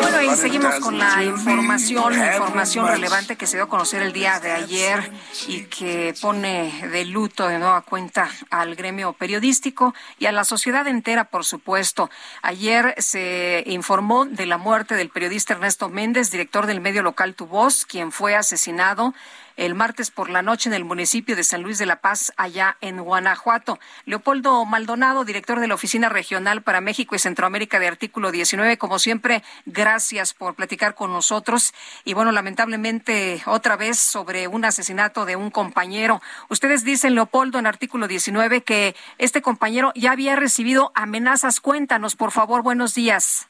Bueno, 0.05 0.21
y 0.21 0.37
seguimos 0.37 0.75
con 0.81 0.99
la 0.99 1.25
información, 1.25 2.13
información 2.13 2.87
relevante 2.89 3.37
que 3.37 3.47
se 3.47 3.57
dio 3.57 3.65
a 3.65 3.69
conocer 3.71 4.03
el 4.03 4.13
día 4.13 4.39
de 4.39 4.53
ayer 4.53 5.11
y 5.47 5.63
que 5.65 6.15
pone 6.21 6.89
de 6.93 7.07
luto 7.07 7.49
de 7.49 7.59
nueva 7.59 7.81
cuenta 7.81 8.29
al 8.51 8.75
gremio 8.75 9.15
periodístico 9.15 9.95
y 10.19 10.27
a 10.27 10.33
la 10.33 10.45
sociedad 10.45 10.87
entera, 10.87 11.25
por 11.25 11.47
supuesto. 11.47 12.11
Ayer 12.43 12.95
se 12.99 13.65
informó 13.67 14.27
de 14.27 14.45
la 14.45 14.59
muerte 14.59 14.95
del 14.95 15.09
periodista 15.09 15.55
Ernesto 15.55 15.89
Méndez, 15.89 16.31
director 16.31 16.67
del 16.67 16.83
medio 16.83 17.03
local 17.03 17.35
Tu 17.35 17.47
Voz, 17.47 17.87
quien 17.87 18.13
fue 18.13 18.37
asesinado 18.37 19.15
el 19.57 19.75
martes 19.75 20.11
por 20.11 20.31
la 20.31 20.43
noche 20.43 20.69
en 20.69 20.75
el 20.75 20.85
municipio 20.85 21.37
de 21.37 21.45
San 21.45 21.63
Luis 21.63 21.79
de 21.79 21.87
la 21.87 22.01
Paz, 22.01 22.33
allá 22.37 22.77
en 22.81 23.01
Guanajuato. 23.03 23.79
Leopoldo 24.05 24.65
Maldonado, 24.65 25.25
director 25.25 25.61
de 25.61 25.69
la 25.69 25.75
Oficina 25.75 26.09
Regional 26.09 26.63
para 26.63 26.81
México 26.81 27.15
y 27.15 27.19
Centroamérica 27.19 27.79
de 27.79 27.89
Artículo 27.89 28.31
19, 28.31 28.79
como 28.79 28.99
siempre, 28.99 29.43
gracias 29.67 30.35
por 30.35 30.55
platicar 30.55 30.95
con 30.95 31.13
nosotros. 31.13 31.75
Y 32.05 32.15
bueno, 32.15 32.33
lamentablemente, 32.33 33.43
otra 33.47 33.77
vez 33.77 33.99
sobre 33.99 34.49
un 34.49 34.65
asesinato 34.65 35.25
de 35.25 35.37
un 35.37 35.51
compañero. 35.51 36.21
Ustedes 36.49 36.85
dicen, 36.85 37.15
Leopoldo, 37.15 37.59
en 37.59 37.67
Artículo 37.67 38.09
19, 38.09 38.63
que 38.63 38.95
este 39.19 39.43
compañero 39.43 39.93
ya 39.95 40.13
había 40.13 40.37
recibido 40.37 40.93
amenazas. 40.95 41.61
Cuéntanos, 41.61 42.17
por 42.17 42.31
favor, 42.33 42.63
buenos 42.63 42.95
días. 42.95 43.49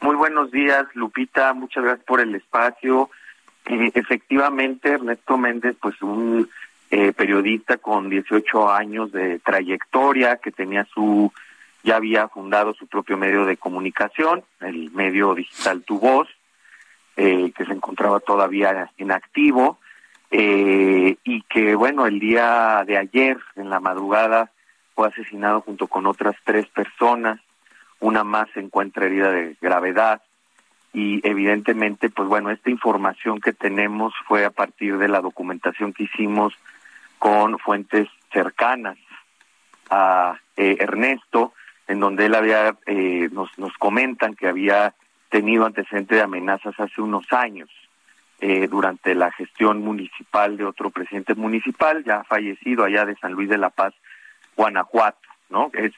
Muy 0.00 0.16
buenos 0.16 0.50
días, 0.50 0.84
Lupita. 0.94 1.52
Muchas 1.54 1.82
gracias 1.82 2.04
por 2.06 2.20
el 2.20 2.34
espacio. 2.34 3.10
Eh, 3.66 3.90
efectivamente, 3.94 4.90
Ernesto 4.90 5.36
Méndez, 5.38 5.76
pues 5.80 6.00
un 6.02 6.48
eh, 6.90 7.12
periodista 7.12 7.78
con 7.78 8.10
18 8.10 8.70
años 8.70 9.12
de 9.12 9.38
trayectoria, 9.38 10.36
que 10.36 10.52
tenía 10.52 10.84
su, 10.84 11.32
ya 11.82 11.96
había 11.96 12.28
fundado 12.28 12.74
su 12.74 12.86
propio 12.86 13.16
medio 13.16 13.46
de 13.46 13.56
comunicación, 13.56 14.44
el 14.60 14.90
medio 14.92 15.34
digital 15.34 15.82
Tu 15.82 15.98
Voz, 15.98 16.28
eh, 17.16 17.52
que 17.56 17.64
se 17.64 17.72
encontraba 17.72 18.20
todavía 18.20 18.90
en 18.98 19.10
activo, 19.10 19.78
y 20.36 21.42
que, 21.42 21.76
bueno, 21.76 22.06
el 22.06 22.18
día 22.18 22.82
de 22.84 22.98
ayer, 22.98 23.38
en 23.54 23.70
la 23.70 23.78
madrugada, 23.78 24.50
fue 24.96 25.06
asesinado 25.06 25.60
junto 25.60 25.86
con 25.86 26.06
otras 26.06 26.34
tres 26.44 26.66
personas, 26.66 27.40
una 28.00 28.24
más 28.24 28.48
se 28.52 28.58
encuentra 28.58 29.06
herida 29.06 29.30
de 29.30 29.56
gravedad, 29.60 30.22
y 30.94 31.20
evidentemente, 31.28 32.08
pues 32.08 32.28
bueno, 32.28 32.50
esta 32.50 32.70
información 32.70 33.40
que 33.40 33.52
tenemos 33.52 34.14
fue 34.28 34.44
a 34.44 34.50
partir 34.50 34.96
de 34.96 35.08
la 35.08 35.20
documentación 35.20 35.92
que 35.92 36.04
hicimos 36.04 36.54
con 37.18 37.58
fuentes 37.58 38.08
cercanas 38.32 38.96
a 39.90 40.38
eh, 40.56 40.76
Ernesto, 40.78 41.52
en 41.88 41.98
donde 41.98 42.26
él 42.26 42.36
había, 42.36 42.76
eh, 42.86 43.28
nos, 43.32 43.58
nos 43.58 43.76
comentan 43.76 44.36
que 44.36 44.46
había 44.46 44.94
tenido 45.30 45.66
antecedentes 45.66 46.16
de 46.16 46.22
amenazas 46.22 46.78
hace 46.78 47.00
unos 47.00 47.26
años 47.32 47.68
eh, 48.40 48.68
durante 48.68 49.16
la 49.16 49.32
gestión 49.32 49.80
municipal 49.80 50.56
de 50.56 50.64
otro 50.64 50.90
presidente 50.90 51.34
municipal, 51.34 52.04
ya 52.04 52.22
fallecido 52.22 52.84
allá 52.84 53.04
de 53.04 53.16
San 53.16 53.32
Luis 53.32 53.48
de 53.48 53.58
la 53.58 53.70
Paz, 53.70 53.94
Guanajuato, 54.56 55.28
¿no? 55.50 55.72
Es 55.72 55.92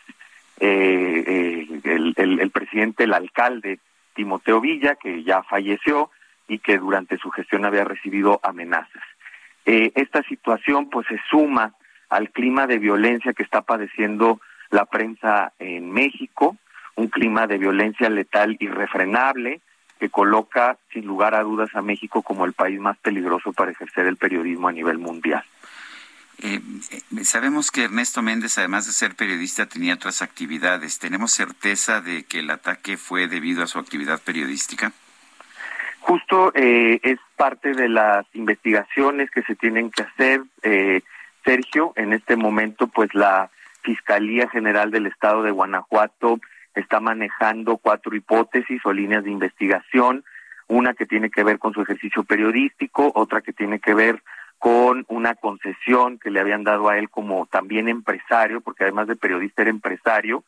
el, 0.58 2.14
el, 2.16 2.40
el 2.40 2.50
presidente, 2.50 3.04
el 3.04 3.12
alcalde 3.12 3.78
Timoteo 4.16 4.60
Villa, 4.60 4.96
que 4.96 5.22
ya 5.22 5.44
falleció 5.44 6.10
y 6.48 6.58
que 6.58 6.78
durante 6.78 7.18
su 7.18 7.30
gestión 7.30 7.64
había 7.64 7.84
recibido 7.84 8.40
amenazas. 8.42 9.02
Eh, 9.64 9.92
esta 9.94 10.22
situación 10.22 10.90
pues 10.90 11.06
se 11.06 11.20
suma 11.30 11.74
al 12.08 12.30
clima 12.30 12.66
de 12.66 12.78
violencia 12.78 13.32
que 13.32 13.42
está 13.42 13.62
padeciendo 13.62 14.40
la 14.70 14.86
prensa 14.86 15.52
en 15.58 15.92
México, 15.92 16.56
un 16.96 17.08
clima 17.08 17.46
de 17.46 17.58
violencia 17.58 18.08
letal 18.08 18.56
irrefrenable 18.58 19.60
que 19.98 20.08
coloca 20.08 20.76
sin 20.92 21.06
lugar 21.06 21.34
a 21.34 21.42
dudas 21.42 21.70
a 21.74 21.82
México 21.82 22.22
como 22.22 22.44
el 22.44 22.52
país 22.52 22.78
más 22.80 22.96
peligroso 22.98 23.52
para 23.52 23.70
ejercer 23.70 24.06
el 24.06 24.16
periodismo 24.16 24.68
a 24.68 24.72
nivel 24.72 24.98
mundial. 24.98 25.44
Eh, 26.42 26.60
eh, 26.90 27.24
sabemos 27.24 27.70
que 27.70 27.84
Ernesto 27.84 28.20
Méndez, 28.22 28.58
además 28.58 28.86
de 28.86 28.92
ser 28.92 29.14
periodista, 29.14 29.66
tenía 29.66 29.94
otras 29.94 30.20
actividades. 30.22 30.98
¿Tenemos 30.98 31.32
certeza 31.32 32.00
de 32.00 32.24
que 32.24 32.40
el 32.40 32.50
ataque 32.50 32.96
fue 32.96 33.26
debido 33.26 33.62
a 33.62 33.66
su 33.66 33.78
actividad 33.78 34.20
periodística? 34.22 34.92
Justo 36.00 36.52
eh, 36.54 37.00
es 37.02 37.18
parte 37.36 37.72
de 37.72 37.88
las 37.88 38.26
investigaciones 38.34 39.30
que 39.30 39.42
se 39.42 39.56
tienen 39.56 39.90
que 39.90 40.02
hacer, 40.02 40.42
Sergio. 41.44 41.92
En 41.96 42.12
este 42.12 42.36
momento, 42.36 42.86
pues 42.86 43.12
la 43.14 43.50
Fiscalía 43.82 44.48
General 44.48 44.90
del 44.90 45.06
Estado 45.06 45.42
de 45.42 45.50
Guanajuato 45.50 46.40
está 46.74 47.00
manejando 47.00 47.78
cuatro 47.78 48.14
hipótesis 48.14 48.80
o 48.84 48.92
líneas 48.92 49.24
de 49.24 49.30
investigación. 49.30 50.24
Una 50.68 50.94
que 50.94 51.06
tiene 51.06 51.30
que 51.30 51.44
ver 51.44 51.58
con 51.58 51.72
su 51.72 51.82
ejercicio 51.82 52.24
periodístico, 52.24 53.12
otra 53.14 53.40
que 53.40 53.52
tiene 53.52 53.78
que 53.80 53.94
ver 53.94 54.22
con 54.58 55.04
una 55.08 55.34
concesión 55.34 56.18
que 56.18 56.30
le 56.30 56.40
habían 56.40 56.64
dado 56.64 56.88
a 56.88 56.98
él 56.98 57.10
como 57.10 57.46
también 57.46 57.88
empresario, 57.88 58.60
porque 58.60 58.84
además 58.84 59.06
de 59.06 59.16
periodista 59.16 59.62
era 59.62 59.70
empresario, 59.70 60.44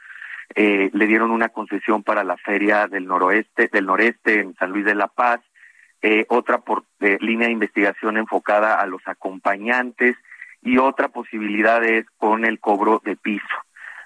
eh, 0.54 0.90
le 0.92 1.06
dieron 1.06 1.30
una 1.30 1.50
concesión 1.50 2.02
para 2.02 2.24
la 2.24 2.36
feria 2.38 2.86
del 2.86 3.06
noroeste, 3.06 3.68
del 3.70 3.86
noreste 3.86 4.40
en 4.40 4.54
San 4.56 4.70
Luis 4.70 4.84
de 4.84 4.94
la 4.94 5.08
Paz, 5.08 5.40
eh, 6.00 6.26
otra 6.28 6.58
por 6.58 6.84
eh, 7.00 7.18
línea 7.20 7.48
de 7.48 7.52
investigación 7.52 8.16
enfocada 8.16 8.80
a 8.80 8.86
los 8.86 9.02
acompañantes 9.06 10.16
y 10.62 10.78
otra 10.78 11.08
posibilidad 11.08 11.84
es 11.84 12.06
con 12.16 12.44
el 12.44 12.60
cobro 12.60 13.02
de 13.04 13.16
piso. 13.16 13.44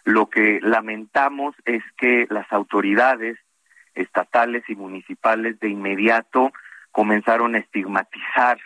Lo 0.04 0.28
que 0.28 0.58
lamentamos 0.62 1.54
es 1.64 1.82
que 1.96 2.26
las 2.28 2.50
autoridades 2.52 3.38
estatales 3.94 4.64
y 4.68 4.74
municipales 4.74 5.60
de 5.60 5.68
inmediato 5.68 6.52
comenzaron 6.90 7.54
a 7.54 7.58
estigmatizar 7.58 8.58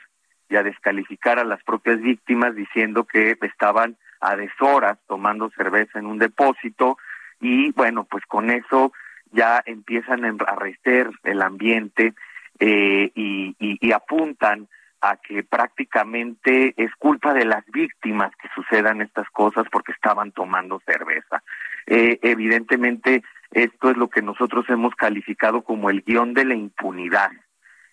y 0.49 0.57
a 0.57 0.63
descalificar 0.63 1.39
a 1.39 1.45
las 1.45 1.63
propias 1.65 2.01
víctimas 2.01 2.55
diciendo 2.55 3.05
que 3.05 3.37
estaban 3.43 3.97
a 4.21 4.37
deshoras 4.37 4.99
tomando 5.07 5.51
cerveza 5.51 5.99
en 5.99 6.07
un 6.07 6.19
depósito 6.19 6.99
y 7.41 7.73
bueno, 7.73 8.05
pues 8.05 8.25
con 8.27 8.51
eso 8.51 8.93
ya 9.33 9.63
empiezan 9.67 10.25
a 10.25 10.29
enrarecer 10.29 11.11
el 11.25 11.43
ambiente 11.43 12.15
eh, 12.59 13.11
y, 13.15 13.55
y, 13.59 13.93
apuntan 13.93 14.67
a 15.03 15.17
que 15.17 15.43
prácticamente 15.43 16.73
es 16.77 16.91
culpa 16.97 17.35
de 17.35 17.45
las 17.45 17.65
víctimas 17.67 18.33
que 18.37 18.49
sucedan 18.55 19.03
estas 19.03 19.29
cosas 19.31 19.67
porque 19.71 19.93
estaban 19.93 20.33
tomando 20.33 20.81
cerveza. 20.87 21.43
Eh, 21.87 22.19
evidentemente, 22.23 23.23
esto 23.51 23.91
es 23.91 23.97
lo 23.99 24.09
que 24.09 24.23
nosotros 24.23 24.65
hemos 24.71 24.95
calificado 24.95 25.63
como 25.63 25.91
el 25.91 26.03
guion 26.03 26.33
de 26.33 26.47
la 26.47 26.55
impunidad 26.55 27.31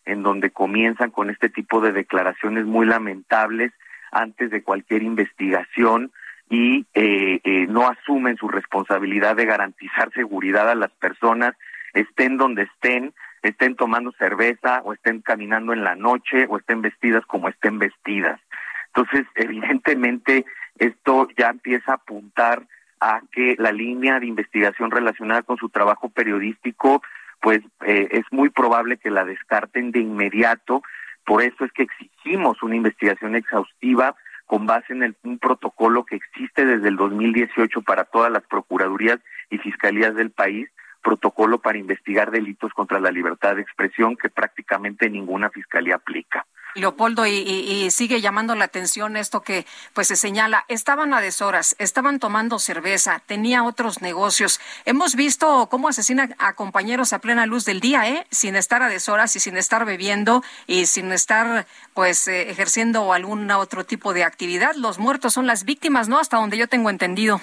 en 0.05 0.23
donde 0.23 0.51
comienzan 0.51 1.11
con 1.11 1.29
este 1.29 1.49
tipo 1.49 1.81
de 1.81 1.91
declaraciones 1.91 2.65
muy 2.65 2.85
lamentables 2.85 3.71
antes 4.11 4.51
de 4.51 4.63
cualquier 4.63 5.03
investigación 5.03 6.11
y 6.49 6.85
eh, 6.93 7.39
eh, 7.43 7.65
no 7.67 7.87
asumen 7.87 8.37
su 8.37 8.47
responsabilidad 8.47 9.35
de 9.35 9.45
garantizar 9.45 10.11
seguridad 10.13 10.69
a 10.69 10.75
las 10.75 10.91
personas, 10.91 11.55
estén 11.93 12.37
donde 12.37 12.63
estén, 12.63 13.13
estén 13.41 13.75
tomando 13.75 14.11
cerveza 14.13 14.81
o 14.83 14.93
estén 14.93 15.21
caminando 15.21 15.73
en 15.73 15.83
la 15.83 15.95
noche 15.95 16.45
o 16.49 16.57
estén 16.57 16.81
vestidas 16.81 17.25
como 17.25 17.49
estén 17.49 17.79
vestidas. 17.79 18.39
Entonces, 18.87 19.25
evidentemente, 19.35 20.45
esto 20.77 21.27
ya 21.37 21.49
empieza 21.49 21.93
a 21.93 21.95
apuntar 21.95 22.63
a 22.99 23.21
que 23.31 23.55
la 23.57 23.71
línea 23.71 24.19
de 24.19 24.27
investigación 24.27 24.91
relacionada 24.91 25.41
con 25.41 25.57
su 25.57 25.69
trabajo 25.69 26.09
periodístico 26.09 27.01
pues 27.43 27.59
eh, 27.85 28.07
es 28.11 28.23
muy 28.31 28.49
probable 28.49 28.95
que 28.95 29.11
la 29.11 29.25
descarten 29.25 29.91
de 29.91 29.99
inmediato. 29.99 30.81
Por 31.25 31.43
eso 31.43 31.65
es 31.65 31.73
que 31.73 31.83
exigimos 31.83 32.63
una 32.63 32.77
investigación 32.77 33.35
exhaustiva 33.35 34.15
con 34.45 34.65
base 34.65 34.93
en 34.93 35.13
un 35.23 35.39
protocolo 35.39 36.05
que 36.05 36.15
existe 36.15 36.65
desde 36.65 36.87
el 36.87 36.95
2018 36.95 37.81
para 37.81 38.05
todas 38.05 38.31
las 38.31 38.43
procuradurías 38.43 39.19
y 39.49 39.57
fiscalías 39.57 40.15
del 40.15 40.31
país, 40.31 40.69
protocolo 41.01 41.59
para 41.59 41.77
investigar 41.77 42.31
delitos 42.31 42.71
contra 42.71 43.01
la 43.01 43.11
libertad 43.11 43.57
de 43.57 43.61
expresión 43.61 44.15
que 44.15 44.29
prácticamente 44.29 45.09
ninguna 45.09 45.49
fiscalía 45.49 45.95
aplica. 45.95 46.45
Leopoldo, 46.75 47.25
y, 47.27 47.89
sigue 47.91 48.21
llamando 48.21 48.55
la 48.55 48.65
atención 48.65 49.17
esto 49.17 49.41
que 49.41 49.65
pues 49.93 50.07
se 50.07 50.15
señala, 50.15 50.65
estaban 50.67 51.13
a 51.13 51.21
deshoras, 51.21 51.75
estaban 51.79 52.19
tomando 52.19 52.59
cerveza, 52.59 53.21
tenía 53.25 53.63
otros 53.63 54.01
negocios. 54.01 54.59
Hemos 54.85 55.15
visto 55.15 55.67
cómo 55.69 55.89
asesina 55.89 56.29
a 56.39 56.53
compañeros 56.53 57.13
a 57.13 57.19
plena 57.19 57.45
luz 57.45 57.65
del 57.65 57.79
día, 57.79 58.09
¿eh? 58.09 58.25
Sin 58.31 58.55
estar 58.55 58.81
a 58.81 58.89
deshoras 58.89 59.35
y 59.35 59.39
sin 59.39 59.57
estar 59.57 59.85
bebiendo 59.85 60.43
y 60.67 60.85
sin 60.87 61.11
estar 61.11 61.65
pues 61.93 62.27
eh, 62.27 62.49
ejerciendo 62.49 63.13
algún 63.13 63.49
otro 63.51 63.85
tipo 63.85 64.13
de 64.13 64.23
actividad. 64.23 64.75
Los 64.75 64.97
muertos 64.97 65.33
son 65.33 65.47
las 65.47 65.65
víctimas, 65.65 66.09
¿no? 66.09 66.19
Hasta 66.19 66.37
donde 66.37 66.57
yo 66.57 66.67
tengo 66.67 66.89
entendido. 66.89 67.39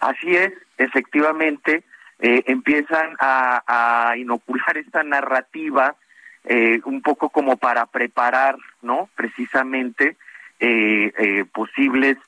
Así 0.00 0.36
es, 0.36 0.52
efectivamente, 0.78 1.82
eh, 2.20 2.44
empiezan 2.46 3.16
a 3.18 4.14
inocular 4.16 4.78
esta 4.78 5.02
narrativa 5.02 5.96
eh, 6.48 6.80
un 6.84 7.02
poco 7.02 7.28
como 7.28 7.56
para 7.56 7.86
preparar, 7.86 8.56
¿no? 8.80 9.10
Precisamente 9.16 10.16
eh, 10.60 11.12
eh, 11.18 11.44
posibles, 11.52 12.18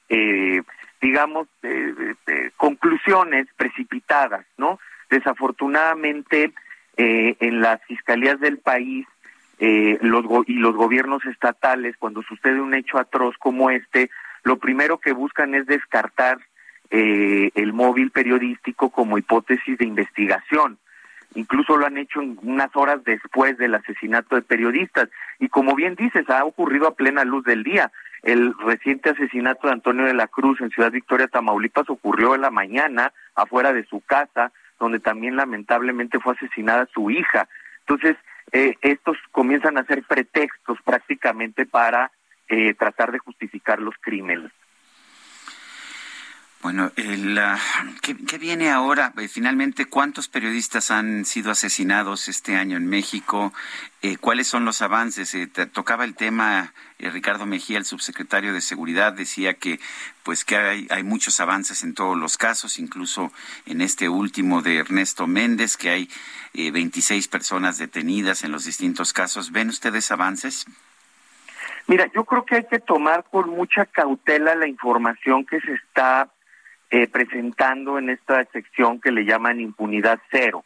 digamos, 1.00 1.46
conclusiones 2.56 3.46
precipitadas, 3.56 4.44
¿no? 4.56 4.80
Desafortunadamente, 5.08 6.52
en 6.96 7.60
las 7.60 7.80
fiscalías 7.84 8.40
del 8.40 8.58
país 8.58 9.06
los 9.60 10.24
y 10.48 10.54
los 10.54 10.74
gobiernos 10.74 11.24
estatales, 11.24 11.96
cuando 11.96 12.22
sucede 12.22 12.60
un 12.60 12.74
hecho 12.74 12.98
atroz 12.98 13.36
como 13.38 13.70
este, 13.70 14.10
lo 14.42 14.58
primero 14.58 14.98
que 14.98 15.12
buscan 15.12 15.54
es 15.54 15.66
descartar 15.66 16.38
el 16.90 17.72
móvil 17.72 18.10
periodístico 18.10 18.90
como 18.90 19.16
hipótesis 19.16 19.78
de 19.78 19.84
investigación 19.84 20.78
incluso 21.34 21.76
lo 21.76 21.86
han 21.86 21.98
hecho 21.98 22.20
en 22.20 22.38
unas 22.42 22.74
horas 22.74 23.02
después 23.04 23.56
del 23.58 23.74
asesinato 23.74 24.36
de 24.36 24.42
periodistas. 24.42 25.08
Y 25.38 25.48
como 25.48 25.74
bien 25.74 25.94
dices, 25.94 26.28
ha 26.30 26.44
ocurrido 26.44 26.88
a 26.88 26.94
plena 26.94 27.24
luz 27.24 27.44
del 27.44 27.62
día. 27.62 27.90
El 28.22 28.54
reciente 28.58 29.10
asesinato 29.10 29.68
de 29.68 29.74
Antonio 29.74 30.04
de 30.04 30.14
la 30.14 30.26
Cruz 30.26 30.60
en 30.60 30.70
Ciudad 30.70 30.90
Victoria, 30.90 31.28
Tamaulipas, 31.28 31.88
ocurrió 31.88 32.34
en 32.34 32.40
la 32.40 32.50
mañana 32.50 33.12
afuera 33.34 33.72
de 33.72 33.84
su 33.84 34.00
casa, 34.00 34.52
donde 34.80 35.00
también 35.00 35.36
lamentablemente 35.36 36.18
fue 36.18 36.34
asesinada 36.34 36.88
su 36.92 37.10
hija. 37.10 37.48
Entonces, 37.80 38.16
eh, 38.52 38.74
estos 38.80 39.16
comienzan 39.30 39.78
a 39.78 39.84
ser 39.84 40.02
pretextos 40.02 40.78
prácticamente 40.84 41.66
para 41.66 42.10
eh, 42.48 42.74
tratar 42.74 43.12
de 43.12 43.18
justificar 43.18 43.80
los 43.80 43.94
crímenes. 44.00 44.50
Bueno, 46.60 46.90
el, 46.96 47.38
¿qué, 48.02 48.38
viene 48.38 48.70
ahora? 48.70 49.12
Eh, 49.16 49.28
finalmente, 49.28 49.86
¿cuántos 49.86 50.26
periodistas 50.26 50.90
han 50.90 51.24
sido 51.24 51.52
asesinados 51.52 52.26
este 52.26 52.56
año 52.56 52.76
en 52.76 52.86
México? 52.88 53.52
Eh, 54.02 54.16
¿Cuáles 54.16 54.48
son 54.48 54.64
los 54.64 54.82
avances? 54.82 55.32
Eh, 55.36 55.46
tocaba 55.46 56.04
el 56.04 56.16
tema 56.16 56.72
Ricardo 56.98 57.46
Mejía, 57.46 57.78
el 57.78 57.84
subsecretario 57.84 58.52
de 58.52 58.60
Seguridad, 58.60 59.12
decía 59.12 59.54
que 59.54 59.78
pues 60.24 60.44
que 60.44 60.56
hay, 60.56 60.88
hay, 60.90 61.04
muchos 61.04 61.38
avances 61.38 61.84
en 61.84 61.94
todos 61.94 62.18
los 62.18 62.36
casos, 62.36 62.80
incluso 62.80 63.32
en 63.66 63.80
este 63.80 64.08
último 64.08 64.60
de 64.60 64.78
Ernesto 64.78 65.28
Méndez, 65.28 65.76
que 65.76 65.90
hay 65.90 66.10
26 66.54 67.28
personas 67.28 67.78
detenidas 67.78 68.42
en 68.42 68.50
los 68.50 68.64
distintos 68.64 69.12
casos. 69.12 69.52
¿Ven 69.52 69.68
ustedes 69.68 70.10
avances? 70.10 70.66
Mira, 71.86 72.10
yo 72.12 72.24
creo 72.24 72.44
que 72.44 72.56
hay 72.56 72.66
que 72.66 72.80
tomar 72.80 73.24
con 73.30 73.48
mucha 73.48 73.86
cautela 73.86 74.56
la 74.56 74.66
información 74.66 75.46
que 75.46 75.60
se 75.60 75.72
está 75.72 76.28
eh, 76.90 77.06
presentando 77.06 77.98
en 77.98 78.10
esta 78.10 78.44
sección 78.46 79.00
que 79.00 79.12
le 79.12 79.24
llaman 79.24 79.60
impunidad 79.60 80.20
cero. 80.30 80.64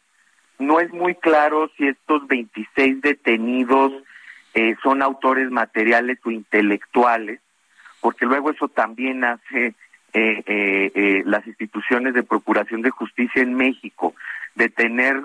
No 0.59 0.79
es 0.79 0.91
muy 0.93 1.15
claro 1.15 1.69
si 1.75 1.87
estos 1.87 2.25
26 2.27 3.01
detenidos 3.01 3.91
eh, 4.53 4.75
son 4.83 5.01
autores 5.01 5.49
materiales 5.51 6.19
o 6.23 6.31
intelectuales, 6.31 7.39
porque 7.99 8.25
luego 8.25 8.51
eso 8.51 8.67
también 8.67 9.23
hace 9.23 9.73
eh, 10.13 11.23
las 11.25 11.45
instituciones 11.47 12.13
de 12.13 12.23
procuración 12.23 12.81
de 12.81 12.91
justicia 12.91 13.41
en 13.41 13.55
México, 13.55 14.13
de 14.55 14.69
tener 14.69 15.19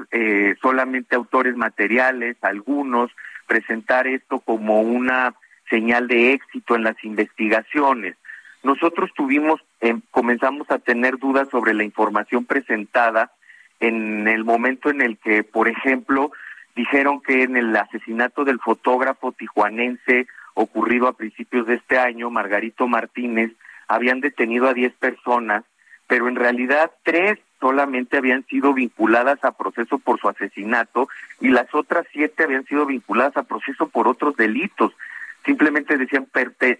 solamente 0.62 1.14
autores 1.14 1.54
materiales, 1.56 2.36
algunos, 2.40 3.10
presentar 3.46 4.06
esto 4.06 4.40
como 4.40 4.80
una 4.80 5.34
señal 5.68 6.08
de 6.08 6.32
éxito 6.32 6.76
en 6.76 6.84
las 6.84 7.02
investigaciones. 7.04 8.16
Nosotros 8.62 9.10
tuvimos, 9.14 9.60
eh, 9.80 9.96
comenzamos 10.10 10.70
a 10.70 10.78
tener 10.78 11.18
dudas 11.18 11.48
sobre 11.50 11.74
la 11.74 11.84
información 11.84 12.44
presentada 12.44 13.32
en 13.80 14.26
el 14.26 14.44
momento 14.44 14.90
en 14.90 15.02
el 15.02 15.18
que, 15.18 15.44
por 15.44 15.68
ejemplo, 15.68 16.32
dijeron 16.74 17.20
que 17.20 17.42
en 17.42 17.56
el 17.56 17.74
asesinato 17.76 18.44
del 18.44 18.60
fotógrafo 18.60 19.32
tijuanense 19.32 20.26
ocurrido 20.54 21.06
a 21.06 21.16
principios 21.16 21.66
de 21.66 21.74
este 21.74 21.98
año, 21.98 22.30
Margarito 22.30 22.88
Martínez, 22.88 23.52
habían 23.86 24.20
detenido 24.20 24.68
a 24.68 24.74
10 24.74 24.92
personas, 24.94 25.64
pero 26.06 26.28
en 26.28 26.36
realidad 26.36 26.90
tres 27.04 27.38
solamente 27.60 28.16
habían 28.16 28.44
sido 28.46 28.72
vinculadas 28.72 29.42
a 29.44 29.52
proceso 29.52 29.98
por 29.98 30.20
su 30.20 30.28
asesinato 30.28 31.08
y 31.40 31.48
las 31.48 31.72
otras 31.74 32.06
siete 32.12 32.44
habían 32.44 32.64
sido 32.66 32.86
vinculadas 32.86 33.36
a 33.36 33.42
proceso 33.42 33.88
por 33.88 34.08
otros 34.08 34.36
delitos. 34.36 34.92
Simplemente 35.48 35.96
decían, 35.96 36.28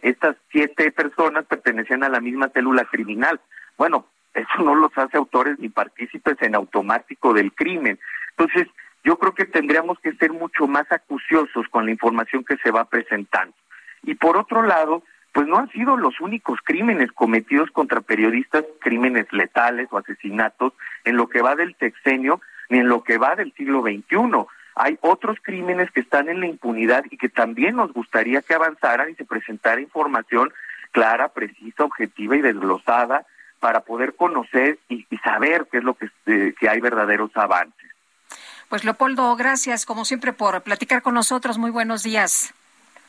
estas 0.03 0.37
siete 0.53 0.93
personas 0.93 1.47
pertenecían 1.47 2.05
a 2.05 2.11
la 2.11 2.21
misma 2.21 2.51
célula 2.51 2.85
criminal. 2.85 3.41
Bueno, 3.79 4.05
eso 4.35 4.63
no 4.63 4.75
los 4.75 4.93
hace 4.99 5.17
autores 5.17 5.59
ni 5.59 5.71
partícipes 5.71 6.37
en 6.43 6.55
automático 6.55 7.33
del 7.33 7.55
crimen. 7.55 7.99
Entonces, 8.37 8.69
yo 9.03 9.19
creo 9.19 9.33
que 9.33 9.47
tendríamos 9.47 9.99
que 10.01 10.13
ser 10.17 10.35
mucho 10.35 10.67
más 10.67 10.85
acuciosos 10.93 11.67
con 11.71 11.87
la 11.87 11.93
información 11.93 12.45
que 12.45 12.59
se 12.59 12.71
va 12.71 12.85
presentando. 12.85 13.55
Y 14.03 14.17
por 14.17 14.37
otro 14.37 14.63
lado, 14.63 15.03
pues 15.33 15.47
no 15.47 15.57
han 15.57 15.71
sido 15.71 15.97
los 15.97 16.21
únicos 16.21 16.59
crímenes 16.63 17.11
cometidos 17.13 17.71
contra 17.71 18.03
periodistas, 18.03 18.67
crímenes 18.81 19.33
letales 19.33 19.89
o 19.91 19.97
asesinatos 19.97 20.75
en 21.05 21.17
lo 21.17 21.31
que 21.31 21.41
va 21.41 21.57
del 21.57 21.75
sexenio 21.77 22.43
ni 22.69 22.81
en 22.81 22.89
lo 22.89 23.03
que 23.03 23.17
va 23.17 23.35
del 23.35 23.51
siglo 23.55 23.81
XXI. 23.81 24.47
Hay 24.79 24.97
otros 25.01 25.39
crímenes 25.43 25.91
que 25.91 26.01
están 26.01 26.29
en 26.29 26.41
la 26.41 26.47
impunidad 26.47 27.05
y 27.11 27.17
que 27.17 27.29
también 27.29 27.77
nos 27.77 27.93
gustaría 27.93 28.43
que 28.43 28.55
avanzaran 28.55 29.11
y 29.11 29.15
se 29.15 29.25
presentara 29.25 29.81
información 29.81 30.53
clara, 30.93 31.29
precisa, 31.29 31.85
objetiva 31.85 32.37
y 32.37 32.43
desglosada 32.43 33.27
para 33.59 33.81
poder 33.81 34.15
conocer 34.15 34.79
y, 34.89 35.05
saber 35.25 35.67
qué 35.71 35.79
es 35.79 35.85
lo 35.85 35.95
que, 35.95 36.09
eh, 36.27 36.55
que 36.59 36.69
hay 36.69 36.81
verdaderos 36.81 37.31
avances. 37.35 37.91
Pues 38.69 38.85
Leopoldo, 38.85 39.35
gracias 39.35 39.85
como 39.85 40.05
siempre 40.05 40.33
por 40.33 40.63
platicar 40.63 41.03
con 41.03 41.15
nosotros. 41.15 41.59
Muy 41.59 41.73
buenos 41.73 42.05
días. 42.05 42.55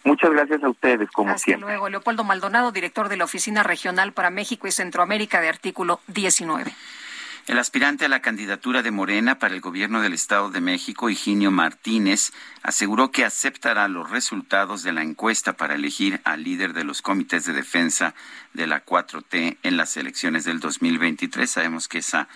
Muchas 0.04 0.32
gracias 0.32 0.64
a 0.64 0.70
ustedes, 0.70 1.12
como 1.12 1.32
Hasta 1.32 1.58
luego. 1.58 1.90
Leopoldo 1.90 2.24
Maldonado, 2.24 2.72
director 2.72 3.10
de 3.10 3.18
la 3.18 3.26
Oficina 3.26 3.62
Regional 3.64 4.14
para 4.14 4.30
México 4.30 4.68
y 4.68 4.72
Centroamérica 4.72 5.42
de 5.42 5.50
Artículo 5.50 6.00
19. 6.08 6.74
El 7.50 7.58
aspirante 7.58 8.06
a 8.06 8.10
la 8.10 8.22
candidatura 8.22 8.84
de 8.84 8.92
Morena 8.92 9.40
para 9.40 9.56
el 9.56 9.60
gobierno 9.60 10.02
del 10.02 10.14
Estado 10.14 10.52
de 10.52 10.62
México, 10.62 11.10
Higinio 11.10 11.50
Martínez, 11.50 12.32
aseguró 12.62 13.10
que 13.10 13.26
aceptará 13.26 13.88
los 13.88 14.12
resultados 14.12 14.84
de 14.84 14.94
la 14.94 15.02
encuesta 15.02 15.54
para 15.54 15.74
elegir 15.74 16.22
al 16.26 16.44
líder 16.44 16.74
de 16.74 16.84
los 16.84 17.02
comités 17.02 17.46
de 17.46 17.54
defensa 17.54 18.14
de 18.54 18.68
la 18.68 18.86
4T 18.86 19.58
en 19.64 19.78
las 19.78 19.98
elecciones 19.98 20.44
del 20.44 20.60
2023. 20.60 21.50
Sabemos 21.50 21.88
que 21.88 21.98
esa, 21.98 22.28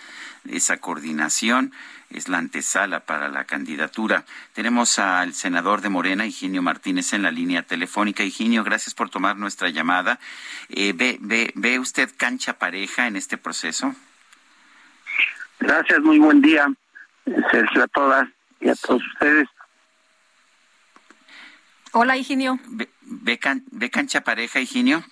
esa 0.48 0.78
coordinación 0.78 1.72
es 2.10 2.28
la 2.28 2.38
antesala 2.38 3.06
para 3.06 3.28
la 3.28 3.44
candidatura. 3.44 4.24
Tenemos 4.52 4.98
al 4.98 5.32
senador 5.32 5.80
de 5.80 5.90
Morena, 5.90 6.26
Higinio 6.26 6.60
Martínez, 6.60 7.12
en 7.12 7.22
la 7.22 7.30
línea 7.30 7.62
telefónica. 7.62 8.24
Higinio, 8.24 8.64
gracias 8.64 8.94
por 8.94 9.10
tomar 9.10 9.36
nuestra 9.36 9.68
llamada. 9.68 10.18
Eh, 10.70 10.92
¿ve, 10.92 11.18
ve, 11.20 11.52
¿Ve 11.54 11.78
usted 11.78 12.10
cancha 12.16 12.58
pareja 12.58 13.06
en 13.06 13.14
este 13.14 13.38
proceso? 13.38 13.94
Gracias, 15.64 16.00
muy 16.00 16.18
buen 16.18 16.42
día, 16.42 16.70
Sergio, 17.50 17.84
a 17.84 17.88
todas 17.88 18.28
y 18.60 18.68
a 18.68 18.74
todos 18.74 19.02
ustedes. 19.14 19.48
Hola, 21.92 22.18
Higinio. 22.18 22.58
¿Ve, 23.00 23.38
cancha 23.90 24.20
pareja, 24.20 24.60
Higinio? 24.60 25.02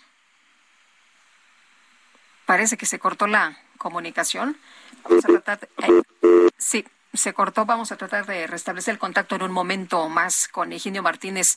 Parece 2.44 2.76
que 2.76 2.84
se 2.84 2.98
cortó 2.98 3.26
la 3.26 3.56
comunicación. 3.78 4.58
Vamos 5.04 5.24
a 5.24 5.28
tratar 5.28 5.60
de, 5.60 5.68
eh, 5.88 6.50
sí, 6.58 6.84
se 7.14 7.32
cortó. 7.32 7.64
Vamos 7.64 7.90
a 7.90 7.96
tratar 7.96 8.26
de 8.26 8.46
restablecer 8.46 8.92
el 8.92 8.98
contacto 8.98 9.36
en 9.36 9.44
un 9.44 9.52
momento 9.52 10.06
más 10.10 10.48
con 10.48 10.70
Higinio 10.70 11.02
Martínez 11.02 11.56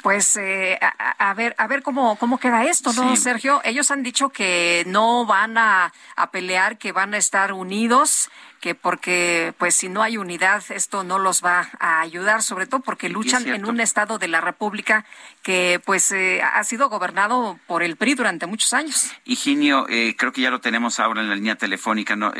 pues 0.00 0.36
eh, 0.36 0.78
a, 0.80 1.34
ver 1.34 1.54
a 1.58 1.66
ver 1.66 1.82
cómo 1.82 2.16
cómo 2.16 2.38
queda 2.38 2.64
esto 2.64 2.92
no 2.92 3.14
Sergio 3.16 3.60
ellos 3.64 3.90
han 3.90 4.02
dicho 4.02 4.30
que 4.30 4.84
no 4.86 5.26
van 5.26 5.58
a, 5.58 5.92
a, 6.16 6.30
pelear 6.30 6.78
que 6.78 6.92
van 6.92 7.14
a 7.14 7.18
estar 7.18 7.52
unidos 7.52 8.30
que 8.60 8.74
porque 8.74 9.54
pues 9.58 9.74
si 9.74 9.88
no 9.88 10.02
hay 10.02 10.16
unidad 10.16 10.62
esto 10.70 11.04
no 11.04 11.18
los 11.18 11.44
va 11.44 11.70
a 11.78 12.00
ayudar 12.00 12.42
sobre 12.42 12.66
todo 12.66 12.80
porque 12.80 13.08
luchan 13.08 13.46
en 13.46 13.66
un 13.66 13.80
estado 13.80 14.18
de 14.18 14.28
la 14.28 14.40
República 14.40 15.04
que 15.42 15.80
pues 15.84 16.10
eh, 16.10 16.40
ha 16.42 16.64
sido 16.64 16.88
gobernado 16.88 17.58
por 17.66 17.82
el 17.82 17.96
PRI 17.96 18.14
durante 18.14 18.46
muchos 18.46 18.72
años. 18.72 19.12
Higinio 19.24 19.86
eh, 19.88 20.16
creo 20.16 20.32
que 20.32 20.40
ya 20.40 20.50
lo 20.50 20.60
tenemos 20.60 21.00
ahora 21.00 21.20
en 21.20 21.28
la 21.28 21.34
línea 21.34 21.56
telefónica 21.56 22.16
no 22.16 22.32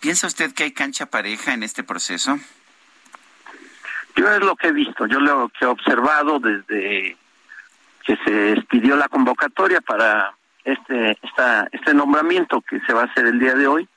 piensa 0.00 0.26
usted 0.26 0.52
que 0.52 0.64
hay 0.64 0.72
cancha 0.72 1.06
pareja 1.06 1.54
en 1.54 1.62
este 1.62 1.84
proceso 1.84 2.38
yo 4.18 4.28
es 4.32 4.40
lo 4.40 4.56
que 4.56 4.68
he 4.68 4.72
visto, 4.72 5.06
yo 5.06 5.20
lo 5.20 5.48
que 5.48 5.64
he 5.64 5.68
observado 5.68 6.40
desde 6.40 7.16
que 8.04 8.16
se 8.24 8.52
expidió 8.52 8.96
la 8.96 9.08
convocatoria 9.08 9.80
para 9.80 10.34
este 10.64 11.16
esta, 11.22 11.68
este 11.70 11.94
nombramiento 11.94 12.60
que 12.62 12.80
se 12.80 12.92
va 12.92 13.02
a 13.02 13.04
hacer 13.04 13.26
el 13.26 13.38
día 13.38 13.54
de 13.54 13.68
hoy. 13.68 13.88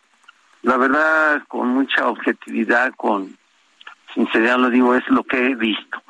La 0.62 0.78
verdad, 0.78 1.42
con 1.48 1.70
mucha 1.70 2.08
objetividad, 2.08 2.94
con 2.96 3.36
sinceridad 4.14 4.60
lo 4.60 4.70
digo, 4.70 4.94
es 4.94 5.08
lo 5.10 5.24
que 5.24 5.48
he 5.48 5.56
visto. 5.56 6.04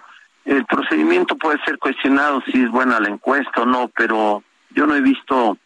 El 0.43 0.65
procedimiento 0.65 1.38
puede 1.38 1.63
ser 1.63 1.77
cuestionado 1.77 2.41
si 2.41 2.63
es 2.63 2.69
buena 2.69 2.99
la 2.99 3.09
encuesta 3.09 3.61
o 3.61 3.65
no, 3.65 3.89
pero 3.95 4.43
yo 4.71 4.88
no 4.88 4.95
he 4.95 5.01
visto 5.01 5.57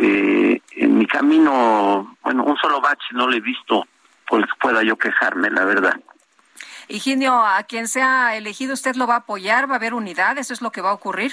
eh, 0.00 0.60
en 0.72 0.98
mi 0.98 1.06
camino, 1.06 2.16
bueno, 2.22 2.42
un 2.42 2.56
solo 2.56 2.80
bache 2.80 3.06
no 3.12 3.28
lo 3.28 3.36
he 3.36 3.40
visto 3.40 3.86
por 4.26 4.40
el 4.40 4.46
que 4.46 4.58
pueda 4.60 4.82
yo 4.82 4.96
quejarme, 4.96 5.48
la 5.50 5.64
verdad. 5.64 6.00
Higinio, 6.88 7.34
a 7.34 7.62
quien 7.62 7.88
sea 7.88 8.36
elegido, 8.36 8.74
¿usted 8.74 8.96
lo 8.96 9.06
va 9.06 9.14
a 9.14 9.18
apoyar? 9.18 9.68
¿Va 9.68 9.74
a 9.74 9.76
haber 9.76 9.94
unidad? 9.94 10.38
¿Eso 10.38 10.52
es 10.52 10.62
lo 10.62 10.70
que 10.70 10.80
va 10.80 10.90
a 10.90 10.94
ocurrir? 10.94 11.32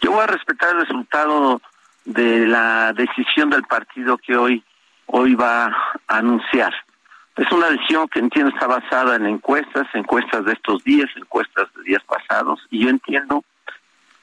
Yo 0.00 0.12
voy 0.12 0.22
a 0.22 0.26
respetar 0.26 0.70
el 0.70 0.80
resultado 0.80 1.60
de 2.04 2.46
la 2.46 2.92
decisión 2.92 3.50
del 3.50 3.62
partido 3.62 4.18
que 4.18 4.36
hoy, 4.36 4.64
hoy 5.06 5.34
va 5.34 5.66
a 5.66 6.18
anunciar. 6.18 6.74
Es 7.36 7.50
una 7.50 7.70
decisión 7.70 8.08
que 8.08 8.18
entiendo 8.18 8.52
está 8.52 8.66
basada 8.66 9.16
en 9.16 9.26
encuestas, 9.26 9.86
encuestas 9.94 10.44
de 10.44 10.52
estos 10.52 10.84
días, 10.84 11.08
encuestas 11.16 11.72
de 11.74 11.82
días 11.84 12.02
pasados, 12.04 12.60
y 12.70 12.84
yo 12.84 12.90
entiendo 12.90 13.44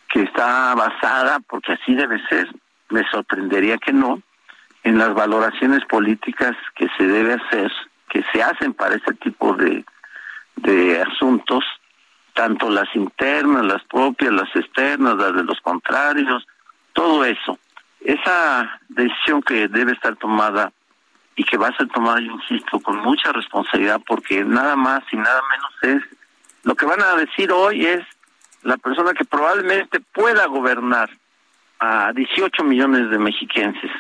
que 0.10 0.24
está 0.24 0.76
basada, 0.76 1.40
porque 1.48 1.74
así 1.74 1.96
debe 1.96 2.22
ser, 2.28 2.48
me 2.90 3.04
sorprendería 3.10 3.78
que 3.78 3.94
no, 3.94 4.22
en 4.84 4.98
las 4.98 5.14
valoraciones 5.14 5.84
políticas 5.86 6.56
que 6.76 6.88
se 6.98 7.06
debe 7.06 7.34
hacer 7.34 7.72
que 8.10 8.24
se 8.32 8.44
hacen 8.44 8.74
para 8.74 8.96
ese 8.96 9.14
tipo 9.16 9.54
de, 9.54 9.86
de 10.58 11.02
asuntos, 11.02 11.64
tanto 12.34 12.70
las 12.70 12.94
internas, 12.96 13.66
las 13.66 13.84
propias, 13.84 14.32
las 14.32 14.54
externas, 14.56 15.16
las 15.16 15.36
de 15.36 15.44
los 15.44 15.60
contrarios, 15.62 16.46
todo 16.94 17.24
eso. 17.26 17.58
Esa 18.02 18.80
decisión 18.90 19.42
que 19.42 19.68
debe 19.68 19.94
estar 19.94 20.16
tomada 20.16 20.72
y 21.36 21.44
que 21.44 21.58
va 21.58 21.70
a 21.70 21.78
ser 21.78 21.88
tomada, 21.88 22.20
yo 22.20 22.32
insisto, 22.32 22.80
con 22.80 22.98
mucha 22.98 23.32
responsabilidad, 23.32 24.02
porque 24.06 24.44
nada 24.44 24.76
más 24.76 25.02
y 25.12 25.16
nada 25.16 25.42
menos 25.50 25.98
es, 25.98 26.18
lo 26.64 26.76
que 26.76 26.86
van 26.86 27.02
a 27.02 27.16
decir 27.16 27.52
hoy 27.52 27.86
es 27.86 28.02
la 28.64 28.78
persona 28.78 29.14
que 29.14 29.24
probablemente 29.24 30.02
pueda 30.14 30.46
gobernar 30.48 31.10
a 31.80 32.12
18 32.14 32.64
millones 32.64 33.10
de 33.10 33.18
mexiquenses, 33.18 33.92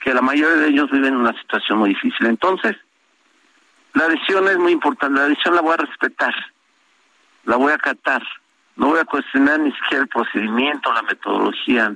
que 0.00 0.14
la 0.14 0.22
mayoría 0.22 0.56
de 0.56 0.68
ellos 0.68 0.90
viven 0.90 1.14
en 1.14 1.20
una 1.20 1.38
situación 1.38 1.78
muy 1.78 1.90
difícil. 1.90 2.26
Entonces, 2.26 2.76
la 3.96 4.08
decisión 4.08 4.46
es 4.46 4.58
muy 4.58 4.72
importante, 4.72 5.18
la 5.18 5.26
decisión 5.26 5.54
la 5.54 5.62
voy 5.62 5.72
a 5.72 5.78
respetar, 5.78 6.34
la 7.44 7.56
voy 7.56 7.72
a 7.72 7.76
acatar, 7.76 8.22
no 8.76 8.88
voy 8.88 9.00
a 9.00 9.06
cuestionar 9.06 9.58
ni 9.58 9.72
siquiera 9.72 10.02
el 10.02 10.08
procedimiento, 10.08 10.92
la 10.92 11.00
metodología. 11.00 11.94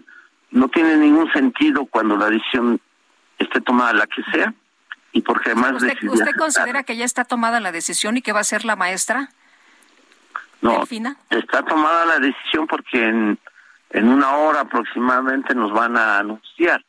No 0.50 0.68
tiene 0.68 0.96
ningún 0.96 1.30
sentido 1.30 1.84
cuando 1.84 2.16
la 2.16 2.30
decisión 2.30 2.80
esté 3.38 3.60
tomada 3.60 3.92
la 3.92 4.06
que 4.06 4.22
sea 4.32 4.54
y 5.12 5.20
porque 5.20 5.50
además 5.50 5.72
¿Usted, 5.74 5.98
¿usted 6.08 6.34
considera 6.38 6.84
que 6.84 6.96
ya 6.96 7.04
está 7.04 7.24
tomada 7.24 7.60
la 7.60 7.70
decisión 7.70 8.16
y 8.16 8.22
que 8.22 8.32
va 8.32 8.40
a 8.40 8.44
ser 8.44 8.64
la 8.64 8.76
maestra? 8.76 9.28
No, 10.62 10.82
está 11.28 11.62
tomada 11.62 12.06
la 12.06 12.18
decisión 12.18 12.66
porque 12.66 13.04
en, 13.04 13.38
en 13.90 14.08
una 14.08 14.36
hora 14.36 14.60
aproximadamente 14.60 15.54
nos 15.54 15.70
van 15.72 15.98
a 15.98 16.18
anunciar 16.18 16.82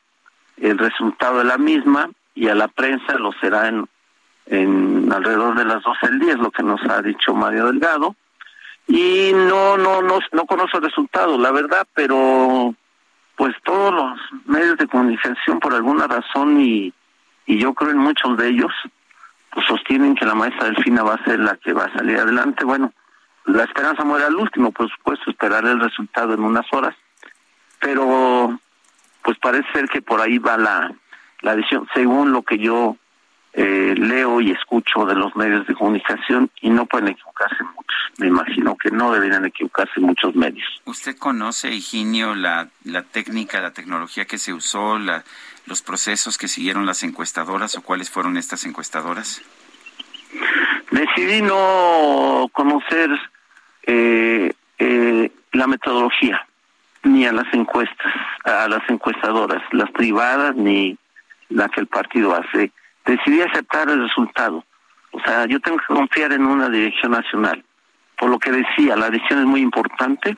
el 0.55 0.77
resultado 0.77 1.39
de 1.39 1.43
la 1.43 1.57
misma 1.57 2.09
y 2.33 2.47
a 2.47 2.55
la 2.55 2.69
prensa 2.69 3.15
lo 3.15 3.33
será 3.41 3.67
en 3.67 3.89
en 4.45 5.11
alrededor 5.11 5.55
de 5.55 5.65
las 5.65 5.83
12 5.83 6.07
del 6.07 6.19
día, 6.19 6.33
es 6.33 6.39
lo 6.39 6.51
que 6.51 6.63
nos 6.63 6.81
ha 6.89 7.01
dicho 7.01 7.33
Mario 7.33 7.67
Delgado. 7.67 8.15
Y 8.87 9.31
no, 9.33 9.77
no, 9.77 10.01
no, 10.01 10.19
no 10.31 10.45
conozco 10.45 10.77
el 10.77 10.83
resultado, 10.83 11.37
la 11.37 11.51
verdad, 11.51 11.87
pero 11.93 12.75
pues 13.35 13.55
todos 13.63 13.93
los 13.93 14.19
medios 14.45 14.77
de 14.77 14.87
comunicación 14.87 15.59
por 15.59 15.73
alguna 15.73 16.07
razón 16.07 16.59
y, 16.59 16.93
y 17.45 17.57
yo 17.57 17.73
creo 17.73 17.91
en 17.91 17.97
muchos 17.97 18.37
de 18.37 18.49
ellos, 18.49 18.71
pues 19.51 19.65
sostienen 19.65 20.15
que 20.15 20.25
la 20.25 20.35
maestra 20.35 20.65
Delfina 20.65 21.03
va 21.03 21.15
a 21.15 21.23
ser 21.23 21.39
la 21.39 21.55
que 21.57 21.73
va 21.73 21.85
a 21.85 21.93
salir 21.93 22.17
adelante. 22.17 22.65
Bueno, 22.65 22.93
la 23.45 23.63
esperanza 23.63 24.03
muere 24.03 24.25
al 24.25 24.35
último, 24.35 24.71
por 24.71 24.89
supuesto, 24.91 25.31
esperar 25.31 25.65
el 25.65 25.79
resultado 25.79 26.33
en 26.33 26.43
unas 26.43 26.65
horas, 26.71 26.95
pero 27.79 28.59
pues 29.23 29.37
parece 29.39 29.71
ser 29.73 29.89
que 29.89 30.01
por 30.01 30.21
ahí 30.21 30.37
va 30.37 30.57
la, 30.57 30.93
la 31.41 31.55
decisión, 31.55 31.87
según 31.93 32.31
lo 32.31 32.43
que 32.43 32.57
yo 32.57 32.97
eh, 33.53 33.93
leo 33.97 34.39
y 34.41 34.51
escucho 34.51 35.05
de 35.05 35.15
los 35.15 35.35
medios 35.35 35.67
de 35.67 35.73
comunicación 35.73 36.49
y 36.61 36.69
no 36.69 36.85
pueden 36.85 37.09
equivocarse 37.09 37.63
muchos. 37.63 38.01
Me 38.17 38.27
imagino 38.27 38.75
que 38.77 38.91
no 38.91 39.11
deberían 39.11 39.45
equivocarse 39.45 39.99
muchos 39.99 40.35
medios. 40.35 40.67
¿Usted 40.85 41.17
conoce, 41.17 41.71
Higinio, 41.71 42.35
la, 42.35 42.69
la 42.83 43.03
técnica, 43.03 43.61
la 43.61 43.71
tecnología 43.71 44.25
que 44.25 44.37
se 44.37 44.53
usó, 44.53 44.99
la, 44.99 45.23
los 45.65 45.81
procesos 45.81 46.37
que 46.37 46.47
siguieron 46.47 46.85
las 46.85 47.03
encuestadoras 47.03 47.75
o 47.77 47.81
cuáles 47.81 48.09
fueron 48.09 48.37
estas 48.37 48.65
encuestadoras? 48.65 49.41
Decidí 50.91 51.41
no 51.41 52.49
conocer 52.51 53.09
eh, 53.83 54.53
eh, 54.77 55.31
la 55.53 55.67
metodología, 55.67 56.45
ni 57.03 57.25
a 57.25 57.31
las 57.31 57.51
encuestas, 57.53 58.13
a 58.43 58.67
las 58.67 58.87
encuestadoras, 58.89 59.61
las 59.71 59.91
privadas, 59.91 60.55
ni 60.55 60.97
la 61.49 61.69
que 61.69 61.81
el 61.81 61.87
partido 61.87 62.35
hace. 62.35 62.71
Decidí 63.05 63.41
aceptar 63.41 63.89
el 63.89 64.03
resultado. 64.03 64.63
O 65.11 65.19
sea, 65.21 65.45
yo 65.45 65.59
tengo 65.59 65.77
que 65.77 65.93
confiar 65.93 66.31
en 66.33 66.45
una 66.45 66.69
dirección 66.69 67.11
nacional. 67.11 67.63
Por 68.17 68.29
lo 68.29 68.39
que 68.39 68.51
decía, 68.51 68.95
la 68.95 69.09
decisión 69.09 69.39
es 69.39 69.45
muy 69.45 69.61
importante 69.61 70.37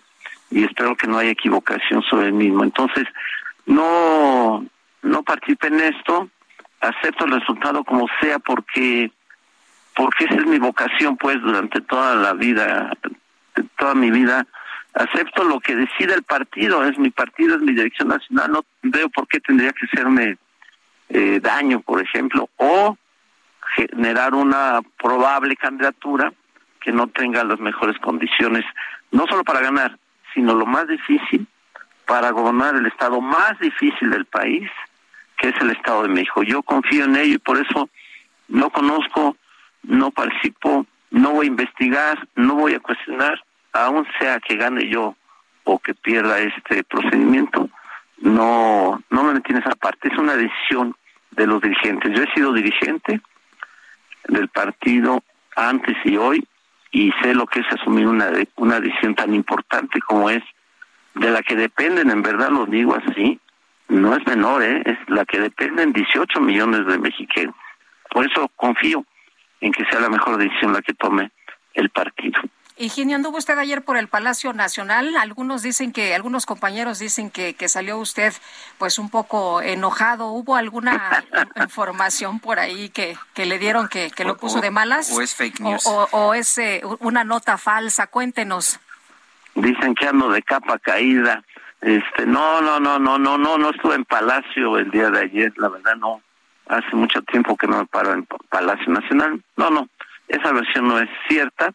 y 0.49 0.63
espero 0.63 0.95
que 0.95 1.07
no 1.07 1.17
haya 1.17 1.31
equivocación 1.31 2.01
sobre 2.03 2.27
el 2.27 2.33
mismo. 2.33 2.63
Entonces, 2.63 3.05
no, 3.65 4.65
no 5.01 5.23
participé 5.23 5.67
en 5.67 5.79
esto, 5.81 6.29
acepto 6.83 7.25
el 7.25 7.39
resultado 7.39 7.83
como 7.83 8.07
sea 8.21 8.39
porque 8.39 9.11
porque 9.95 10.25
esa 10.25 10.35
es 10.35 10.45
mi 10.47 10.57
vocación 10.57 11.17
pues 11.17 11.39
durante 11.41 11.79
toda 11.81 12.15
la 12.15 12.33
vida 12.33 12.91
toda 13.77 13.93
mi 13.93 14.09
vida 14.09 14.45
acepto 14.93 15.43
lo 15.43 15.59
que 15.59 15.75
decide 15.75 16.15
el 16.15 16.23
partido 16.23 16.83
es 16.83 16.97
mi 16.97 17.11
partido 17.11 17.55
es 17.55 17.61
mi 17.61 17.73
dirección 17.73 18.07
nacional 18.07 18.51
no 18.51 18.65
veo 18.81 19.07
por 19.09 19.27
qué 19.27 19.39
tendría 19.39 19.71
que 19.71 19.85
serme 19.87 20.37
eh, 21.13 21.39
daño 21.41 21.79
por 21.81 22.01
ejemplo 22.01 22.49
o 22.57 22.97
generar 23.75 24.33
una 24.33 24.81
probable 25.01 25.55
candidatura 25.55 26.33
que 26.81 26.91
no 26.91 27.07
tenga 27.07 27.43
las 27.43 27.59
mejores 27.59 27.97
condiciones 27.99 28.65
no 29.11 29.25
solo 29.27 29.43
para 29.43 29.61
ganar 29.61 29.97
sino 30.33 30.53
lo 30.53 30.65
más 30.65 30.87
difícil 30.87 31.47
para 32.05 32.31
gobernar 32.31 32.75
el 32.75 32.85
estado 32.85 33.21
más 33.21 33.57
difícil 33.59 34.09
del 34.09 34.25
país 34.25 34.69
que 35.43 35.49
es 35.49 35.55
el 35.59 35.71
Estado 35.71 36.03
de 36.03 36.07
México. 36.07 36.41
Yo 36.43 36.63
confío 36.63 37.03
en 37.03 37.17
ello 37.17 37.35
y 37.35 37.37
por 37.37 37.57
eso 37.57 37.89
no 38.47 38.69
conozco, 38.69 39.35
no 39.83 40.09
participo, 40.11 40.85
no 41.11 41.31
voy 41.31 41.47
a 41.47 41.49
investigar, 41.49 42.27
no 42.35 42.55
voy 42.55 42.75
a 42.75 42.79
cuestionar, 42.79 43.43
aun 43.73 44.07
sea 44.19 44.39
que 44.39 44.55
gane 44.55 44.87
yo 44.87 45.15
o 45.65 45.79
que 45.79 45.93
pierda 45.93 46.39
este 46.39 46.85
procedimiento, 46.85 47.69
no, 48.19 49.01
no 49.09 49.23
me 49.23 49.33
metí 49.33 49.51
en 49.51 49.59
esa 49.59 49.75
parte, 49.75 50.09
es 50.09 50.17
una 50.17 50.37
decisión 50.37 50.95
de 51.35 51.47
los 51.47 51.61
dirigentes. 51.61 52.11
Yo 52.15 52.23
he 52.23 52.33
sido 52.33 52.53
dirigente 52.53 53.21
del 54.27 54.47
partido 54.49 55.23
antes 55.55 55.95
y 56.05 56.17
hoy 56.17 56.45
y 56.91 57.11
sé 57.21 57.33
lo 57.33 57.45
que 57.47 57.61
es 57.61 57.65
asumir 57.71 58.07
una, 58.07 58.29
una 58.55 58.79
decisión 58.79 59.15
tan 59.15 59.33
importante 59.33 59.99
como 60.01 60.29
es 60.29 60.43
de 61.15 61.31
la 61.31 61.41
que 61.41 61.55
dependen, 61.55 62.09
en 62.09 62.21
verdad 62.21 62.49
lo 62.49 62.65
digo 62.65 62.95
así, 62.95 63.39
no 63.89 64.15
es 64.15 64.25
menor, 64.25 64.63
¿eh? 64.63 64.81
es 64.85 64.97
la 65.07 65.25
que 65.25 65.39
dependen 65.39 65.93
18 65.93 66.39
millones 66.39 66.85
de 66.85 66.97
mexicanos. 66.97 67.55
Por 68.09 68.25
eso 68.25 68.49
confío 68.55 69.05
en 69.61 69.71
que 69.71 69.85
sea 69.85 69.99
la 69.99 70.09
mejor 70.09 70.37
decisión 70.37 70.73
la 70.73 70.81
que 70.81 70.93
tome 70.93 71.31
el 71.73 71.89
partido. 71.89 72.39
Higinio, 72.75 73.15
anduvo 73.15 73.37
usted 73.37 73.57
ayer 73.59 73.83
por 73.83 73.97
el 73.97 74.07
Palacio 74.07 74.51
Nacional. 74.51 75.15
Algunos 75.17 75.61
dicen 75.61 75.91
que, 75.91 76.15
algunos 76.15 76.47
compañeros 76.47 76.97
dicen 76.97 77.29
que, 77.29 77.53
que 77.53 77.69
salió 77.69 77.99
usted 77.99 78.33
pues 78.79 78.97
un 78.97 79.11
poco 79.11 79.61
enojado. 79.61 80.29
¿Hubo 80.29 80.55
alguna 80.55 81.23
información 81.55 82.39
por 82.39 82.59
ahí 82.59 82.89
que, 82.89 83.15
que 83.35 83.45
le 83.45 83.59
dieron 83.59 83.89
que, 83.89 84.09
que 84.09 84.25
lo 84.25 84.37
puso 84.37 84.59
de 84.59 84.71
malas? 84.71 85.11
¿O 85.11 85.21
es 85.21 85.35
fake 85.35 85.59
news? 85.59 85.83
¿O, 85.85 86.33
es 86.33 86.57
eh, 86.57 86.81
una 86.99 87.23
nota 87.23 87.59
falsa? 87.59 88.07
Cuéntenos. 88.07 88.79
Dicen 89.53 89.93
que 89.93 90.07
ando 90.07 90.29
de 90.29 90.41
capa 90.41 90.79
caída. 90.79 91.43
Este, 91.81 92.25
no, 92.25 92.59
no, 92.61 92.79
no, 92.79 92.97
no, 92.97 93.19
no, 93.19 93.37
no, 93.37 93.57
no 93.57 93.69
estuve 93.69 93.95
en 93.95 94.05
Palacio 94.05 94.79
el 94.79 94.89
día 94.89 95.11
de 95.11 95.19
ayer, 95.19 95.53
la 95.57 95.69
verdad 95.69 95.95
no. 95.97 96.21
Hace 96.67 96.95
mucho 96.95 97.21
tiempo 97.23 97.55
que 97.55 97.67
no 97.67 97.77
me 97.77 97.85
paro 97.85 98.13
en 98.13 98.25
Palacio 98.49 98.91
Nacional. 98.91 99.43
No, 99.57 99.69
no, 99.69 99.89
esa 100.27 100.51
versión 100.53 100.87
no 100.87 100.97
es 100.97 101.09
cierta. 101.27 101.71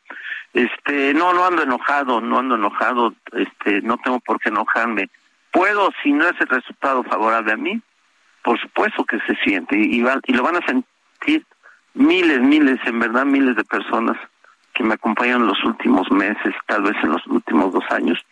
Este, 0.55 1.15
no, 1.15 1.33
no 1.33 1.45
ando 1.45 1.62
enojado, 1.62 2.20
no 2.20 2.39
ando 2.39 2.57
enojado, 2.57 3.15
este, 3.33 3.83
no 3.83 3.99
tengo 3.99 4.20
por 4.20 4.41
qué 4.41 4.49
enojarme. 4.49 5.09
Puedo, 5.53 5.91
si 6.03 6.12
no 6.12 6.29
es 6.29 6.41
el 6.41 6.49
resultado 6.49 7.03
favorable 7.05 7.53
a 7.53 7.57
mí, 7.57 7.81
por 8.43 8.59
supuesto 8.61 9.05
que 9.05 9.19
se 9.20 9.35
siente 9.45 9.79
y, 9.79 10.03
y 10.27 10.33
lo 10.33 10.43
van 10.43 10.57
a 10.57 10.66
sentir 10.66 11.45
miles, 11.95 12.41
miles, 12.41 12.79
en 12.87 12.99
verdad 12.99 13.25
miles 13.25 13.57
de 13.57 13.65
personas 13.65 14.16
que 14.75 14.85
me 14.85 14.95
acompañan 14.95 15.41
en 15.43 15.49
los 15.49 15.62
últimos 15.65 16.11
meses, 16.11 16.55
tal 16.66 16.83
vez 16.83 16.97
en 17.03 17.11
los 17.11 17.27
últimos 17.27 17.73
dos 17.73 17.85
años, 17.91 18.25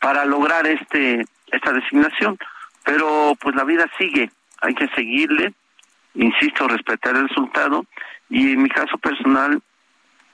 para 0.00 0.24
lograr 0.24 0.66
este 0.66 1.24
esta 1.52 1.72
designación. 1.72 2.38
Pero 2.84 3.34
pues 3.40 3.54
la 3.54 3.64
vida 3.64 3.86
sigue, 3.98 4.30
hay 4.60 4.74
que 4.74 4.88
seguirle, 4.88 5.52
insisto, 6.14 6.66
respetar 6.66 7.14
el 7.14 7.28
resultado 7.28 7.84
y 8.28 8.52
en 8.52 8.62
mi 8.62 8.68
caso 8.68 8.98
personal 8.98 9.62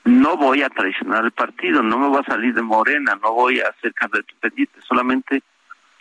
no 0.05 0.37
voy 0.37 0.63
a 0.63 0.71
traicionar 0.71 1.25
el 1.25 1.33
partido, 1.33 1.83
no 1.83 1.99
me 1.99 2.09
voy 2.09 2.21
a 2.21 2.31
salir 2.31 2.55
de 2.55 2.63
Morena, 2.63 3.19
no 3.23 3.33
voy 3.33 3.61
a 3.61 3.69
hacer 3.69 3.93
candidato 3.95 4.35
pendiente, 4.41 4.81
solamente 4.87 5.43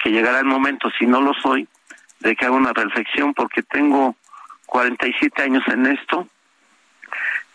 que 0.02 0.12
llegará 0.12 0.40
el 0.40 0.46
momento, 0.46 0.90
si 0.98 1.06
no 1.06 1.22
lo 1.22 1.34
soy, 1.34 1.68
de 2.20 2.36
que 2.36 2.46
haga 2.46 2.56
una 2.56 2.74
reflexión 2.74 3.34
porque 3.34 3.64
tengo 3.64 4.16
47 4.68 5.42
años 5.42 5.64
en 5.68 5.88
esto 5.88 6.28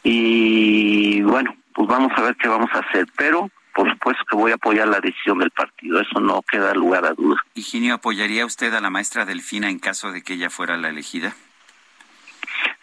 y 0.02 1.23
bueno, 1.23 1.55
pues 1.74 1.89
vamos 1.89 2.12
a 2.16 2.23
ver 2.23 2.36
qué 2.36 2.48
vamos 2.48 2.70
a 2.73 2.81
hacer, 2.81 3.06
pero 3.16 3.51
por 3.74 3.90
supuesto 3.90 4.23
que 4.28 4.36
voy 4.36 4.52
a 4.52 4.56
apoyar 4.56 4.89
la 4.89 5.01
decisión 5.01 5.39
del 5.39 5.51
partido, 5.51 6.01
eso 6.01 6.20
no 6.20 6.43
queda 6.43 6.74
lugar 6.74 7.06
a 7.06 7.14
duda. 7.14 7.43
Higinio, 7.55 7.94
¿apoyaría 7.94 8.44
usted 8.44 8.74
a 8.74 8.81
la 8.81 8.90
maestra 8.90 9.24
Delfina 9.24 9.70
en 9.70 9.78
caso 9.78 10.12
de 10.12 10.23
que 10.23 10.35
ella 10.35 10.51
fuera 10.51 10.77
la 10.77 10.90
elegida? 10.90 11.35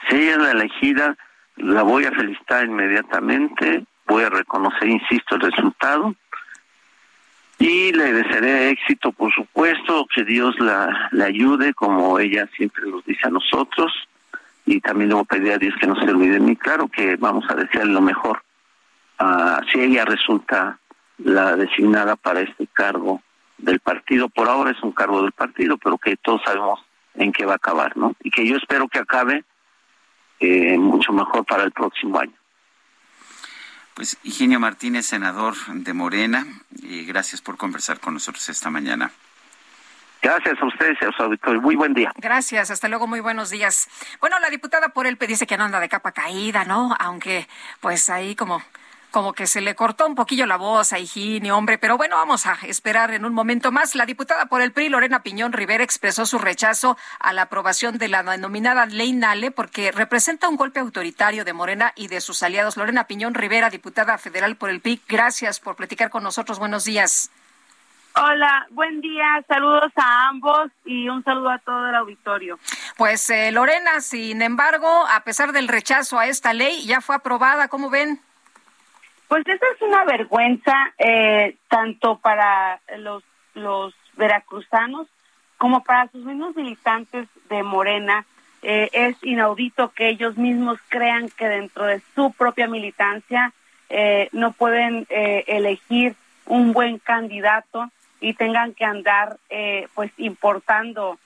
Si 0.10 0.16
ella 0.16 0.32
es 0.32 0.38
la 0.38 0.52
elegida, 0.52 1.18
la 1.60 1.84
voy 1.84 2.06
a 2.06 2.12
felicitar 2.12 2.66
inmediatamente, 2.66 3.84
voy 4.08 4.24
a 4.24 4.30
reconocer, 4.30 4.88
insisto, 4.88 5.36
el 5.36 5.42
resultado 5.42 6.16
y 7.58 7.92
le 7.92 8.14
desearé 8.14 8.70
éxito, 8.70 9.12
por 9.12 9.34
supuesto, 9.34 10.08
que 10.14 10.24
Dios 10.24 10.58
la, 10.60 11.10
la 11.12 11.26
ayude, 11.26 11.74
como 11.74 12.18
ella 12.18 12.48
siempre 12.56 12.90
nos 12.90 13.04
dice 13.06 13.28
a 13.28 13.32
nosotros, 13.32 13.92
y 14.66 14.80
también 14.80 15.10
le 15.10 15.16
voy 15.16 15.24
a 15.24 15.36
pedir 15.36 15.52
a 15.54 15.58
Dios 15.58 15.76
que 15.80 15.88
no 15.88 15.96
se 15.96 16.10
olvide 16.10 16.34
de 16.34 16.40
mí, 16.40 16.56
claro 16.56 16.88
que 16.88 17.18
vamos 17.18 17.46
a 17.50 17.56
desearle 17.56 17.94
lo 17.94 18.02
mejor 18.02 18.42
Ah, 19.20 19.62
si 19.70 19.82
ella 19.82 20.06
resulta 20.06 20.80
la 21.18 21.58
designada 21.58 22.16
para 22.16 22.40
este 22.40 22.68
cargo 22.68 23.22
del 23.58 23.82
partido, 23.82 24.30
por 24.30 24.48
ahora 24.48 24.72
es 24.72 24.82
un 24.82 24.94
cargo 24.94 25.22
del 25.22 25.34
partido, 25.34 25.78
pero 25.78 25.98
que 25.98 26.16
todos 26.16 26.42
sabemos 26.46 26.80
en 27.16 27.34
qué 27.34 27.46
va 27.46 27.54
a 27.54 27.58
acabar, 27.58 27.98
¿no? 27.98 28.16
Y 28.24 28.32
que 28.32 28.48
yo 28.48 28.56
espero 28.56 28.88
que 28.88 29.00
acabe 29.00 29.44
eh, 30.40 30.78
mucho 30.78 31.12
mejor 31.12 31.46
para 31.46 31.64
el 31.64 31.72
próximo 31.72 32.20
año. 32.20 32.34
Pues 33.94 34.18
Higinio 34.24 34.60
Martínez, 34.60 35.06
senador 35.06 35.56
de 35.68 35.94
Morena, 35.94 36.46
y 36.82 37.04
gracias 37.04 37.42
por 37.42 37.58
conversar 37.58 38.00
con 38.00 38.14
nosotros 38.14 38.48
esta 38.48 38.70
mañana. 38.70 39.12
Gracias 40.22 40.62
a 40.62 40.66
ustedes 40.66 40.98
y 41.02 41.06
a 41.06 41.12
su 41.12 41.24
auditorio. 41.24 41.62
Muy 41.62 41.76
buen 41.76 41.94
día. 41.94 42.12
Gracias, 42.18 42.72
hasta 42.72 42.90
luego, 42.90 43.08
muy 43.08 43.22
buenos 43.22 43.50
días. 43.50 43.90
Bueno, 44.20 44.38
la 44.40 44.50
diputada 44.50 44.90
por 44.90 45.08
él 45.08 45.18
dice 45.28 45.48
que 45.48 45.58
no 45.58 45.64
anda 45.64 45.80
de 45.80 45.90
capa 45.90 46.12
caída, 46.12 46.66
¿no? 46.66 46.96
Aunque, 47.00 47.48
pues 47.80 48.10
ahí 48.10 48.36
como 48.36 48.62
como 49.12 49.34
que 49.34 49.48
se 49.48 49.62
le 49.62 49.76
cortó 49.76 50.06
un 50.06 50.16
poquillo 50.16 50.46
la 50.46 50.58
voz 50.58 50.94
a 50.94 51.00
Higinio, 51.00 51.58
hombre, 51.58 51.78
pero 51.78 51.98
bueno, 51.98 52.18
vamos 52.18 52.46
a 52.46 52.58
esperar 52.64 53.12
en 53.12 53.26
un 53.26 53.34
momento 53.34 53.72
más. 53.72 53.96
La 53.96 54.06
diputada 54.06 54.46
por 54.46 54.62
el 54.62 54.72
PRI, 54.72 54.90
Lorena 54.90 55.24
Piñón 55.24 55.54
Rivera, 55.54 55.84
expresó 55.84 56.26
su 56.26 56.38
rechazo 56.38 56.98
a 57.20 57.34
la 57.34 57.44
aprobación 57.44 57.98
de 57.98 58.08
la 58.08 58.24
denominada 58.24 58.86
Ley 58.86 59.14
Nale 59.14 59.52
porque 59.52 59.92
representa 59.92 60.48
un 60.48 60.58
golpe 60.58 60.80
autoritario 60.80 61.46
de 61.46 61.54
Morena 61.54 61.94
y 61.96 62.08
de 62.08 62.22
sus 62.22 62.44
aliados. 62.44 62.78
Lorena 62.78 63.06
Piñón 63.06 63.34
Rivera, 63.34 63.70
diputada 63.70 64.18
federal 64.18 64.56
por 64.56 64.70
el 64.70 64.82
PRI, 64.82 65.02
gracias 65.08 65.60
por 65.60 65.76
platicar 65.76 66.10
con 66.10 66.24
nosotros. 66.24 66.60
Buenos 66.60 66.86
días. 66.86 67.32
Hola, 68.16 68.68
buen 68.72 69.02
día, 69.02 69.44
saludos 69.48 69.92
a 69.96 70.28
ambos 70.28 70.72
y 70.84 71.08
un 71.08 71.24
saludo 71.24 71.52
a 71.52 71.60
todo 71.60 71.88
el 71.88 71.96
auditorio. 71.96 72.60
Pues 72.98 73.30
eh, 73.30 73.52
Lorena, 73.52 74.02
sin 74.02 74.42
embargo, 74.42 74.88
a 75.08 75.24
pesar 75.24 75.52
del 75.52 75.68
rechazo 75.68 76.20
a 76.20 76.26
esta 76.26 76.54
ley, 76.54 76.86
ya 76.86 77.02
fue 77.02 77.16
aprobada, 77.16 77.68
¿cómo 77.70 77.90
ven? 77.90 78.20
Pues 79.30 79.48
eso 79.48 79.64
es 79.76 79.82
una 79.84 80.06
vergüenza 80.06 80.92
eh, 80.98 81.56
tanto 81.68 82.18
para 82.18 82.82
los, 82.98 83.24
los 83.54 83.94
veracruzanos 84.18 85.08
como 85.60 85.84
para 85.84 86.08
sus 86.08 86.26
mismos 86.26 86.56
militantes 86.56 87.28
de 87.48 87.62
Morena. 87.62 88.26
Eh, 88.64 88.90
es 88.92 89.24
inaudito 89.24 89.92
que 89.92 90.10
ellos 90.10 90.36
mismos 90.36 90.80
crean 90.88 91.30
que 91.30 91.48
dentro 91.48 91.86
de 91.86 92.02
su 92.16 92.34
propia 92.34 92.68
militancia 92.68 93.54
eh, 93.90 94.30
no 94.32 94.52
pueden 94.52 95.06
elegir 95.10 96.16
un 96.48 96.74
buen 96.74 96.98
candidato 96.98 97.92
y 98.22 98.34
tengan 98.34 98.74
que 98.74 98.86
andar 98.86 99.38
pues 99.94 100.12
importando 100.18 101.20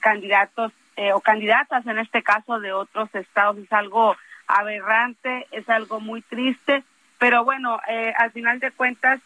candidatos 0.00 0.72
o 1.14 1.20
candidatas 1.20 1.86
en 1.86 1.98
este 1.98 2.22
caso 2.22 2.60
de 2.60 2.74
otros 2.74 3.08
estados. 3.14 3.56
Es 3.56 3.72
algo 3.72 4.16
aberrante, 4.46 5.46
es 5.50 5.66
algo 5.70 5.98
muy 5.98 6.20
triste 6.20 6.84
pero 7.18 7.44
bueno, 7.44 7.80
eh, 7.88 8.12
al 8.16 8.30
final 8.32 8.60
de 8.60 8.70
cuentas, 8.70 9.20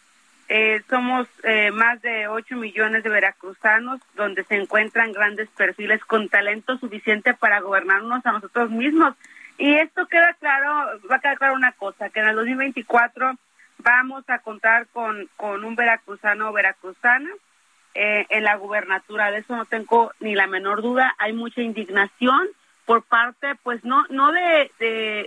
eh, 0.48 0.82
somos 0.90 1.27
eh, 1.44 1.70
más 1.70 2.02
de 2.02 2.28
8 2.28 2.56
millones 2.56 3.02
de 3.02 3.10
veracruzanos 3.10 4.01
donde 4.14 4.44
se 4.44 4.56
encuentran 4.56 5.12
grandes 5.12 5.48
perfiles 5.51 6.05
con 6.05 6.28
talento 6.28 6.77
suficiente 6.78 7.32
para 7.32 7.60
gobernarnos 7.60 8.24
a 8.27 8.32
nosotros 8.32 8.70
mismos. 8.70 9.14
Y 9.56 9.74
esto 9.74 10.06
queda 10.06 10.35
claro, 10.40 11.01
va 11.10 11.16
a 11.16 11.20
quedar 11.20 11.39
claro 11.39 11.55
una 11.55 11.73
cosa, 11.73 12.10
que 12.10 12.20
en 12.20 12.28
el 12.28 12.36
2024 12.36 13.35
vamos 13.78 14.24
a 14.28 14.40
contar 14.40 14.86
con, 14.89 15.28
con 15.36 15.64
un 15.64 15.74
veracruzano 15.74 16.51
o 16.51 16.52
veracruzana 16.52 17.31
eh, 17.94 18.27
en 18.31 18.44
la 18.44 18.56
gubernatura. 18.56 19.31
De 19.31 19.39
eso 19.39 19.56
no 19.56 19.64
tengo 19.64 20.12
ni 20.20 20.35
la 20.35 20.47
menor 20.47 20.82
duda. 20.82 21.14
Hay 21.19 21.32
mucha 21.32 21.60
indignación 21.62 22.48
por 22.86 23.02
parte, 23.04 23.54
pues 23.62 23.84
no, 23.84 24.04
no 24.10 24.32
de, 24.32 24.70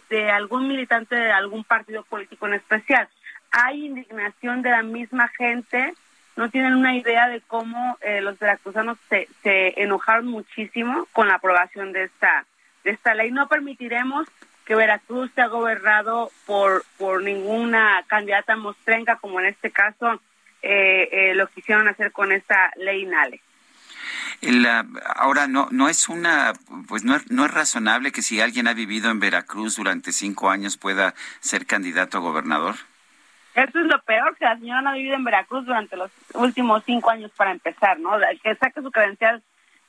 de, 0.09 0.29
algún 0.31 0.67
militante 0.67 1.15
de 1.15 1.31
algún 1.31 1.63
partido 1.63 2.03
político 2.03 2.47
en 2.47 2.55
especial. 2.55 3.07
Hay 3.51 3.85
indignación 3.85 4.61
de 4.61 4.71
la 4.71 4.83
misma 4.83 5.29
gente. 5.29 5.93
No 6.35 6.49
tienen 6.49 6.73
una 6.73 6.95
idea 6.95 7.29
de 7.29 7.41
cómo 7.41 7.97
eh, 8.01 8.19
los 8.19 8.37
veracruzanos 8.37 8.97
se, 9.09 9.29
se 9.41 9.81
enojaron 9.81 10.27
muchísimo 10.27 11.07
con 11.13 11.29
la 11.29 11.35
aprobación 11.35 11.93
de 11.93 12.03
esta, 12.03 12.45
de 12.83 12.91
esta 12.91 13.15
ley. 13.15 13.31
No 13.31 13.47
permitiremos 13.47 14.27
que 14.65 14.75
Veracruz 14.75 15.31
sea 15.35 15.47
gobernado 15.47 16.31
por, 16.45 16.83
por 16.97 17.23
ninguna 17.23 18.03
candidata 18.07 18.55
mostrenca, 18.55 19.17
como 19.17 19.39
en 19.39 19.45
este 19.45 19.71
caso 19.71 20.19
eh, 20.61 21.07
eh, 21.11 21.35
lo 21.35 21.47
quisieron 21.47 21.87
hacer 21.87 22.11
con 22.11 22.31
esta 22.31 22.71
ley 22.75 23.05
NALE. 23.05 23.39
Ahora 25.15 25.47
no 25.47 25.67
no 25.71 25.89
es 25.89 26.09
una 26.09 26.53
pues 26.87 27.03
no 27.03 27.17
no 27.29 27.45
es 27.45 27.53
razonable 27.53 28.11
que 28.11 28.21
si 28.21 28.41
alguien 28.41 28.67
ha 28.67 28.73
vivido 28.73 29.09
en 29.09 29.19
Veracruz 29.19 29.75
durante 29.75 30.11
cinco 30.11 30.49
años 30.49 30.77
pueda 30.77 31.13
ser 31.39 31.65
candidato 31.65 32.17
a 32.17 32.21
gobernador. 32.21 32.75
Eso 33.53 33.79
es 33.79 33.85
lo 33.85 34.01
peor 34.01 34.35
que 34.35 34.45
la 34.45 34.57
señora 34.57 34.81
no 34.81 34.89
ha 34.89 34.93
vivido 34.93 35.15
en 35.15 35.23
Veracruz 35.23 35.65
durante 35.65 35.95
los 35.95 36.11
últimos 36.33 36.83
cinco 36.85 37.09
años 37.09 37.31
para 37.31 37.51
empezar, 37.51 37.99
¿no? 37.99 38.11
Que 38.43 38.55
saque 38.55 38.81
su 38.81 38.91
credencial 38.91 39.41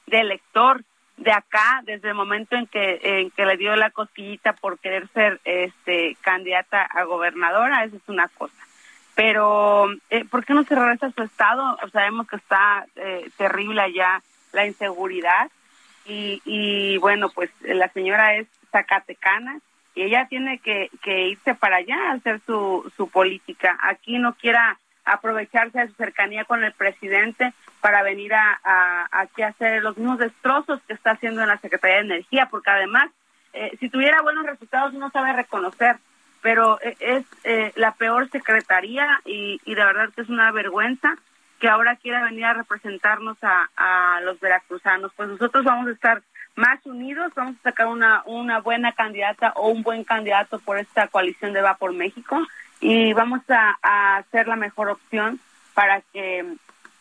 de 0.06 0.20
elector 0.20 0.84
de 1.16 1.32
acá 1.32 1.82
desde 1.84 2.08
el 2.08 2.14
momento 2.14 2.56
en 2.56 2.66
que 2.66 3.00
en 3.02 3.30
que 3.30 3.46
le 3.46 3.56
dio 3.56 3.74
la 3.74 3.90
cosquillita 3.90 4.52
por 4.52 4.78
querer 4.78 5.08
ser 5.08 5.40
este 5.44 6.16
candidata 6.20 6.82
a 6.82 7.04
gobernadora, 7.04 7.84
eso 7.84 7.96
es 7.96 8.08
una 8.08 8.28
cosa. 8.28 8.54
Pero 9.16 9.88
eh, 10.10 10.24
¿por 10.26 10.44
qué 10.44 10.52
no 10.52 10.62
se 10.64 10.74
regresa 10.74 11.06
a 11.06 11.12
su 11.12 11.22
estado? 11.22 11.78
Sabemos 11.90 12.28
que 12.28 12.36
está 12.36 12.86
eh, 12.96 13.30
terrible 13.36 13.80
allá 13.80 14.22
la 14.56 14.66
inseguridad 14.66 15.50
y, 16.06 16.40
y 16.44 16.96
bueno, 16.98 17.28
pues 17.28 17.50
la 17.60 17.88
señora 17.90 18.34
es 18.36 18.46
zacatecana 18.72 19.60
y 19.94 20.02
ella 20.02 20.26
tiene 20.28 20.58
que, 20.58 20.90
irse 21.04 21.54
para 21.54 21.76
allá 21.76 21.96
a 21.96 22.12
hacer 22.12 22.40
su, 22.46 23.10
política. 23.12 23.78
Aquí 23.82 24.18
no 24.18 24.34
quiera 24.34 24.78
aprovecharse 25.04 25.78
de 25.78 25.88
su 25.88 25.94
cercanía 25.94 26.44
con 26.44 26.64
el 26.64 26.72
presidente 26.72 27.52
para 27.80 28.02
venir 28.02 28.34
a, 28.34 29.08
aquí 29.10 29.42
a 29.42 29.48
hacer 29.48 29.82
los 29.82 29.96
mismos 29.96 30.18
destrozos 30.18 30.80
que 30.86 30.94
está 30.94 31.12
haciendo 31.12 31.42
en 31.42 31.48
la 31.48 31.58
Secretaría 31.58 31.96
de 31.96 32.14
Energía, 32.14 32.48
porque 32.50 32.70
además, 32.70 33.10
eh, 33.52 33.76
si 33.78 33.88
tuviera 33.88 34.22
buenos 34.22 34.44
resultados, 34.44 34.94
uno 34.94 35.10
sabe 35.10 35.32
reconocer, 35.32 35.96
pero 36.42 36.78
eh, 36.82 36.96
es 37.00 37.24
eh, 37.44 37.72
la 37.76 37.92
peor 37.92 38.28
secretaría 38.30 39.20
y 39.24 39.60
de 39.64 39.84
verdad 39.84 40.10
que 40.14 40.22
es 40.22 40.28
una 40.28 40.50
vergüenza 40.50 41.16
que 41.58 41.68
ahora 41.68 41.96
quiera 41.96 42.22
venir 42.24 42.44
a 42.44 42.54
representarnos 42.54 43.36
a, 43.42 43.68
a 43.76 44.20
los 44.20 44.38
veracruzanos. 44.40 45.12
Pues 45.16 45.28
nosotros 45.28 45.64
vamos 45.64 45.88
a 45.88 45.92
estar 45.92 46.22
más 46.54 46.84
unidos, 46.86 47.32
vamos 47.34 47.56
a 47.60 47.70
sacar 47.70 47.86
una, 47.86 48.22
una 48.26 48.60
buena 48.60 48.92
candidata 48.92 49.52
o 49.56 49.68
un 49.68 49.82
buen 49.82 50.04
candidato 50.04 50.58
por 50.58 50.78
esta 50.78 51.08
coalición 51.08 51.52
de 51.52 51.60
Va 51.60 51.76
por 51.76 51.92
México 51.92 52.40
y 52.80 53.12
vamos 53.12 53.40
a, 53.48 53.76
a 53.82 54.16
hacer 54.16 54.48
la 54.48 54.56
mejor 54.56 54.88
opción 54.90 55.40
para 55.74 56.00
que 56.12 56.44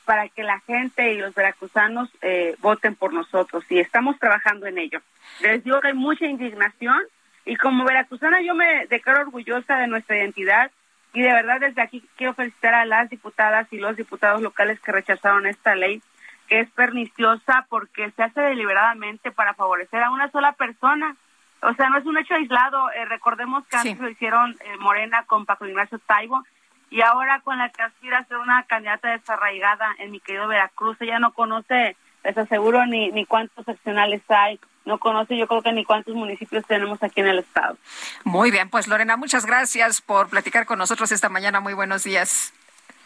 para 0.05 0.29
que 0.29 0.43
la 0.43 0.59
gente 0.59 1.13
y 1.13 1.17
los 1.17 1.33
veracruzanos 1.33 2.09
eh, 2.21 2.55
voten 2.59 2.93
por 2.95 3.11
nosotros 3.11 3.63
y 3.69 3.79
estamos 3.79 4.19
trabajando 4.19 4.67
en 4.67 4.77
ello. 4.77 5.01
Les 5.41 5.63
digo 5.63 5.81
que 5.81 5.87
hay 5.87 5.93
mucha 5.95 6.25
indignación 6.27 7.01
y 7.43 7.55
como 7.55 7.85
veracruzana 7.85 8.41
yo 8.41 8.53
me 8.53 8.85
declaro 8.85 9.21
orgullosa 9.21 9.77
de 9.77 9.87
nuestra 9.87 10.17
identidad 10.17 10.69
y 11.15 11.21
de 11.21 11.33
verdad 11.33 11.61
desde 11.61 11.81
aquí 11.81 12.03
quiero 12.17 12.33
felicitar 12.33 12.73
a 12.73 12.85
las 12.85 13.09
diputadas 13.09 13.71
y 13.71 13.77
los 13.77 13.95
diputados 13.95 14.41
locales 14.41 14.79
que 14.81 14.91
rechazaron 14.91 15.47
esta 15.47 15.73
ley 15.73 16.01
que 16.47 16.59
es 16.59 16.69
perniciosa 16.71 17.65
porque 17.69 18.11
se 18.11 18.23
hace 18.23 18.41
deliberadamente 18.41 19.31
para 19.31 19.53
favorecer 19.53 20.03
a 20.03 20.11
una 20.11 20.29
sola 20.29 20.51
persona. 20.51 21.15
O 21.61 21.73
sea, 21.73 21.89
no 21.89 21.97
es 21.97 22.05
un 22.05 22.17
hecho 22.17 22.35
aislado. 22.35 22.91
Eh, 22.91 23.05
recordemos 23.05 23.65
que 23.67 23.77
antes 23.77 23.99
lo 23.99 24.09
hicieron 24.09 24.51
eh, 24.51 24.77
Morena 24.77 25.23
con 25.23 25.45
Paco 25.45 25.65
Ignacio 25.65 25.99
Taibo 25.99 26.43
y 26.91 27.01
ahora 27.01 27.39
con 27.39 27.57
la 27.57 27.69
que 27.69 27.81
aspira 27.81 28.19
a 28.19 28.25
ser 28.25 28.37
una 28.37 28.63
candidata 28.63 29.09
desarraigada 29.09 29.95
en 29.97 30.11
mi 30.11 30.19
querido 30.19 30.47
Veracruz. 30.47 30.97
Ella 31.01 31.17
no 31.17 31.33
conoce, 31.33 31.95
les 32.23 32.37
aseguro, 32.37 32.85
ni, 32.85 33.11
ni 33.11 33.25
cuántos 33.25 33.65
seccionales 33.65 34.21
hay, 34.29 34.59
no 34.85 34.99
conoce 34.99 35.37
yo 35.37 35.47
creo 35.47 35.61
que 35.61 35.71
ni 35.71 35.83
cuántos 35.83 36.15
municipios 36.15 36.65
tenemos 36.65 37.01
aquí 37.03 37.21
en 37.21 37.27
el 37.27 37.39
estado. 37.39 37.77
Muy 38.23 38.51
bien, 38.51 38.69
pues 38.69 38.87
Lorena, 38.87 39.17
muchas 39.17 39.45
gracias 39.45 40.01
por 40.01 40.29
platicar 40.29 40.65
con 40.65 40.79
nosotros 40.79 41.11
esta 41.11 41.29
mañana. 41.29 41.59
Muy 41.59 41.73
buenos 41.73 42.03
días. 42.03 42.53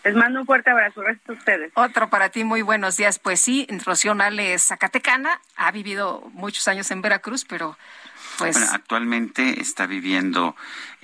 Les 0.03 0.15
mando 0.15 0.39
un 0.39 0.45
fuerte 0.45 0.69
abrazo, 0.69 1.01
gracias 1.01 1.29
a 1.29 1.33
ustedes. 1.33 1.71
Otro 1.75 2.09
para 2.09 2.29
ti, 2.29 2.45
muy 2.45 2.61
buenos 2.61 2.95
días. 2.95 3.19
Pues 3.19 3.41
sí, 3.41 3.67
Rocío 3.85 4.15
Nales 4.15 4.63
Zacatecana, 4.63 5.41
ha 5.57 5.71
vivido 5.71 6.21
muchos 6.33 6.67
años 6.69 6.89
en 6.91 7.01
Veracruz, 7.01 7.43
pero 7.43 7.77
pues... 8.37 8.57
Bueno, 8.57 8.71
actualmente 8.73 9.59
está 9.59 9.87
viviendo 9.87 10.55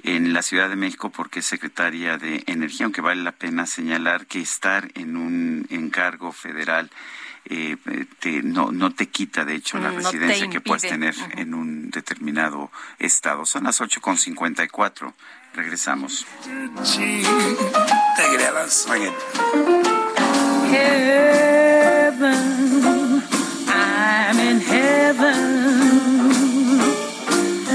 en 0.03 0.31
la 0.31 0.41
Ciudad 0.41 0.69
de 0.69 0.77
México 0.77 1.10
porque 1.10 1.39
es 1.39 1.45
secretaria 1.45 2.18
de 2.18 2.43
Energía, 2.47 2.85
aunque 2.85 3.02
vale 3.02 3.22
la 3.22 3.34
pena 3.34 3.65
señalar 3.65 4.27
que 4.27 4.39
estar 4.39 4.88
en 4.95 5.18
un 5.18 5.68
encargo 5.69 6.31
federal 6.31 6.89
eh, 7.45 7.77
te, 8.19 8.41
no, 8.41 8.72
no 8.72 8.93
te 8.93 9.07
quita, 9.07 9.45
de 9.45 9.55
hecho, 9.55 9.77
la 9.77 9.91
Mm, 9.91 9.95
no 9.95 9.99
residencia 9.99 10.49
que 10.49 10.61
puedes 10.61 10.84
tener 10.84 11.15
en 11.31 11.53
un 11.53 11.89
determinado 11.91 12.72
estado. 12.99 13.45
Son 13.45 13.63
las 13.65 13.81
8.54. 13.81 15.13
Regresamos. 15.53 16.26
Te 16.43 18.23
creas. 18.35 18.88
Oigan. 18.89 19.13
heaven. 22.15 23.23
I'm 23.67 24.39
in 24.39 24.59
heaven. 24.59 25.35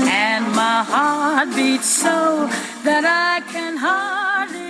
And 0.08 0.44
my 0.54 0.84
heart 0.84 1.48
beats 1.54 1.86
so 1.88 2.48
that 2.84 3.04
I 3.04 3.40
can 3.52 3.76
hardly 3.76 4.69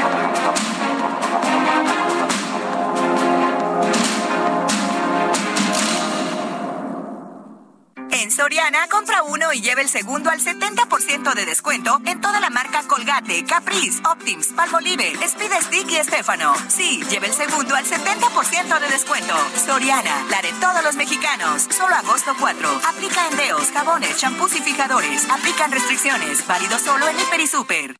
En 8.11 8.29
Soriana, 8.29 8.87
compra 8.89 9.23
uno 9.23 9.53
y 9.53 9.61
lleve 9.61 9.81
el 9.81 9.89
segundo 9.89 10.29
al 10.29 10.39
70% 10.39 11.33
de 11.33 11.45
descuento 11.45 11.99
en 12.05 12.19
toda 12.19 12.39
la 12.39 12.49
marca 12.49 12.83
Colgate, 12.87 13.45
Caprice, 13.45 14.01
Optims, 14.05 14.47
Palmolive, 14.47 15.13
Speed 15.23 15.51
Stick 15.61 15.89
y 15.91 15.95
Estefano. 15.95 16.53
Sí, 16.67 17.01
lleve 17.09 17.27
el 17.27 17.33
segundo 17.33 17.73
al 17.75 17.85
70% 17.85 18.79
de 18.79 18.87
descuento. 18.89 19.33
Soriana, 19.65 20.25
la 20.29 20.41
de 20.41 20.51
todos 20.59 20.83
los 20.83 20.95
mexicanos. 20.95 21.67
Solo 21.69 21.95
agosto 21.95 22.35
4. 22.39 22.81
Aplica 22.89 23.27
endeos, 23.29 23.71
jabones, 23.71 24.17
champús 24.17 24.55
y 24.55 24.59
fijadores. 24.59 25.29
Aplican 25.29 25.71
restricciones. 25.71 26.45
Válido 26.45 26.77
solo 26.79 27.07
en 27.07 27.19
Hiper 27.19 27.39
y 27.39 27.47
Super. 27.47 27.95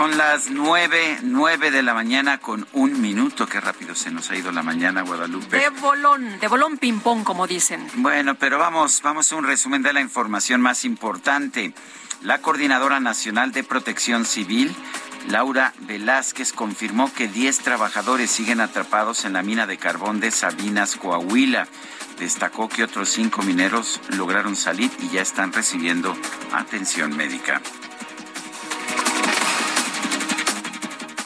Son 0.00 0.16
las 0.16 0.48
nueve, 0.48 1.18
nueve 1.20 1.70
de 1.70 1.82
la 1.82 1.92
mañana 1.92 2.38
con 2.38 2.66
un 2.72 3.02
minuto. 3.02 3.46
Qué 3.46 3.60
rápido 3.60 3.94
se 3.94 4.10
nos 4.10 4.30
ha 4.30 4.34
ido 4.34 4.50
la 4.50 4.62
mañana, 4.62 5.02
Guadalupe. 5.02 5.58
De 5.58 5.68
bolón, 5.68 6.40
de 6.40 6.48
bolón 6.48 6.78
ping-pong, 6.78 7.22
como 7.22 7.46
dicen. 7.46 7.86
Bueno, 7.96 8.34
pero 8.34 8.58
vamos, 8.58 9.02
vamos 9.02 9.30
a 9.30 9.36
un 9.36 9.44
resumen 9.44 9.82
de 9.82 9.92
la 9.92 10.00
información 10.00 10.62
más 10.62 10.86
importante. 10.86 11.74
La 12.22 12.38
Coordinadora 12.38 12.98
Nacional 12.98 13.52
de 13.52 13.62
Protección 13.62 14.24
Civil, 14.24 14.74
Laura 15.28 15.74
Velázquez, 15.80 16.54
confirmó 16.54 17.12
que 17.12 17.28
10 17.28 17.58
trabajadores 17.58 18.30
siguen 18.30 18.62
atrapados 18.62 19.26
en 19.26 19.34
la 19.34 19.42
mina 19.42 19.66
de 19.66 19.76
carbón 19.76 20.18
de 20.18 20.30
Sabinas, 20.30 20.96
Coahuila. 20.96 21.68
Destacó 22.18 22.70
que 22.70 22.84
otros 22.84 23.10
cinco 23.10 23.42
mineros 23.42 24.00
lograron 24.16 24.56
salir 24.56 24.90
y 25.00 25.10
ya 25.10 25.20
están 25.20 25.52
recibiendo 25.52 26.16
atención 26.54 27.14
médica. 27.14 27.60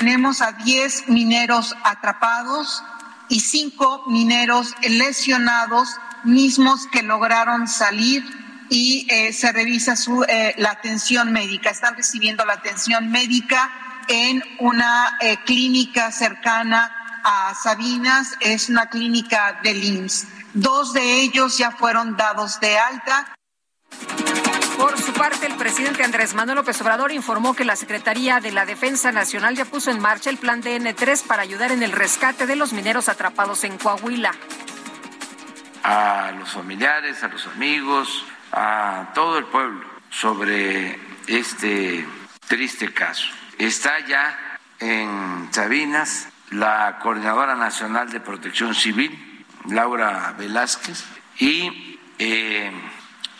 Tenemos 0.04 0.42
a 0.42 0.52
10 0.52 1.08
mineros 1.08 1.74
atrapados 1.82 2.82
y 3.30 3.40
cinco 3.40 4.04
mineros 4.06 4.74
lesionados, 4.82 5.96
mismos 6.24 6.86
que 6.88 7.02
lograron 7.02 7.66
salir 7.68 8.22
y 8.68 9.06
eh, 9.08 9.32
se 9.32 9.50
revisa 9.50 9.96
su, 9.96 10.22
eh, 10.24 10.54
la 10.58 10.72
atención 10.72 11.32
médica. 11.32 11.70
Están 11.70 11.96
recibiendo 11.96 12.44
la 12.44 12.52
atención 12.52 13.10
médica 13.10 13.72
en 14.06 14.44
una 14.58 15.16
eh, 15.22 15.38
clínica 15.46 16.12
cercana 16.12 17.22
a 17.24 17.54
Sabinas, 17.54 18.34
es 18.40 18.68
una 18.68 18.90
clínica 18.90 19.58
del 19.62 19.82
IMSS. 19.82 20.26
Dos 20.52 20.92
de 20.92 21.22
ellos 21.22 21.56
ya 21.56 21.70
fueron 21.70 22.14
dados 22.18 22.60
de 22.60 22.78
alta. 22.78 23.34
Por 24.84 24.98
su 24.98 25.14
parte, 25.14 25.46
el 25.46 25.54
presidente 25.54 26.04
Andrés 26.04 26.34
Manuel 26.34 26.56
López 26.56 26.78
Obrador 26.82 27.10
informó 27.10 27.54
que 27.54 27.64
la 27.64 27.74
Secretaría 27.74 28.40
de 28.40 28.52
la 28.52 28.66
Defensa 28.66 29.12
Nacional 29.12 29.56
ya 29.56 29.64
puso 29.64 29.90
en 29.90 29.98
marcha 29.98 30.28
el 30.28 30.36
plan 30.36 30.62
DN3 30.62 31.26
para 31.26 31.40
ayudar 31.40 31.72
en 31.72 31.82
el 31.82 31.90
rescate 31.90 32.46
de 32.46 32.54
los 32.54 32.74
mineros 32.74 33.08
atrapados 33.08 33.64
en 33.64 33.78
Coahuila. 33.78 34.34
A 35.84 36.32
los 36.38 36.50
familiares, 36.50 37.22
a 37.22 37.28
los 37.28 37.46
amigos, 37.46 38.26
a 38.52 39.10
todo 39.14 39.38
el 39.38 39.46
pueblo 39.46 39.86
sobre 40.10 40.98
este 41.28 42.06
triste 42.46 42.92
caso. 42.92 43.24
Está 43.56 44.00
ya 44.00 44.38
en 44.80 45.48
Sabinas 45.50 46.28
la 46.50 46.98
Coordinadora 46.98 47.54
Nacional 47.54 48.10
de 48.10 48.20
Protección 48.20 48.74
Civil, 48.74 49.46
Laura 49.66 50.34
Velázquez, 50.36 51.04
y 51.38 51.98
eh, 52.18 52.70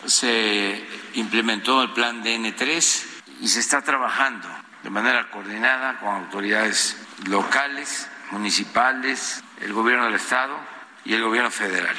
se 0.07 1.04
implementó 1.15 1.83
el 1.83 1.93
plan 1.93 2.23
DN3 2.23 3.05
y 3.41 3.49
se 3.49 3.61
está 3.61 3.83
trabajando 3.83 4.49
de 4.83 4.91
manera 4.91 5.31
coordinada 5.31 5.99
con 5.99 6.09
autoridades 6.11 6.97
locales, 7.27 8.09
municipales, 8.31 9.43
el 9.61 9.73
gobierno 9.73 10.05
del 10.05 10.15
Estado 10.15 10.57
y 11.05 11.15
el 11.15 11.23
gobierno 11.23 11.51
federal. 11.51 11.97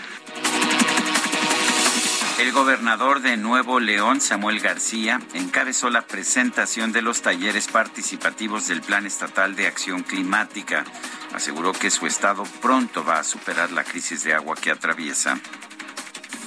El 2.39 2.51
gobernador 2.51 3.21
de 3.21 3.37
Nuevo 3.37 3.79
León, 3.79 4.19
Samuel 4.19 4.59
García, 4.59 5.21
encabezó 5.33 5.89
la 5.89 6.01
presentación 6.01 6.91
de 6.91 7.01
los 7.01 7.21
talleres 7.21 7.67
participativos 7.69 8.67
del 8.67 8.81
Plan 8.81 9.05
Estatal 9.05 9.55
de 9.55 9.67
Acción 9.67 10.03
Climática. 10.03 10.83
Aseguró 11.33 11.71
que 11.71 11.89
su 11.89 12.05
estado 12.05 12.43
pronto 12.61 13.05
va 13.05 13.19
a 13.19 13.23
superar 13.23 13.71
la 13.71 13.85
crisis 13.85 14.23
de 14.23 14.33
agua 14.33 14.55
que 14.57 14.69
atraviesa. 14.69 15.39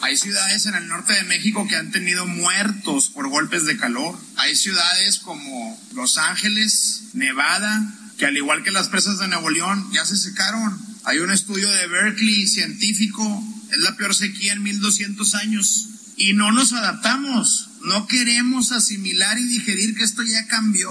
Hay 0.03 0.17
ciudades 0.17 0.65
en 0.67 0.75
el 0.75 0.89
norte 0.89 1.13
de 1.13 1.25
México 1.25 1.67
que 1.69 1.77
han 1.77 1.91
tenido 1.91 2.27
muertos 2.27 3.09
por 3.09 3.29
golpes 3.29 3.67
de 3.67 3.77
calor. 3.77 4.19
Hay 4.37 4.57
ciudades 4.57 5.19
como 5.19 5.79
Los 5.95 6.19
Ángeles, 6.19 7.11
Nevada, 7.15 7.95
que 8.17 8.27
al 8.27 8.37
igual 8.37 8.63
que 8.63 8.71
las 8.71 8.89
presas 8.89 9.19
de 9.19 9.29
Nuevo 9.29 9.51
León 9.51 9.91
ya 9.93 10.05
se 10.05 10.17
secaron. 10.17 10.79
Hay 11.05 11.19
un 11.19 11.31
estudio 11.31 11.69
de 11.69 11.89
Berkeley 11.89 12.47
científico, 12.47 13.45
es 13.71 13.79
la 13.79 13.97
peor 13.97 14.15
sequía 14.15 14.53
en 14.53 14.63
1200 14.63 15.35
años. 15.35 15.89
Y 16.17 16.33
no 16.33 16.53
nos 16.53 16.73
adaptamos, 16.73 17.71
no 17.83 18.07
queremos 18.07 18.73
asimilar 18.73 19.39
y 19.39 19.45
digerir 19.45 19.95
que 19.95 20.05
esto 20.05 20.23
ya 20.23 20.47
cambió. 20.47 20.91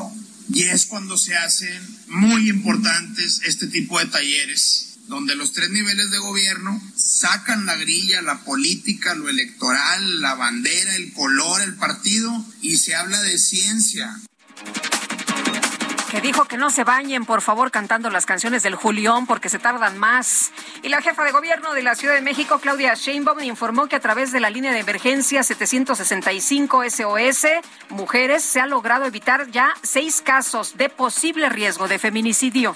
Y 0.53 0.63
es 0.63 0.85
cuando 0.85 1.17
se 1.17 1.35
hacen 1.35 1.81
muy 2.07 2.49
importantes 2.49 3.41
este 3.45 3.67
tipo 3.67 3.99
de 3.99 4.05
talleres 4.05 4.87
donde 5.07 5.35
los 5.35 5.53
tres 5.53 5.69
niveles 5.69 6.11
de 6.11 6.19
gobierno 6.19 6.81
sacan 6.95 7.65
la 7.65 7.75
grilla, 7.75 8.21
la 8.21 8.39
política, 8.43 9.15
lo 9.15 9.29
electoral, 9.29 10.21
la 10.21 10.35
bandera, 10.35 10.95
el 10.95 11.13
color, 11.13 11.61
el 11.61 11.75
partido, 11.75 12.31
y 12.61 12.77
se 12.77 12.95
habla 12.95 13.21
de 13.21 13.37
ciencia. 13.37 14.19
Que 16.11 16.21
dijo 16.21 16.45
que 16.45 16.57
no 16.57 16.69
se 16.69 16.85
bañen, 16.85 17.25
por 17.25 17.41
favor, 17.41 17.69
cantando 17.69 18.09
las 18.09 18.25
canciones 18.25 18.63
del 18.63 18.75
Julión 18.75 19.27
porque 19.27 19.49
se 19.49 19.59
tardan 19.59 19.97
más. 19.97 20.51
Y 20.81 20.87
la 20.87 21.01
jefa 21.01 21.23
de 21.25 21.31
gobierno 21.31 21.73
de 21.73 21.83
la 21.83 21.95
Ciudad 21.95 22.15
de 22.15 22.21
México, 22.21 22.59
Claudia 22.59 22.93
Sheinbaum, 22.93 23.41
informó 23.43 23.87
que 23.87 23.97
a 23.97 23.99
través 23.99 24.31
de 24.31 24.39
la 24.39 24.49
línea 24.49 24.71
de 24.71 24.79
emergencia 24.79 25.43
765 25.43 26.83
SOS 26.89 27.47
Mujeres 27.89 28.43
se 28.43 28.61
ha 28.61 28.67
logrado 28.67 29.05
evitar 29.05 29.51
ya 29.51 29.73
seis 29.83 30.21
casos 30.21 30.77
de 30.77 30.87
posible 30.87 31.49
riesgo 31.49 31.89
de 31.89 31.99
feminicidio. 31.99 32.75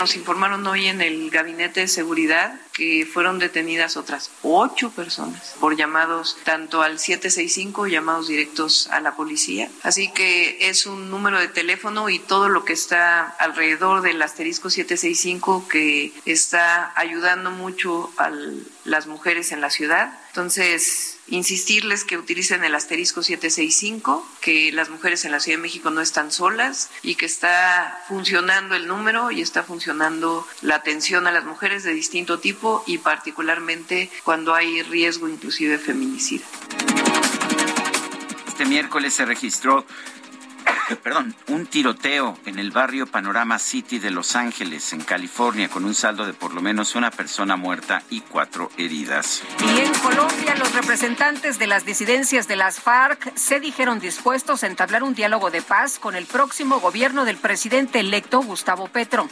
Nos 0.00 0.16
informaron 0.16 0.66
hoy 0.66 0.86
en 0.86 1.02
el 1.02 1.28
gabinete 1.28 1.80
de 1.80 1.86
seguridad 1.86 2.58
que 2.72 3.04
fueron 3.04 3.38
detenidas 3.38 3.98
otras 3.98 4.30
ocho 4.42 4.90
personas 4.92 5.54
por 5.60 5.76
llamados 5.76 6.38
tanto 6.42 6.80
al 6.80 6.98
765, 6.98 7.86
llamados 7.86 8.26
directos 8.26 8.86
a 8.86 9.00
la 9.00 9.14
policía. 9.14 9.70
Así 9.82 10.10
que 10.10 10.70
es 10.70 10.86
un 10.86 11.10
número 11.10 11.38
de 11.38 11.48
teléfono 11.48 12.08
y 12.08 12.18
todo 12.18 12.48
lo 12.48 12.64
que 12.64 12.72
está 12.72 13.28
alrededor 13.28 14.00
del 14.00 14.22
asterisco 14.22 14.70
765 14.70 15.68
que 15.68 16.14
está 16.24 16.98
ayudando 16.98 17.50
mucho 17.50 18.10
a 18.16 18.30
las 18.86 19.06
mujeres 19.06 19.52
en 19.52 19.60
la 19.60 19.68
ciudad. 19.68 20.18
Entonces, 20.28 21.18
insistirles 21.30 22.04
que 22.04 22.18
utilicen 22.18 22.64
el 22.64 22.74
asterisco 22.74 23.22
765, 23.22 24.26
que 24.40 24.72
las 24.72 24.90
mujeres 24.90 25.24
en 25.24 25.32
la 25.32 25.40
Ciudad 25.40 25.58
de 25.58 25.62
México 25.62 25.90
no 25.90 26.00
están 26.00 26.30
solas 26.30 26.90
y 27.02 27.14
que 27.14 27.26
está 27.26 28.02
funcionando 28.08 28.74
el 28.74 28.86
número 28.86 29.30
y 29.30 29.40
está 29.40 29.62
funcionando 29.62 30.46
la 30.60 30.76
atención 30.76 31.26
a 31.26 31.32
las 31.32 31.44
mujeres 31.44 31.84
de 31.84 31.94
distinto 31.94 32.40
tipo 32.40 32.82
y 32.86 32.98
particularmente 32.98 34.10
cuando 34.24 34.54
hay 34.54 34.82
riesgo 34.82 35.28
inclusive 35.28 35.72
de 35.72 35.78
feminicidio. 35.78 36.46
Este 38.48 38.64
miércoles 38.64 39.14
se 39.14 39.24
registró 39.24 39.86
perdón, 41.02 41.34
un 41.48 41.66
tiroteo 41.66 42.38
en 42.46 42.58
el 42.58 42.70
barrio 42.70 43.06
Panorama 43.06 43.58
City 43.58 43.98
de 43.98 44.10
Los 44.10 44.36
Ángeles, 44.36 44.92
en 44.92 45.02
California, 45.02 45.68
con 45.68 45.84
un 45.84 45.94
saldo 45.94 46.26
de 46.26 46.32
por 46.32 46.54
lo 46.54 46.60
menos 46.60 46.94
una 46.94 47.10
persona 47.10 47.56
muerta 47.56 48.02
y 48.10 48.20
cuatro 48.20 48.70
heridas. 48.76 49.42
Y 49.60 49.80
en 49.80 49.92
Colombia, 49.94 50.54
los 50.56 50.72
representantes 50.74 51.58
de 51.58 51.66
las 51.66 51.84
disidencias 51.84 52.48
de 52.48 52.56
las 52.56 52.80
FARC 52.80 53.36
se 53.36 53.60
dijeron 53.60 54.00
dispuestos 54.00 54.62
a 54.62 54.66
entablar 54.66 55.02
un 55.02 55.14
diálogo 55.14 55.50
de 55.50 55.62
paz 55.62 55.98
con 55.98 56.14
el 56.14 56.26
próximo 56.26 56.80
gobierno 56.80 57.24
del 57.24 57.36
presidente 57.36 58.00
electo 58.00 58.40
Gustavo 58.40 58.88
Petro. 58.88 59.28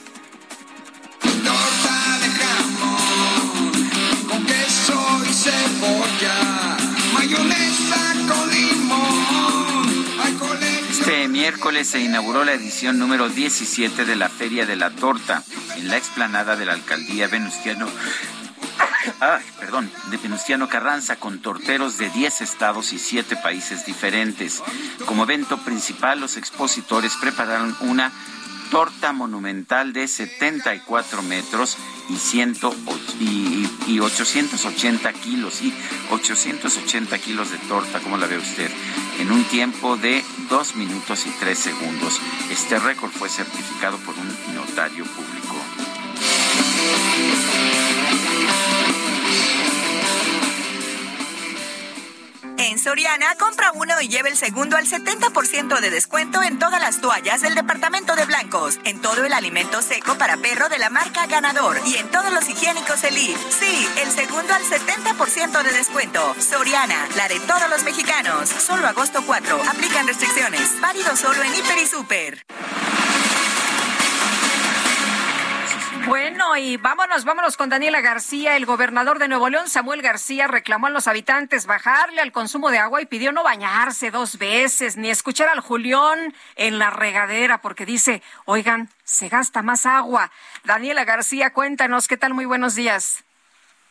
Este 11.08 11.26
miércoles 11.26 11.88
se 11.88 12.00
inauguró 12.00 12.44
la 12.44 12.52
edición 12.52 12.98
número 12.98 13.30
17 13.30 14.04
de 14.04 14.14
la 14.14 14.28
Feria 14.28 14.66
de 14.66 14.76
la 14.76 14.90
Torta 14.90 15.42
en 15.78 15.88
la 15.88 15.96
explanada 15.96 16.54
de 16.54 16.66
la 16.66 16.74
alcaldía 16.74 17.28
Venustiano. 17.28 17.88
perdón, 19.58 19.90
de 20.10 20.18
Venustiano 20.18 20.68
Carranza 20.68 21.16
con 21.16 21.38
torteros 21.38 21.96
de 21.96 22.10
10 22.10 22.42
estados 22.42 22.92
y 22.92 22.98
7 22.98 23.36
países 23.36 23.86
diferentes. 23.86 24.62
Como 25.06 25.22
evento 25.22 25.56
principal, 25.56 26.20
los 26.20 26.36
expositores 26.36 27.14
prepararon 27.18 27.74
una 27.80 28.12
torta 28.70 29.12
monumental 29.12 29.92
de 29.92 30.08
74 30.08 31.22
metros 31.22 31.76
y, 32.08 32.16
ciento, 32.16 32.74
y, 33.20 33.68
y 33.86 34.00
880 34.00 35.12
kilos, 35.14 35.62
y 35.62 35.72
880 36.10 37.18
kilos 37.18 37.50
de 37.50 37.58
torta, 37.58 38.00
¿cómo 38.00 38.16
la 38.16 38.26
ve 38.26 38.38
usted? 38.38 38.70
En 39.20 39.30
un 39.30 39.44
tiempo 39.44 39.96
de 39.96 40.24
2 40.48 40.76
minutos 40.76 41.26
y 41.26 41.30
3 41.30 41.58
segundos. 41.58 42.20
Este 42.50 42.78
récord 42.78 43.10
fue 43.10 43.28
certificado 43.28 43.96
por 43.98 44.14
un 44.14 44.54
notario 44.54 45.04
público. 45.04 45.56
En 52.58 52.76
Soriana, 52.76 53.36
compra 53.36 53.70
uno 53.72 54.00
y 54.00 54.08
lleve 54.08 54.30
el 54.30 54.36
segundo 54.36 54.76
al 54.76 54.84
70% 54.84 55.80
de 55.80 55.90
descuento 55.90 56.42
en 56.42 56.58
todas 56.58 56.80
las 56.80 57.00
toallas 57.00 57.40
del 57.40 57.54
departamento 57.54 58.16
de 58.16 58.26
blancos, 58.26 58.80
en 58.82 59.00
todo 59.00 59.24
el 59.24 59.32
alimento 59.32 59.80
seco 59.80 60.18
para 60.18 60.36
perro 60.38 60.68
de 60.68 60.78
la 60.78 60.90
marca 60.90 61.26
Ganador 61.26 61.80
y 61.86 61.94
en 61.94 62.10
todos 62.10 62.32
los 62.32 62.48
higiénicos 62.48 63.04
Elite. 63.04 63.38
Sí, 63.50 63.88
el 64.02 64.10
segundo 64.10 64.52
al 64.52 64.64
70% 64.64 65.62
de 65.62 65.72
descuento. 65.72 66.34
Soriana, 66.40 67.08
la 67.16 67.28
de 67.28 67.38
todos 67.40 67.70
los 67.70 67.84
mexicanos. 67.84 68.48
Solo 68.48 68.88
agosto 68.88 69.22
4. 69.24 69.62
Aplican 69.70 70.08
restricciones. 70.08 70.80
Válido 70.80 71.14
solo 71.16 71.40
en 71.44 71.54
Hiper 71.54 71.78
y 71.78 71.86
Super. 71.86 72.44
Bueno, 76.06 76.56
y 76.56 76.76
vámonos, 76.76 77.24
vámonos 77.24 77.56
con 77.56 77.68
Daniela 77.68 78.00
García. 78.00 78.56
El 78.56 78.66
gobernador 78.66 79.18
de 79.18 79.28
Nuevo 79.28 79.48
León, 79.48 79.68
Samuel 79.68 80.02
García, 80.02 80.46
reclamó 80.46 80.86
a 80.86 80.90
los 80.90 81.08
habitantes 81.08 81.66
bajarle 81.66 82.20
al 82.20 82.32
consumo 82.32 82.70
de 82.70 82.78
agua 82.78 83.02
y 83.02 83.06
pidió 83.06 83.32
no 83.32 83.42
bañarse 83.42 84.10
dos 84.10 84.38
veces, 84.38 84.96
ni 84.96 85.10
escuchar 85.10 85.48
al 85.48 85.60
Julión 85.60 86.34
en 86.56 86.78
la 86.78 86.90
regadera, 86.90 87.60
porque 87.60 87.86
dice, 87.86 88.22
oigan, 88.44 88.88
se 89.04 89.28
gasta 89.28 89.62
más 89.62 89.86
agua. 89.86 90.30
Daniela 90.64 91.04
García, 91.04 91.52
cuéntanos, 91.52 92.08
¿qué 92.08 92.16
tal? 92.16 92.34
Muy 92.34 92.46
buenos 92.46 92.74
días. 92.74 93.24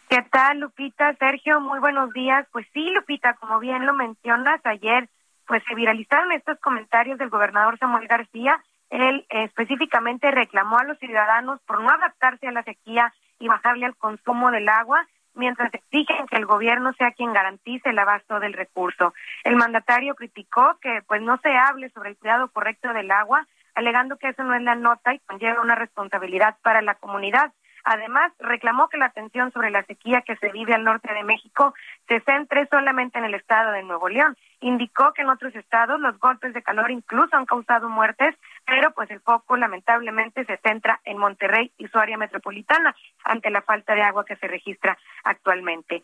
¿Qué 0.09 0.21
tal, 0.31 0.59
Lupita? 0.59 1.13
Sergio, 1.15 1.59
muy 1.59 1.79
buenos 1.79 2.13
días. 2.13 2.47
Pues 2.51 2.65
sí, 2.73 2.89
Lupita, 2.91 3.33
como 3.35 3.59
bien 3.59 3.85
lo 3.85 3.93
mencionas, 3.93 4.61
ayer 4.65 5.09
pues 5.45 5.63
se 5.67 5.75
viralizaron 5.75 6.31
estos 6.31 6.59
comentarios 6.59 7.17
del 7.17 7.29
gobernador 7.29 7.77
Samuel 7.79 8.07
García 8.07 8.61
él 8.89 9.25
específicamente 9.29 10.31
reclamó 10.31 10.77
a 10.77 10.83
los 10.83 10.97
ciudadanos 10.99 11.59
por 11.61 11.81
no 11.81 11.89
adaptarse 11.89 12.47
a 12.47 12.51
la 12.51 12.63
sequía 12.63 13.13
y 13.39 13.47
bajarle 13.47 13.85
al 13.85 13.95
consumo 13.95 14.51
del 14.51 14.69
agua 14.69 15.05
mientras 15.37 15.73
exigen 15.73 16.27
que 16.27 16.35
el 16.35 16.45
gobierno 16.45 16.93
sea 16.93 17.11
quien 17.11 17.31
garantice 17.31 17.89
el 17.89 17.99
abasto 17.99 18.39
del 18.39 18.53
recurso. 18.53 19.13
El 19.43 19.55
mandatario 19.55 20.15
criticó 20.15 20.77
que 20.81 21.01
pues 21.07 21.21
no 21.21 21.37
se 21.37 21.55
hable 21.55 21.89
sobre 21.91 22.09
el 22.09 22.17
cuidado 22.17 22.49
correcto 22.49 22.91
del 22.91 23.11
agua, 23.11 23.47
alegando 23.75 24.17
que 24.17 24.29
eso 24.29 24.43
no 24.43 24.55
es 24.55 24.63
la 24.63 24.75
nota 24.75 25.13
y 25.13 25.19
conlleva 25.19 25.61
una 25.61 25.75
responsabilidad 25.75 26.57
para 26.63 26.81
la 26.81 26.95
comunidad. 26.95 27.53
Además, 27.89 28.33
reclamó 28.39 28.89
que 28.89 28.97
la 28.97 29.05
atención 29.05 29.49
sobre 29.53 29.71
la 29.71 29.81
sequía 29.83 30.21
que 30.21 30.35
se 30.35 30.51
vive 30.51 30.73
al 30.73 30.83
norte 30.83 31.13
de 31.13 31.23
México 31.23 31.73
se 32.09 32.19
centre 32.19 32.67
solamente 32.69 33.17
en 33.17 33.23
el 33.23 33.33
estado 33.33 33.71
de 33.71 33.81
Nuevo 33.81 34.09
León. 34.09 34.35
Indicó 34.59 35.13
que 35.13 35.21
en 35.21 35.29
otros 35.29 35.55
estados 35.55 35.97
los 35.97 36.19
golpes 36.19 36.53
de 36.53 36.61
calor 36.61 36.91
incluso 36.91 37.37
han 37.37 37.45
causado 37.45 37.87
muertes, 37.87 38.35
pero 38.65 38.91
pues 38.91 39.09
el 39.09 39.21
foco 39.21 39.55
lamentablemente 39.55 40.43
se 40.43 40.57
centra 40.57 40.99
en 41.05 41.17
Monterrey 41.17 41.71
y 41.77 41.87
su 41.87 41.97
área 41.97 42.17
metropolitana 42.17 42.93
ante 43.23 43.51
la 43.51 43.61
falta 43.61 43.95
de 43.95 44.01
agua 44.01 44.25
que 44.25 44.35
se 44.35 44.49
registra 44.49 44.97
actualmente. 45.23 46.03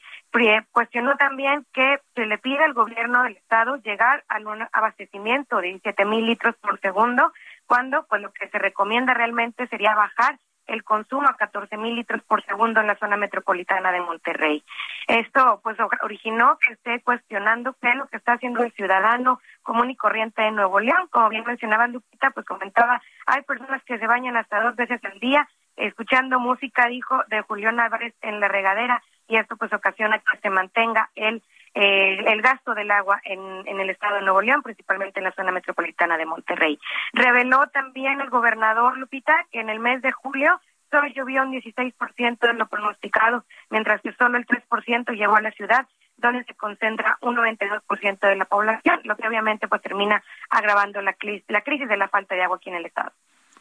Cuestionó 0.72 1.18
también 1.18 1.66
que 1.74 1.98
se 2.16 2.26
le 2.26 2.38
pide 2.38 2.64
al 2.64 2.74
gobierno 2.74 3.24
del 3.24 3.36
estado 3.36 3.76
llegar 3.76 4.24
a 4.30 4.38
un 4.38 4.66
abastecimiento 4.72 5.58
de 5.58 5.68
17 5.68 6.06
mil 6.06 6.26
litros 6.26 6.56
por 6.62 6.80
segundo, 6.80 7.34
cuando 7.66 8.06
pues 8.06 8.22
lo 8.22 8.32
que 8.32 8.48
se 8.48 8.58
recomienda 8.58 9.14
realmente 9.14 9.68
sería 9.68 9.94
bajar 9.96 10.40
el 10.68 10.84
consumo 10.84 11.28
a 11.28 11.36
14 11.36 11.78
mil 11.78 11.96
litros 11.96 12.22
por 12.24 12.44
segundo 12.46 12.80
en 12.80 12.88
la 12.88 12.96
zona 12.98 13.18
metropolitana 13.18 13.92
de 13.92 14.02
Monterrey. 14.02 14.64
Esto 15.08 15.60
pues 15.64 15.78
originó 16.02 16.58
que 16.60 16.74
esté 16.74 17.02
cuestionando 17.02 17.76
qué 17.82 17.90
es 17.90 17.96
lo 17.96 18.08
que 18.08 18.18
está 18.18 18.34
haciendo 18.34 18.64
el 18.64 18.72
ciudadano 18.74 19.40
común 19.62 19.90
y 19.90 19.96
corriente 19.96 20.42
de 20.42 20.52
Nuevo 20.52 20.80
León. 20.80 21.08
Como 21.10 21.30
bien 21.30 21.44
mencionaba 21.46 21.88
Lupita, 21.88 22.32
pues 22.32 22.46
comentaba, 22.46 23.02
hay 23.26 23.42
personas 23.44 23.84
que 23.84 23.98
se 23.98 24.08
bañan 24.08 24.38
hasta 24.38 24.62
dos 24.62 24.76
veces 24.76 25.00
al 25.04 25.20
día 25.20 25.48
escuchando 25.76 26.40
música, 26.40 26.88
dijo, 26.88 27.24
de 27.30 27.42
Julián 27.42 27.80
Álvarez 27.80 28.14
en 28.22 28.40
la 28.40 28.48
regadera 28.48 29.02
y 29.28 29.38
esto 29.38 29.56
pues 29.58 29.74
ocasiona 29.74 30.20
que 30.20 30.38
se 30.40 30.50
mantenga 30.50 31.10
el 31.16 31.42
eh, 31.74 32.24
el 32.28 32.42
gasto 32.42 32.74
del 32.76 32.92
agua 32.92 33.20
en, 33.24 33.68
en 33.68 33.80
el 33.80 33.90
estado 33.90 34.16
de 34.16 34.22
Nuevo 34.22 34.42
León, 34.42 34.62
principalmente 34.62 35.20
en 35.20 35.26
la 35.26 35.32
zona 35.32 35.52
metropolitana 35.52 36.18
de 36.18 36.26
Monterrey. 36.26 36.80
Reveló 37.14 37.68
también 37.68 38.22
el 38.22 38.30
gobernador 38.30 38.98
Lupita 38.98 39.46
que 39.52 39.60
en 39.60 39.70
el 39.70 39.80
mes 39.80 40.02
de 40.02 40.12
julio 40.12 40.60
solo 40.92 41.08
llovió 41.08 41.42
un 41.42 41.52
16% 41.52 42.40
de 42.40 42.54
lo 42.54 42.68
pronosticado, 42.68 43.46
mientras 43.72 44.02
que 44.02 44.14
solo 44.14 44.38
el 44.38 44.46
3% 44.46 45.16
llegó 45.16 45.36
a 45.36 45.42
la 45.42 45.52
ciudad, 45.52 45.88
donde 46.18 46.44
se 46.44 46.54
concentra 46.54 47.18
un 47.22 47.36
92% 47.36 48.20
de 48.20 48.36
la 48.36 48.46
población, 48.46 49.02
lo 49.04 49.16
que 49.16 49.28
obviamente 49.28 49.68
pues 49.68 49.82
termina 49.82 50.24
agravando 50.50 51.02
la, 51.02 51.16
la 51.48 51.62
crisis 51.62 51.88
de 51.88 51.98
la 51.98 52.08
falta 52.08 52.36
de 52.36 52.44
agua 52.44 52.58
aquí 52.58 52.70
en 52.70 52.76
el 52.76 52.86
estado. 52.86 53.12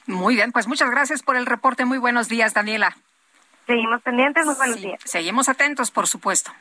Muy 0.07 0.35
bien, 0.35 0.53
pues 0.53 0.69
muchas 0.69 0.91
gracias 0.91 1.23
por 1.23 1.37
el 1.37 1.47
reporte. 1.47 1.85
Muy 1.85 1.99
buenos 1.99 2.29
días, 2.29 2.53
Daniela. 2.53 2.95
Seguimos 3.67 4.03
pendientes, 4.03 4.45
muy 4.45 4.55
buenos 4.57 4.81
días. 4.81 5.01
Seguimos 5.05 5.49
atentos, 5.49 5.91
por 5.91 6.09
supuesto. 6.09 6.53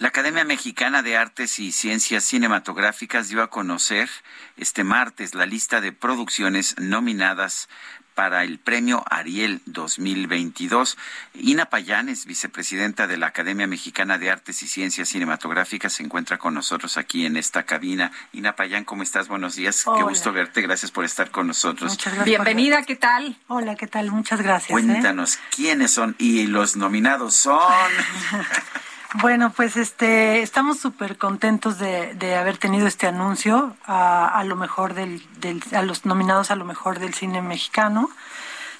La 0.00 0.08
Academia 0.08 0.44
Mexicana 0.44 1.02
de 1.02 1.18
Artes 1.18 1.58
y 1.58 1.72
Ciencias 1.72 2.24
Cinematográficas 2.24 3.28
dio 3.28 3.42
a 3.42 3.50
conocer 3.50 4.08
este 4.56 4.82
martes 4.82 5.34
la 5.34 5.44
lista 5.44 5.82
de 5.82 5.92
producciones 5.92 6.74
nominadas 6.78 7.68
para 8.14 8.44
el 8.44 8.58
premio 8.58 9.04
Ariel 9.10 9.60
2022. 9.66 10.96
Ina 11.34 11.66
Payanes, 11.66 12.24
vicepresidenta 12.24 13.06
de 13.08 13.18
la 13.18 13.26
Academia 13.26 13.66
Mexicana 13.66 14.16
de 14.16 14.30
Artes 14.30 14.62
y 14.62 14.68
Ciencias 14.68 15.10
Cinematográficas, 15.10 15.92
se 15.92 16.02
encuentra 16.02 16.38
con 16.38 16.54
nosotros 16.54 16.96
aquí 16.96 17.26
en 17.26 17.36
esta 17.36 17.64
cabina. 17.64 18.10
Ina 18.32 18.56
Payán, 18.56 18.84
¿cómo 18.84 19.02
estás? 19.02 19.28
Buenos 19.28 19.56
días. 19.56 19.84
Qué 19.84 20.02
gusto 20.02 20.32
verte. 20.32 20.62
Gracias 20.62 20.90
por 20.90 21.04
estar 21.04 21.30
con 21.30 21.46
nosotros. 21.46 21.90
Muchas 21.92 22.14
gracias 22.14 22.24
Bienvenida, 22.24 22.84
¿qué 22.84 22.96
tal? 22.96 23.36
Hola, 23.48 23.76
¿qué 23.76 23.86
tal? 23.86 24.10
Muchas 24.10 24.40
gracias. 24.40 24.70
¿eh? 24.70 24.72
Cuéntanos, 24.72 25.38
¿quiénes 25.54 25.90
son? 25.90 26.16
Y 26.18 26.46
los 26.46 26.76
nominados 26.76 27.34
son... 27.34 27.60
Bueno, 29.14 29.50
pues 29.50 29.76
este, 29.76 30.40
estamos 30.40 30.78
súper 30.78 31.18
contentos 31.18 31.80
de, 31.80 32.14
de, 32.14 32.36
haber 32.36 32.58
tenido 32.58 32.86
este 32.86 33.08
anuncio 33.08 33.76
a, 33.84 34.28
a 34.28 34.44
lo 34.44 34.54
mejor 34.54 34.94
del, 34.94 35.20
del, 35.40 35.60
a 35.72 35.82
los 35.82 36.06
nominados 36.06 36.52
a 36.52 36.56
lo 36.56 36.64
mejor 36.64 37.00
del 37.00 37.12
cine 37.12 37.42
mexicano. 37.42 38.08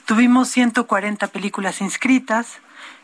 Tuvimos 0.05 0.48
140 0.48 1.27
películas 1.28 1.81
inscritas, 1.81 2.61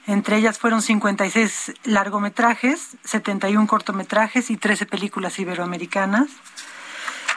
entre 0.07 0.36
ellas 0.36 0.61
fueron 0.61 0.82
56 0.82 1.74
largometrajes, 1.82 2.97
71 3.03 3.66
cortometrajes 3.66 4.48
y 4.51 4.57
13 4.57 4.86
películas 4.86 5.36
iberoamericanas. 5.40 6.28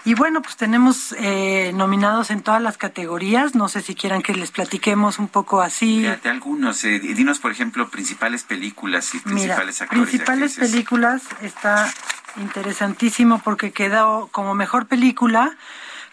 Y 0.06 0.14
bueno, 0.14 0.42
pues 0.42 0.56
tenemos 0.56 1.14
eh, 1.18 1.72
nominados 1.74 2.32
en 2.32 2.42
todas 2.42 2.62
las 2.62 2.78
categorías. 2.78 3.56
No 3.56 3.68
sé 3.68 3.82
si 3.82 3.96
quieran 3.96 4.22
que 4.22 4.34
les 4.34 4.52
platiquemos 4.52 5.20
un 5.20 5.28
poco 5.28 5.62
así. 5.62 6.02
Fíjate 6.02 6.30
algunos. 6.30 6.84
Eh, 6.84 7.00
dinos, 7.00 7.40
por 7.40 7.52
ejemplo, 7.52 7.90
principales 7.90 8.44
películas 8.44 9.14
y 9.14 9.20
principales 9.20 9.76
Mira, 9.82 9.86
actores. 9.86 10.10
Principales 10.10 10.56
películas 10.56 11.24
está 11.42 11.92
interesantísimo 12.38 13.40
porque 13.40 13.72
quedó 13.72 14.30
como 14.32 14.56
mejor 14.56 14.88
película 14.88 15.58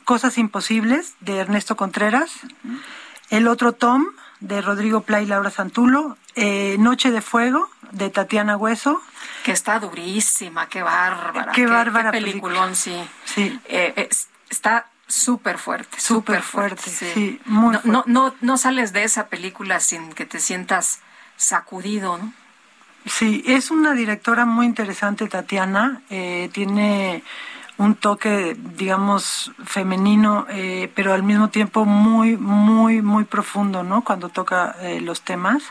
Cosas 0.04 0.38
Imposibles 0.38 1.14
de 1.20 1.38
Ernesto 1.38 1.76
Contreras. 1.76 2.30
Uh 2.64 2.68
-huh. 2.68 2.80
El 3.30 3.48
otro 3.48 3.72
Tom 3.72 4.06
de 4.40 4.60
Rodrigo 4.60 5.02
Pla 5.02 5.20
y 5.20 5.26
Laura 5.26 5.50
Santulo. 5.50 6.16
Eh, 6.34 6.76
Noche 6.78 7.10
de 7.10 7.22
Fuego 7.22 7.70
de 7.92 8.10
Tatiana 8.10 8.56
Hueso. 8.56 9.00
Que 9.44 9.52
está 9.52 9.78
durísima, 9.78 10.68
qué 10.68 10.82
bárbara. 10.82 11.52
Qué, 11.52 11.62
qué 11.62 11.66
bárbara 11.66 12.10
qué 12.10 12.18
peliculón, 12.18 12.74
sí. 12.76 12.96
Sí. 13.24 13.58
Eh, 13.66 14.08
es, 14.10 14.28
está 14.50 14.86
súper 15.06 15.58
fuerte, 15.58 16.00
súper 16.00 16.42
fuerte. 16.42 16.82
fuerte 16.82 16.90
sí. 16.90 17.10
sí, 17.14 17.40
muy 17.46 17.74
no, 17.74 17.80
fuerte. 17.80 17.88
No, 17.88 18.04
no, 18.06 18.34
no 18.40 18.56
sales 18.58 18.92
de 18.92 19.04
esa 19.04 19.28
película 19.28 19.80
sin 19.80 20.12
que 20.12 20.26
te 20.26 20.40
sientas 20.40 21.00
sacudido, 21.36 22.18
¿no? 22.18 22.32
Sí, 23.06 23.44
es 23.46 23.70
una 23.70 23.94
directora 23.94 24.46
muy 24.46 24.66
interesante, 24.66 25.28
Tatiana. 25.28 26.02
Eh, 26.10 26.50
tiene 26.52 27.22
un 27.78 27.94
toque, 27.94 28.56
digamos, 28.58 29.52
femenino, 29.64 30.46
eh, 30.48 30.90
pero 30.94 31.12
al 31.12 31.22
mismo 31.22 31.48
tiempo 31.50 31.84
muy, 31.84 32.36
muy, 32.36 33.02
muy 33.02 33.24
profundo, 33.24 33.84
¿no? 33.84 34.02
Cuando 34.02 34.28
toca 34.28 34.74
eh, 34.80 35.00
los 35.00 35.22
temas. 35.22 35.62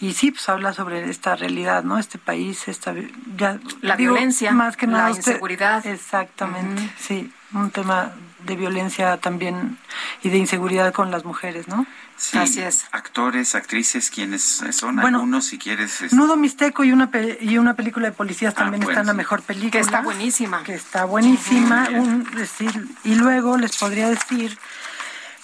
Y 0.00 0.12
sí, 0.12 0.30
pues 0.30 0.48
habla 0.48 0.72
sobre 0.72 1.08
esta 1.10 1.34
realidad, 1.34 1.82
¿no? 1.82 1.98
Este 1.98 2.18
país, 2.18 2.68
esta 2.68 2.94
ya, 3.36 3.58
la 3.80 3.96
digo, 3.96 4.14
violencia, 4.14 4.52
más 4.52 4.76
que 4.76 4.86
nada 4.86 5.06
la 5.06 5.10
usted, 5.10 5.32
inseguridad. 5.32 5.84
Exactamente, 5.86 6.82
uh 6.82 6.86
-huh. 6.86 6.92
sí, 6.98 7.32
un 7.52 7.70
tema 7.70 8.12
de 8.44 8.56
violencia 8.56 9.16
también 9.16 9.78
y 10.22 10.28
de 10.28 10.38
inseguridad 10.38 10.92
con 10.92 11.10
las 11.10 11.24
mujeres, 11.24 11.66
¿no? 11.66 11.86
Sí, 12.16 12.36
Así 12.38 12.60
es. 12.60 12.84
Actores, 12.90 13.54
actrices, 13.54 14.10
¿quiénes 14.10 14.42
son? 14.72 14.96
Bueno, 14.96 15.18
Algunos, 15.18 15.46
si 15.46 15.58
quieres. 15.58 16.02
Es... 16.02 16.12
Nudo 16.12 16.36
Mixteco 16.36 16.82
y 16.82 16.90
una, 16.90 17.10
y 17.40 17.58
una 17.58 17.74
película 17.74 18.06
de 18.08 18.12
policías 18.12 18.54
también 18.54 18.82
ah, 18.82 18.86
bueno, 18.86 18.90
están 19.00 19.04
sí. 19.06 19.10
a 19.10 19.14
mejor 19.14 19.42
película. 19.42 19.70
Que 19.70 19.78
está 19.78 20.00
buenísima. 20.00 20.62
Que 20.64 20.74
está 20.74 21.04
buenísima. 21.04 21.88
Uh 21.90 21.94
-huh. 21.94 22.00
un, 22.00 22.24
decir, 22.34 22.88
y 23.04 23.14
luego 23.14 23.56
les 23.56 23.76
podría 23.78 24.08
decir 24.08 24.58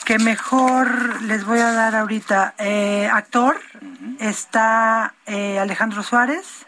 que 0.05 0.19
mejor 0.19 1.23
les 1.23 1.45
voy 1.45 1.59
a 1.59 1.73
dar 1.73 1.97
ahorita 1.97 2.55
eh, 2.59 3.09
actor 3.13 3.57
uh 3.57 3.85
-huh. 3.85 4.17
está 4.21 5.15
eh, 5.27 5.59
Alejandro 5.59 6.03
Suárez 6.03 6.67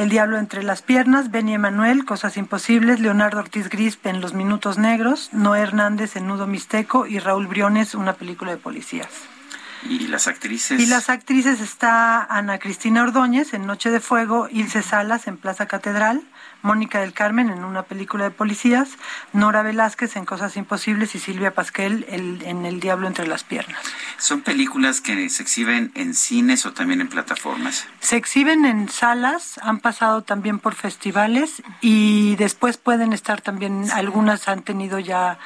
el 0.00 0.08
Diablo 0.08 0.38
entre 0.38 0.62
las 0.62 0.80
piernas, 0.80 1.30
Benny 1.30 1.52
Emanuel, 1.52 2.06
Cosas 2.06 2.38
Imposibles, 2.38 3.00
Leonardo 3.00 3.38
Ortiz 3.38 3.68
Grisp 3.68 4.06
en 4.06 4.22
Los 4.22 4.32
Minutos 4.32 4.78
Negros, 4.78 5.28
Noé 5.32 5.60
Hernández 5.60 6.16
en 6.16 6.26
Nudo 6.26 6.46
Mixteco 6.46 7.06
y 7.06 7.18
Raúl 7.18 7.46
Briones, 7.48 7.94
una 7.94 8.14
película 8.14 8.52
de 8.52 8.56
policías. 8.56 9.10
¿Y 9.82 10.06
las 10.08 10.26
actrices? 10.26 10.80
Y 10.80 10.86
las 10.86 11.10
actrices 11.10 11.60
está 11.60 12.24
Ana 12.24 12.58
Cristina 12.58 13.02
Ordóñez 13.02 13.52
en 13.52 13.66
Noche 13.66 13.90
de 13.90 14.00
Fuego, 14.00 14.48
Ilse 14.50 14.82
Salas 14.82 15.26
en 15.26 15.36
Plaza 15.36 15.66
Catedral, 15.66 16.22
Mónica 16.62 17.00
del 17.00 17.12
Carmen 17.12 17.50
en 17.50 17.64
una 17.64 17.82
película 17.82 18.24
de 18.24 18.30
policías, 18.30 18.90
Nora 19.32 19.62
Velázquez 19.62 20.16
en 20.16 20.24
Cosas 20.24 20.56
Imposibles 20.56 21.14
y 21.14 21.18
Silvia 21.18 21.54
Pasquel 21.54 22.06
el, 22.08 22.42
en 22.44 22.66
El 22.66 22.80
Diablo 22.80 23.06
entre 23.06 23.26
las 23.26 23.44
piernas. 23.44 23.80
¿Son 24.18 24.42
películas 24.42 25.00
que 25.00 25.28
se 25.30 25.42
exhiben 25.42 25.92
en 25.94 26.14
cines 26.14 26.66
o 26.66 26.72
también 26.72 27.00
en 27.00 27.08
plataformas? 27.08 27.86
Se 28.00 28.16
exhiben 28.16 28.64
en 28.64 28.88
salas, 28.88 29.58
han 29.62 29.80
pasado 29.80 30.22
también 30.22 30.58
por 30.58 30.74
festivales 30.74 31.62
y 31.80 32.36
después 32.36 32.76
pueden 32.76 33.12
estar 33.12 33.40
también, 33.40 33.90
algunas 33.92 34.48
han 34.48 34.62
tenido 34.62 34.98
ya 34.98 35.38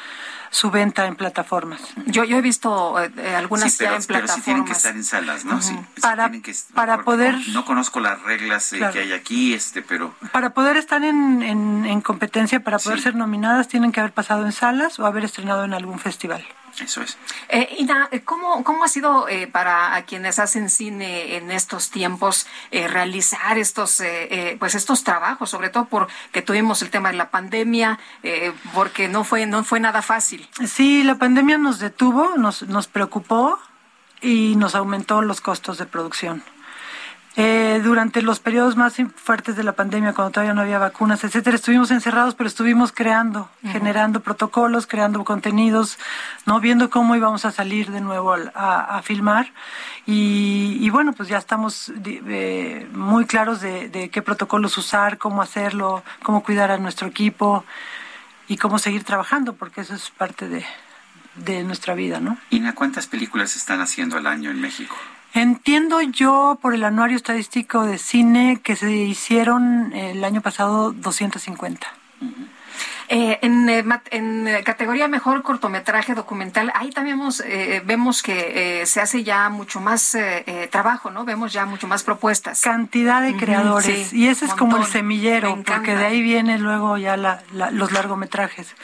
su 0.54 0.70
venta 0.70 1.06
en 1.06 1.16
plataformas. 1.16 1.80
Yo 2.06 2.22
yo 2.22 2.36
he 2.36 2.40
visto 2.40 2.96
eh, 3.00 3.34
algunas 3.34 3.72
sí, 3.72 3.78
pero, 3.78 3.90
ya 3.90 3.96
en 3.96 4.04
plataformas. 4.04 4.30
Pero 4.30 4.36
sí 4.36 4.42
tienen 4.42 4.64
que 4.64 4.72
estar 4.72 4.94
en 4.94 5.02
salas, 5.02 5.44
¿no? 5.44 5.54
Uh 5.54 5.58
-huh. 5.58 5.62
sí, 5.62 5.76
para 6.00 6.30
que, 6.30 6.54
para 6.72 7.02
poder 7.02 7.34
no, 7.48 7.54
no, 7.54 7.64
conozco 7.64 7.98
las 7.98 8.22
reglas 8.22 8.72
eh, 8.72 8.78
claro. 8.78 8.92
que 8.92 9.00
hay 9.00 9.12
aquí, 9.12 9.52
este, 9.52 9.82
pero 9.82 10.14
para 10.30 10.50
poder 10.50 10.76
estar 10.76 11.02
en, 11.02 11.42
en, 11.42 11.84
en 11.84 12.00
competencia, 12.00 12.60
para 12.60 12.78
poder 12.78 13.00
ser 13.00 13.16
nominadas, 13.16 13.66
tienen 13.66 13.90
que 13.90 13.98
haber 13.98 14.12
pasado 14.12 14.46
en 14.46 14.52
salas 14.52 15.00
o 15.00 15.06
haber 15.06 15.24
estrenado 15.24 15.64
en 15.64 15.74
algún 15.74 15.98
festival. 15.98 16.46
Eso 16.80 17.02
es. 17.02 17.16
Eh, 17.48 17.76
Ina, 17.78 18.08
¿cómo, 18.24 18.64
¿cómo 18.64 18.84
ha 18.84 18.88
sido 18.88 19.28
eh, 19.28 19.46
para 19.46 20.02
quienes 20.06 20.38
hacen 20.38 20.68
cine 20.68 21.36
en 21.36 21.50
estos 21.50 21.90
tiempos 21.90 22.46
eh, 22.70 22.88
realizar 22.88 23.58
estos, 23.58 24.00
eh, 24.00 24.56
pues 24.58 24.74
estos 24.74 25.04
trabajos, 25.04 25.50
sobre 25.50 25.70
todo 25.70 25.84
porque 25.84 26.42
tuvimos 26.42 26.82
el 26.82 26.90
tema 26.90 27.10
de 27.10 27.16
la 27.16 27.30
pandemia, 27.30 27.98
porque 28.72 29.08
no 29.08 29.24
fue, 29.24 29.46
no 29.46 29.62
fue 29.64 29.80
nada 29.80 30.02
fácil? 30.02 30.48
Sí, 30.66 31.04
la 31.04 31.16
pandemia 31.16 31.58
nos 31.58 31.78
detuvo, 31.78 32.36
nos, 32.36 32.62
nos 32.62 32.88
preocupó 32.88 33.58
y 34.20 34.56
nos 34.56 34.74
aumentó 34.74 35.22
los 35.22 35.40
costos 35.40 35.78
de 35.78 35.86
producción. 35.86 36.42
Eh, 37.36 37.80
durante 37.82 38.22
los 38.22 38.38
periodos 38.38 38.76
más 38.76 38.94
fuertes 39.16 39.56
de 39.56 39.64
la 39.64 39.72
pandemia, 39.72 40.12
cuando 40.12 40.30
todavía 40.30 40.54
no 40.54 40.60
había 40.60 40.78
vacunas, 40.78 41.24
etcétera, 41.24 41.56
estuvimos 41.56 41.90
encerrados, 41.90 42.36
pero 42.36 42.46
estuvimos 42.46 42.92
creando, 42.92 43.50
generando 43.62 44.20
protocolos, 44.20 44.86
creando 44.86 45.24
contenidos, 45.24 45.98
no 46.46 46.60
viendo 46.60 46.90
cómo 46.90 47.16
íbamos 47.16 47.44
a 47.44 47.50
salir 47.50 47.90
de 47.90 48.00
nuevo 48.00 48.36
a, 48.54 49.02
filmar. 49.02 49.52
Y, 50.06 50.88
bueno, 50.90 51.12
pues 51.12 51.28
ya 51.28 51.38
estamos 51.38 51.92
eh, 52.04 52.88
muy 52.92 53.24
claros 53.24 53.60
de, 53.60 54.10
qué 54.12 54.22
protocolos 54.22 54.78
usar, 54.78 55.18
cómo 55.18 55.42
hacerlo, 55.42 56.04
cómo 56.22 56.44
cuidar 56.44 56.70
a 56.70 56.78
nuestro 56.78 57.08
equipo 57.08 57.64
y 58.46 58.58
cómo 58.58 58.78
seguir 58.78 59.02
trabajando, 59.02 59.54
porque 59.54 59.80
eso 59.80 59.94
es 59.94 60.08
parte 60.10 60.48
de, 60.48 60.64
de 61.34 61.64
nuestra 61.64 61.94
vida, 61.94 62.20
¿no? 62.20 62.38
Ina, 62.50 62.76
¿cuántas 62.76 63.08
películas 63.08 63.56
están 63.56 63.80
haciendo 63.80 64.16
al 64.18 64.28
año 64.28 64.52
en 64.52 64.60
México? 64.60 64.94
Entiendo 65.34 66.00
yo 66.00 66.58
por 66.62 66.74
el 66.74 66.84
anuario 66.84 67.16
estadístico 67.16 67.82
de 67.82 67.98
cine 67.98 68.60
que 68.62 68.76
se 68.76 68.92
hicieron 68.92 69.92
el 69.92 70.22
año 70.22 70.40
pasado 70.40 70.92
250. 70.92 71.88
Eh, 73.08 73.38
en, 73.42 73.68
eh, 73.68 73.84
en, 74.10 74.48
eh, 74.48 74.62
categoría 74.64 75.08
mejor 75.08 75.42
cortometraje 75.42 76.14
documental, 76.14 76.72
ahí 76.74 76.90
también 76.90 77.20
vemos 77.84 78.22
que 78.22 78.82
se 78.86 79.00
hace 79.00 79.24
ya 79.24 79.48
mucho 79.50 79.80
más 79.80 80.16
trabajo, 80.70 81.10
¿no? 81.10 81.24
Vemos 81.24 81.52
ya 81.52 81.66
mucho 81.66 81.86
más 81.86 82.02
propuestas. 82.02 82.60
Cantidad 82.60 83.22
de 83.22 83.36
creadores. 83.36 84.12
y 84.12 84.28
ese 84.28 84.46
es 84.46 84.54
como 84.54 84.76
el 84.76 84.84
semillero, 84.84 85.62
porque 85.64 85.96
de 85.96 86.04
ahí 86.04 86.22
viene 86.22 86.58
luego 86.58 86.96
ya 86.96 87.16
los 87.16 87.92
largometrajes. 87.92 88.74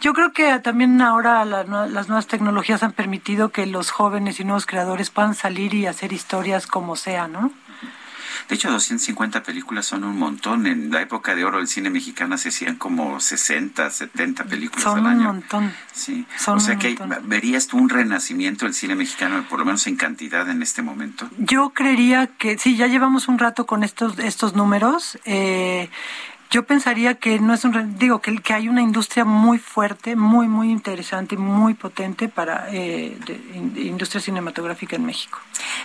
Yo 0.00 0.12
creo 0.12 0.32
que 0.32 0.58
también 0.60 1.00
ahora 1.00 1.44
las 1.44 1.66
nuevas 2.08 2.26
tecnologías 2.26 2.82
han 2.82 2.92
permitido 2.92 3.48
que 3.48 3.66
los 3.66 3.90
jóvenes 3.90 4.38
y 4.40 4.44
nuevos 4.44 4.66
creadores 4.66 5.10
puedan 5.10 5.34
salir 5.34 5.74
y 5.74 5.86
hacer 5.86 6.12
historias 6.12 6.66
como 6.66 6.96
sea, 6.96 7.28
¿no? 7.28 7.50
De 8.48 8.54
hecho, 8.54 8.70
250 8.70 9.42
películas 9.42 9.86
son 9.86 10.04
un 10.04 10.18
montón. 10.18 10.66
En 10.66 10.90
la 10.90 11.02
época 11.02 11.34
de 11.34 11.44
oro 11.44 11.58
del 11.58 11.68
cine 11.68 11.90
mexicano 11.90 12.38
se 12.38 12.50
hacían 12.50 12.76
como 12.76 13.20
60, 13.20 13.90
70 13.90 14.44
películas 14.44 14.82
son 14.82 14.98
al 15.00 15.06
año. 15.06 15.20
un 15.20 15.26
montón. 15.26 15.72
Sí. 15.92 16.26
o 16.46 16.60
sea 16.60 16.76
que 16.76 16.96
verías 17.24 17.66
tú 17.66 17.78
un 17.78 17.88
renacimiento 17.88 18.64
del 18.66 18.74
cine 18.74 18.94
mexicano, 18.94 19.44
por 19.48 19.58
lo 19.58 19.64
menos 19.64 19.86
en 19.86 19.96
cantidad 19.96 20.48
en 20.48 20.62
este 20.62 20.82
momento. 20.82 21.28
Yo 21.38 21.70
creería 21.70 22.26
que 22.26 22.58
sí, 22.58 22.76
ya 22.76 22.86
llevamos 22.86 23.28
un 23.28 23.38
rato 23.38 23.66
con 23.66 23.82
estos 23.82 24.18
estos 24.18 24.54
números. 24.54 25.18
Eh, 25.24 25.90
yo 26.50 26.64
pensaría 26.64 27.14
que 27.14 27.38
no 27.40 27.54
es 27.54 27.64
un 27.64 27.98
digo 27.98 28.20
que, 28.20 28.36
que 28.38 28.54
hay 28.54 28.68
una 28.68 28.82
industria 28.82 29.24
muy 29.24 29.58
fuerte 29.58 30.16
muy 30.16 30.48
muy 30.48 30.70
interesante 30.70 31.36
muy 31.36 31.74
potente 31.74 32.28
para 32.28 32.68
eh, 32.70 33.16
industria 33.76 34.20
cinematográfica 34.20 34.96
en 34.96 35.04
México. 35.04 35.38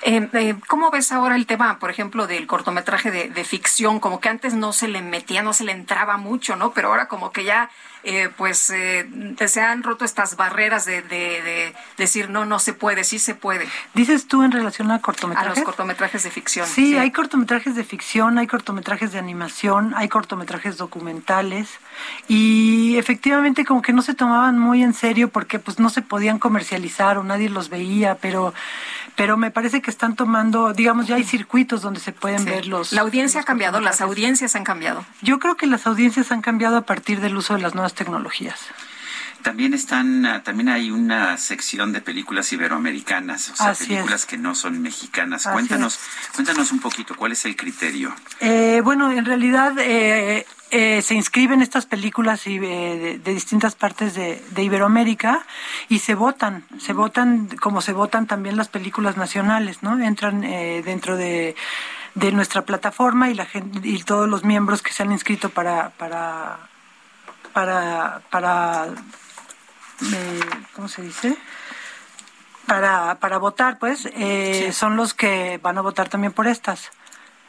Eh, 0.03 0.29
eh, 0.33 0.55
cómo 0.67 0.91
ves 0.91 1.11
ahora 1.11 1.35
el 1.35 1.45
tema 1.45 1.79
por 1.79 1.89
ejemplo 1.89 2.27
del 2.27 2.47
cortometraje 2.47 3.11
de, 3.11 3.29
de, 3.29 3.43
ficción 3.43 3.99
como 3.99 4.19
que 4.19 4.29
antes 4.29 4.53
no 4.53 4.73
se 4.73 4.87
le 4.87 5.01
metía 5.01 5.41
no 5.41 5.53
se 5.53 5.63
le 5.63 5.71
entraba 5.71 6.17
mucho 6.17 6.55
no 6.55 6.71
pero 6.71 6.89
ahora 6.89 7.07
como 7.07 7.31
que 7.31 7.43
ya 7.43 7.69
eh, 8.03 8.29
pues 8.35 8.69
eh, 8.71 9.07
se 9.45 9.61
han 9.61 9.83
roto 9.83 10.05
estas 10.05 10.35
barreras 10.35 10.85
de, 10.85 11.01
de, 11.01 11.73
decir 11.97 12.29
no, 12.29 12.45
no 12.45 12.59
se 12.59 12.73
puede, 12.73 13.03
sí 13.03 13.19
se 13.19 13.35
puede. 13.35 13.67
¿Dices 13.93 14.27
tú 14.27 14.43
en 14.43 14.51
relación 14.51 14.91
a 14.91 14.99
cortometrajes? 14.99 15.51
A 15.51 15.55
los 15.55 15.65
cortometrajes 15.65 16.23
de 16.23 16.31
ficción. 16.31 16.67
Sí, 16.67 16.97
hay 16.97 17.11
cortometrajes 17.11 17.75
de 17.75 17.83
ficción, 17.83 18.37
hay 18.37 18.47
cortometrajes 18.47 19.11
de 19.11 19.19
animación, 19.19 19.93
hay 19.95 20.09
cortometrajes 20.09 20.77
documentales 20.77 21.69
y 22.27 22.97
efectivamente 22.97 23.65
como 23.65 23.81
que 23.81 23.93
no 23.93 24.01
se 24.01 24.13
tomaban 24.13 24.57
muy 24.57 24.81
en 24.81 24.93
serio 24.93 25.29
porque 25.29 25.59
pues 25.59 25.79
no 25.79 25.89
se 25.89 26.01
podían 26.01 26.39
comercializar 26.39 27.17
o 27.17 27.23
nadie 27.23 27.49
los 27.49 27.69
veía, 27.69 28.15
pero 28.15 28.53
pero 29.21 29.37
me 29.37 29.51
parece 29.51 29.83
que 29.83 29.91
están 29.91 30.15
tomando, 30.15 30.73
digamos, 30.73 31.05
ya 31.05 31.15
hay 31.15 31.23
circuitos 31.23 31.83
donde 31.83 31.99
se 31.99 32.11
pueden 32.11 32.43
ver 32.43 32.65
los... 32.65 32.91
La 32.91 33.01
audiencia 33.01 33.41
ha 33.41 33.43
cambiado, 33.43 33.79
las 33.79 34.01
audiencias 34.01 34.55
han 34.55 34.63
cambiado. 34.63 35.05
Yo 35.21 35.37
creo 35.37 35.55
que 35.57 35.67
las 35.67 35.85
audiencias 35.85 36.31
han 36.31 36.41
cambiado 36.41 36.75
a 36.75 36.87
partir 36.87 37.19
del 37.21 37.37
uso 37.37 37.53
de 37.53 37.61
las 37.61 37.75
nuevas 37.75 37.93
tecnologías. 37.93 38.59
También 39.43 39.75
están, 39.75 40.25
ah, 40.25 40.41
también 40.41 40.69
hay 40.69 40.89
una 40.89 41.37
sección 41.37 41.93
de 41.93 42.01
películas 42.01 42.51
iberoamericanas, 42.51 43.51
o 43.51 43.55
sea, 43.55 43.75
películas 43.75 44.25
que 44.25 44.39
no 44.39 44.55
son 44.55 44.81
mexicanas. 44.81 45.43
cuéntanos, 45.45 45.99
cuéntanos 46.33 46.71
un 46.71 46.79
poquito, 46.79 47.15
¿cuál 47.15 47.33
es 47.33 47.45
el 47.45 47.55
criterio? 47.55 48.15
Eh, 48.39 48.81
bueno, 48.83 49.11
en 49.11 49.25
realidad 49.25 49.73
eh, 49.77 50.47
eh, 50.71 51.01
se 51.01 51.13
inscriben 51.13 51.61
estas 51.61 51.85
películas 51.85 52.43
de, 52.45 53.19
distintas 53.23 53.75
partes 53.75 54.15
de, 54.15 54.63
Iberoamérica 54.63 55.45
y 55.89 55.99
se 55.99 56.15
votan, 56.15 56.65
se 56.79 56.93
votan 56.93 57.47
como 57.61 57.81
se 57.81 57.93
votan 57.93 58.27
también 58.27 58.57
las 58.57 58.69
películas 58.69 59.17
nacionales, 59.17 59.83
¿no? 59.83 59.99
Entran 60.03 60.41
dentro 60.41 61.17
de, 61.17 61.55
nuestra 62.15 62.63
plataforma 62.63 63.29
y 63.29 63.33
la 63.33 63.47
y 63.83 64.03
todos 64.03 64.27
los 64.27 64.43
miembros 64.43 64.81
que 64.81 64.91
se 64.93 65.03
han 65.03 65.11
inscrito 65.11 65.49
para 65.49 65.91
para 65.91 66.59
para 67.53 68.21
para 68.29 68.87
¿cómo 70.75 70.87
se 70.87 71.01
dice? 71.01 71.37
Para, 72.65 73.19
para 73.19 73.37
votar, 73.37 73.79
pues, 73.79 74.07
eh, 74.13 74.71
son 74.71 74.95
los 74.95 75.13
que 75.13 75.59
van 75.61 75.77
a 75.77 75.81
votar 75.81 76.09
también 76.09 76.31
por 76.31 76.47
estas. 76.47 76.91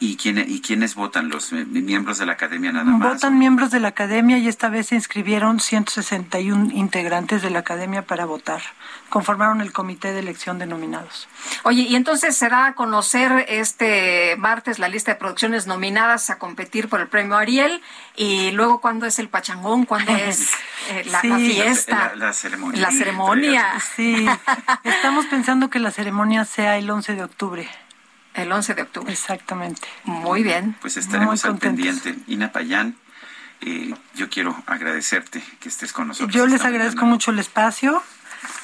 ¿Y, 0.02 0.16
quién, 0.16 0.44
¿Y 0.48 0.60
quiénes 0.60 0.96
votan? 0.96 1.28
¿Los 1.28 1.52
miembros 1.52 2.18
de 2.18 2.26
la 2.26 2.32
academia 2.32 2.72
nada 2.72 2.84
más? 2.86 3.14
Votan 3.14 3.38
miembros 3.38 3.70
de 3.70 3.78
la 3.78 3.86
academia 3.86 4.36
y 4.36 4.48
esta 4.48 4.68
vez 4.68 4.88
se 4.88 4.96
inscribieron 4.96 5.60
161 5.60 6.72
integrantes 6.72 7.40
de 7.40 7.50
la 7.50 7.60
academia 7.60 8.02
para 8.02 8.24
votar. 8.24 8.62
Conformaron 9.10 9.60
el 9.60 9.72
comité 9.72 10.12
de 10.12 10.18
elección 10.18 10.58
de 10.58 10.66
nominados. 10.66 11.28
Oye, 11.62 11.82
y 11.82 11.94
entonces 11.94 12.36
se 12.36 12.48
da 12.48 12.66
a 12.66 12.74
conocer 12.74 13.46
este 13.48 14.34
martes 14.38 14.80
la 14.80 14.88
lista 14.88 15.12
de 15.12 15.18
producciones 15.20 15.68
nominadas 15.68 16.30
a 16.30 16.38
competir 16.38 16.88
por 16.88 17.00
el 17.00 17.06
premio 17.06 17.36
Ariel. 17.36 17.80
Y 18.16 18.50
luego, 18.50 18.80
¿cuándo 18.80 19.06
es 19.06 19.20
el 19.20 19.28
pachangón? 19.28 19.84
¿Cuándo 19.84 20.16
es 20.16 20.50
eh, 20.90 21.04
la, 21.12 21.20
fiesta? 21.20 22.14
La, 22.16 22.32
ceremonia. 22.32 22.80
La 22.80 22.90
ceremonia. 22.90 23.80
Sí, 23.94 24.26
estamos 24.82 25.26
pensando 25.26 25.70
que 25.70 25.78
la 25.78 25.92
ceremonia 25.92 26.44
sea 26.44 26.76
el 26.76 26.90
11 26.90 27.14
de 27.14 27.22
octubre. 27.22 27.70
El 28.34 28.50
11 28.50 28.74
de 28.74 28.82
octubre. 28.82 29.12
Exactamente. 29.12 29.86
Muy 30.04 30.42
bien. 30.42 30.76
Pues 30.80 30.96
estaremos 30.96 31.44
al 31.44 31.58
pendiente. 31.58 32.14
Ina 32.28 32.50
Payán, 32.52 32.96
eh, 33.60 33.94
yo 34.14 34.28
quiero 34.28 34.56
agradecerte 34.66 35.42
que 35.60 35.68
estés 35.68 35.92
con 35.92 36.08
nosotros. 36.08 36.34
Yo 36.34 36.46
les 36.46 36.64
agradezco 36.64 37.04
mucho 37.06 37.30
el 37.30 37.38
espacio. 37.38 38.02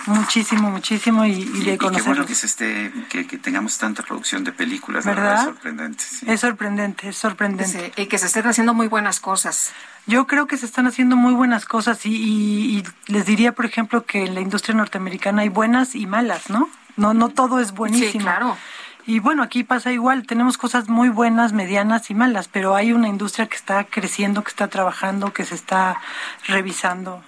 Muchísimo, 0.06 0.70
muchísimo 0.70 1.24
y, 1.24 1.44
de 1.44 1.74
y, 1.74 1.78
qué 1.78 2.02
bueno 2.02 2.26
que, 2.26 2.34
se 2.34 2.46
esté, 2.46 2.92
que, 3.08 3.24
tengamos 3.24 3.78
tanta 3.78 4.02
producción 4.02 4.42
de 4.42 4.52
películas, 4.52 5.04
¿verdad? 5.04 5.38
es 5.38 5.44
sorprendente. 5.44 6.04
Es 6.26 6.40
sorprendente, 6.40 7.08
es 7.10 7.16
sorprendente. 7.16 7.92
y 7.96 8.06
que 8.06 8.18
se 8.18 8.26
estén 8.26 8.46
haciendo 8.46 8.74
muy 8.74 8.88
buenas 8.88 9.20
cosas. 9.20 9.72
Yo 10.06 10.26
creo 10.26 10.46
que 10.46 10.56
se 10.56 10.66
están 10.66 10.86
haciendo 10.86 11.14
muy 11.14 11.34
buenas 11.34 11.64
cosas 11.64 12.06
y, 12.06 12.10
y, 12.10 12.84
les 13.06 13.26
diría, 13.26 13.52
por 13.52 13.66
ejemplo, 13.66 14.04
que 14.04 14.24
en 14.24 14.34
la 14.34 14.40
industria 14.40 14.74
norteamericana 14.74 15.42
hay 15.42 15.48
buenas 15.48 15.94
y 15.94 16.06
malas, 16.06 16.48
¿no? 16.48 16.68
No, 16.96 17.14
no 17.14 17.28
todo 17.28 17.60
es 17.60 17.72
buenísimo. 17.72 18.12
Sí, 18.12 18.18
claro. 18.18 18.56
Y 19.08 19.20
bueno, 19.20 19.42
aquí 19.42 19.64
pasa 19.64 19.90
igual, 19.90 20.26
tenemos 20.26 20.58
cosas 20.58 20.90
muy 20.90 21.08
buenas, 21.08 21.54
medianas 21.54 22.10
y 22.10 22.14
malas, 22.14 22.46
pero 22.46 22.74
hay 22.74 22.92
una 22.92 23.08
industria 23.08 23.46
que 23.46 23.56
está 23.56 23.84
creciendo, 23.84 24.44
que 24.44 24.50
está 24.50 24.68
trabajando, 24.68 25.32
que 25.32 25.46
se 25.46 25.54
está 25.54 25.96
revisando. 26.46 27.22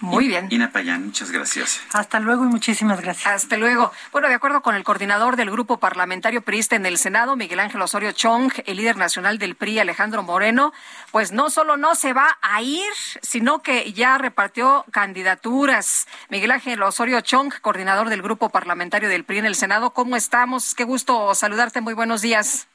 Muy 0.00 0.28
bien. 0.28 0.46
Ina 0.50 0.70
Payán, 0.72 1.06
muchas 1.06 1.30
gracias. 1.30 1.82
Hasta 1.92 2.20
luego 2.20 2.44
y 2.44 2.48
muchísimas 2.48 3.02
gracias. 3.02 3.26
Hasta 3.26 3.58
luego. 3.58 3.92
Bueno, 4.12 4.28
de 4.28 4.34
acuerdo 4.34 4.62
con 4.62 4.74
el 4.74 4.82
coordinador 4.82 5.36
del 5.36 5.50
grupo 5.50 5.78
parlamentario 5.78 6.40
priista 6.40 6.74
en 6.74 6.86
el 6.86 6.96
Senado, 6.96 7.36
Miguel 7.36 7.60
Ángel 7.60 7.82
Osorio 7.82 8.12
Chong, 8.12 8.50
el 8.64 8.78
líder 8.78 8.96
nacional 8.96 9.38
del 9.38 9.56
PRI, 9.56 9.78
Alejandro 9.78 10.22
Moreno, 10.22 10.72
pues 11.12 11.32
no 11.32 11.50
solo 11.50 11.76
no 11.76 11.94
se 11.94 12.14
va 12.14 12.38
a 12.40 12.62
ir, 12.62 12.90
sino 13.20 13.60
que 13.60 13.92
ya 13.92 14.16
repartió 14.16 14.86
candidaturas. 14.90 16.08
Miguel 16.30 16.52
Ángel 16.52 16.82
Osorio 16.82 17.20
Chong, 17.20 17.52
coordinador 17.60 18.08
del 18.08 18.22
grupo 18.22 18.48
parlamentario 18.48 19.10
del 19.10 19.24
PRI 19.24 19.38
en 19.38 19.44
el 19.46 19.54
Senado, 19.54 19.90
¿cómo 19.90 20.16
estamos? 20.16 20.74
Qué 20.74 20.84
gusto 20.84 21.34
saludarte. 21.34 21.82
Muy 21.82 21.92
buenos 21.92 22.22
días. 22.22 22.68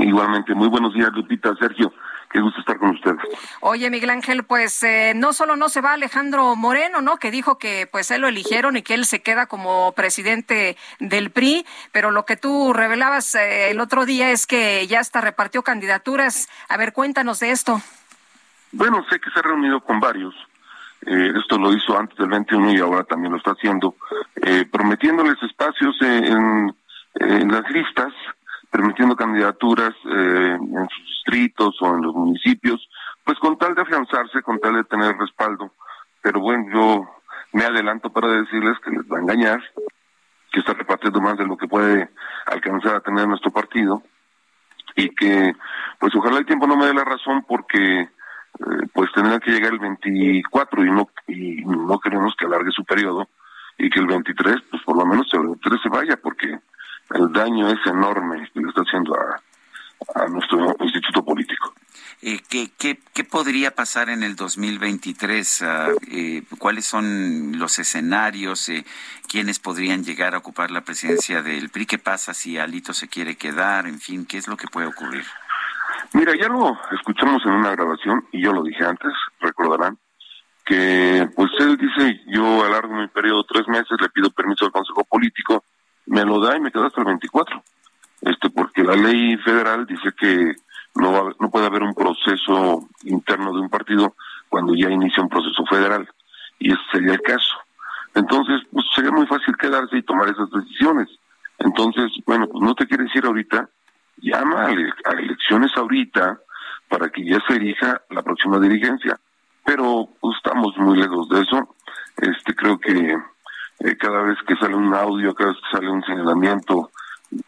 Igualmente, 0.00 0.52
muy 0.54 0.68
buenos 0.68 0.94
días, 0.94 1.10
Lupita, 1.12 1.54
Sergio. 1.60 1.92
Qué 2.36 2.42
gusto 2.42 2.60
estar 2.60 2.78
con 2.78 2.90
ustedes. 2.90 3.16
Oye, 3.60 3.88
Miguel 3.88 4.10
Ángel, 4.10 4.44
pues 4.44 4.82
eh, 4.82 5.14
no 5.16 5.32
solo 5.32 5.56
no 5.56 5.70
se 5.70 5.80
va 5.80 5.94
Alejandro 5.94 6.54
Moreno, 6.54 7.00
¿no? 7.00 7.16
Que 7.16 7.30
dijo 7.30 7.56
que 7.56 7.88
pues 7.90 8.10
él 8.10 8.20
lo 8.20 8.28
eligieron 8.28 8.76
y 8.76 8.82
que 8.82 8.92
él 8.92 9.06
se 9.06 9.22
queda 9.22 9.46
como 9.46 9.92
presidente 9.92 10.76
del 11.00 11.30
PRI, 11.30 11.64
pero 11.92 12.10
lo 12.10 12.26
que 12.26 12.36
tú 12.36 12.74
revelabas 12.74 13.34
eh, 13.36 13.70
el 13.70 13.80
otro 13.80 14.04
día 14.04 14.32
es 14.32 14.46
que 14.46 14.86
ya 14.86 15.00
hasta 15.00 15.22
repartió 15.22 15.62
candidaturas. 15.62 16.50
A 16.68 16.76
ver, 16.76 16.92
cuéntanos 16.92 17.40
de 17.40 17.52
esto. 17.52 17.80
Bueno, 18.70 19.02
sé 19.08 19.18
que 19.18 19.30
se 19.30 19.38
ha 19.38 19.42
reunido 19.42 19.80
con 19.80 19.98
varios 19.98 20.34
eh, 21.06 21.32
esto 21.38 21.56
lo 21.56 21.72
hizo 21.72 21.98
antes 21.98 22.18
del 22.18 22.28
21 22.28 22.72
y 22.72 22.80
ahora 22.80 23.04
también 23.04 23.32
lo 23.32 23.38
está 23.38 23.52
haciendo, 23.52 23.94
eh, 24.42 24.66
prometiéndoles 24.70 25.42
espacios 25.42 25.96
en, 26.02 26.74
en, 27.14 27.48
las 27.48 27.70
listas, 27.70 28.12
permitiendo 28.76 29.16
candidaturas 29.16 29.94
eh, 30.04 30.58
en 30.60 30.88
sus 30.90 31.06
distritos 31.06 31.74
o 31.80 31.94
en 31.94 32.02
los 32.02 32.14
municipios, 32.14 32.86
pues 33.24 33.38
con 33.38 33.56
tal 33.56 33.74
de 33.74 33.80
afianzarse, 33.80 34.42
con 34.42 34.60
tal 34.60 34.74
de 34.74 34.84
tener 34.84 35.16
respaldo. 35.16 35.72
Pero 36.20 36.40
bueno, 36.40 36.66
yo 36.70 37.08
me 37.54 37.64
adelanto 37.64 38.12
para 38.12 38.28
decirles 38.28 38.76
que 38.84 38.90
les 38.90 39.00
va 39.10 39.16
a 39.16 39.22
engañar, 39.22 39.62
que 40.52 40.60
está 40.60 40.74
repartiendo 40.74 41.22
más 41.22 41.38
de 41.38 41.46
lo 41.46 41.56
que 41.56 41.66
puede 41.66 42.10
alcanzar 42.44 42.96
a 42.96 43.00
tener 43.00 43.26
nuestro 43.26 43.50
partido 43.50 44.02
y 44.94 45.08
que 45.08 45.54
pues 45.98 46.14
ojalá 46.14 46.38
el 46.38 46.46
tiempo 46.46 46.66
no 46.66 46.76
me 46.76 46.84
dé 46.84 46.92
la 46.92 47.04
razón 47.04 47.46
porque 47.48 48.00
eh, 48.02 48.08
pues 48.92 49.10
tendrá 49.14 49.40
que 49.40 49.52
llegar 49.52 49.72
el 49.72 49.78
24 49.78 50.84
y 50.84 50.90
no 50.90 51.08
y 51.26 51.64
no 51.64 51.98
queremos 51.98 52.34
que 52.38 52.44
alargue 52.44 52.70
su 52.72 52.84
periodo 52.84 53.26
y 53.78 53.88
que 53.88 54.00
el 54.00 54.06
23 54.06 54.56
pues 54.70 54.82
por 54.82 54.98
lo 54.98 55.06
menos 55.06 55.32
el 55.32 55.46
23 55.46 55.80
se 55.82 55.88
vaya 55.88 56.16
porque 56.22 56.58
el 57.14 57.32
daño 57.32 57.68
es 57.68 57.78
enorme 57.86 58.50
que 58.52 58.60
le 58.60 58.68
está 58.68 58.82
haciendo 58.82 59.14
a, 59.14 59.40
a 60.14 60.26
nuestro 60.28 60.76
instituto 60.80 61.24
político. 61.24 61.74
Eh, 62.22 62.40
¿qué, 62.48 62.70
qué, 62.78 62.98
qué, 63.12 63.24
podría 63.24 63.72
pasar 63.72 64.08
en 64.08 64.22
el 64.22 64.36
2023? 64.36 65.62
Ah, 65.62 65.88
eh, 66.10 66.42
¿Cuáles 66.58 66.86
son 66.86 67.58
los 67.58 67.78
escenarios? 67.78 68.68
Eh, 68.68 68.84
¿Quiénes 69.28 69.58
podrían 69.58 70.02
llegar 70.02 70.34
a 70.34 70.38
ocupar 70.38 70.70
la 70.70 70.80
presidencia 70.80 71.42
del 71.42 71.68
PRI? 71.68 71.86
¿Qué 71.86 71.98
pasa 71.98 72.32
si 72.32 72.58
Alito 72.58 72.94
se 72.94 73.08
quiere 73.08 73.36
quedar? 73.36 73.86
En 73.86 74.00
fin, 74.00 74.24
¿qué 74.24 74.38
es 74.38 74.48
lo 74.48 74.56
que 74.56 74.66
puede 74.66 74.86
ocurrir? 74.86 75.24
Mira, 76.12 76.32
ya 76.40 76.48
lo 76.48 76.78
escuchamos 76.92 77.44
en 77.44 77.52
una 77.52 77.72
grabación 77.72 78.26
y 78.32 78.42
yo 78.42 78.52
lo 78.52 78.62
dije 78.62 78.84
antes, 78.84 79.12
recordarán, 79.40 79.98
que 80.64 81.28
pues 81.36 81.50
él 81.58 81.76
dice, 81.76 82.22
yo 82.28 82.64
alargo 82.64 82.94
mi 82.94 83.08
periodo 83.08 83.44
tres 83.44 83.68
meses, 83.68 84.00
le 84.00 84.08
pido 84.08 84.30
permiso 84.30 84.64
al 84.64 84.72
Consejo 84.72 85.04
Político, 85.04 85.64
me 86.06 86.24
lo 86.24 86.40
da 86.40 86.56
y 86.56 86.60
me 86.60 86.70
quedo 86.70 86.86
hasta 86.86 87.00
el 87.00 87.06
24. 87.06 87.62
Este, 88.22 88.50
porque 88.50 88.82
la 88.82 88.94
ley 88.94 89.36
federal 89.38 89.86
dice 89.86 90.12
que 90.18 90.54
no, 90.94 91.30
no 91.38 91.50
puede 91.50 91.66
haber 91.66 91.82
un 91.82 91.94
proceso 91.94 92.88
interno 93.04 93.52
de 93.52 93.60
un 93.60 93.68
partido 93.68 94.14
cuando 94.48 94.74
ya 94.74 94.90
inicia 94.90 95.22
un 95.22 95.28
proceso 95.28 95.64
federal. 95.66 96.08
Y 96.58 96.72
ese 96.72 96.80
sería 96.92 97.12
el 97.12 97.20
caso. 97.20 97.56
Entonces, 98.14 98.62
pues 98.72 98.86
sería 98.94 99.10
muy 99.10 99.26
fácil 99.26 99.56
quedarse 99.56 99.98
y 99.98 100.02
tomar 100.02 100.28
esas 100.28 100.50
decisiones. 100.50 101.08
Entonces, 101.58 102.10
bueno, 102.26 102.48
pues 102.48 102.62
no 102.62 102.74
te 102.74 102.86
quieres 102.86 103.14
ir 103.14 103.26
ahorita, 103.26 103.68
llama 104.18 104.66
a, 104.66 105.12
elecciones 105.12 105.70
ahorita 105.76 106.40
para 106.88 107.10
que 107.10 107.24
ya 107.24 107.38
se 107.46 107.56
elija 107.56 108.00
la 108.10 108.22
próxima 108.22 108.58
dirigencia. 108.58 109.18
Pero 109.64 110.08
pues, 110.20 110.36
estamos 110.36 110.76
muy 110.78 110.98
lejos 110.98 111.28
de 111.28 111.42
eso. 111.42 111.76
Este, 112.16 112.54
creo 112.54 112.78
que 112.78 113.16
eh, 113.80 113.96
cada 113.96 114.22
vez 114.22 114.38
que 114.46 114.56
sale 114.56 114.74
un 114.74 114.94
audio, 114.94 115.34
cada 115.34 115.50
vez 115.50 115.58
que 115.60 115.76
sale 115.76 115.90
un 115.90 116.02
señalamiento 116.02 116.90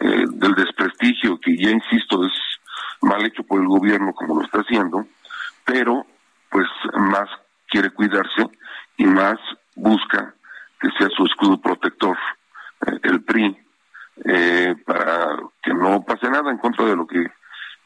eh, 0.00 0.24
del 0.28 0.55
desprestigio, 0.55 1.38
que 1.40 1.56
ya 1.56 1.70
insisto, 1.70 2.24
es 2.24 2.32
mal 3.00 3.24
hecho 3.24 3.42
por 3.44 3.60
el 3.60 3.68
gobierno 3.68 4.12
como 4.12 4.36
lo 4.36 4.44
está 4.44 4.60
haciendo, 4.60 5.06
pero 5.64 6.06
pues 6.50 6.66
más 6.94 7.28
quiere 7.68 7.90
cuidarse 7.90 8.48
y 8.96 9.05
más 9.05 9.38
busca 9.76 10.34
que 10.80 10.88
sea 10.98 11.09
su 11.16 11.24
escudo 11.26 11.60
protector, 11.60 12.16
eh, 12.86 12.98
el 13.05 13.22
PRI, 13.22 13.56
para 14.84 15.36
que 15.62 15.72
no 15.72 16.02
pase 16.02 16.28
nada 16.28 16.50
en 16.50 16.59
contra 16.59 16.84
de 16.84 16.96
lo 16.96 17.06
que 17.06 17.24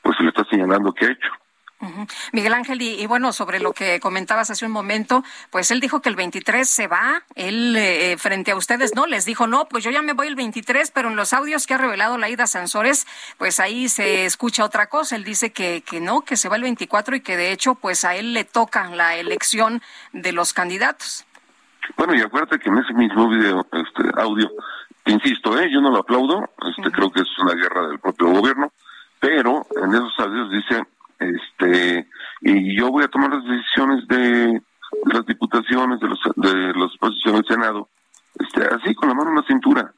pues 0.03 0.17
se 0.17 0.23
le 0.23 0.31
está 0.31 0.45
señalando 0.45 0.93
que 0.93 1.07
ha 1.07 1.11
hecho. 1.11 1.31
Miguel 2.33 2.55
Ángel, 2.55 2.81
y, 2.81 3.07
bueno, 3.07 3.33
sobre 3.33 3.61
lo 3.61 3.73
que 3.73 3.99
comentabas 4.01 4.51
hace 4.51 4.65
un 4.65 4.73
momento, 4.73 5.25
pues 5.51 5.71
él 5.71 5.81
dijo 5.81 6.01
que 6.01 6.09
el 6.09 6.17
23 6.17 6.69
se 6.69 6.87
va, 6.87 7.25
él 7.35 7.75
eh, 7.77 8.17
frente 8.19 8.53
a 8.53 8.57
ustedes 8.57 8.95
no, 8.95 9.07
les 9.07 9.25
dijo, 9.25 9.47
no, 9.47 9.67
pues 9.67 9.83
yo 9.83 9.91
ya 9.91 10.03
me 10.03 10.13
voy 10.13 10.29
el 10.29 10.37
23, 10.37 10.91
pero 10.93 11.09
en 11.09 11.17
los 11.17 11.33
audios 11.33 11.67
que 11.67 11.75
ha 11.75 11.79
revelado 11.79 12.19
Laida 12.19 12.47
Sansores, 12.47 13.07
pues 13.39 13.59
ahí 13.61 13.89
se 13.89 14.27
escucha 14.27 14.65
otra 14.65 14.87
cosa, 14.89 15.17
él 15.17 15.25
dice 15.25 15.53
que, 15.53 15.83
que 15.83 16.01
no, 16.01 16.23
que 16.23 16.37
se 16.37 16.49
va 16.49 16.57
el 16.57 16.63
24 16.63 17.17
y 17.17 17.21
que 17.21 17.37
de 17.37 17.53
hecho 17.53 17.75
pues 17.75 18.05
a 18.05 18.15
él 18.15 18.33
le 18.33 18.45
toca 18.45 18.89
la 18.91 19.17
elección 19.17 19.83
de 20.13 20.33
los 20.33 20.53
candidatos. 20.53 21.27
Bueno, 21.97 22.15
y 22.15 22.21
acuérdate 22.21 22.59
que 22.59 22.69
en 22.69 22.79
ese 22.79 22.93
mismo 22.95 23.29
video, 23.29 23.67
este 23.73 24.03
audio, 24.21 24.51
insisto, 25.07 25.59
¿eh? 25.59 25.69
yo 25.71 25.81
no 25.81 25.91
lo 25.91 25.99
aplaudo, 25.99 26.49
este, 26.69 26.91
creo 26.93 27.11
que 27.11 27.23
es 27.23 27.39
una 27.39 27.55
guerra 27.55 27.89
del 27.89 27.99
propio 27.99 28.29
gobierno, 28.29 28.73
pero 29.19 29.67
en 29.83 29.93
esos 29.93 30.15
audios 30.19 30.51
dice 30.51 30.83
este 31.23 32.09
y 32.41 32.77
yo 32.77 32.91
voy 32.91 33.05
a 33.05 33.09
tomar 33.09 33.31
las 33.31 33.45
decisiones 33.45 34.07
de, 34.09 34.63
las 35.07 35.27
diputaciones 35.27 36.01
de 36.01 36.09
los 36.09 36.21
de 36.37 36.73
los 36.75 36.97
posiciones 36.99 37.43
del 37.43 37.57
senado 37.57 37.89
este 38.39 38.65
así 38.67 38.95
con 38.95 39.09
la 39.09 39.15
mano 39.15 39.31
en 39.31 39.37
la 39.37 39.43
cintura 39.43 39.93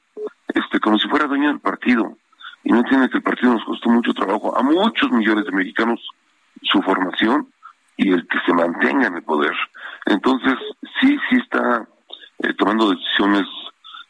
este 0.55 0.81
como 0.81 0.99
si 0.99 1.09
fuera 1.09 1.27
dueño 1.27 1.49
del 1.49 1.61
partido. 1.61 2.17
Y 2.63 2.73
no 2.73 2.79
entiende 2.79 3.11
que 3.11 3.19
el 3.19 3.23
partido 3.23 3.53
nos 3.53 3.65
costó 3.65 3.91
mucho 3.91 4.15
trabajo 4.15 4.57
a 4.57 4.63
muchos 4.63 5.11
millones 5.11 5.45
de 5.45 5.53
mexicanos 5.53 6.01
su 6.63 6.81
formación 6.83 7.49
y 7.97 8.11
el 8.11 8.27
que 8.27 8.39
se 8.47 8.55
mantenga 8.55 9.09
en 9.09 9.17
el 9.17 9.23
poder. 9.23 9.55
Entonces 10.07 10.55
sí 11.01 11.19
sí 11.29 11.37
está 11.37 11.87
eh, 12.39 12.55
tomando 12.55 12.91
decisiones 12.91 13.47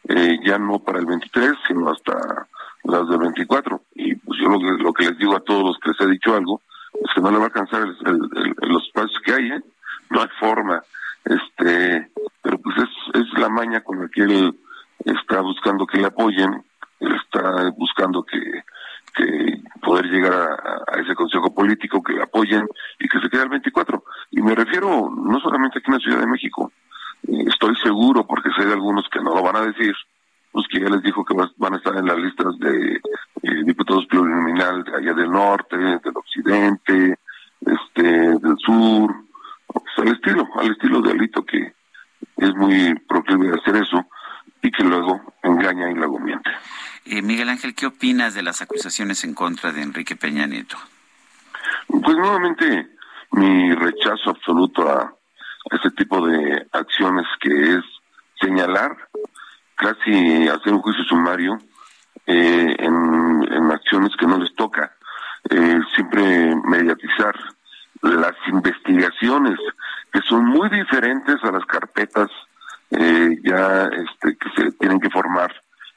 eh, 0.08 0.38
ya 0.44 0.58
no 0.58 0.78
para 0.78 0.98
el 0.98 1.06
23 1.06 1.52
sino 1.66 1.90
hasta 1.90 2.46
las 2.84 3.08
del 3.08 3.18
24 3.18 3.80
y 3.94 4.14
pues 4.16 4.38
yo 4.38 4.48
lo, 4.50 4.58
lo 4.58 4.92
que 4.92 5.06
les 5.06 5.18
digo 5.18 5.34
a 5.34 5.40
todos 5.40 5.64
los 5.64 5.78
que 5.78 5.90
les 5.90 6.00
he 6.00 6.12
dicho 6.12 6.36
algo 6.36 6.60
es 6.94 7.22
no 7.22 7.30
le 7.30 7.38
va 7.38 7.44
a 7.44 7.46
alcanzar 7.46 7.86
los 7.86 8.82
espacios 8.86 9.20
que 9.24 9.32
hay, 9.32 9.46
¿eh? 9.50 9.62
no 10.10 10.20
hay 10.20 10.28
forma. 10.38 10.82
Este, 11.24 12.10
pero 12.42 12.58
pues 12.58 12.76
es, 12.78 13.20
es 13.22 13.38
la 13.38 13.48
maña 13.48 13.80
con 13.80 14.00
la 14.00 14.08
que 14.08 14.22
él 14.22 14.58
está 15.04 15.40
buscando 15.40 15.86
que 15.86 15.98
le 15.98 16.06
apoyen, 16.06 16.64
él 17.00 17.16
está 17.24 17.70
buscando 17.76 18.22
que, 18.24 18.38
que 19.14 19.62
poder 19.80 20.06
llegar 20.06 20.32
a, 20.32 21.00
ese 21.00 21.14
consejo 21.14 21.54
político, 21.54 22.02
que 22.02 22.14
le 22.14 22.22
apoyen 22.22 22.66
y 22.98 23.08
que 23.08 23.20
se 23.20 23.28
quede 23.28 23.42
al 23.42 23.48
24. 23.48 24.04
Y 24.30 24.42
me 24.42 24.54
refiero 24.54 25.10
no 25.10 25.40
solamente 25.40 25.78
aquí 25.78 25.88
en 25.88 25.94
la 25.94 26.00
Ciudad 26.00 26.20
de 26.20 26.26
México, 26.26 26.72
eh, 27.28 27.44
estoy 27.48 27.74
seguro, 27.76 28.26
porque 28.26 28.50
sé 28.56 28.66
de 28.66 28.72
algunos 28.72 29.08
que 29.10 29.20
no 29.20 29.34
lo 29.34 29.42
van 29.42 29.56
a 29.56 29.66
decir, 29.66 29.94
pues 30.54 30.68
que 30.68 30.78
ya 30.80 30.88
les 30.88 31.02
dijo 31.02 31.24
que 31.24 31.34
van 31.34 31.74
a 31.74 31.76
estar 31.78 31.96
en 31.96 32.06
las 32.06 32.16
listas 32.16 32.56
de 32.60 32.94
eh, 33.42 33.64
diputados 33.64 34.06
plurinominal 34.06 34.84
de 34.84 34.96
allá 34.96 35.12
del 35.12 35.28
norte, 35.28 35.76
del 35.76 36.12
occidente, 36.14 37.18
este, 37.60 38.02
del 38.02 38.56
sur, 38.58 39.12
pues 39.66 39.84
al 39.98 40.08
estilo, 40.14 40.48
al 40.54 40.70
estilo 40.70 41.02
de 41.02 41.10
Alito 41.10 41.44
que 41.44 41.74
es 42.36 42.54
muy 42.54 42.94
proclive 43.08 43.48
de 43.48 43.60
hacer 43.60 43.82
eso 43.82 44.06
y 44.62 44.70
que 44.70 44.84
luego 44.84 45.34
engaña 45.42 45.90
y 45.90 45.94
luego 45.94 46.20
miente. 46.20 46.50
Eh, 47.04 47.20
Miguel 47.20 47.48
Ángel, 47.48 47.74
¿qué 47.74 47.86
opinas 47.86 48.34
de 48.34 48.44
las 48.44 48.62
acusaciones 48.62 49.24
en 49.24 49.34
contra 49.34 49.72
de 49.72 49.82
Enrique 49.82 50.14
Peña 50.14 50.46
Nieto? 50.46 50.76
Pues 51.88 52.16
nuevamente 52.16 52.90
mi 53.32 53.74
rechazo 53.74 54.30
absoluto 54.30 54.88
a 54.88 55.12
ese 55.72 55.90
tipo 55.96 56.24
de 56.24 56.64
acciones 56.70 57.26
que 57.40 57.72
es 57.72 57.84
señalar 58.40 58.96
casi 59.76 60.48
hacer 60.48 60.72
un 60.72 60.82
juicio 60.82 61.04
sumario 61.04 61.58
eh, 62.26 62.76
en, 62.78 63.52
en, 63.52 63.70
acciones 63.70 64.12
que 64.18 64.26
no 64.26 64.38
les 64.38 64.54
toca. 64.54 64.92
Eh, 65.50 65.78
siempre 65.94 66.54
mediatizar 66.64 67.34
las 68.02 68.34
investigaciones 68.48 69.58
que 70.12 70.20
son 70.22 70.46
muy 70.46 70.68
diferentes 70.70 71.36
a 71.42 71.50
las 71.50 71.64
carpetas 71.66 72.30
eh, 72.90 73.38
ya 73.42 73.84
este, 73.84 74.36
que 74.36 74.50
se 74.56 74.72
tienen 74.72 75.00
que 75.00 75.10
formar 75.10 75.52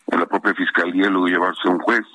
en 0.07 0.19
la 0.19 0.25
propia 0.25 0.53
fiscalía 0.53 1.07
y 1.07 1.09
luego 1.09 1.27
llevarse 1.27 1.67
a 1.67 1.71
un 1.71 1.79
juez 1.79 2.05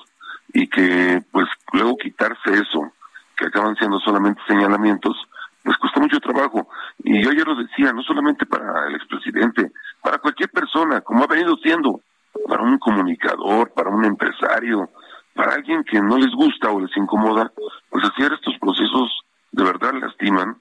y 0.53 0.67
que 0.67 1.23
pues 1.31 1.47
luego 1.71 1.97
quitarse 1.97 2.53
eso 2.53 2.91
que 3.35 3.45
acaban 3.45 3.75
siendo 3.75 3.99
solamente 3.99 4.41
señalamientos 4.47 5.15
pues 5.63 5.77
cuesta 5.77 5.99
mucho 5.99 6.19
trabajo. 6.19 6.67
Y 7.03 7.23
yo 7.23 7.31
ya 7.31 7.43
lo 7.43 7.55
decía 7.55 7.93
no 7.93 8.01
solamente 8.03 8.45
para 8.45 8.87
el 8.87 8.95
expresidente 8.95 9.71
para 10.01 10.17
cualquier 10.17 10.49
persona, 10.49 11.01
como 11.01 11.23
ha 11.23 11.27
venido 11.27 11.55
siendo, 11.57 12.01
para 12.47 12.63
un 12.63 12.77
comunicador, 12.77 13.71
para 13.73 13.89
un 13.89 14.05
empresario, 14.05 14.89
para 15.33 15.53
alguien 15.53 15.83
que 15.83 16.01
no 16.01 16.17
les 16.17 16.31
gusta 16.31 16.69
o 16.71 16.81
les 16.81 16.95
incomoda, 16.97 17.51
pues 17.89 18.03
hacer 18.05 18.33
estos 18.33 18.57
procesos 18.59 19.21
de 19.51 19.63
verdad 19.63 19.93
lastiman. 19.93 20.57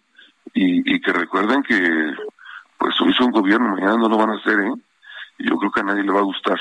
Y, 0.55 1.01
que 1.01 1.13
recuerden 1.13 1.63
que 1.63 2.15
pues 2.79 2.95
hizo 3.07 3.25
un 3.25 3.33
gobierno, 3.33 3.71
mañana 3.71 3.97
no 3.97 4.09
lo 4.09 4.19
van 4.19 4.31
a 4.31 4.37
hacer, 4.37 4.61
¿eh? 4.61 4.73
Y 5.39 5.49
yo 5.49 5.57
creo 5.57 5.73
que 5.73 5.81
a 5.81 5.85
nadie 5.85 6.03
le 6.03 6.13
va 6.13 6.21
a 6.21 6.25
gustar 6.25 6.59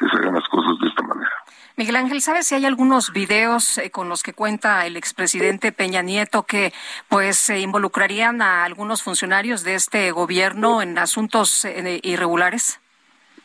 que 0.00 0.08
se 0.08 0.16
hagan 0.16 0.34
las 0.34 0.48
cosas 0.48 0.78
de 0.80 0.88
esta 0.88 1.02
manera. 1.02 1.30
Miguel 1.76 1.96
Ángel, 1.96 2.22
¿sabes 2.22 2.46
si 2.46 2.54
hay 2.54 2.64
algunos 2.64 3.12
videos 3.12 3.76
eh, 3.76 3.90
con 3.90 4.08
los 4.08 4.22
que 4.22 4.32
cuenta 4.32 4.86
el 4.86 4.96
expresidente 4.96 5.72
Peña 5.72 6.00
Nieto 6.00 6.44
que 6.44 6.72
pues 7.08 7.38
se 7.38 7.60
involucrarían 7.60 8.40
a 8.40 8.64
algunos 8.64 9.02
funcionarios 9.02 9.62
de 9.62 9.74
este 9.74 10.10
gobierno 10.10 10.80
en 10.80 10.98
asuntos 10.98 11.66
eh, 11.66 12.00
irregulares? 12.02 12.80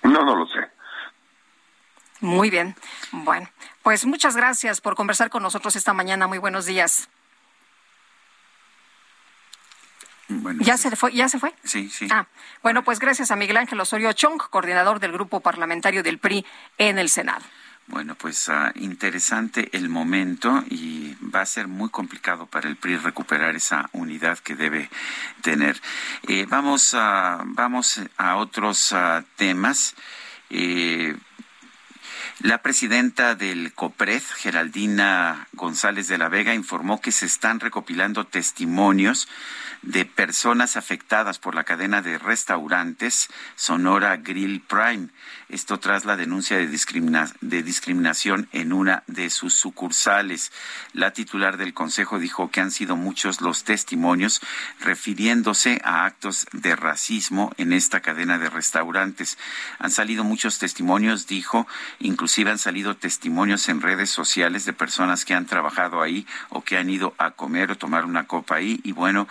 No, 0.04 0.24
no 0.24 0.36
lo 0.36 0.48
sé. 0.48 0.60
Muy 2.22 2.50
bien. 2.50 2.76
Bueno, 3.12 3.50
pues 3.84 4.06
muchas 4.06 4.38
gracias 4.38 4.80
por 4.80 4.96
conversar 4.96 5.30
con 5.30 5.44
nosotros 5.44 5.76
esta 5.76 5.94
mañana. 5.94 6.26
Muy 6.28 6.38
buenos 6.38 6.66
días. 6.66 7.10
¿Ya 10.60 10.78
se 10.78 10.96
fue? 10.96 11.14
¿Ya 11.14 11.30
se 11.30 11.40
fue? 11.40 11.54
Sí, 11.64 11.90
sí. 11.90 12.08
Ah, 12.10 12.26
bueno, 12.64 12.84
pues 12.84 13.00
gracias 13.00 13.32
a 13.32 13.36
Miguel 13.36 13.58
Ángel 13.58 13.80
Osorio 13.80 14.12
Chong, 14.14 14.42
coordinador 14.50 15.00
del 15.00 15.12
grupo 15.12 15.40
parlamentario 15.40 16.02
del 16.02 16.18
PRI 16.18 16.46
en 16.78 16.98
el 16.98 17.10
Senado. 17.10 17.44
Bueno, 17.88 18.16
pues 18.16 18.48
uh, 18.48 18.72
interesante 18.76 19.70
el 19.74 19.90
momento 19.90 20.64
y 20.70 21.16
va 21.22 21.42
a 21.42 21.46
ser 21.46 21.68
muy 21.68 21.90
complicado 21.90 22.48
para 22.48 22.68
el 22.68 22.78
PRI 22.78 22.98
recuperar 22.98 23.56
esa 23.56 23.90
unidad 23.94 24.40
que 24.40 24.56
debe 24.56 24.90
tener. 25.44 25.80
Eh, 26.28 26.48
vamos, 26.50 26.96
a, 26.96 27.44
vamos 27.46 28.02
a 28.18 28.38
otros 28.38 28.92
uh, 28.92 29.24
temas. 29.36 29.94
Eh, 30.50 31.16
la 32.40 32.62
presidenta 32.62 33.34
del 33.36 33.74
COPRED, 33.74 34.22
Geraldina 34.38 35.48
González 35.54 36.10
de 36.10 36.18
la 36.18 36.28
Vega, 36.28 36.54
informó 36.54 37.00
que 37.00 37.14
se 37.14 37.26
están 37.26 37.62
recopilando 37.62 38.26
testimonios 38.26 39.30
de 39.86 40.04
personas 40.04 40.78
afectadas 40.78 41.38
por 41.38 41.54
la 41.54 41.64
cadena 41.64 42.02
de 42.02 42.18
restaurantes 42.18 43.30
Sonora 43.56 44.18
Grill 44.18 44.62
Prime. 44.62 45.10
Esto 45.48 45.80
tras 45.80 46.06
la 46.06 46.18
denuncia 46.18 46.58
de, 46.58 46.68
de, 47.42 47.64
discriminación 47.64 48.50
en 48.52 48.74
una 48.74 49.04
de 49.06 49.30
sus 49.30 49.54
sucursales. 49.54 50.52
La 50.94 51.12
titular 51.12 51.58
del 51.58 51.76
Consejo 51.76 52.18
dijo 52.18 52.50
que 52.50 52.62
han 52.62 52.72
sido 52.72 52.96
muchos 52.96 53.42
los 53.42 53.64
testimonios 53.64 54.42
refiriéndose 54.80 55.80
a 55.84 56.06
actos 56.06 56.48
de 56.52 56.76
racismo 56.76 57.54
en 57.58 57.74
esta 57.74 58.00
cadena 58.00 58.40
de 58.40 58.50
restaurantes. 58.50 59.38
Han 59.78 59.92
salido 59.92 60.24
muchos 60.24 60.58
testimonios, 60.58 61.28
dijo, 61.28 61.68
inclusive 62.26 62.50
han 62.50 62.58
salido 62.58 62.98
testimonios 62.98 63.70
en 63.70 63.82
redes 63.82 64.10
sociales 64.10 64.66
de 64.66 64.74
personas 64.74 65.26
que 65.26 65.36
han 65.36 65.46
trabajado 65.46 66.02
ahí 66.02 66.26
o 66.50 66.64
que 66.64 66.76
han 66.76 66.90
ido 66.90 67.14
a 67.20 67.30
comer 67.30 67.70
o 67.70 67.78
tomar 67.78 68.04
una 68.04 68.26
copa 68.26 68.56
ahí. 68.56 68.80
Y 68.84 68.94
bueno, 68.94 69.28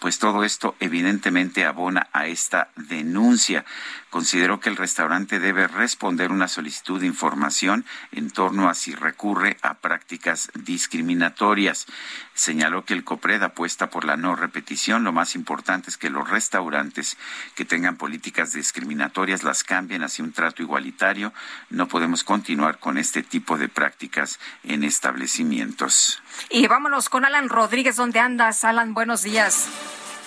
pues 0.00 0.18
todo 0.18 0.44
esto 0.44 0.76
evidentemente 0.78 1.64
abona 1.64 2.08
a 2.12 2.26
esta 2.26 2.68
denuncia. 2.76 3.64
Consideró 4.10 4.60
que 4.60 4.68
el 4.68 4.76
restaurante 4.76 5.40
debe 5.40 5.66
responder 5.66 6.30
una 6.30 6.48
solicitud 6.48 7.00
de 7.00 7.06
información 7.06 7.84
en 8.12 8.30
torno 8.30 8.68
a 8.68 8.74
si 8.74 8.94
recurre 8.94 9.56
a 9.62 9.74
prácticas 9.74 10.50
discriminatorias. 10.54 11.86
Señaló 12.34 12.84
que 12.84 12.94
el 12.94 13.04
COPRED 13.04 13.42
apuesta 13.42 13.90
por 13.90 14.04
la 14.04 14.16
no 14.16 14.36
repetición. 14.36 15.04
Lo 15.04 15.12
más 15.12 15.34
importante 15.34 15.90
es 15.90 15.96
que 15.96 16.10
los 16.10 16.28
restaurantes 16.28 17.16
que 17.54 17.64
tengan 17.64 17.96
políticas 17.96 18.52
discriminatorias 18.52 19.42
las 19.42 19.64
cambien 19.64 20.02
hacia 20.02 20.24
un 20.24 20.32
trato 20.32 20.62
igualitario. 20.62 21.32
No 21.70 21.88
podemos 21.88 22.24
continuar 22.26 22.78
con 22.78 22.98
este 22.98 23.22
tipo 23.22 23.56
de 23.56 23.70
prácticas 23.70 24.38
en 24.64 24.84
establecimientos. 24.84 26.22
Y 26.50 26.66
vámonos 26.66 27.08
con 27.08 27.24
Alan 27.24 27.48
Rodríguez. 27.48 27.96
¿Dónde 27.96 28.20
andas, 28.20 28.64
Alan? 28.64 28.92
Buenos 28.92 29.22
días. 29.22 29.70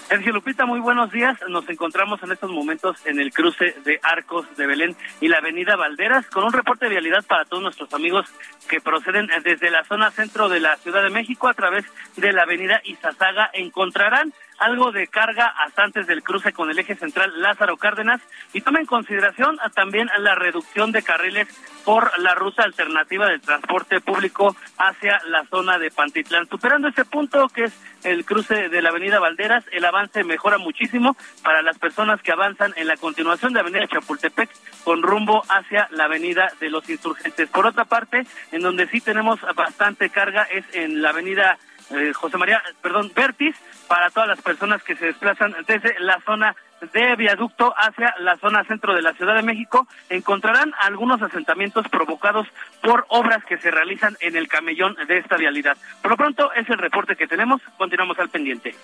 Sergio 0.07 0.33
Lupita, 0.33 0.65
muy 0.65 0.79
buenos 0.79 1.11
días. 1.11 1.37
Nos 1.49 1.69
encontramos 1.69 2.23
en 2.23 2.31
estos 2.31 2.49
momentos 2.49 2.97
en 3.05 3.19
el 3.19 3.31
cruce 3.31 3.75
de 3.85 3.99
Arcos 4.01 4.47
de 4.57 4.65
Belén 4.65 4.95
y 5.21 5.27
la 5.27 5.37
avenida 5.37 5.75
Valderas 5.75 6.25
con 6.25 6.45
un 6.45 6.51
reporte 6.51 6.85
de 6.85 6.91
vialidad 6.91 7.23
para 7.27 7.45
todos 7.45 7.61
nuestros 7.61 7.93
amigos 7.93 8.25
que 8.67 8.81
proceden 8.81 9.29
desde 9.43 9.69
la 9.69 9.83
zona 9.83 10.09
centro 10.09 10.49
de 10.49 10.61
la 10.61 10.77
Ciudad 10.77 11.03
de 11.03 11.11
México 11.11 11.47
a 11.47 11.53
través 11.53 11.85
de 12.15 12.33
la 12.33 12.41
avenida 12.41 12.81
Izazaga. 12.85 13.51
Encontrarán 13.53 14.33
algo 14.59 14.91
de 14.91 15.07
carga 15.07 15.47
hasta 15.47 15.83
antes 15.83 16.07
del 16.07 16.23
cruce 16.23 16.53
con 16.53 16.69
el 16.69 16.79
eje 16.79 16.95
central 16.95 17.41
Lázaro 17.41 17.77
Cárdenas 17.77 18.21
y 18.53 18.61
toma 18.61 18.79
en 18.79 18.85
consideración 18.85 19.57
también 19.73 20.09
la 20.19 20.35
reducción 20.35 20.91
de 20.91 21.01
carriles 21.01 21.47
por 21.85 22.17
la 22.19 22.35
ruta 22.35 22.63
alternativa 22.63 23.27
del 23.27 23.41
transporte 23.41 24.01
público 24.01 24.55
hacia 24.77 25.19
la 25.27 25.45
zona 25.45 25.79
de 25.79 25.91
Pantitlán. 25.91 26.47
Superando 26.47 26.87
ese 26.87 27.05
punto 27.05 27.47
que 27.47 27.65
es 27.65 27.73
el 28.03 28.25
cruce 28.25 28.69
de 28.69 28.81
la 28.81 28.89
avenida 28.89 29.19
Valderas, 29.19 29.65
el 29.71 29.85
avance 29.85 30.23
mejora 30.23 30.57
muchísimo 30.57 31.15
para 31.43 31.61
las 31.61 31.77
personas 31.77 32.21
que 32.21 32.31
avanzan 32.31 32.73
en 32.75 32.87
la 32.87 32.97
continuación 32.97 33.53
de 33.53 33.61
avenida 33.61 33.87
Chapultepec 33.87 34.49
con 34.83 35.01
rumbo 35.01 35.43
hacia 35.49 35.87
la 35.91 36.05
avenida 36.05 36.51
de 36.59 36.69
los 36.69 36.89
insurgentes. 36.89 37.49
Por 37.49 37.65
otra 37.65 37.85
parte, 37.85 38.25
en 38.51 38.61
donde 38.61 38.87
sí 38.87 39.01
tenemos 39.01 39.39
bastante 39.55 40.09
carga 40.09 40.43
es 40.43 40.65
en 40.73 41.01
la 41.01 41.09
avenida 41.09 41.57
eh, 41.91 42.13
José 42.13 42.37
María, 42.37 42.61
perdón, 42.81 43.11
Vertis, 43.15 43.55
para 43.87 44.09
todas 44.09 44.29
las 44.29 44.41
personas 44.41 44.83
que 44.83 44.95
se 44.95 45.07
desplazan 45.07 45.55
desde 45.67 45.99
la 45.99 46.19
zona 46.21 46.55
de 46.93 47.15
viaducto 47.15 47.73
hacia 47.77 48.13
la 48.19 48.37
zona 48.37 48.63
centro 48.63 48.93
de 48.93 49.01
la 49.01 49.13
Ciudad 49.13 49.35
de 49.35 49.43
México, 49.43 49.87
encontrarán 50.09 50.73
algunos 50.79 51.21
asentamientos 51.21 51.87
provocados 51.89 52.47
por 52.81 53.05
obras 53.09 53.43
que 53.45 53.57
se 53.57 53.71
realizan 53.71 54.15
en 54.21 54.35
el 54.35 54.47
camellón 54.47 54.95
de 55.07 55.17
esta 55.17 55.35
vialidad. 55.35 55.77
Por 56.01 56.11
lo 56.11 56.17
pronto 56.17 56.53
es 56.53 56.69
el 56.69 56.77
reporte 56.77 57.15
que 57.15 57.27
tenemos, 57.27 57.61
continuamos 57.77 58.17
al 58.19 58.29
pendiente. 58.29 58.75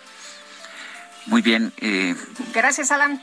Muy 1.28 1.42
bien. 1.42 1.72
Eh... 1.78 2.16
Gracias, 2.54 2.92
Alan. 2.92 3.22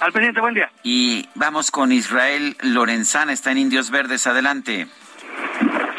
Al 0.00 0.12
pendiente, 0.12 0.40
buen 0.40 0.54
día. 0.54 0.70
Y 0.82 1.28
vamos 1.34 1.70
con 1.70 1.92
Israel 1.92 2.56
Lorenzana, 2.62 3.32
está 3.32 3.50
en 3.50 3.58
Indios 3.58 3.90
Verdes, 3.90 4.26
adelante. 4.26 4.88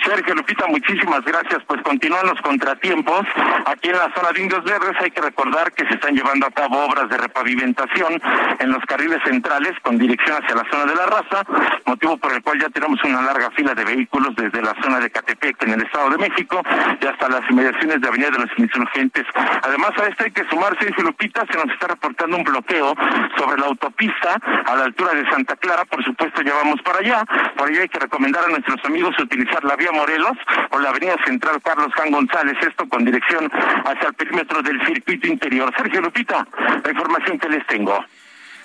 Sergio 0.04 0.34
Lupita, 0.34 0.68
muchísimas 0.68 1.24
gracias. 1.24 1.64
Pues 1.68 1.82
continúan 1.84 2.26
los 2.26 2.42
contratiempos. 2.42 3.22
Aquí 3.66 3.90
en 3.90 3.98
la 3.98 4.12
zona 4.16 4.32
de 4.34 4.42
Indios 4.42 4.64
Verdes 4.64 4.96
hay 5.00 5.12
que 5.12 5.22
recordar 5.22 5.72
que 5.74 5.86
se 5.86 5.94
están 5.94 6.16
llevando 6.16 6.48
a 6.48 6.52
cabo 6.52 6.86
obras 6.86 7.10
de 7.10 7.18
repavimentación 7.18 8.22
en 8.60 8.72
los 8.72 8.84
carriles 8.86 9.20
centrales 9.24 9.74
con 9.82 9.98
dirección 9.98 10.42
hacia 10.42 10.56
la 10.56 10.66
zona 10.70 10.86
de 10.86 10.96
la 10.96 11.06
raza, 11.06 11.44
motivo 11.86 12.18
por 12.18 12.34
el 12.34 12.42
cual 12.42 12.60
ya 12.60 12.70
tenemos 12.70 13.00
una 13.04 13.22
larga 13.22 13.52
fila 13.52 13.74
de 13.74 13.86
vehículos 13.86 14.36
desde 14.36 14.62
la 14.62 14.76
zona 14.82 15.00
de 15.00 15.10
Catepec 15.10 15.62
en 15.64 15.74
el 15.74 15.84
Estado 15.84 16.10
de 16.10 16.18
México 16.18 16.62
y 17.00 17.06
hasta 17.06 17.30
las 17.30 17.50
inmediaciones 17.50 18.02
de 18.02 18.08
Avenida 18.08 18.32
de 18.32 18.40
los 18.40 18.50
Insurgentes. 18.58 19.26
Además 19.62 19.92
a 19.98 20.08
esto 20.08 20.24
hay 20.24 20.32
que 20.32 20.46
sumar, 20.50 20.78
Sergio 20.80 21.04
Lupita, 21.04 21.46
se 21.50 21.58
nos 21.58 21.74
está 21.74 21.88
reportando 21.88 22.38
un 22.38 22.44
bloqueo 22.44 22.96
sobre 23.38 23.60
la 23.60 23.68
autopista 23.68 24.38
a 24.66 24.76
la 24.76 24.86
altura 24.86 25.14
de 25.14 25.30
Santa 25.30 25.56
Clara, 25.56 25.86
por 25.86 26.04
supuesto 26.04 26.42
ya 26.42 26.54
vamos 26.56 26.82
para 26.82 27.00
allá, 27.00 27.24
por 27.56 27.70
ello 27.70 27.82
hay 27.82 27.90
que 27.90 28.00
recomendar 28.00 28.46
a 28.46 28.48
nuestros 28.48 28.84
amigos 28.86 29.16
utilizar 29.20 29.64
la 29.64 29.76
vía 29.76 29.91
Morelos 29.92 30.38
o 30.72 30.80
la 30.80 30.90
avenida 30.90 31.16
central 31.26 31.62
Carlos 31.62 31.94
Juan 31.96 32.12
González, 32.12 32.58
esto 32.62 32.88
con 32.88 33.06
dirección 33.06 33.50
hacia 33.86 34.08
el 34.08 34.14
perímetro 34.14 34.62
del 34.62 34.84
circuito 34.86 35.28
interior. 35.28 35.74
Sergio 35.76 36.02
Lupita, 36.02 36.48
la 36.84 36.92
información 36.92 37.40
que 37.40 37.50
les 37.50 37.66
tengo. 37.68 38.04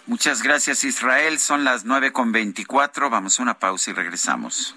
Muchas 0.07 0.43
gracias 0.43 0.85
Israel, 0.85 1.39
son 1.39 1.65
las 1.65 1.85
nueve 1.85 2.12
con 2.12 2.31
veinticuatro, 2.31 3.11
vamos 3.11 3.40
a 3.40 3.43
una 3.43 3.55
pausa 3.55 3.90
y 3.90 3.94
regresamos. 3.94 4.77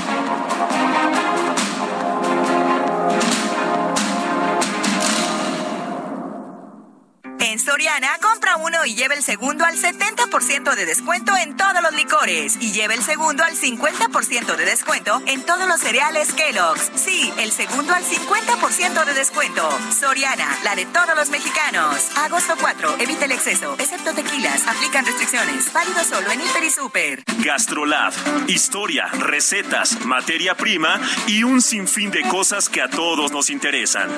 Soriana, 7.63 8.17
compra 8.21 8.57
uno 8.57 8.85
y 8.85 8.95
lleve 8.95 9.15
el 9.15 9.23
segundo 9.23 9.65
al 9.65 9.77
70% 9.77 10.73
de 10.73 10.85
descuento 10.85 11.35
en 11.37 11.55
todos 11.55 11.81
los 11.83 11.93
licores 11.93 12.57
y 12.59 12.71
lleve 12.71 12.95
el 12.95 13.03
segundo 13.03 13.43
al 13.43 13.55
50% 13.55 14.55
de 14.55 14.65
descuento 14.65 15.21
en 15.27 15.43
todos 15.45 15.67
los 15.67 15.79
cereales 15.79 16.33
Kellogg's. 16.33 16.91
Sí, 16.95 17.31
el 17.37 17.51
segundo 17.51 17.93
al 17.93 18.03
50% 18.03 19.05
de 19.05 19.13
descuento. 19.13 19.69
Soriana, 19.91 20.57
la 20.63 20.75
de 20.75 20.85
todos 20.87 21.15
los 21.15 21.29
mexicanos. 21.29 22.09
Agosto 22.17 22.55
4, 22.59 22.95
evita 22.99 23.25
el 23.25 23.31
exceso, 23.31 23.75
excepto 23.77 24.13
tequilas. 24.13 24.65
Aplican 24.67 25.05
restricciones. 25.05 25.71
Válido 25.71 26.03
solo 26.03 26.31
en 26.31 26.41
Hiper 26.41 26.63
y 26.63 26.71
Super. 26.71 27.23
Gastrolab, 27.43 28.13
historia, 28.47 29.07
recetas, 29.19 30.03
materia 30.05 30.55
prima 30.55 30.99
y 31.27 31.43
un 31.43 31.61
sinfín 31.61 32.09
de 32.09 32.23
cosas 32.27 32.69
que 32.69 32.81
a 32.81 32.89
todos 32.89 33.31
nos 33.31 33.49
interesan. 33.49 34.09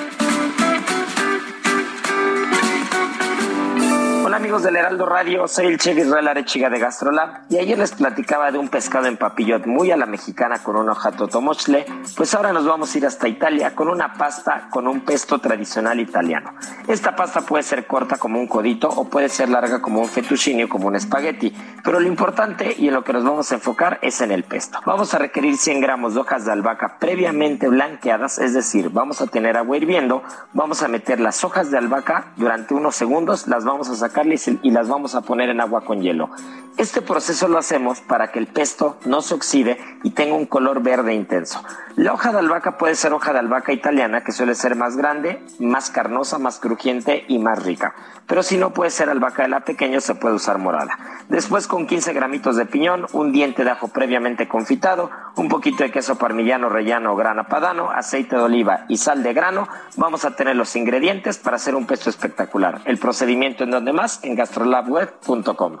Hola 4.26 4.38
amigos 4.38 4.62
del 4.62 4.76
Heraldo 4.76 5.04
Radio? 5.04 5.46
Soy 5.46 5.66
el 5.66 5.76
chef 5.76 5.98
Israel 5.98 6.26
Arechiga 6.26 6.70
de 6.70 6.78
Gastrolab 6.78 7.42
y 7.50 7.58
ayer 7.58 7.78
les 7.78 7.92
platicaba 7.92 8.50
de 8.50 8.56
un 8.56 8.70
pescado 8.70 9.06
en 9.06 9.18
papillot 9.18 9.66
muy 9.66 9.90
a 9.90 9.98
la 9.98 10.06
mexicana 10.06 10.62
con 10.62 10.76
un 10.76 10.88
hoja 10.88 11.12
totomochle, 11.12 11.84
pues 12.16 12.34
ahora 12.34 12.50
nos 12.54 12.64
vamos 12.64 12.94
a 12.94 12.96
ir 12.96 13.04
hasta 13.04 13.28
Italia 13.28 13.74
con 13.74 13.86
una 13.88 14.14
pasta 14.14 14.68
con 14.70 14.88
un 14.88 15.02
pesto 15.02 15.40
tradicional 15.40 16.00
italiano. 16.00 16.54
Esta 16.88 17.14
pasta 17.14 17.42
puede 17.42 17.64
ser 17.64 17.86
corta 17.86 18.16
como 18.16 18.40
un 18.40 18.46
codito 18.46 18.88
o 18.88 19.10
puede 19.10 19.28
ser 19.28 19.50
larga 19.50 19.82
como 19.82 20.00
un 20.00 20.08
fettuccine 20.08 20.64
o 20.64 20.68
como 20.70 20.88
un 20.88 20.96
espagueti, 20.96 21.54
pero 21.84 22.00
lo 22.00 22.08
importante 22.08 22.74
y 22.78 22.88
en 22.88 22.94
lo 22.94 23.04
que 23.04 23.12
nos 23.12 23.24
vamos 23.24 23.52
a 23.52 23.56
enfocar 23.56 23.98
es 24.00 24.22
en 24.22 24.32
el 24.32 24.44
pesto. 24.44 24.78
Vamos 24.86 25.12
a 25.12 25.18
requerir 25.18 25.58
100 25.58 25.82
gramos 25.82 26.14
de 26.14 26.20
hojas 26.20 26.46
de 26.46 26.52
albahaca 26.52 26.96
previamente 26.98 27.68
blanqueadas, 27.68 28.38
es 28.38 28.54
decir, 28.54 28.88
vamos 28.88 29.20
a 29.20 29.26
tener 29.26 29.58
agua 29.58 29.76
hirviendo, 29.76 30.22
vamos 30.54 30.82
a 30.82 30.88
meter 30.88 31.20
las 31.20 31.44
hojas 31.44 31.70
de 31.70 31.76
albahaca 31.76 32.32
durante 32.36 32.72
unos 32.72 32.96
segundos, 32.96 33.48
las 33.48 33.66
vamos 33.66 33.90
a 33.90 33.94
sacar 33.94 34.13
y 34.62 34.70
las 34.70 34.88
vamos 34.88 35.14
a 35.14 35.22
poner 35.22 35.48
en 35.50 35.60
agua 35.60 35.82
con 35.82 36.00
hielo. 36.00 36.30
Este 36.76 37.02
proceso 37.02 37.46
lo 37.46 37.58
hacemos 37.58 38.00
para 38.00 38.32
que 38.32 38.40
el 38.40 38.48
pesto 38.48 38.98
no 39.04 39.22
se 39.22 39.34
oxide 39.34 39.78
y 40.02 40.10
tenga 40.10 40.34
un 40.34 40.46
color 40.46 40.82
verde 40.82 41.14
intenso. 41.14 41.62
La 41.94 42.12
hoja 42.12 42.32
de 42.32 42.40
albahaca 42.40 42.78
puede 42.78 42.96
ser 42.96 43.12
hoja 43.12 43.32
de 43.32 43.38
albahaca 43.38 43.72
italiana, 43.72 44.24
que 44.24 44.32
suele 44.32 44.56
ser 44.56 44.74
más 44.74 44.96
grande, 44.96 45.40
más 45.60 45.90
carnosa, 45.90 46.40
más 46.40 46.58
crujiente 46.58 47.26
y 47.28 47.38
más 47.38 47.62
rica. 47.62 47.94
Pero 48.26 48.42
si 48.42 48.56
no 48.56 48.72
puede 48.72 48.90
ser 48.90 49.08
albahaca 49.08 49.44
de 49.44 49.50
la 49.50 49.60
pequeña, 49.64 50.00
se 50.00 50.16
puede 50.16 50.34
usar 50.34 50.58
morada. 50.58 50.98
Después 51.28 51.68
con 51.68 51.86
15 51.86 52.12
gramitos 52.12 52.56
de 52.56 52.66
piñón, 52.66 53.06
un 53.12 53.30
diente 53.30 53.62
de 53.62 53.70
ajo 53.70 53.86
previamente 53.86 54.48
confitado, 54.48 55.12
un 55.36 55.48
poquito 55.48 55.84
de 55.84 55.92
queso 55.92 56.16
parmillano 56.16 56.68
rellano 56.70 57.12
o 57.12 57.16
grana 57.16 57.46
padano, 57.46 57.92
aceite 57.92 58.34
de 58.34 58.42
oliva 58.42 58.84
y 58.88 58.96
sal 58.96 59.22
de 59.22 59.32
grano, 59.32 59.68
vamos 59.96 60.24
a 60.24 60.34
tener 60.34 60.56
los 60.56 60.74
ingredientes 60.74 61.38
para 61.38 61.54
hacer 61.54 61.76
un 61.76 61.86
pesto 61.86 62.10
espectacular. 62.10 62.80
El 62.84 62.98
procedimiento 62.98 63.62
en 63.62 63.70
donde 63.70 63.92
más 63.92 64.24
en 64.24 64.34
gastrolabweb.com. 64.34 65.78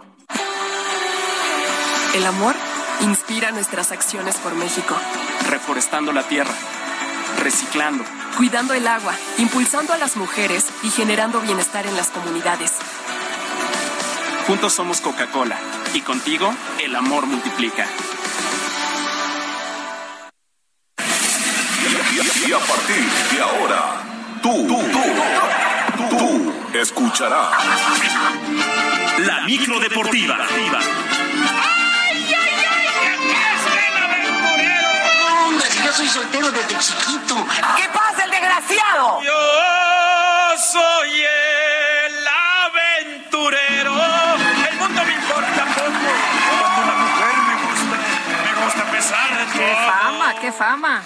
El 2.14 2.26
amor 2.26 2.54
inspira 3.00 3.50
nuestras 3.50 3.90
acciones 3.90 4.36
por 4.36 4.54
México. 4.54 4.96
Reforestando 5.50 6.12
la 6.12 6.22
tierra, 6.22 6.54
reciclando, 7.42 8.04
cuidando 8.36 8.72
el 8.72 8.86
agua, 8.86 9.14
impulsando 9.38 9.92
a 9.92 9.98
las 9.98 10.16
mujeres 10.16 10.66
y 10.84 10.90
generando 10.90 11.40
bienestar 11.40 11.88
en 11.88 11.96
las 11.96 12.10
comunidades. 12.10 12.70
Juntos 14.46 14.74
somos 14.74 15.00
Coca-Cola 15.00 15.58
y 15.92 16.02
contigo 16.02 16.54
el 16.80 16.94
amor 16.94 17.26
multiplica. 17.26 17.84
Y 22.46 22.52
a 22.52 22.58
partir 22.58 23.04
de 23.32 23.42
ahora, 23.42 24.40
tú, 24.40 24.66
tú, 24.68 24.78
tú, 24.92 26.08
tú, 26.10 26.16
tú 26.16 26.78
escucharás 26.78 27.50
la 29.18 29.40
micro 29.46 29.80
deportiva. 29.80 30.38
Soy 36.08 36.22
soltero 36.22 36.50
desde 36.50 36.78
chiquito. 36.78 37.34
¿Qué 37.76 37.88
pasa, 37.88 38.24
el 38.24 38.30
desgraciado? 38.30 39.22
Yo 39.22 40.58
soy 40.58 41.22
el 41.22 42.28
aventurero. 42.62 43.94
El 44.70 44.76
mundo 44.78 45.04
me 45.04 45.12
importa 45.12 45.64
poco. 45.74 46.10
Cuando 46.60 46.82
una 46.82 46.94
mujer 46.94 47.34
me 47.48 47.54
gusta, 47.64 47.96
me 48.44 48.64
gusta 48.64 48.84
pesar 48.90 49.38
de 49.38 49.44
todo. 49.46 49.58
¡Qué 49.58 49.76
fama, 49.86 50.34
qué 50.40 50.52
fama! 50.52 51.02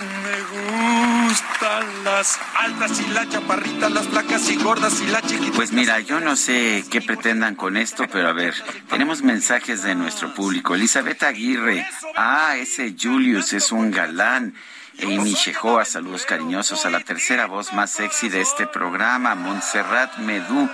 Me 0.00 1.28
gustan 1.28 2.04
las 2.04 2.40
altas 2.56 3.00
y 3.00 3.06
las 3.10 3.28
chaparritas, 3.28 3.92
las 3.92 4.08
flacas 4.08 4.50
y 4.50 4.56
gordas 4.56 5.00
y 5.00 5.06
las 5.06 5.22
chiquitas. 5.22 5.54
Pues 5.54 5.70
mira, 5.70 6.00
yo 6.00 6.18
no 6.18 6.34
sé 6.34 6.84
qué 6.90 7.00
pretendan 7.00 7.54
con 7.54 7.76
esto, 7.76 8.04
pero 8.10 8.28
a 8.28 8.32
ver, 8.32 8.54
tenemos 8.90 9.22
mensajes 9.22 9.84
de 9.84 9.94
nuestro 9.94 10.34
público. 10.34 10.74
Elizabeth 10.74 11.22
Aguirre, 11.22 11.86
ah, 12.16 12.56
ese 12.56 12.96
Julius 13.00 13.52
es 13.52 13.70
un 13.70 13.92
galán. 13.92 14.54
Amy 15.00 15.34
Shehoa, 15.34 15.84
saludos 15.84 16.24
cariñosos 16.24 16.86
a 16.86 16.90
la 16.90 17.00
tercera 17.00 17.46
voz 17.46 17.72
más 17.72 17.92
sexy 17.92 18.28
de 18.28 18.40
este 18.40 18.66
programa, 18.66 19.36
Montserrat 19.36 20.18
Medú. 20.18 20.68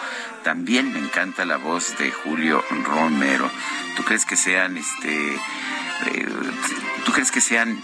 También 0.45 0.95
me 0.95 0.99
encanta 0.99 1.45
la 1.45 1.59
voz 1.59 1.97
de 1.99 2.11
Julio 2.11 2.65
Romero. 2.85 3.51
¿Tú 3.97 4.03
crees 4.03 4.25
que 4.25 4.37
sean, 4.37 4.79
este, 4.79 5.35
eh, 5.35 6.29
tú 7.05 7.13
crees 7.13 7.31
que 7.31 7.41
sean 7.43 7.83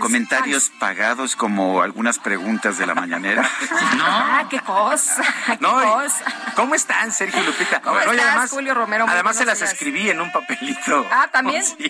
Comentarios 0.00 0.70
pagados 0.78 1.36
como 1.36 1.82
algunas 1.82 2.18
preguntas 2.18 2.78
de 2.78 2.86
la 2.86 2.94
mañanera? 2.94 3.48
Ah, 4.06 4.46
qué 4.50 4.60
cosa, 4.60 5.22
qué 5.46 5.58
No, 5.60 5.82
y- 5.82 5.86
cosa. 5.86 6.24
¿Cómo 6.56 6.74
están, 6.74 7.10
Sergio 7.12 7.42
Lupita? 7.42 7.80
¿Cómo 7.80 7.96
Oye, 7.96 8.18
estás, 8.18 8.50
Julio 8.50 8.74
Romero? 8.74 9.06
Muy 9.06 9.14
Además 9.14 9.36
se 9.36 9.44
las 9.46 9.58
días. 9.58 9.72
escribí 9.72 10.10
en 10.10 10.20
un 10.20 10.30
papelito. 10.32 11.06
Ah, 11.10 11.28
¿también? 11.32 11.62
Sí. 11.76 11.88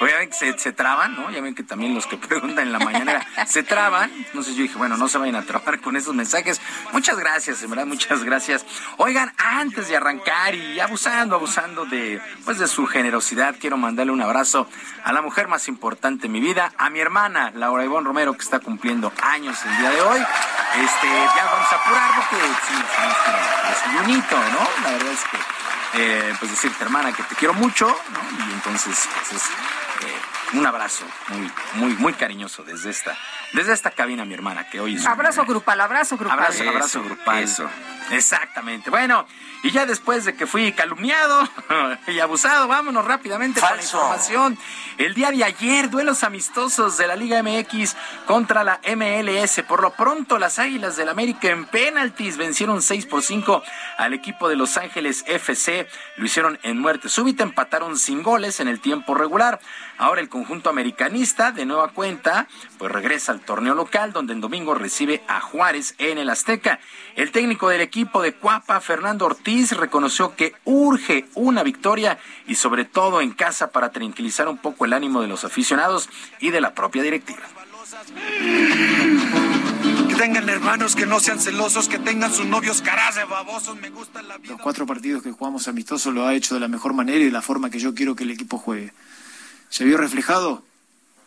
Oye, 0.00 0.12
ya 0.12 0.18
ven 0.18 0.28
que 0.30 0.34
se, 0.36 0.58
se 0.58 0.72
traban, 0.72 1.14
¿no? 1.16 1.30
Ya 1.30 1.40
ven 1.40 1.54
que 1.54 1.62
también 1.62 1.94
los 1.94 2.06
que 2.06 2.16
preguntan 2.16 2.66
en 2.66 2.72
la 2.72 2.78
mañanera 2.78 3.26
se 3.46 3.62
traban. 3.62 4.10
Entonces 4.12 4.54
yo 4.56 4.62
dije, 4.62 4.76
bueno, 4.76 4.96
no 4.96 5.08
se 5.08 5.18
vayan 5.18 5.36
a 5.36 5.42
trabar 5.42 5.80
con 5.80 5.96
esos 5.96 6.14
mensajes. 6.14 6.60
Muchas 6.92 7.16
gracias, 7.18 7.62
en 7.62 7.70
verdad, 7.70 7.86
muchas 7.86 8.22
gracias. 8.24 8.64
Oigan, 8.98 9.32
antes 9.38 9.88
de 9.88 9.96
arrancar 9.96 10.54
y 10.54 10.78
abusando, 10.80 11.36
abusando 11.36 11.86
de, 11.86 12.20
pues, 12.44 12.58
de 12.58 12.68
su 12.68 12.86
generosidad, 12.86 13.54
quiero 13.60 13.76
mandarle 13.76 14.12
un 14.12 14.22
abrazo 14.22 14.68
a 15.04 15.12
la 15.12 15.22
mujer 15.22 15.48
más 15.48 15.68
importante 15.68 16.26
en 16.26 16.32
mi 16.32 16.40
vida, 16.40 16.72
a 16.76 16.90
mi 16.90 17.00
hermana, 17.00 17.09
Laura 17.54 17.84
Ivonne 17.84 18.06
Romero, 18.06 18.34
que 18.34 18.42
está 18.42 18.60
cumpliendo 18.60 19.12
años 19.20 19.58
el 19.64 19.76
día 19.78 19.90
de 19.90 20.00
hoy. 20.00 20.20
Este, 20.20 21.08
ya 21.08 21.44
vamos 21.44 21.72
a 21.72 21.74
apurar 21.74 22.10
porque 22.14 22.36
sí, 22.68 22.74
que 23.24 23.68
desayunito, 23.68 24.36
¿no? 24.36 24.84
La 24.84 24.90
verdad 24.92 25.12
es 25.12 25.20
que, 25.24 25.38
eh, 25.94 26.34
pues 26.38 26.52
decirte, 26.52 26.84
hermana, 26.84 27.12
que 27.12 27.24
te 27.24 27.34
quiero 27.34 27.54
mucho, 27.54 27.86
¿no? 27.86 28.46
Y 28.46 28.52
entonces, 28.52 29.08
pues 29.12 29.42
es 29.42 29.48
eh, 30.06 30.20
un 30.52 30.66
abrazo 30.66 31.04
muy, 31.28 31.50
muy, 31.74 31.94
muy 31.94 32.12
cariñoso 32.12 32.62
desde 32.62 32.90
esta, 32.90 33.16
desde 33.52 33.72
esta 33.72 33.90
cabina, 33.90 34.24
mi 34.24 34.34
hermana, 34.34 34.68
que 34.68 34.80
hoy 34.80 34.96
es 34.96 35.06
Abrazo 35.06 35.44
grupal, 35.44 35.80
abrazo 35.80 36.16
grupal. 36.16 36.38
Abrazo, 36.38 36.68
abrazo 36.68 37.02
grupal. 37.02 37.42
Eso. 37.42 37.68
Exactamente. 38.10 38.90
Bueno, 38.90 39.26
y 39.62 39.70
ya 39.70 39.86
después 39.86 40.24
de 40.24 40.34
que 40.34 40.46
fui 40.46 40.72
calumniado 40.72 41.48
y 42.06 42.18
abusado, 42.18 42.66
vámonos 42.66 43.04
rápidamente 43.04 43.60
con 43.60 43.76
la 43.76 43.82
información. 43.82 44.58
El 44.98 45.14
día 45.14 45.30
de 45.30 45.44
ayer, 45.44 45.90
duelos 45.90 46.24
amistosos 46.24 46.96
de 46.96 47.06
la 47.06 47.14
Liga 47.14 47.42
MX 47.42 47.96
contra 48.26 48.64
la 48.64 48.80
MLS. 48.96 49.62
Por 49.68 49.82
lo 49.82 49.92
pronto, 49.92 50.38
las 50.38 50.58
Águilas 50.58 50.96
del 50.96 51.08
América 51.08 51.48
en 51.48 51.66
penaltis 51.66 52.36
vencieron 52.36 52.82
6 52.82 53.06
por 53.06 53.22
5 53.22 53.62
al 53.98 54.14
equipo 54.14 54.48
de 54.48 54.56
Los 54.56 54.76
Ángeles 54.76 55.24
FC. 55.26 55.86
Lo 56.16 56.24
hicieron 56.24 56.58
en 56.62 56.78
muerte 56.78 57.08
súbita, 57.08 57.42
empataron 57.42 57.98
sin 57.98 58.22
goles 58.22 58.60
en 58.60 58.68
el 58.68 58.80
tiempo 58.80 59.14
regular. 59.14 59.60
Ahora 60.00 60.22
el 60.22 60.30
conjunto 60.30 60.70
americanista, 60.70 61.52
de 61.52 61.66
nueva 61.66 61.88
cuenta, 61.88 62.48
pues 62.78 62.90
regresa 62.90 63.32
al 63.32 63.40
torneo 63.42 63.74
local, 63.74 64.14
donde 64.14 64.32
el 64.32 64.40
domingo 64.40 64.74
recibe 64.74 65.22
a 65.28 65.42
Juárez 65.42 65.94
en 65.98 66.16
el 66.16 66.30
Azteca. 66.30 66.80
El 67.16 67.32
técnico 67.32 67.68
del 67.68 67.82
equipo 67.82 68.22
de 68.22 68.32
Cuapa, 68.32 68.80
Fernando 68.80 69.26
Ortiz, 69.26 69.72
reconoció 69.72 70.34
que 70.34 70.54
urge 70.64 71.26
una 71.34 71.62
victoria 71.62 72.18
y 72.46 72.54
sobre 72.54 72.86
todo 72.86 73.20
en 73.20 73.32
casa 73.32 73.72
para 73.72 73.92
tranquilizar 73.92 74.48
un 74.48 74.56
poco 74.56 74.86
el 74.86 74.94
ánimo 74.94 75.20
de 75.20 75.28
los 75.28 75.44
aficionados 75.44 76.08
y 76.38 76.48
de 76.48 76.62
la 76.62 76.74
propia 76.74 77.02
directiva. 77.02 77.42
Que 80.08 80.14
tengan 80.14 80.48
hermanos 80.48 80.96
que 80.96 81.04
no 81.04 81.20
sean 81.20 81.38
celosos, 81.38 81.90
que 81.90 81.98
tengan 81.98 82.32
sus 82.32 82.46
novios 82.46 82.80
caras 82.80 83.16
de 83.16 83.24
babosos. 83.24 83.76
Me 83.76 83.90
gusta 83.90 84.22
la 84.22 84.38
vida. 84.38 84.54
Los 84.54 84.62
cuatro 84.62 84.86
partidos 84.86 85.22
que 85.22 85.30
jugamos 85.30 85.68
amistosos 85.68 86.14
lo 86.14 86.26
ha 86.26 86.32
hecho 86.32 86.54
de 86.54 86.60
la 86.60 86.68
mejor 86.68 86.94
manera 86.94 87.18
y 87.18 87.24
de 87.24 87.32
la 87.32 87.42
forma 87.42 87.68
que 87.68 87.78
yo 87.78 87.94
quiero 87.94 88.16
que 88.16 88.24
el 88.24 88.30
equipo 88.30 88.56
juegue. 88.56 88.94
¿Se 89.70 89.84
vio 89.84 89.96
reflejado? 89.96 90.62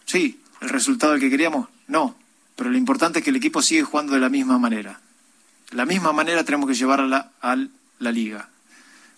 Sí. 0.05 0.39
¿El 0.61 0.69
resultado 0.69 1.17
que 1.17 1.29
queríamos? 1.29 1.69
No. 1.87 2.15
Pero 2.55 2.69
lo 2.69 2.77
importante 2.77 3.19
es 3.19 3.25
que 3.25 3.31
el 3.31 3.35
equipo 3.37 3.61
sigue 3.61 3.83
jugando 3.83 4.13
de 4.13 4.19
la 4.19 4.29
misma 4.29 4.59
manera. 4.59 5.01
La 5.71 5.85
misma 5.85 6.13
manera 6.13 6.43
tenemos 6.43 6.69
que 6.69 6.75
llevarla 6.75 7.31
a 7.41 7.57
la 7.99 8.11
liga. 8.11 8.49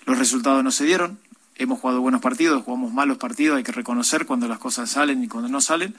Los 0.06 0.18
resultados 0.18 0.64
no 0.64 0.72
se 0.72 0.85
dieron. 0.85 1.19
Hemos 1.56 1.80
jugado 1.80 2.02
buenos 2.02 2.22
partidos, 2.22 2.64
jugamos 2.64 2.93
malos 2.93 3.18
partidos. 3.18 3.57
Hay 3.57 3.64
que 3.64 3.72
reconocer 3.72 4.26
cuando 4.26 4.47
las 4.47 4.60
cosas 4.60 4.89
salen 4.89 5.23
y 5.23 5.27
cuando 5.27 5.49
no 5.49 5.60
salen. 5.60 5.95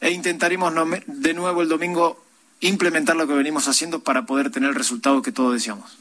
E 0.00 0.10
intentaremos 0.10 0.72
de 1.06 1.34
nuevo 1.34 1.62
el 1.62 1.68
domingo 1.68 2.24
implementar 2.60 3.16
lo 3.16 3.26
que 3.26 3.34
venimos 3.34 3.66
haciendo 3.66 4.00
para 4.00 4.24
poder 4.24 4.50
tener 4.50 4.70
el 4.70 4.74
resultado 4.74 5.22
que 5.22 5.32
todos 5.32 5.54
deseamos. 5.54 5.98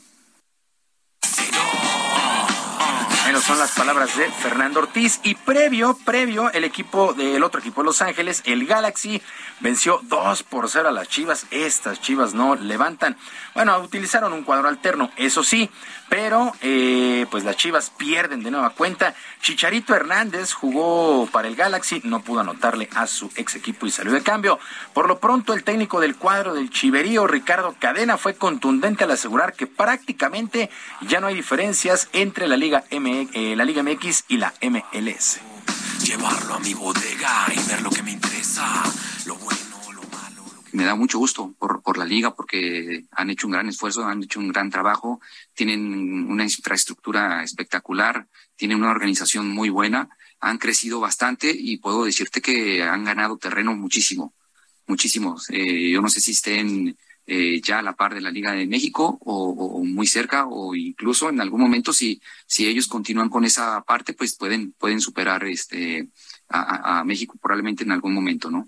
Son 3.41 3.57
las 3.57 3.71
palabras 3.71 4.15
de 4.17 4.29
Fernando 4.29 4.79
Ortiz. 4.81 5.19
Y 5.23 5.35
previo, 5.35 5.97
previo, 6.05 6.51
el 6.51 6.63
equipo 6.63 7.13
del 7.13 7.43
otro 7.43 7.59
equipo 7.59 7.81
de 7.81 7.85
Los 7.85 8.01
Ángeles, 8.01 8.41
el 8.45 8.67
Galaxy, 8.67 9.21
venció 9.59 9.99
2 10.03 10.43
por 10.43 10.69
0 10.69 10.89
a 10.89 10.91
las 10.91 11.07
Chivas. 11.07 11.45
Estas 11.49 11.99
Chivas 12.01 12.33
no 12.33 12.55
levantan. 12.55 13.17
Bueno, 13.53 13.77
utilizaron 13.79 14.31
un 14.31 14.43
cuadro 14.43 14.69
alterno, 14.69 15.11
eso 15.17 15.43
sí, 15.43 15.69
pero 16.09 16.53
eh, 16.61 17.25
pues 17.29 17.43
las 17.43 17.57
Chivas 17.57 17.89
pierden 17.89 18.43
de 18.43 18.51
nueva 18.51 18.69
cuenta. 18.69 19.13
Chicharito 19.41 19.93
Hernández 19.93 20.53
jugó 20.53 21.27
para 21.27 21.49
el 21.49 21.57
Galaxy, 21.57 22.01
no 22.05 22.21
pudo 22.21 22.39
anotarle 22.41 22.89
a 22.95 23.07
su 23.07 23.29
ex 23.35 23.55
equipo 23.55 23.85
y 23.85 23.91
salió 23.91 24.13
de 24.13 24.23
cambio. 24.23 24.57
Por 24.93 25.07
lo 25.07 25.19
pronto, 25.19 25.53
el 25.53 25.65
técnico 25.65 25.99
del 25.99 26.15
cuadro 26.15 26.53
del 26.53 26.69
Chiverío, 26.69 27.27
Ricardo 27.27 27.75
Cadena, 27.77 28.17
fue 28.17 28.35
contundente 28.35 29.03
al 29.03 29.11
asegurar 29.11 29.53
que 29.53 29.67
prácticamente 29.67 30.69
ya 31.01 31.19
no 31.19 31.27
hay 31.27 31.35
diferencias 31.35 32.07
entre 32.13 32.47
la 32.47 32.55
Liga, 32.55 32.85
M, 32.89 33.27
eh, 33.33 33.55
MX 33.55 34.25
y 34.29 34.37
la 34.37 34.53
MLS. 34.61 35.39
Llevarlo 36.05 36.55
a 36.55 36.59
mi 36.59 36.73
bodega 36.73 37.47
y 37.53 37.69
ver 37.69 37.81
lo 37.81 37.89
que 37.89 38.01
me 38.01 38.11
interesa, 38.11 38.65
lo 39.25 39.35
bueno 39.35 39.60
me 40.73 40.83
da 40.83 40.95
mucho 40.95 41.17
gusto 41.17 41.53
por, 41.57 41.97
la 41.97 42.05
liga 42.05 42.33
porque 42.35 43.05
han 43.11 43.29
hecho 43.29 43.47
un 43.47 43.53
gran 43.53 43.67
esfuerzo, 43.67 44.05
han 44.05 44.23
hecho 44.23 44.39
un 44.39 44.49
gran 44.49 44.69
trabajo, 44.69 45.19
tienen 45.53 46.29
una 46.29 46.43
infraestructura 46.43 47.43
espectacular, 47.43 48.27
tienen 48.55 48.77
una 48.77 48.91
organización 48.91 49.49
muy 49.49 49.69
buena, 49.69 50.09
han 50.39 50.57
crecido 50.57 50.99
bastante 50.99 51.53
y 51.55 51.77
puedo 51.77 52.05
decirte 52.05 52.41
que 52.41 52.83
han 52.83 53.03
ganado 53.03 53.37
terreno 53.37 53.75
muchísimo, 53.75 54.33
muchísimos. 54.87 55.49
Eh, 55.49 55.89
yo 55.91 56.01
no 56.01 56.09
sé 56.09 56.21
si 56.21 56.31
estén 56.31 56.97
eh, 57.27 57.61
ya 57.61 57.79
a 57.79 57.83
la 57.83 57.95
par 57.95 58.13
de 58.13 58.21
la 58.21 58.31
Liga 58.31 58.53
de 58.53 58.65
México 58.65 59.17
o, 59.21 59.83
muy 59.83 60.07
cerca 60.07 60.47
o 60.47 60.75
incluso 60.75 61.29
en 61.29 61.41
algún 61.41 61.61
momento 61.61 61.93
si, 61.93 62.21
si 62.47 62.67
ellos 62.67 62.87
continúan 62.87 63.29
con 63.29 63.45
esa 63.45 63.81
parte, 63.81 64.13
pues 64.13 64.35
pueden, 64.35 64.73
pueden 64.73 65.01
superar 65.01 65.43
este, 65.45 66.09
a 66.49 67.03
México 67.03 67.37
probablemente 67.41 67.83
en 67.83 67.91
algún 67.91 68.13
momento, 68.13 68.49
¿no? 68.49 68.67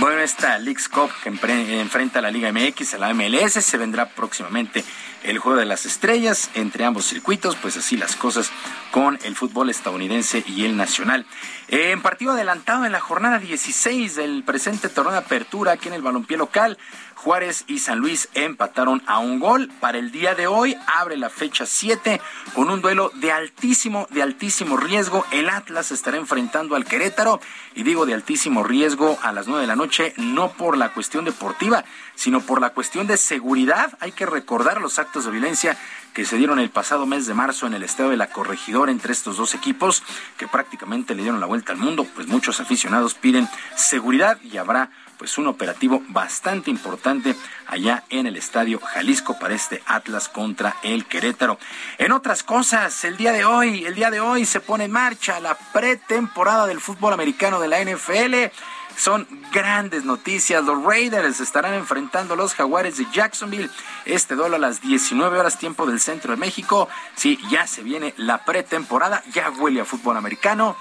Bueno, 0.00 0.22
esta 0.22 0.56
Leagues 0.56 0.88
Cup 0.88 1.10
que 1.22 1.28
enfrenta 1.28 2.20
a 2.20 2.22
la 2.22 2.30
Liga 2.30 2.50
MX, 2.50 2.94
a 2.94 2.98
la 2.98 3.12
MLS, 3.12 3.62
se 3.62 3.76
vendrá 3.76 4.08
próximamente 4.08 4.82
el 5.24 5.38
Juego 5.38 5.58
de 5.58 5.66
las 5.66 5.84
Estrellas 5.84 6.48
entre 6.54 6.86
ambos 6.86 7.04
circuitos, 7.04 7.54
pues 7.56 7.76
así 7.76 7.98
las 7.98 8.16
cosas 8.16 8.50
con 8.92 9.18
el 9.24 9.36
fútbol 9.36 9.68
estadounidense 9.68 10.42
y 10.46 10.64
el 10.64 10.78
nacional. 10.78 11.26
En 11.68 12.00
partido 12.00 12.32
adelantado 12.32 12.86
en 12.86 12.92
la 12.92 13.00
jornada 13.00 13.38
16 13.38 14.16
del 14.16 14.42
presente 14.42 14.88
torneo 14.88 15.12
de 15.12 15.18
apertura 15.18 15.72
aquí 15.72 15.88
en 15.88 15.94
el 15.94 16.00
balompié 16.00 16.38
local, 16.38 16.78
Juárez 17.22 17.64
y 17.66 17.80
San 17.80 17.98
Luis 17.98 18.30
empataron 18.32 19.02
a 19.06 19.18
un 19.18 19.40
gol. 19.40 19.70
Para 19.78 19.98
el 19.98 20.10
día 20.10 20.34
de 20.34 20.46
hoy 20.46 20.74
abre 20.86 21.18
la 21.18 21.28
fecha 21.28 21.66
7 21.66 22.18
con 22.54 22.70
un 22.70 22.80
duelo 22.80 23.12
de 23.16 23.30
altísimo, 23.30 24.06
de 24.10 24.22
altísimo 24.22 24.78
riesgo. 24.78 25.26
El 25.30 25.50
Atlas 25.50 25.92
estará 25.92 26.16
enfrentando 26.16 26.76
al 26.76 26.86
Querétaro 26.86 27.38
y 27.74 27.82
digo 27.82 28.06
de 28.06 28.14
altísimo 28.14 28.62
riesgo 28.62 29.18
a 29.22 29.32
las 29.32 29.48
9 29.48 29.60
de 29.60 29.66
la 29.66 29.76
noche, 29.76 30.14
no 30.16 30.52
por 30.52 30.78
la 30.78 30.94
cuestión 30.94 31.26
deportiva, 31.26 31.84
sino 32.14 32.40
por 32.40 32.62
la 32.62 32.70
cuestión 32.70 33.06
de 33.06 33.18
seguridad. 33.18 33.98
Hay 34.00 34.12
que 34.12 34.24
recordar 34.24 34.80
los 34.80 34.98
actos 34.98 35.26
de 35.26 35.30
violencia 35.30 35.76
que 36.14 36.24
se 36.24 36.38
dieron 36.38 36.58
el 36.58 36.70
pasado 36.70 37.04
mes 37.04 37.26
de 37.26 37.34
marzo 37.34 37.66
en 37.66 37.74
el 37.74 37.82
estado 37.82 38.10
de 38.10 38.16
la 38.16 38.28
Corregidora 38.28 38.90
entre 38.90 39.12
estos 39.12 39.36
dos 39.36 39.54
equipos 39.54 40.02
que 40.38 40.48
prácticamente 40.48 41.14
le 41.14 41.22
dieron 41.22 41.38
la 41.38 41.46
vuelta 41.46 41.72
al 41.72 41.78
mundo, 41.78 42.06
pues 42.14 42.26
muchos 42.26 42.60
aficionados 42.60 43.14
piden 43.14 43.46
seguridad 43.76 44.40
y 44.42 44.56
habrá 44.56 44.90
pues 45.20 45.36
un 45.36 45.48
operativo 45.48 46.02
bastante 46.08 46.70
importante 46.70 47.36
allá 47.66 48.04
en 48.08 48.26
el 48.26 48.36
Estadio 48.36 48.80
Jalisco 48.80 49.38
para 49.38 49.54
este 49.54 49.82
Atlas 49.84 50.30
contra 50.30 50.76
el 50.82 51.04
Querétaro. 51.04 51.58
En 51.98 52.12
otras 52.12 52.42
cosas, 52.42 53.04
el 53.04 53.18
día 53.18 53.30
de 53.32 53.44
hoy, 53.44 53.84
el 53.84 53.94
día 53.94 54.10
de 54.10 54.20
hoy 54.20 54.46
se 54.46 54.60
pone 54.60 54.84
en 54.84 54.92
marcha 54.92 55.38
la 55.38 55.58
pretemporada 55.74 56.66
del 56.66 56.80
fútbol 56.80 57.12
americano 57.12 57.60
de 57.60 57.68
la 57.68 57.84
NFL. 57.84 58.50
Son 58.96 59.28
grandes 59.52 60.06
noticias. 60.06 60.64
Los 60.64 60.82
Raiders 60.82 61.40
estarán 61.40 61.74
enfrentando 61.74 62.32
a 62.32 62.36
los 62.38 62.54
Jaguares 62.54 62.96
de 62.96 63.06
Jacksonville. 63.12 63.68
Este 64.06 64.34
duelo 64.34 64.56
a 64.56 64.58
las 64.58 64.80
19 64.80 65.38
horas 65.38 65.58
tiempo 65.58 65.84
del 65.84 66.00
centro 66.00 66.30
de 66.30 66.38
México. 66.38 66.88
Sí, 67.14 67.38
ya 67.50 67.66
se 67.66 67.82
viene 67.82 68.14
la 68.16 68.46
pretemporada. 68.46 69.22
Ya 69.34 69.50
huele 69.50 69.82
a 69.82 69.84
fútbol 69.84 70.16
americano. 70.16 70.78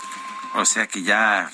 O 0.56 0.66
sea 0.66 0.88
que 0.88 1.04
ya, 1.04 1.50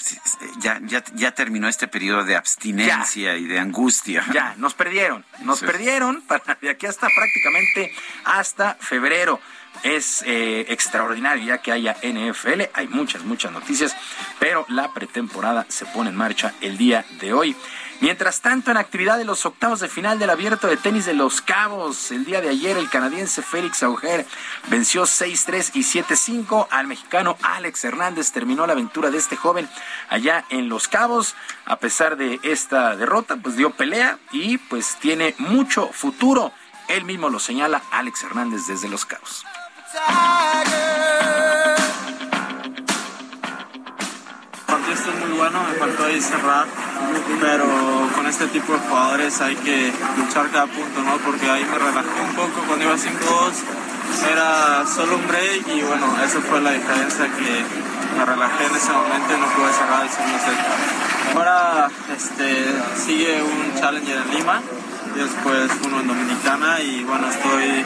ya, 0.60 0.80
ya, 1.14 1.32
terminó 1.32 1.68
este 1.68 1.88
periodo 1.88 2.24
de 2.24 2.36
abstinencia 2.36 3.36
y 3.36 3.46
de 3.46 3.60
angustia. 3.60 4.24
Ya, 4.32 4.56
nos 4.58 4.74
perdieron, 4.74 5.26
nos 5.42 5.60
perdieron 5.60 6.22
para 6.22 6.58
de 6.62 6.70
aquí 6.70 6.86
hasta 6.86 7.08
prácticamente 7.08 7.94
hasta 8.24 8.76
febrero. 8.76 9.40
Es 9.84 10.24
eh, 10.26 10.66
extraordinario 10.70 11.46
ya 11.46 11.58
que 11.60 11.72
haya 11.72 11.96
NFL, 12.04 12.64
hay 12.74 12.88
muchas, 12.88 13.24
muchas 13.24 13.52
noticias, 13.52 13.96
pero 14.40 14.66
la 14.70 14.94
pretemporada 14.94 15.66
se 15.70 15.86
pone 15.86 16.10
en 16.10 16.16
marcha 16.16 16.54
el 16.62 16.78
día 16.78 17.06
de 17.20 17.34
hoy. 17.34 17.56
Mientras 18.02 18.42
tanto, 18.42 18.72
en 18.72 18.78
actividad 18.78 19.18
de 19.18 19.24
los 19.24 19.46
octavos 19.46 19.80
de 19.80 19.88
final 19.88 20.20
del 20.20 20.30
abierto 20.30 20.68
de 20.68 20.76
tenis 20.76 21.06
de 21.06 21.14
Los 21.14 21.42
Cabos, 21.42 22.12
el 22.12 22.26
día 22.26 22.42
de 22.42 22.50
ayer 22.50 22.78
el 22.78 22.90
canadiense 22.90 23.42
Félix 23.42 23.84
Auger 23.84 24.26
venció 24.68 25.04
6-3 25.04 25.72
y 25.76 25.80
7-5 25.80 26.68
al 26.72 26.88
mexicano 26.88 27.38
Alex 27.42 27.86
Hernández. 27.86 28.32
Terminó 28.34 28.68
la 28.68 28.74
aventura 28.74 29.12
de 29.12 29.18
este 29.18 29.38
joven 29.38 29.70
allá 30.10 30.44
en 30.50 30.68
Los 30.68 30.90
Cabos. 30.90 31.36
A 31.66 31.78
pesar 31.78 32.18
de 32.18 32.40
esta 32.44 32.98
derrota, 32.98 33.38
pues 33.38 33.56
dio 33.56 33.72
pelea 33.72 34.20
y 34.32 34.58
pues 34.58 34.98
tiene 35.00 35.34
mucho 35.38 35.88
futuro. 35.88 36.52
Él 36.90 37.06
mismo 37.06 37.30
lo 37.30 37.40
señala 37.40 37.82
Alex 37.92 38.24
Hernández 38.24 38.68
desde 38.68 38.90
Los 38.90 39.06
Cabos. 39.06 39.46
Esto 44.92 45.10
es 45.12 45.20
muy 45.20 45.38
bueno, 45.38 45.60
me 45.64 45.76
faltó 45.76 46.06
ahí 46.06 46.20
cerrar, 46.20 46.66
pero 47.40 47.66
con 48.16 48.26
este 48.26 48.48
tipo 48.48 48.74
de 48.74 48.80
jugadores 48.80 49.40
hay 49.42 49.56
que 49.58 49.94
luchar 50.18 50.50
cada 50.50 50.66
punto, 50.66 51.02
¿no? 51.04 51.18
Porque 51.18 51.50
ahí 51.50 51.64
me 51.66 51.78
relajé 51.78 52.22
un 52.28 52.36
poco 52.36 52.64
cuando 52.68 52.86
iba 52.86 52.96
5-2, 52.96 53.04
era 54.32 54.86
solo 54.88 55.18
un 55.18 55.28
break 55.28 55.68
y 55.68 55.82
bueno, 55.82 56.16
esa 56.24 56.40
fue 56.42 56.62
la 56.62 56.72
diferencia 56.72 57.26
que 57.26 57.64
me 58.18 58.26
relajé 58.26 58.66
en 58.66 58.76
ese 58.76 58.92
momento 58.92 59.34
y 59.36 59.40
no 59.40 59.48
pude 59.48 59.74
cerrar 59.74 60.04
el 60.04 60.10
segundo 60.10 60.40
set. 60.40 61.36
Ahora 61.36 61.90
este, 62.16 62.74
sigue 62.96 63.44
un 63.44 63.80
Challenger 63.80 64.18
en 64.18 64.32
Lima 64.36 64.62
después 65.20 65.72
uno 65.86 66.02
en 66.02 66.08
Dominicana 66.08 66.80
y 66.82 67.04
bueno, 67.04 67.30
estoy 67.30 67.86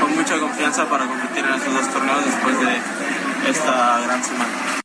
con 0.00 0.14
mucha 0.14 0.38
confianza 0.38 0.88
para 0.88 1.06
competir 1.06 1.44
en 1.44 1.54
estos 1.54 1.72
dos 1.72 1.92
torneos 1.92 2.24
después 2.24 2.60
de 2.60 3.50
esta 3.50 4.00
gran 4.00 4.24
semana. 4.24 4.78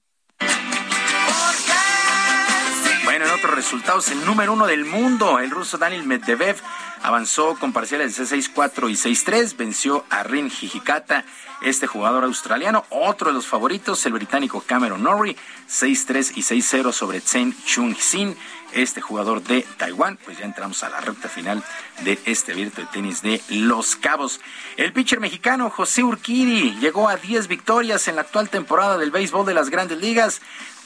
Bueno, 3.04 3.26
en 3.26 3.32
otros 3.32 3.54
resultados, 3.54 4.10
el 4.10 4.26
número 4.26 4.54
uno 4.54 4.66
del 4.66 4.86
mundo, 4.86 5.40
el 5.40 5.52
ruso 5.52 5.78
Daniel 5.78 6.04
Medvedev, 6.04 6.56
avanzó 7.04 7.56
con 7.60 7.74
parciales 7.74 8.16
de 8.18 8.24
6-4 8.24 8.90
y 8.90 8.94
6-3, 8.94 9.58
venció 9.58 10.06
a 10.10 10.24
Rin 10.24 10.48
Hijikata, 10.48 11.26
este 11.62 11.86
jugador 11.86 12.24
australiano, 12.24 12.86
otro 12.90 13.28
de 13.28 13.34
los 13.34 13.46
favoritos, 13.46 14.06
el 14.06 14.14
británico 14.14 14.64
Cameron 14.66 15.04
Norrie, 15.04 15.36
6-3 15.70 16.32
y 16.36 16.42
6-0 16.42 16.92
sobre 16.92 17.22
Chen 17.22 17.56
Chung-sin, 17.66 18.38
este 18.74 19.02
jugador 19.02 19.44
de 19.44 19.66
Taiwán, 19.78 20.18
pues 20.24 20.38
ya 20.38 20.46
entramos 20.46 20.84
a 20.84 20.90
la 20.90 21.02
recta 21.02 21.30
final 21.30 21.64
de 22.04 22.20
este 22.26 22.52
abierto 22.52 22.82
de 22.82 22.88
tenis 22.88 23.22
de 23.22 23.42
Los 23.50 23.96
Cabos. 23.96 24.40
El 24.78 24.94
pitcher 24.94 25.20
mexicano 25.20 25.70
José 25.70 26.04
Urquidi 26.04 26.78
llegó 26.80 27.10
a 27.10 27.16
10 27.18 27.48
victorias 27.48 28.08
en 28.08 28.16
la 28.16 28.22
actual 28.22 28.50
temporada 28.50 28.98
del 28.98 29.12
béisbol 29.12 29.46
de 29.46 29.54
las 29.54 29.70
grandes 29.70 30.00
ligas, 30.00 30.42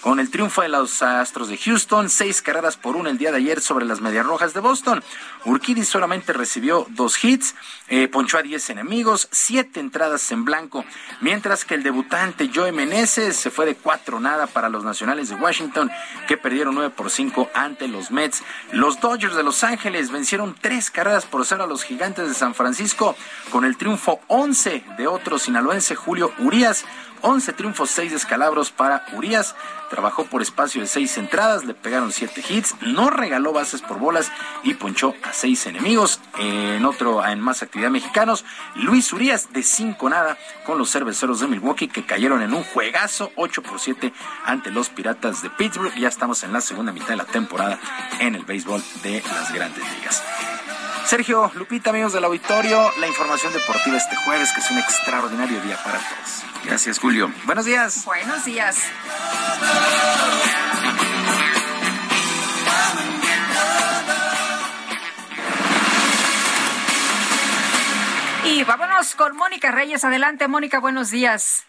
con 0.08 0.22
el 0.22 0.30
triunfo 0.30 0.62
de 0.62 0.70
los 0.70 1.02
Astros 1.04 1.50
de 1.50 1.58
Houston, 1.58 2.10
seis 2.10 2.42
carreras 2.42 2.78
por 2.78 2.96
una 2.96 3.10
el 3.10 3.18
día 3.18 3.30
de 3.30 3.40
ayer 3.40 3.60
sobre 3.60 3.84
las 3.84 4.00
Medias 4.00 4.26
Rojas 4.26 4.54
de 4.54 4.62
Boston. 4.62 5.04
Urquidi 5.44 5.84
solamente 5.84 6.32
recibió 6.32 6.88
dos 6.92 7.22
hits, 7.22 7.56
eh, 7.90 8.08
ponchó 8.08 8.38
a 8.38 8.42
diez 8.42 8.70
enemigos, 8.70 9.28
siete 9.34 9.82
entradas 9.82 10.32
en 10.32 10.46
blanco, 10.46 10.86
mientras 11.20 11.66
que 11.66 11.76
el 11.76 11.84
debutante 11.84 12.50
Joe 12.56 12.72
Meneses 12.72 13.36
se 13.36 13.52
fue 13.52 13.66
de 13.66 13.76
cuatro 13.76 14.22
nada 14.22 14.48
para 14.48 14.70
los 14.70 14.86
Nacionales 14.86 15.28
de 15.28 15.36
Washington, 15.36 15.92
que 16.26 16.38
perdieron 16.38 16.76
nueve 16.76 16.94
por 16.96 17.10
cinco 17.10 17.50
ante 17.54 17.90
los 17.90 18.10
Mets. 18.10 18.44
Los 18.72 19.02
Dodgers 19.02 19.36
de 19.36 19.44
Los 19.44 19.66
Ángeles 19.66 20.10
vencieron 20.10 20.56
tres 20.62 20.90
carreras 20.90 21.26
por 21.26 21.46
cero 21.46 21.66
a 21.66 21.68
los 21.68 21.84
Gigantes 21.84 22.30
de 22.30 22.34
San 22.34 22.56
Francisco, 22.56 23.18
con 23.52 23.66
el 23.66 23.76
triunfo 23.76 24.22
once 24.28 24.86
de 24.98 25.06
otro 25.06 25.38
sinaloense 25.38 25.96
Julio 25.96 26.32
Urias. 26.40 26.86
11 27.22 27.54
triunfos, 27.54 27.90
6 27.92 28.12
descalabros 28.12 28.72
para 28.72 29.06
Urias. 29.14 29.56
Trabajó 29.90 30.26
por 30.26 30.42
espacio 30.42 30.82
de 30.82 30.88
6 30.88 31.18
entradas, 31.18 31.64
le 31.64 31.74
pegaron 31.74 32.12
7 32.12 32.44
hits, 32.50 32.76
no 32.82 33.10
regaló 33.10 33.54
bases 33.54 33.82
por 33.82 34.00
bolas 34.00 34.32
y 34.64 34.74
ponchó 34.74 35.16
a 35.24 35.34
6 35.34 35.68
enemigos. 35.68 36.20
En 36.38 36.86
otro, 36.86 37.26
en 37.26 37.40
más 37.40 37.64
actividad 37.64 37.90
mexicanos, 37.90 38.44
Luis 38.76 39.14
Urias 39.14 39.54
de 39.54 39.64
5 39.64 40.10
nada 40.10 40.38
con 40.66 40.78
los 40.78 40.92
cerveceros 40.92 41.40
de 41.40 41.48
Milwaukee 41.48 41.88
que 41.88 42.06
cayeron 42.06 42.42
en 42.42 42.54
un 42.54 42.64
juegazo 42.64 43.32
8 43.36 43.62
por 43.64 43.80
7 43.80 44.14
ante 44.46 44.72
los 44.72 44.90
Piratas 44.90 45.42
de 45.42 45.50
Pittsburgh. 45.50 45.96
Ya 45.96 46.10
estamos 46.10 46.44
en 46.44 46.54
la 46.54 46.62
segunda 46.62 46.92
mitad 46.92 47.10
de 47.10 47.18
la 47.18 47.26
temporada 47.26 47.80
en 48.20 48.36
el 48.36 48.44
béisbol 48.44 48.84
de 49.04 49.22
las 49.22 49.54
grandes 49.54 49.84
ligas. 49.96 50.24
Sergio, 51.08 51.50
Lupita, 51.56 51.92
amigos 51.92 52.12
del 52.12 52.26
auditorio, 52.26 52.92
la 53.00 53.08
información 53.08 53.54
deportiva 53.54 53.96
este 53.96 54.18
jueves, 54.18 54.52
que 54.52 54.60
es 54.60 54.70
un 54.72 54.78
extraordinario 54.78 55.62
día 55.62 55.82
para 55.82 56.00
todos. 56.00 56.44
Gracias, 56.66 57.00
Julio. 57.00 57.32
Buenos 57.46 57.64
días. 57.64 58.04
Buenos 58.04 58.44
días. 58.44 58.78
Y 68.44 68.66
vámonos 68.66 69.16
con 69.16 69.38
Mónica 69.38 69.72
Reyes. 69.72 70.04
Adelante, 70.04 70.50
Mónica, 70.50 70.82
buenos 70.82 71.10
días. 71.10 71.67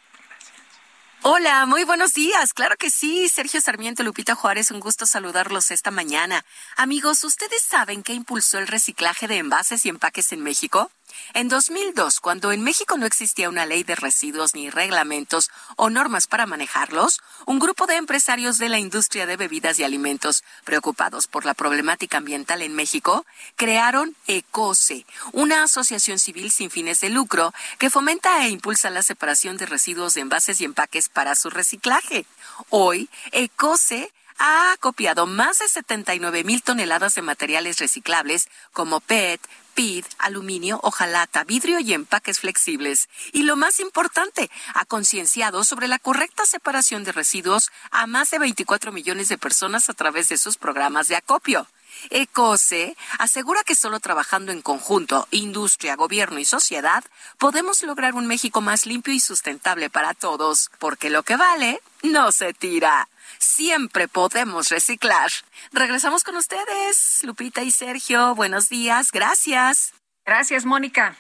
Hola, 1.23 1.67
muy 1.67 1.83
buenos 1.83 2.15
días. 2.15 2.55
Claro 2.55 2.77
que 2.77 2.91
sí, 2.91 3.29
Sergio 3.29 3.61
Sarmiento, 3.61 4.05
Lupita 4.05 4.37
Juárez, 4.37 4.71
un 4.71 4.79
gusto 4.79 5.05
saludarlos 5.05 5.73
esta 5.73 5.91
mañana. 5.91 6.45
Amigos, 6.77 7.25
¿ustedes 7.25 7.61
saben 7.61 8.05
qué 8.05 8.13
impulsó 8.13 8.59
el 8.59 8.69
reciclaje 8.69 9.27
de 9.27 9.39
envases 9.39 9.85
y 9.85 9.89
empaques 9.89 10.31
en 10.33 10.45
México? 10.45 10.93
En 11.35 11.49
2002, 11.49 12.21
cuando 12.21 12.53
en 12.53 12.63
México 12.63 12.97
no 12.97 13.07
existía 13.07 13.49
una 13.49 13.67
ley 13.67 13.83
de 13.83 13.95
residuos 13.95 14.55
ni 14.55 14.71
reglamentos 14.71 15.51
o 15.77 15.91
normas 15.91 16.27
para 16.27 16.47
manejarlos, 16.47 17.21
un 17.47 17.59
grupo 17.59 17.87
de 17.87 17.97
empresarios 17.97 18.59
de 18.59 18.69
la 18.69 18.79
industria 18.79 19.27
de 19.27 19.37
bebidas 19.37 19.79
y 19.79 19.85
alimentos, 19.85 20.43
preocupados 20.65 21.27
por 21.27 21.45
la 21.45 21.55
problemática 21.55 22.19
ambiental 22.19 22.63
en 22.63 22.75
México, 22.75 23.27
crearon 23.57 24.17
ECOSE, 24.27 25.07
una 25.33 25.63
asociación 25.63 26.19
civil 26.19 26.51
sin 26.51 26.71
fines 26.71 27.01
de 27.01 27.11
lucro 27.11 27.53
que 27.79 27.91
fomenta 27.91 28.45
e 28.45 28.51
impulsa 28.51 28.91
la 28.91 29.03
separación 29.03 29.57
de 29.57 29.67
residuos 29.67 30.15
de 30.15 30.23
envases 30.23 30.61
y 30.61 30.65
empaques 30.65 31.09
para 31.09 31.35
su 31.35 31.51
reciclaje. 31.51 32.27
Hoy, 32.71 33.09
ECOSE 33.33 34.13
ha 34.39 34.76
copiado 34.81 35.26
más 35.26 35.58
de 35.58 35.68
79 35.68 36.44
mil 36.44 36.62
toneladas 36.62 37.15
de 37.15 37.23
materiales 37.23 37.78
reciclables 37.78 38.49
como 38.73 39.00
PET, 39.00 39.41
PID, 39.75 40.05
aluminio, 40.18 40.81
hojalata, 40.83 41.44
vidrio 41.44 41.81
y 41.81 41.92
empaques 41.92 42.41
flexibles. 42.41 43.08
Y 43.33 43.42
lo 43.42 43.57
más 43.57 43.78
importante, 43.81 44.50
ha 44.75 44.84
concienciado 44.84 45.62
sobre 45.65 45.89
la 45.89 45.99
correcta 45.99 46.47
separación 46.47 47.05
de 47.05 47.12
residuos 47.12 47.70
a 47.91 48.07
más 48.07 48.31
de 48.31 48.39
24 48.39 48.91
millones 48.92 49.28
de 49.28 49.39
personas 49.39 49.89
a 49.89 49.94
través 49.94 50.28
de 50.28 50.39
sus 50.39 50.57
programas 50.57 51.08
de 51.08 51.17
acopio. 51.17 51.67
ECOSE 52.10 52.97
asegura 53.18 53.65
que 53.65 53.75
solo 53.75 54.00
trabajando 54.00 54.52
en 54.52 54.62
conjunto, 54.62 55.26
industria, 55.31 55.97
gobierno 55.97 56.39
y 56.39 56.44
sociedad, 56.44 57.05
podemos 57.39 57.83
lograr 57.83 58.15
un 58.15 58.26
México 58.26 58.60
más 58.60 58.86
limpio 58.86 59.15
y 59.15 59.20
sustentable 59.20 59.91
para 59.91 60.15
todos, 60.15 60.70
porque 60.78 61.10
lo 61.10 61.23
que 61.23 61.36
vale 61.36 61.81
no 62.02 62.33
se 62.33 62.52
tira. 62.52 63.08
Siempre 63.39 64.08
podemos 64.08 64.68
reciclar. 64.68 65.31
Regresamos 65.73 66.25
con 66.25 66.36
ustedes, 66.36 67.20
Lupita 67.23 67.62
y 67.62 67.70
Sergio. 67.70 68.34
Buenos 68.34 68.68
días. 68.68 69.12
Gracias. 69.12 69.92
Gracias, 70.25 70.65
Mónica. 70.65 71.17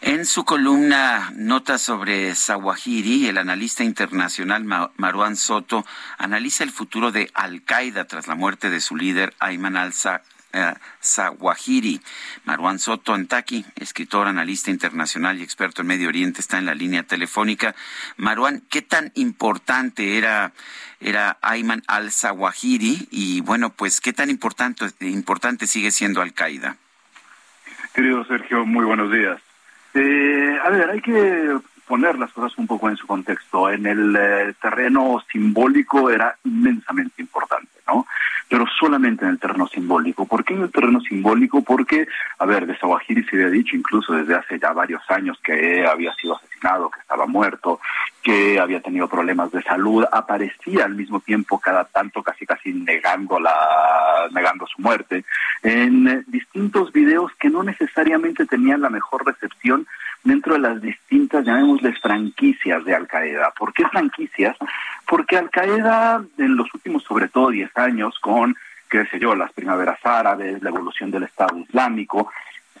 En 0.00 0.24
su 0.24 0.44
columna 0.44 1.30
Nota 1.34 1.76
sobre 1.76 2.34
Zawahiri, 2.34 3.28
el 3.28 3.36
analista 3.36 3.84
internacional 3.84 4.64
Marwan 4.64 5.36
Soto 5.36 5.84
analiza 6.16 6.64
el 6.64 6.70
futuro 6.70 7.12
de 7.12 7.30
Al-Qaeda 7.34 8.06
tras 8.06 8.26
la 8.26 8.34
muerte 8.34 8.70
de 8.70 8.80
su 8.80 8.96
líder 8.96 9.34
Ayman 9.38 9.76
al-Zawahiri 9.76 10.39
Zawahiri. 11.02 12.00
Marwan 12.44 12.78
Soto 12.78 13.14
Antaki, 13.14 13.64
escritor, 13.76 14.26
analista 14.26 14.70
internacional 14.70 15.38
y 15.38 15.42
experto 15.42 15.82
en 15.82 15.88
Medio 15.88 16.08
Oriente, 16.08 16.40
está 16.40 16.58
en 16.58 16.66
la 16.66 16.74
línea 16.74 17.02
telefónica. 17.02 17.74
Marwan, 18.16 18.62
¿qué 18.70 18.82
tan 18.82 19.12
importante 19.14 20.18
era, 20.18 20.52
era 21.00 21.38
Ayman 21.42 21.82
al-Zawahiri? 21.86 23.08
Y 23.10 23.40
bueno, 23.40 23.70
pues, 23.70 24.00
¿qué 24.00 24.12
tan 24.12 24.30
importante, 24.30 24.86
importante 25.00 25.66
sigue 25.66 25.90
siendo 25.90 26.22
Al-Qaeda? 26.22 26.76
Querido 27.94 28.24
Sergio, 28.24 28.64
muy 28.64 28.84
buenos 28.84 29.12
días. 29.12 29.40
Eh, 29.94 30.58
a 30.64 30.70
ver, 30.70 30.90
hay 30.90 31.00
que 31.00 31.58
poner 31.86 32.16
las 32.18 32.32
cosas 32.32 32.56
un 32.56 32.68
poco 32.68 32.88
en 32.88 32.96
su 32.96 33.06
contexto. 33.06 33.68
En 33.68 33.84
el 33.84 34.16
eh, 34.16 34.54
terreno 34.62 35.20
simbólico 35.30 36.08
era 36.08 36.36
inmensamente 36.44 37.20
importante, 37.20 37.79
¿no? 37.90 38.06
Pero 38.48 38.64
solamente 38.78 39.24
en 39.24 39.32
el 39.32 39.38
terreno 39.38 39.66
simbólico. 39.68 40.26
¿Por 40.26 40.44
qué 40.44 40.54
en 40.54 40.62
el 40.62 40.72
terreno 40.72 41.00
simbólico? 41.00 41.62
Porque, 41.62 42.06
a 42.38 42.46
ver, 42.46 42.66
de 42.66 42.76
Sawahiri 42.78 43.24
se 43.24 43.36
había 43.36 43.50
dicho 43.50 43.76
incluso 43.76 44.12
desde 44.12 44.34
hace 44.34 44.58
ya 44.58 44.72
varios 44.72 45.02
años 45.08 45.38
que 45.42 45.86
había 45.86 46.12
sido 46.14 46.36
asesinado, 46.36 46.90
que 46.90 47.00
estaba 47.00 47.26
muerto, 47.26 47.80
que 48.22 48.58
había 48.58 48.80
tenido 48.80 49.08
problemas 49.08 49.52
de 49.52 49.62
salud. 49.62 50.04
Aparecía 50.10 50.84
al 50.84 50.94
mismo 50.94 51.20
tiempo 51.20 51.58
cada 51.58 51.84
tanto 51.84 52.22
casi 52.22 52.46
casi 52.46 52.72
negando 52.72 53.38
la 53.38 53.54
negando 54.32 54.66
su 54.66 54.82
muerte 54.82 55.24
en 55.62 56.24
distintos 56.26 56.92
videos 56.92 57.32
que 57.38 57.50
no 57.50 57.62
necesariamente 57.62 58.46
tenían 58.46 58.80
la 58.80 58.90
mejor 58.90 59.26
recepción 59.26 59.86
dentro 60.22 60.54
de 60.54 60.60
las 60.60 60.80
distintas, 60.80 61.44
llamémosles 61.44 61.98
franquicias 62.00 62.84
de 62.84 62.94
Al 62.94 63.06
Qaeda. 63.06 63.52
¿Por 63.58 63.72
qué 63.72 63.86
franquicias? 63.86 64.56
Porque 65.06 65.36
Al 65.36 65.50
Qaeda 65.50 66.24
en 66.38 66.56
los 66.56 66.72
últimos, 66.74 67.02
sobre 67.04 67.28
todo 67.28 67.50
10 67.50 67.70
años, 67.76 68.18
con, 68.20 68.56
qué 68.88 69.06
sé 69.06 69.18
yo, 69.18 69.34
las 69.34 69.52
primaveras 69.52 69.98
árabes, 70.04 70.62
la 70.62 70.70
evolución 70.70 71.10
del 71.10 71.24
Estado 71.24 71.56
Islámico, 71.58 72.30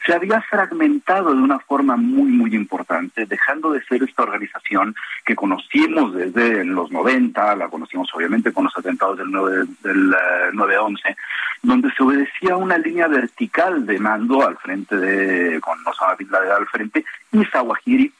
se 0.04 0.14
había 0.14 0.40
fragmentado 0.42 1.34
de 1.34 1.42
una 1.42 1.58
forma 1.58 1.96
muy, 1.96 2.30
muy 2.30 2.54
importante, 2.54 3.26
dejando 3.26 3.72
de 3.72 3.82
ser 3.84 4.02
esta 4.02 4.22
organización 4.22 4.94
que 5.24 5.36
conocimos 5.36 6.14
desde 6.14 6.64
los 6.64 6.90
90, 6.90 7.56
la 7.56 7.68
conocimos 7.68 8.08
obviamente 8.14 8.52
con 8.52 8.64
los 8.64 8.76
atentados 8.76 9.18
del 9.18 9.30
9, 9.30 9.64
del 9.82 10.10
9-11, 10.52 10.98
eh, 11.04 11.16
donde 11.62 11.90
se 11.92 12.02
obedecía 12.02 12.56
una 12.56 12.78
línea 12.78 13.08
vertical 13.08 13.84
de 13.84 13.98
mando 13.98 14.46
al 14.46 14.56
frente 14.56 14.96
de, 14.96 15.60
con 15.60 15.78
Osama 15.86 16.14
Bin 16.14 16.30
Laden 16.30 16.52
al 16.52 16.66
frente, 16.66 17.04
y 17.32 17.44
Zawahiri 17.44 18.12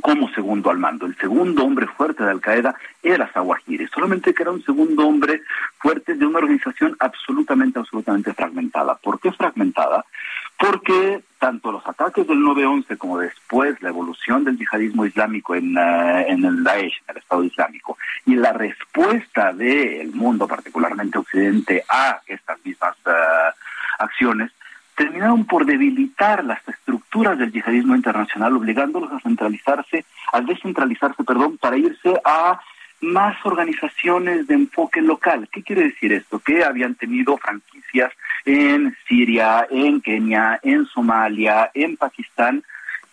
como 0.00 0.28
segundo 0.30 0.70
al 0.70 0.78
mando. 0.78 1.06
El 1.06 1.16
segundo 1.16 1.64
hombre 1.64 1.86
fuerte 1.86 2.24
de 2.24 2.30
Al 2.30 2.40
Qaeda 2.40 2.74
era 3.02 3.30
Zawahiri, 3.32 3.86
solamente 3.88 4.34
que 4.34 4.42
era 4.42 4.52
un 4.52 4.64
segundo 4.64 5.06
hombre 5.06 5.42
fuerte 5.78 6.14
de 6.14 6.26
una 6.26 6.38
organización 6.38 6.96
absolutamente, 6.98 7.78
absolutamente 7.78 8.34
fragmentada. 8.34 8.96
¿Por 8.96 9.20
qué 9.20 9.32
fragmentada? 9.32 10.04
porque 10.58 11.22
tanto 11.38 11.72
los 11.72 11.86
ataques 11.86 12.26
del 12.26 12.38
9-11 12.38 12.96
como 12.96 13.18
después 13.18 13.80
la 13.82 13.90
evolución 13.90 14.44
del 14.44 14.56
yihadismo 14.56 15.04
islámico 15.04 15.54
en, 15.54 15.76
eh, 15.76 16.26
en 16.28 16.44
el 16.44 16.62
Daesh, 16.64 17.02
en 17.06 17.16
el 17.16 17.16
Estado 17.18 17.44
Islámico, 17.44 17.98
y 18.24 18.34
la 18.34 18.52
respuesta 18.52 19.52
del 19.52 20.12
mundo, 20.12 20.48
particularmente 20.48 21.18
Occidente, 21.18 21.84
a 21.88 22.20
estas 22.26 22.64
mismas 22.64 22.96
eh, 23.06 23.10
acciones, 23.98 24.52
terminaron 24.96 25.44
por 25.44 25.66
debilitar 25.66 26.44
las 26.44 26.66
estructuras 26.68 27.38
del 27.38 27.52
yihadismo 27.52 27.94
internacional, 27.94 28.56
obligándolos 28.56 29.12
a 29.12 29.20
centralizarse, 29.20 30.04
a 30.32 30.40
descentralizarse, 30.40 31.24
perdón, 31.24 31.58
para 31.58 31.76
irse 31.76 32.20
a 32.24 32.60
más 33.00 33.36
organizaciones 33.44 34.46
de 34.46 34.54
enfoque 34.54 35.02
local. 35.02 35.48
¿Qué 35.52 35.62
quiere 35.62 35.84
decir 35.84 36.12
esto? 36.12 36.38
Que 36.38 36.64
habían 36.64 36.94
tenido 36.94 37.36
franquicias 37.36 38.12
en 38.44 38.96
Siria, 39.06 39.66
en 39.70 40.00
Kenia, 40.00 40.58
en 40.62 40.86
Somalia, 40.86 41.70
en 41.74 41.96
Pakistán, 41.96 42.62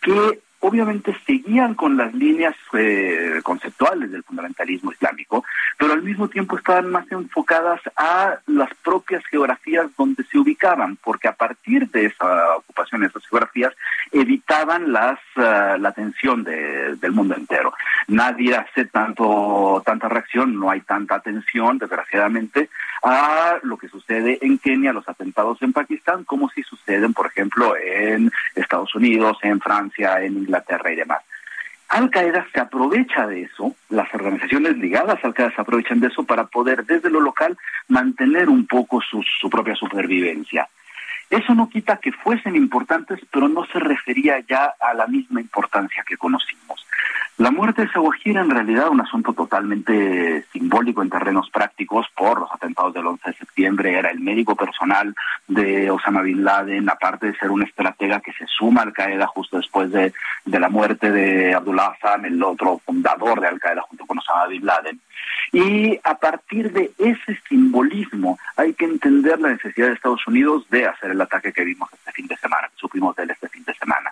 que 0.02 0.40
obviamente 0.62 1.16
seguían 1.26 1.74
con 1.74 1.98
las 1.98 2.14
líneas 2.14 2.56
eh, 2.74 3.40
conceptuales 3.44 4.12
del 4.12 4.24
fundamentalismo 4.24 4.92
islámico, 4.92 5.44
pero 5.78 5.94
al 5.94 6.04
mismo 6.04 6.28
tiempo 6.28 6.58
estaban 6.58 6.90
más 6.90 7.12
enfocadas 7.12 7.82
a 7.96 8.38
las 8.46 8.70
propias 8.84 9.26
geografías 9.26 9.88
donde 9.98 10.24
se 10.26 10.38
ubicaban, 10.38 10.98
porque 11.04 11.28
a 11.28 11.34
partir 11.34 11.90
de 11.90 12.06
esa 12.06 12.58
ocupación, 12.58 13.02
de 13.02 13.08
esas 13.08 13.26
geografías, 13.28 13.74
evitaban 14.12 14.92
las, 14.94 15.20
eh, 15.36 15.78
la 15.80 15.90
atención 15.90 16.44
del 16.44 17.12
mundo 17.12 17.36
entero. 17.36 17.74
Nadie 18.08 18.56
hace 18.56 18.86
tanto, 18.86 19.82
tanta 19.84 20.10
reacción, 20.10 20.60
no 20.60 20.70
hay 20.70 20.82
tanta 20.82 21.16
atención, 21.16 21.80
desgraciadamente, 21.80 22.70
a 23.04 23.58
lo 23.64 23.78
que 23.78 23.88
sucede 23.88 24.38
en 24.42 24.60
Kenia, 24.60 24.94
los 24.94 25.10
atentados 25.10 25.60
en 25.64 25.74
Pakistán, 25.74 26.24
como 26.24 26.50
si 26.50 26.62
suceden, 26.62 27.14
por 27.14 27.26
ejemplo, 27.26 27.76
en 27.76 28.32
Estados 28.54 28.94
Unidos, 28.94 29.38
en 29.42 29.60
Francia, 29.60 30.22
en 30.22 30.34
Inglaterra 30.34 30.51
y 30.92 30.96
demás. 30.96 31.22
Al 31.90 32.10
Qaeda 32.10 32.48
se 32.54 32.60
aprovecha 32.62 33.28
de 33.28 33.42
eso, 33.44 33.76
las 33.90 34.14
organizaciones 34.14 34.78
ligadas 34.78 35.20
Al 35.24 35.34
Qaeda 35.34 35.54
se 35.54 35.62
aprovechan 35.62 36.00
de 36.00 36.08
eso 36.08 36.24
para 36.24 36.46
poder 36.46 36.86
desde 36.86 37.10
lo 37.10 37.20
local 37.20 37.58
mantener 37.90 38.48
un 38.48 38.66
poco 38.66 39.02
su, 39.02 39.22
su 39.24 39.50
propia 39.50 39.76
supervivencia. 39.76 40.70
Eso 41.32 41.56
no 41.56 41.70
quita 41.70 41.96
que 41.96 42.12
fuesen 42.12 42.58
importantes, 42.58 43.22
pero 43.32 43.48
no 43.48 43.66
se 43.66 43.80
refería 43.80 44.42
ya 44.42 44.74
a 44.80 44.94
la 44.94 45.08
misma 45.08 45.40
importancia 45.40 46.04
que 46.06 46.18
conocimos. 46.18 46.86
La 47.38 47.50
muerte 47.50 47.84
de 47.84 47.92
Sawahiri 47.92 48.38
en 48.38 48.50
realidad 48.50 48.90
un 48.90 49.02
asunto 49.02 49.34
totalmente 49.34 50.46
simbólico 50.52 51.02
en 51.02 51.10
terrenos 51.10 51.50
prácticos 51.50 52.06
por 52.16 52.40
los 52.40 52.52
atentados 52.52 52.94
del 52.94 53.08
11 53.08 53.32
de 53.32 53.38
septiembre. 53.38 53.98
Era 53.98 54.12
el 54.12 54.20
médico 54.20 54.56
personal 54.56 55.16
de 55.48 55.90
Osama 55.90 56.22
Bin 56.22 56.44
Laden, 56.44 56.90
aparte 56.90 57.28
de 57.28 57.38
ser 57.38 57.50
un 57.50 57.64
estratega 57.64 58.20
que 58.20 58.34
se 58.34 58.46
suma 58.46 58.82
Al 58.82 58.94
Qaeda 58.94 59.26
justo 59.28 59.58
después 59.58 59.90
de, 59.90 60.14
de 60.46 60.60
la 60.60 60.70
muerte 60.70 61.12
de 61.12 61.56
Abdullah 61.56 61.96
Hassan, 61.98 62.26
el 62.26 62.44
otro 62.44 62.80
fundador 62.86 63.40
de 63.40 63.48
Al 63.48 63.60
Qaeda 63.60 63.82
junto 63.84 64.06
con 64.06 64.20
Osama 64.20 64.48
Bin 64.48 64.66
Laden. 64.66 65.00
Y 65.52 66.00
a 66.04 66.16
partir 66.16 66.72
de 66.72 66.92
ese 66.98 67.40
simbolismo 67.50 68.38
hay 68.56 68.74
que 68.74 68.86
entender 68.86 69.40
la 69.40 69.50
necesidad 69.50 69.88
de 69.88 69.94
Estados 69.94 70.26
Unidos 70.28 70.66
de 70.70 70.86
hacer 70.86 71.12
el 71.12 71.21
ataque 71.22 71.54
que 71.54 71.64
vimos 71.64 71.90
este 71.94 72.12
fin 72.12 72.28
de 72.28 72.38
semana, 72.38 72.68
que 72.70 72.78
supimos 72.78 73.16
de 73.16 73.24
él 73.24 73.32
este 73.32 73.50
fin 73.50 73.64
de 73.64 73.74
semana. 73.76 74.12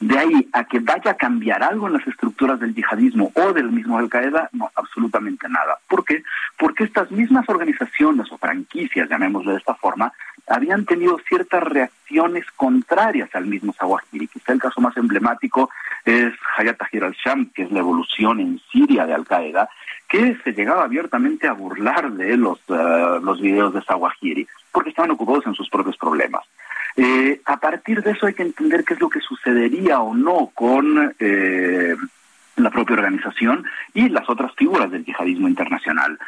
De 0.00 0.16
ahí 0.16 0.48
a 0.52 0.64
que 0.64 0.78
vaya 0.78 1.10
a 1.12 1.16
cambiar 1.16 1.62
algo 1.62 1.88
en 1.88 1.94
las 1.94 2.06
estructuras 2.06 2.60
del 2.60 2.74
yihadismo 2.74 3.32
o 3.34 3.52
del 3.52 3.70
mismo 3.72 3.98
Al 3.98 4.08
Qaeda, 4.08 4.48
no, 4.52 4.70
absolutamente 4.76 5.48
nada. 5.48 5.78
¿Por 5.88 6.04
qué? 6.04 6.22
Porque 6.56 6.84
estas 6.84 7.10
mismas 7.10 7.48
organizaciones 7.48 8.30
o 8.30 8.38
franquicias, 8.38 9.08
llamémoslo 9.08 9.52
de 9.52 9.58
esta 9.58 9.74
forma, 9.74 10.12
habían 10.46 10.84
tenido 10.84 11.18
ciertas 11.28 11.64
reacciones 11.64 12.46
contrarias 12.54 13.28
al 13.34 13.46
mismo 13.46 13.72
Zawahiri. 13.72 14.28
Quizá 14.28 14.52
el 14.52 14.60
caso 14.60 14.80
más 14.80 14.96
emblemático 14.96 15.68
es 16.04 16.32
Hayat 16.56 16.78
Tahrir 16.78 17.04
al-Sham, 17.04 17.50
que 17.52 17.62
es 17.62 17.72
la 17.72 17.80
evolución 17.80 18.38
en 18.40 18.60
Siria 18.70 19.04
de 19.04 19.14
Al 19.14 19.26
Qaeda, 19.26 19.68
que 20.08 20.36
se 20.42 20.52
llegaba 20.52 20.84
abiertamente 20.84 21.46
a 21.46 21.52
burlar 21.52 22.12
de 22.12 22.36
los, 22.36 22.58
uh, 22.68 23.20
los 23.22 23.40
videos 23.40 23.74
de 23.74 23.82
Zawahiri, 23.82 24.46
porque 24.72 24.90
estaban 24.90 25.10
ocupados 25.10 25.46
en 25.46 25.54
sus 25.54 25.68
propios 25.68 25.96
problemas. 25.96 26.44
Eh, 26.96 27.40
a 27.44 27.58
partir 27.58 28.02
de 28.02 28.10
eso 28.10 28.26
hay 28.26 28.34
que 28.34 28.42
entender 28.42 28.84
qué 28.84 28.94
es 28.94 29.00
lo 29.00 29.08
que 29.08 29.20
sucedería 29.20 30.00
o 30.00 30.14
no 30.14 30.50
con 30.52 31.14
eh, 31.20 31.94
la 32.56 32.70
propia 32.70 32.96
organización 32.96 33.64
y 33.94 34.08
las 34.08 34.28
otras 34.28 34.52
figuras 34.56 34.90
del 34.90 35.04
yihadismo 35.04 35.46
internacional. 35.46 36.18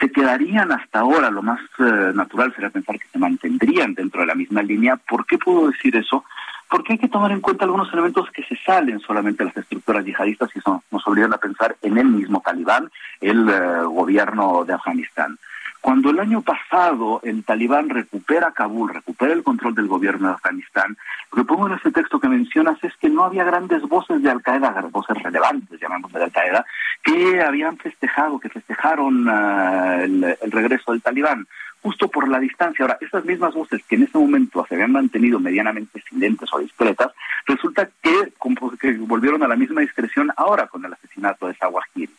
Se 0.00 0.10
quedarían 0.10 0.72
hasta 0.72 1.00
ahora, 1.00 1.30
lo 1.30 1.42
más 1.42 1.60
eh, 1.78 2.12
natural 2.14 2.54
sería 2.54 2.70
pensar 2.70 2.98
que 2.98 3.08
se 3.12 3.18
mantendrían 3.18 3.92
dentro 3.94 4.22
de 4.22 4.28
la 4.28 4.34
misma 4.34 4.62
línea. 4.62 4.96
¿Por 4.96 5.26
qué 5.26 5.36
puedo 5.36 5.68
decir 5.70 5.94
eso? 5.96 6.24
Porque 6.68 6.94
hay 6.94 6.98
que 6.98 7.08
tomar 7.08 7.30
en 7.30 7.40
cuenta 7.40 7.64
algunos 7.64 7.92
elementos 7.92 8.30
que 8.30 8.42
se 8.42 8.56
salen 8.56 9.00
solamente 9.00 9.44
de 9.44 9.50
las 9.50 9.56
estructuras 9.58 10.04
yihadistas 10.04 10.50
y 10.56 10.60
son, 10.60 10.80
nos 10.90 11.06
obligan 11.06 11.32
a 11.32 11.38
pensar 11.38 11.76
en 11.82 11.98
el 11.98 12.06
mismo 12.06 12.42
talibán, 12.44 12.90
el 13.20 13.44
gobierno 13.86 14.64
de 14.64 14.74
Afganistán. 14.74 15.38
Cuando 15.84 16.08
el 16.08 16.18
año 16.18 16.40
pasado 16.40 17.20
el 17.24 17.44
talibán 17.44 17.90
recupera 17.90 18.52
Kabul, 18.52 18.94
recupera 18.94 19.34
el 19.34 19.42
control 19.42 19.74
del 19.74 19.86
gobierno 19.86 20.28
de 20.28 20.34
Afganistán, 20.34 20.96
lo 21.30 21.36
que 21.36 21.44
pongo 21.44 21.66
en 21.66 21.74
ese 21.74 21.92
texto 21.92 22.18
que 22.18 22.26
mencionas 22.26 22.82
es 22.82 22.96
que 22.96 23.10
no 23.10 23.22
había 23.22 23.44
grandes 23.44 23.82
voces 23.82 24.22
de 24.22 24.30
Al-Qaeda, 24.30 24.70
voces 24.90 25.22
relevantes, 25.22 25.78
llamémosle 25.78 26.20
de 26.20 26.24
Al-Qaeda, 26.24 26.64
que 27.02 27.42
habían 27.42 27.76
festejado, 27.76 28.40
que 28.40 28.48
festejaron 28.48 29.28
uh, 29.28 30.00
el, 30.00 30.38
el 30.40 30.50
regreso 30.52 30.92
del 30.92 31.02
talibán 31.02 31.46
justo 31.84 32.08
por 32.08 32.26
la 32.28 32.40
distancia. 32.40 32.82
Ahora, 32.82 32.96
esas 33.02 33.26
mismas 33.26 33.52
voces 33.52 33.82
que 33.86 33.96
en 33.96 34.04
ese 34.04 34.16
momento 34.16 34.64
se 34.66 34.74
habían 34.74 34.92
mantenido 34.92 35.38
medianamente 35.38 36.02
silentes 36.08 36.48
o 36.54 36.58
discretas, 36.58 37.12
resulta 37.46 37.90
que, 38.02 38.32
que 38.80 38.92
volvieron 38.94 39.42
a 39.42 39.48
la 39.48 39.54
misma 39.54 39.82
discreción 39.82 40.32
ahora 40.34 40.66
con 40.66 40.82
el 40.82 40.94
asesinato 40.94 41.46
de 41.46 41.54
Zawahiri. 41.54 42.10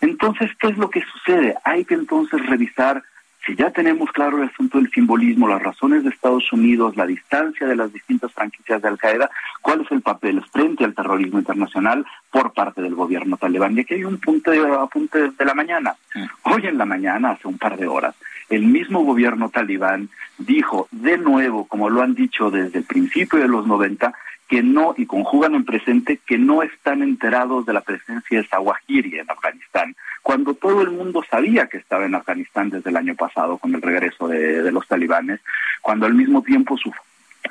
Entonces, 0.00 0.50
¿qué 0.58 0.68
es 0.68 0.76
lo 0.76 0.90
que 0.90 1.02
sucede? 1.02 1.54
Hay 1.62 1.84
que 1.84 1.94
entonces 1.94 2.44
revisar 2.46 3.04
si 3.46 3.54
ya 3.54 3.70
tenemos 3.70 4.10
claro 4.10 4.42
el 4.42 4.48
asunto 4.48 4.78
del 4.78 4.90
simbolismo, 4.90 5.46
las 5.46 5.62
razones 5.62 6.02
de 6.02 6.10
Estados 6.10 6.52
Unidos, 6.52 6.96
la 6.96 7.06
distancia 7.06 7.64
de 7.64 7.76
las 7.76 7.92
distintas 7.92 8.32
franquicias 8.32 8.82
de 8.82 8.88
Al 8.88 8.98
Qaeda, 8.98 9.30
cuál 9.62 9.82
es 9.82 9.92
el 9.92 10.02
papel 10.02 10.42
frente 10.52 10.84
al 10.84 10.96
terrorismo 10.96 11.38
internacional 11.38 12.04
por 12.32 12.52
parte 12.52 12.82
del 12.82 12.96
gobierno 12.96 13.36
talibán. 13.36 13.76
Y 13.76 13.82
aquí 13.82 13.94
hay 13.94 14.04
un 14.04 14.18
punto 14.18 14.50
de, 14.50 14.58
apunte 14.74 15.30
de 15.30 15.44
la 15.44 15.54
mañana. 15.54 15.94
Hoy 16.42 16.66
en 16.66 16.76
la 16.76 16.86
mañana, 16.86 17.30
hace 17.30 17.46
un 17.46 17.56
par 17.56 17.76
de 17.76 17.86
horas, 17.86 18.16
el 18.48 18.62
mismo 18.62 19.04
gobierno 19.04 19.50
talibán 19.50 20.08
dijo 20.38 20.88
de 20.90 21.18
nuevo, 21.18 21.66
como 21.66 21.90
lo 21.90 22.02
han 22.02 22.14
dicho 22.14 22.50
desde 22.50 22.78
el 22.78 22.84
principio 22.84 23.38
de 23.38 23.48
los 23.48 23.66
90, 23.66 24.14
que 24.48 24.62
no, 24.62 24.94
y 24.96 25.06
conjugan 25.06 25.54
en 25.54 25.64
presente, 25.64 26.20
que 26.24 26.38
no 26.38 26.62
están 26.62 27.02
enterados 27.02 27.66
de 27.66 27.72
la 27.72 27.80
presencia 27.80 28.38
de 28.40 28.46
Zawahiri 28.46 29.18
en 29.18 29.30
Afganistán, 29.30 29.96
cuando 30.22 30.54
todo 30.54 30.82
el 30.82 30.90
mundo 30.90 31.24
sabía 31.28 31.66
que 31.66 31.78
estaba 31.78 32.04
en 32.04 32.14
Afganistán 32.14 32.70
desde 32.70 32.90
el 32.90 32.96
año 32.96 33.16
pasado 33.16 33.58
con 33.58 33.74
el 33.74 33.82
regreso 33.82 34.28
de, 34.28 34.62
de 34.62 34.72
los 34.72 34.86
talibanes, 34.86 35.40
cuando 35.82 36.06
al 36.06 36.14
mismo 36.14 36.42
tiempo 36.42 36.76
su, 36.76 36.92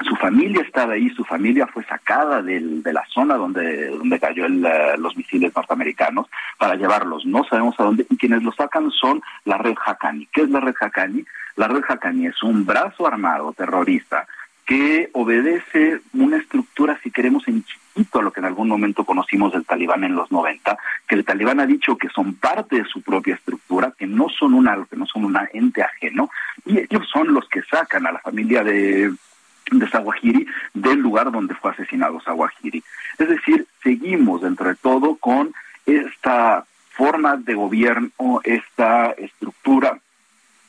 su 0.03 0.15
familia 0.15 0.61
estaba 0.61 0.93
ahí, 0.93 1.09
su 1.09 1.23
familia 1.23 1.67
fue 1.67 1.83
sacada 1.85 2.41
del, 2.41 2.81
de 2.83 2.93
la 2.93 3.05
zona 3.07 3.35
donde, 3.35 3.89
donde 3.89 4.19
cayó 4.19 4.45
el, 4.45 4.65
uh, 4.65 4.99
los 4.99 5.15
misiles 5.15 5.55
norteamericanos 5.55 6.27
para 6.57 6.75
llevarlos, 6.75 7.25
no 7.25 7.43
sabemos 7.43 7.79
a 7.79 7.83
dónde, 7.83 8.05
y 8.09 8.17
quienes 8.17 8.43
los 8.43 8.55
sacan 8.55 8.91
son 8.91 9.21
la 9.45 9.57
red 9.57 9.75
Haqqani. 9.85 10.27
¿Qué 10.31 10.41
es 10.41 10.49
la 10.49 10.59
red 10.59 10.75
Haqqani? 10.79 11.25
La 11.55 11.67
red 11.67 11.83
Haqqani 11.87 12.27
es 12.27 12.41
un 12.43 12.65
brazo 12.65 13.07
armado 13.07 13.53
terrorista 13.53 14.27
que 14.65 15.09
obedece 15.13 16.01
una 16.13 16.37
estructura, 16.37 16.99
si 17.03 17.11
queremos, 17.11 17.47
en 17.47 17.63
chiquito 17.63 18.19
a 18.19 18.23
lo 18.23 18.31
que 18.31 18.39
en 18.39 18.47
algún 18.47 18.67
momento 18.67 19.05
conocimos 19.05 19.53
del 19.53 19.65
talibán 19.65 20.03
en 20.03 20.15
los 20.15 20.31
90, 20.31 20.75
que 21.07 21.15
el 21.15 21.23
talibán 21.23 21.59
ha 21.59 21.67
dicho 21.67 21.97
que 21.97 22.09
son 22.09 22.33
parte 22.33 22.77
de 22.77 22.85
su 22.85 23.03
propia 23.03 23.35
estructura, 23.35 23.93
que 23.95 24.07
no 24.07 24.27
son 24.27 24.55
una, 24.55 24.75
que 24.89 24.95
no 24.95 25.05
son 25.05 25.25
un 25.25 25.37
ente 25.53 25.83
ajeno, 25.83 26.31
y 26.65 26.79
ellos 26.79 27.07
son 27.13 27.31
los 27.31 27.47
que 27.47 27.61
sacan 27.61 28.07
a 28.07 28.11
la 28.11 28.19
familia 28.19 28.63
de, 28.63 29.13
de 29.71 29.87
Zawahiri 29.87 30.47
del 30.73 30.99
lugar 30.99 31.31
donde 31.31 31.55
fue 31.55 31.71
asesinado 31.71 32.19
Zawahiri. 32.21 32.83
Es 33.17 33.29
decir, 33.29 33.65
seguimos 33.83 34.41
dentro 34.41 34.67
de 34.67 34.75
todo 34.75 35.15
con 35.15 35.53
esta 35.85 36.65
forma 36.91 37.37
de 37.37 37.53
gobierno, 37.55 38.41
esta 38.43 39.11
estructura 39.11 39.99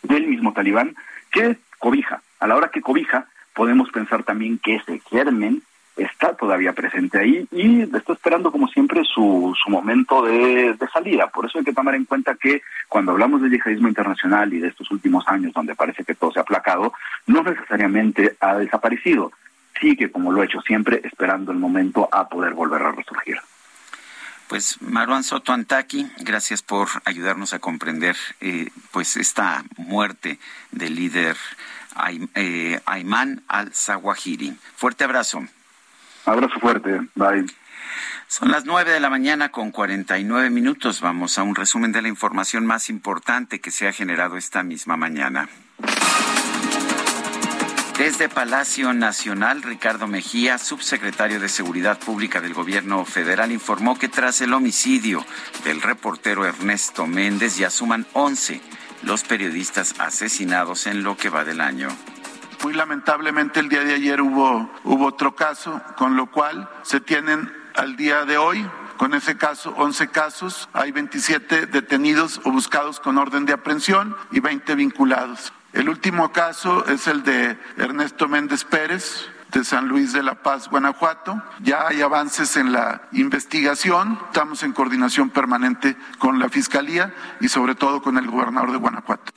del 0.02 0.26
mismo 0.26 0.52
talibán 0.52 0.97
que 1.31 1.57
cobija. 1.78 2.23
A 2.41 2.47
la 2.47 2.57
hora 2.57 2.70
que 2.70 2.83
cobija, 2.83 3.26
podemos 3.55 3.91
pensar 3.91 4.25
también 4.25 4.58
que 4.58 4.76
ese 4.76 5.00
germen 5.10 5.62
está 5.97 6.34
todavía 6.34 6.73
presente 6.73 7.18
ahí 7.18 7.49
y 7.50 7.83
está 7.83 8.12
esperando 8.12 8.52
como 8.52 8.68
siempre 8.68 9.02
su, 9.05 9.55
su 9.62 9.70
momento 9.70 10.23
de, 10.23 10.75
de, 10.75 10.89
salida. 10.89 11.28
Por 11.28 11.47
eso 11.47 11.58
hay 11.58 11.65
que 11.65 11.73
tomar 11.73 11.94
en 11.94 12.05
cuenta 12.05 12.34
que 12.34 12.62
cuando 12.89 13.12
hablamos 13.12 13.41
del 13.42 13.50
yihadismo 13.50 13.89
internacional 13.89 14.52
y 14.52 14.60
de 14.60 14.68
estos 14.68 14.91
últimos 14.91 15.26
años 15.26 15.52
donde 15.55 15.75
parece 15.75 16.05
que 16.05 16.15
todo 16.15 16.33
se 16.33 16.39
ha 16.39 16.42
aplacado, 16.42 16.92
no 17.26 17.42
necesariamente 17.42 18.36
ha 18.41 18.57
desaparecido. 18.57 19.33
Sigue, 19.81 20.10
como 20.10 20.33
lo 20.33 20.42
ha 20.42 20.44
hecho 20.44 20.60
siempre, 20.62 21.00
esperando 21.05 21.52
el 21.52 21.58
momento 21.58 22.08
a 22.12 22.28
poder 22.28 22.55
volver 22.55 22.83
a 22.83 22.92
resurgir. 22.92 23.39
Pues 24.49 24.81
Marwan 24.81 25.25
Soto 25.25 25.52
Antaki, 25.52 26.07
gracias 26.18 26.62
por 26.62 26.89
ayudarnos 27.05 27.52
a 27.52 27.58
comprender 27.58 28.16
eh, 28.41 28.70
pues 28.92 29.16
esta 29.16 29.65
muerte 29.76 30.39
del 30.70 30.94
líder 30.94 31.36
eh, 32.34 32.81
Ayman 32.86 33.42
al-Zawahiri. 33.49 34.57
Fuerte 34.76 35.02
abrazo. 35.02 35.47
Abrazo 36.27 36.59
fuerte. 36.61 37.01
Bye. 37.15 37.47
Son 38.29 38.51
las 38.51 38.65
nueve 38.65 38.91
de 38.91 38.99
la 38.99 39.09
mañana 39.09 39.51
con 39.51 39.71
49 39.71 40.51
minutos. 40.51 41.01
Vamos 41.01 41.39
a 41.39 41.45
un 41.45 41.55
resumen 41.55 41.93
de 41.93 42.03
la 42.03 42.09
información 42.09 42.67
más 42.67 42.91
importante 42.91 43.61
que 43.61 43.71
se 43.71 43.87
ha 43.87 43.93
generado 43.93 44.37
esta 44.37 44.65
misma 44.65 44.97
mañana. 44.97 45.49
Desde 47.97 48.29
Palacio 48.29 48.93
Nacional, 48.93 49.63
Ricardo 49.63 50.07
Mejía, 50.07 50.59
subsecretario 50.59 51.41
de 51.41 51.49
Seguridad 51.49 51.99
Pública 51.99 52.41
del 52.41 52.53
Gobierno 52.53 53.05
Federal, 53.07 53.53
informó 53.53 53.97
que 53.97 54.09
tras 54.09 54.41
el 54.43 54.53
homicidio 54.53 55.25
del 55.65 55.81
reportero 55.81 56.45
Ernesto 56.45 57.07
Méndez 57.07 57.57
ya 57.57 57.71
suman 57.71 58.05
11 58.13 58.61
los 59.03 59.23
periodistas 59.23 59.95
asesinados 59.99 60.87
en 60.87 61.05
lo 61.05 61.17
que 61.17 61.31
va 61.31 61.45
del 61.45 61.61
año. 61.61 61.89
Muy 62.62 62.75
lamentablemente 62.75 63.60
el 63.60 63.68
día 63.68 63.85
de 63.85 63.94
ayer 63.94 64.20
hubo, 64.20 64.70
hubo 64.85 65.07
otro 65.07 65.35
caso, 65.35 65.81
con 65.97 66.17
lo 66.17 66.31
cual 66.31 66.68
se 66.83 67.01
tienen 67.01 67.52
al 67.75 67.97
día 67.97 68.25
de 68.25 68.39
hoy 68.39 68.67
con 68.97 69.12
ese 69.12 69.36
caso, 69.36 69.75
11 69.76 70.09
casos, 70.09 70.68
hay 70.73 70.91
27 70.91 71.67
detenidos 71.67 72.41
o 72.44 72.51
buscados 72.51 72.99
con 72.99 73.18
orden 73.18 73.44
de 73.44 73.52
aprehensión 73.52 74.17
y 74.31 74.41
20 74.41 74.75
vinculados. 74.75 75.52
El 75.75 75.91
último 75.91 76.33
caso 76.33 76.86
es 76.86 77.07
el 77.07 77.23
de 77.23 77.59
Ernesto 77.76 78.26
Méndez 78.28 78.65
Pérez, 78.65 79.28
de 79.52 79.65
San 79.65 79.89
Luis 79.89 80.12
de 80.12 80.23
la 80.23 80.43
Paz, 80.43 80.68
Guanajuato. 80.70 81.43
Ya 81.60 81.86
hay 81.86 82.01
avances 82.01 82.57
en 82.57 82.73
la 82.73 83.02
investigación. 83.12 84.18
Estamos 84.26 84.62
en 84.62 84.73
coordinación 84.73 85.28
permanente 85.28 85.97
con 86.18 86.39
la 86.39 86.49
Fiscalía 86.49 87.15
y 87.41 87.49
sobre 87.49 87.75
todo 87.75 88.01
con 88.01 88.17
el 88.17 88.26
gobernador 88.26 88.73
de 88.73 88.78
Guanajuato. 88.78 89.33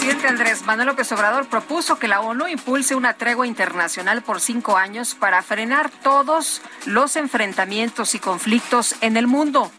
Presidente 0.00 0.28
Andrés 0.28 0.62
Manuel 0.62 0.88
López 0.88 1.12
Obrador 1.12 1.46
propuso 1.48 1.98
que 1.98 2.08
la 2.08 2.22
ONU 2.22 2.48
impulse 2.48 2.94
una 2.94 3.12
tregua 3.12 3.46
internacional 3.46 4.22
por 4.22 4.40
cinco 4.40 4.78
años 4.78 5.14
para 5.14 5.42
frenar 5.42 5.90
todos 5.90 6.62
los 6.86 7.16
enfrentamientos 7.16 8.14
y 8.14 8.18
conflictos 8.18 8.94
en 9.02 9.18
el 9.18 9.26
mundo. 9.26 9.70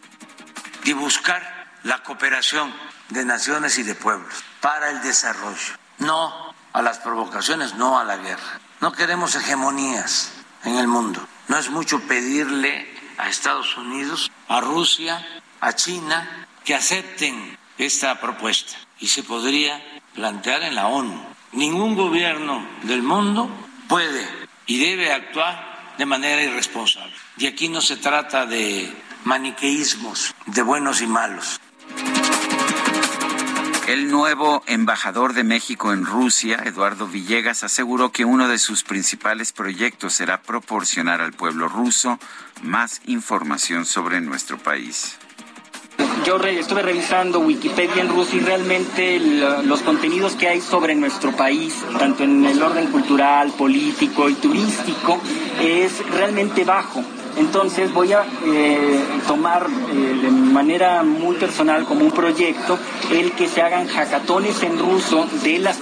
Y 0.84 0.92
buscar 0.92 1.42
la 1.82 2.04
cooperación 2.04 2.72
de 3.08 3.24
naciones 3.24 3.78
y 3.78 3.82
de 3.82 3.96
pueblos 3.96 4.32
para 4.60 4.90
el 4.90 5.02
desarrollo. 5.02 5.74
No 5.98 6.54
a 6.72 6.82
las 6.82 6.98
provocaciones, 6.98 7.74
no 7.74 7.98
a 7.98 8.04
la 8.04 8.16
guerra. 8.16 8.60
No 8.80 8.92
queremos 8.92 9.34
hegemonías 9.34 10.34
en 10.62 10.76
el 10.76 10.86
mundo. 10.86 11.26
No 11.48 11.58
es 11.58 11.68
mucho 11.68 11.98
pedirle 11.98 12.88
a 13.18 13.28
Estados 13.28 13.76
Unidos 13.76 14.30
a 14.46 14.60
Rusia, 14.60 15.26
a 15.60 15.72
China, 15.72 16.46
que 16.64 16.76
acepten 16.76 17.58
esta 17.76 18.20
propuesta 18.20 18.76
y 19.00 19.08
se 19.08 19.24
podría 19.24 19.82
plantear 20.14 20.62
en 20.62 20.74
la 20.74 20.88
ONU. 20.88 21.20
Ningún 21.52 21.94
gobierno 21.96 22.66
del 22.82 23.02
mundo 23.02 23.48
puede 23.88 24.26
y 24.66 24.78
debe 24.78 25.12
actuar 25.12 25.94
de 25.98 26.06
manera 26.06 26.42
irresponsable. 26.42 27.12
Y 27.36 27.46
aquí 27.46 27.68
no 27.68 27.80
se 27.80 27.96
trata 27.96 28.46
de 28.46 28.92
maniqueísmos, 29.24 30.34
de 30.46 30.62
buenos 30.62 31.02
y 31.02 31.06
malos. 31.06 31.60
El 33.88 34.10
nuevo 34.10 34.62
embajador 34.66 35.34
de 35.34 35.42
México 35.42 35.92
en 35.92 36.06
Rusia, 36.06 36.62
Eduardo 36.64 37.08
Villegas, 37.08 37.64
aseguró 37.64 38.12
que 38.12 38.24
uno 38.24 38.48
de 38.48 38.58
sus 38.58 38.84
principales 38.84 39.52
proyectos 39.52 40.14
será 40.14 40.40
proporcionar 40.40 41.20
al 41.20 41.32
pueblo 41.32 41.68
ruso 41.68 42.18
más 42.62 43.02
información 43.06 43.84
sobre 43.84 44.20
nuestro 44.20 44.56
país. 44.56 45.18
Yo 46.24 46.36
estuve 46.36 46.82
revisando 46.82 47.40
Wikipedia 47.40 48.00
en 48.00 48.08
ruso 48.08 48.36
y 48.36 48.40
realmente 48.40 49.18
los 49.64 49.82
contenidos 49.82 50.34
que 50.34 50.46
hay 50.48 50.60
sobre 50.60 50.94
nuestro 50.94 51.32
país, 51.32 51.74
tanto 51.98 52.22
en 52.22 52.44
el 52.44 52.62
orden 52.62 52.86
cultural, 52.92 53.50
político 53.58 54.28
y 54.28 54.34
turístico, 54.34 55.20
es 55.60 56.06
realmente 56.10 56.64
bajo. 56.64 57.02
Entonces 57.36 57.92
voy 57.92 58.12
a 58.12 58.24
eh, 58.46 59.00
tomar 59.26 59.66
eh, 59.92 60.20
de 60.22 60.30
manera 60.30 61.02
muy 61.02 61.34
personal 61.36 61.84
como 61.86 62.04
un 62.04 62.12
proyecto 62.12 62.78
el 63.10 63.32
que 63.32 63.48
se 63.48 63.62
hagan 63.62 63.88
hackatones 63.88 64.62
en 64.62 64.78
ruso 64.78 65.26
de 65.42 65.58
las... 65.58 65.78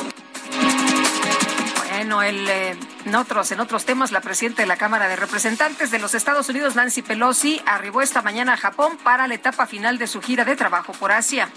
Bueno, 2.00 2.22
eh, 2.22 2.74
en, 3.04 3.14
otros, 3.14 3.52
en 3.52 3.60
otros 3.60 3.84
temas, 3.84 4.10
la 4.10 4.22
presidenta 4.22 4.62
de 4.62 4.66
la 4.66 4.78
Cámara 4.78 5.06
de 5.06 5.16
Representantes 5.16 5.90
de 5.90 5.98
los 5.98 6.14
Estados 6.14 6.48
Unidos, 6.48 6.74
Nancy 6.74 7.02
Pelosi, 7.02 7.60
arribó 7.66 8.00
esta 8.00 8.22
mañana 8.22 8.54
a 8.54 8.56
Japón 8.56 8.96
para 9.04 9.28
la 9.28 9.34
etapa 9.34 9.66
final 9.66 9.98
de 9.98 10.06
su 10.06 10.22
gira 10.22 10.46
de 10.46 10.56
trabajo 10.56 10.94
por 10.94 11.12
Asia. 11.12 11.50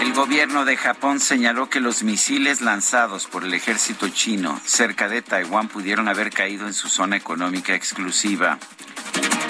El 0.00 0.12
gobierno 0.12 0.64
de 0.64 0.76
Japón 0.76 1.20
señaló 1.20 1.70
que 1.70 1.78
los 1.78 2.02
misiles 2.02 2.62
lanzados 2.62 3.28
por 3.28 3.44
el 3.44 3.54
ejército 3.54 4.08
chino 4.08 4.60
cerca 4.64 5.08
de 5.08 5.22
Taiwán 5.22 5.68
pudieron 5.68 6.08
haber 6.08 6.30
caído 6.30 6.66
en 6.66 6.74
su 6.74 6.88
zona 6.88 7.16
económica 7.16 7.76
exclusiva. 7.76 8.58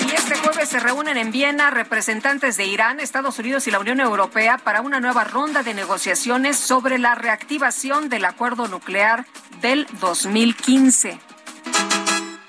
Y 0.07 0.15
este 0.15 0.36
jueves 0.36 0.68
se 0.68 0.81
reúnen 0.81 1.16
en 1.16 1.33
Viena 1.33 1.70
representantes 1.70 2.57
de 2.57 2.66
Irán, 2.66 3.00
Estados 3.00 3.39
Unidos 3.39 3.66
y 3.66 3.70
la 3.70 3.78
Unión 3.78 4.00
Europea 4.00 4.58
para 4.58 4.81
una 4.81 5.00
nueva 5.00 5.24
ronda 5.24 5.62
de 5.62 5.74
negociaciones 5.74 6.57
sobre 6.57 6.99
la 6.99 7.15
reactivación 7.15 8.08
del 8.08 8.24
acuerdo 8.24 8.68
nuclear 8.68 9.26
del 9.60 9.86
2015. 10.00 11.18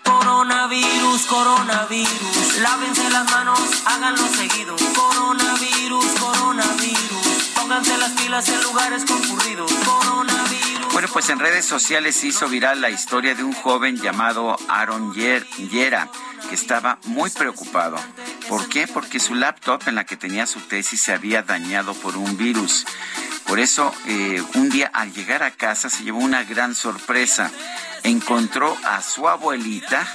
Coronavirus, 0.04 1.26
coronavirus, 1.28 2.60
lávense 2.62 3.10
las 3.10 3.32
manos, 3.32 3.60
háganlo 3.86 4.28
seguido. 4.28 4.76
Coronavirus, 4.96 6.06
coronavirus 6.20 7.26
Pónganse 7.66 7.98
las 7.98 8.12
pilas 8.12 8.48
en 8.50 8.62
lugares 8.62 9.06
concurridos. 9.06 9.72
Coronavirus. 9.72 10.75
Bueno, 10.96 11.10
pues 11.12 11.30
en 11.30 11.40
redes 11.40 11.66
sociales 11.66 12.16
se 12.16 12.28
hizo 12.28 12.48
viral 12.48 12.80
la 12.80 12.90
historia 12.90 13.36
de 13.36 13.44
un 13.44 13.52
joven 13.52 13.98
llamado 13.98 14.56
Aaron 14.70 15.14
Yera, 15.14 16.08
que 16.48 16.56
estaba 16.56 17.00
muy 17.04 17.30
preocupado. 17.32 17.98
¿Por 18.48 18.70
qué? 18.70 18.88
Porque 18.88 19.20
su 19.20 19.36
laptop 19.36 19.82
en 19.88 19.96
la 19.96 20.06
que 20.06 20.16
tenía 20.16 20.48
su 20.48 20.62
tesis 20.62 21.02
se 21.02 21.12
había 21.12 21.42
dañado 21.42 21.94
por 21.96 22.16
un 22.16 22.38
virus. 22.38 22.86
Por 23.46 23.60
eso, 23.60 23.94
eh, 24.06 24.42
un 24.54 24.70
día 24.70 24.90
al 24.94 25.12
llegar 25.12 25.44
a 25.44 25.52
casa 25.52 25.90
se 25.90 26.06
llevó 26.06 26.20
una 26.20 26.46
gran 26.46 26.74
sorpresa. 26.76 27.52
Encontró 28.04 28.78
a 28.86 29.02
su 29.02 29.28
abuelita 29.28 30.08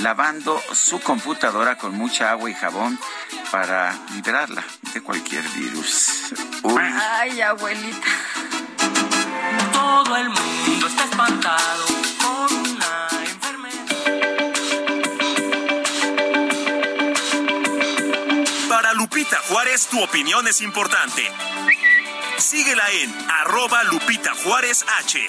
lavando 0.00 0.58
su 0.72 1.00
computadora 1.00 1.76
con 1.76 1.94
mucha 1.94 2.30
agua 2.30 2.48
y 2.48 2.54
jabón 2.54 2.98
para 3.50 3.94
librarla 4.14 4.64
de 4.94 5.02
cualquier 5.02 5.46
virus. 5.50 6.32
Ay, 7.20 7.42
abuelita. 7.42 8.08
Todo 9.72 10.16
el 10.16 10.28
mundo 10.28 10.86
está 10.86 11.04
espantado 11.04 11.86
con 12.22 12.54
una 12.56 13.08
enfermedad. 13.24 13.86
Para 18.68 18.92
Lupita 18.94 19.38
Juárez, 19.48 19.86
tu 19.86 20.02
opinión 20.02 20.46
es 20.48 20.60
importante. 20.60 21.22
Síguela 22.38 22.90
en 22.90 23.14
arroba 23.30 23.84
Lupita 23.84 24.32
Juárez 24.44 24.84
H. 25.00 25.28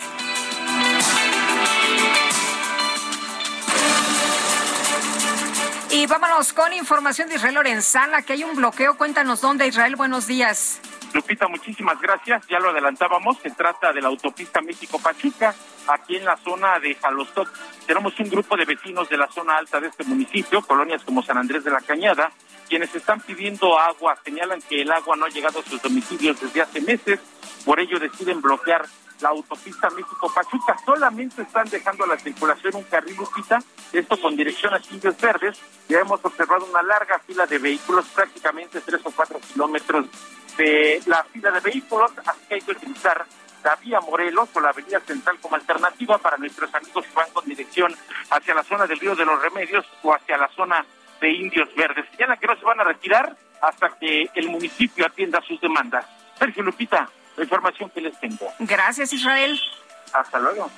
Y 5.92 6.06
vámonos 6.06 6.54
con 6.54 6.72
información 6.74 7.30
de 7.30 7.36
Israel 7.36 7.56
Lorenzana, 7.56 8.22
que 8.22 8.34
hay 8.34 8.44
un 8.44 8.56
bloqueo. 8.56 8.96
Cuéntanos 8.96 9.42
dónde, 9.42 9.68
Israel. 9.68 9.96
Buenos 9.96 10.28
días. 10.28 10.80
Lupita, 11.14 11.48
muchísimas 11.48 12.00
gracias. 12.00 12.46
Ya 12.48 12.60
lo 12.60 12.70
adelantábamos. 12.70 13.38
Se 13.40 13.52
trata 13.52 13.92
de 13.94 14.02
la 14.02 14.10
autopista 14.10 14.62
México-Pachuca, 14.62 15.56
aquí 15.88 16.18
en 16.18 16.26
la 16.26 16.38
zona 16.38 16.80
de 16.80 16.96
Jalostoc. 16.96 17.50
Tenemos 17.86 18.20
un 18.20 18.30
grupo 18.30 18.56
de 18.56 18.66
vecinos 18.66 19.10
de 19.10 19.18
la 19.18 19.28
zona 19.28 19.58
alta 19.58 19.80
de 19.80 19.88
este 19.88 20.04
municipio, 20.04 20.62
colonias 20.62 21.04
como 21.04 21.24
San 21.24 21.38
Andrés 21.38 21.64
de 21.64 21.72
la 21.72 21.82
Cañada, 21.82 22.32
quienes 22.68 22.94
están 22.94 23.22
pidiendo 23.22 23.80
agua. 23.80 24.18
Señalan 24.24 24.62
que 24.62 24.82
el 24.82 24.92
agua 24.92 25.16
no 25.16 25.26
ha 25.26 25.30
llegado 25.30 25.60
a 25.60 25.64
sus 25.64 25.82
domicilios 25.82 26.40
desde 26.40 26.62
hace 26.62 26.82
meses. 26.82 27.20
Por 27.66 27.80
ello 27.80 28.00
deciden 28.00 28.42
bloquear 28.42 28.86
la 29.22 29.30
autopista 29.30 29.90
México-Pachuca. 29.90 30.78
Solamente 30.86 31.42
están 31.42 31.70
dejando 31.70 32.06
a 32.06 32.08
la 32.08 32.18
circulación 32.18 32.76
un 32.76 32.84
carril 32.84 33.16
Lupita, 33.16 33.60
esto 33.92 34.22
con 34.22 34.36
dirección 34.36 34.74
a 34.74 34.82
Indios 34.90 35.20
Verdes. 35.20 35.60
Ya 35.90 36.00
hemos 36.00 36.24
observado 36.24 36.66
una 36.66 36.82
larga 36.84 37.20
fila 37.20 37.46
de 37.46 37.58
vehículos, 37.58 38.06
prácticamente 38.10 38.80
tres 38.82 39.02
o 39.04 39.12
cuatro 39.12 39.40
kilómetros 39.52 40.06
de 40.60 41.02
la 41.06 41.24
fila 41.24 41.52
de 41.52 41.62
vehículos, 41.62 42.12
así 42.26 42.40
que 42.48 42.56
hay 42.56 42.62
que 42.62 42.72
utilizar 42.72 43.26
la 43.64 43.76
vía 43.78 44.02
Morelos 44.02 44.50
o 44.54 44.60
la 44.60 44.70
avenida 44.70 45.00
central 45.00 45.38
como 45.42 45.56
alternativa 45.56 46.18
para 46.18 46.38
nuestros 46.38 46.74
amigos 46.76 47.06
que 47.06 47.14
van 47.14 47.32
con 47.32 47.46
dirección 47.46 47.96
hacia 48.30 48.54
la 48.54 48.64
zona 48.64 48.86
del 48.86 49.00
río 49.00 49.16
de 49.16 49.26
los 49.26 49.42
Remedios 49.42 49.86
o 50.04 50.14
hacia 50.14 50.38
la 50.38 50.50
zona 50.50 50.86
de 51.22 51.30
Indios 51.30 51.74
Verdes. 51.76 52.06
la 52.20 52.36
que 52.36 52.48
no 52.48 52.58
se 52.58 52.66
van 52.66 52.80
a 52.82 52.84
retirar 52.84 53.36
hasta 53.62 53.90
que 53.98 54.30
el 54.36 54.50
municipio 54.50 55.06
atienda 55.06 55.42
sus 55.48 55.60
demandas. 55.62 56.06
Sergio 56.38 56.64
Lupita, 56.64 57.10
la 57.38 57.44
información 57.44 57.90
que 57.90 58.02
les 58.02 58.20
tengo. 58.20 58.52
Gracias, 58.60 59.14
Israel. 59.14 59.60
Hasta 60.14 60.40
luego. 60.40 60.70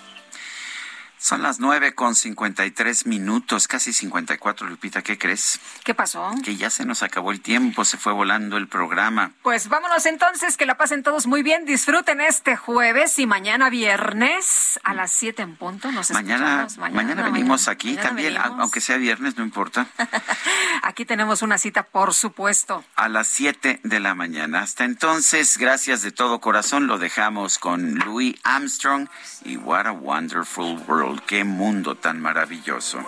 Son 1.21 1.43
las 1.43 1.59
nueve 1.59 1.93
con 1.93 2.15
cincuenta 2.15 2.65
y 2.65 2.71
tres 2.71 3.05
minutos, 3.05 3.67
casi 3.67 3.93
cincuenta 3.93 4.33
y 4.33 4.37
cuatro, 4.39 4.65
Lupita, 4.65 5.03
¿qué 5.03 5.19
crees? 5.19 5.59
¿Qué 5.83 5.93
pasó? 5.93 6.31
Que 6.43 6.55
ya 6.55 6.71
se 6.71 6.83
nos 6.83 7.03
acabó 7.03 7.31
el 7.31 7.41
tiempo, 7.41 7.85
se 7.85 7.97
fue 7.97 8.11
volando 8.11 8.57
el 8.57 8.67
programa. 8.67 9.31
Pues 9.43 9.69
vámonos 9.69 10.07
entonces, 10.07 10.57
que 10.57 10.65
la 10.65 10.77
pasen 10.77 11.03
todos 11.03 11.27
muy 11.27 11.43
bien, 11.43 11.63
disfruten 11.65 12.21
este 12.21 12.55
jueves 12.55 13.19
y 13.19 13.27
mañana 13.27 13.69
viernes 13.69 14.79
a 14.83 14.95
las 14.95 15.11
siete 15.11 15.43
en 15.43 15.57
punto. 15.57 15.91
Nos 15.91 16.09
mañana, 16.09 16.67
mañana, 16.79 17.29
venimos 17.29 17.67
aquí 17.67 17.95
también, 17.97 18.35
aunque 18.37 18.81
sea 18.81 18.97
viernes, 18.97 19.37
no 19.37 19.43
importa. 19.43 19.85
aquí 20.81 21.05
tenemos 21.05 21.43
una 21.43 21.59
cita, 21.59 21.83
por 21.83 22.15
supuesto. 22.15 22.83
A 22.95 23.09
las 23.09 23.27
siete 23.27 23.79
de 23.83 23.99
la 23.99 24.15
mañana. 24.15 24.61
Hasta 24.61 24.85
entonces, 24.85 25.59
gracias 25.59 26.01
de 26.01 26.11
todo 26.11 26.41
corazón, 26.41 26.87
lo 26.87 26.97
dejamos 26.97 27.59
con 27.59 27.99
Louis 27.99 28.35
Armstrong 28.43 29.07
y 29.45 29.57
What 29.57 29.85
a 29.85 29.91
Wonderful 29.91 30.79
World. 30.87 31.10
Qué 31.19 31.43
mundo 31.43 31.95
tan 31.95 32.21
maravilloso. 32.21 32.99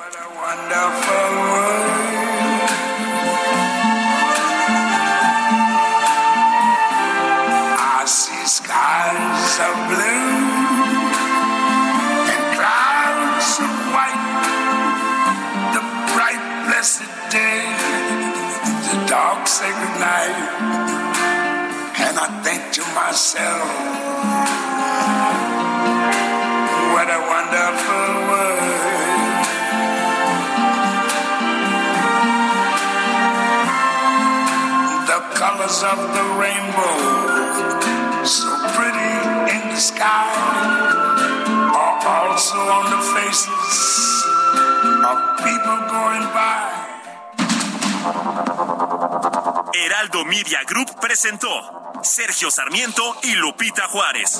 I 7.75 8.06
blue 9.88 10.33
white. 13.93 14.23
And 22.06 22.17
I 22.19 22.27
think 22.43 22.61
to 22.73 22.82
myself, 22.93 23.64
what 27.03 27.11
a 27.11 27.19
wonderful 27.19 28.09
world. 28.32 29.43
The 35.11 35.19
colors 35.35 35.83
of 35.83 35.99
the 36.15 36.25
rainbow, 36.40 36.95
so 38.23 38.48
pretty 38.75 39.14
in 39.51 39.64
the 39.67 39.82
sky, 39.82 40.32
are 41.75 41.99
also 42.07 42.56
on 42.56 42.85
the 42.95 43.01
faces 43.15 44.23
of 45.03 45.17
people 45.43 45.80
going 45.91 46.25
by. 46.32 46.83
Heraldo 49.73 50.23
Media 50.23 50.64
Group 50.65 50.90
presentó 51.01 51.49
Sergio 52.01 52.49
Sarmiento 52.49 53.15
y 53.23 53.35
Lupita 53.35 53.88
Juárez. 53.88 54.40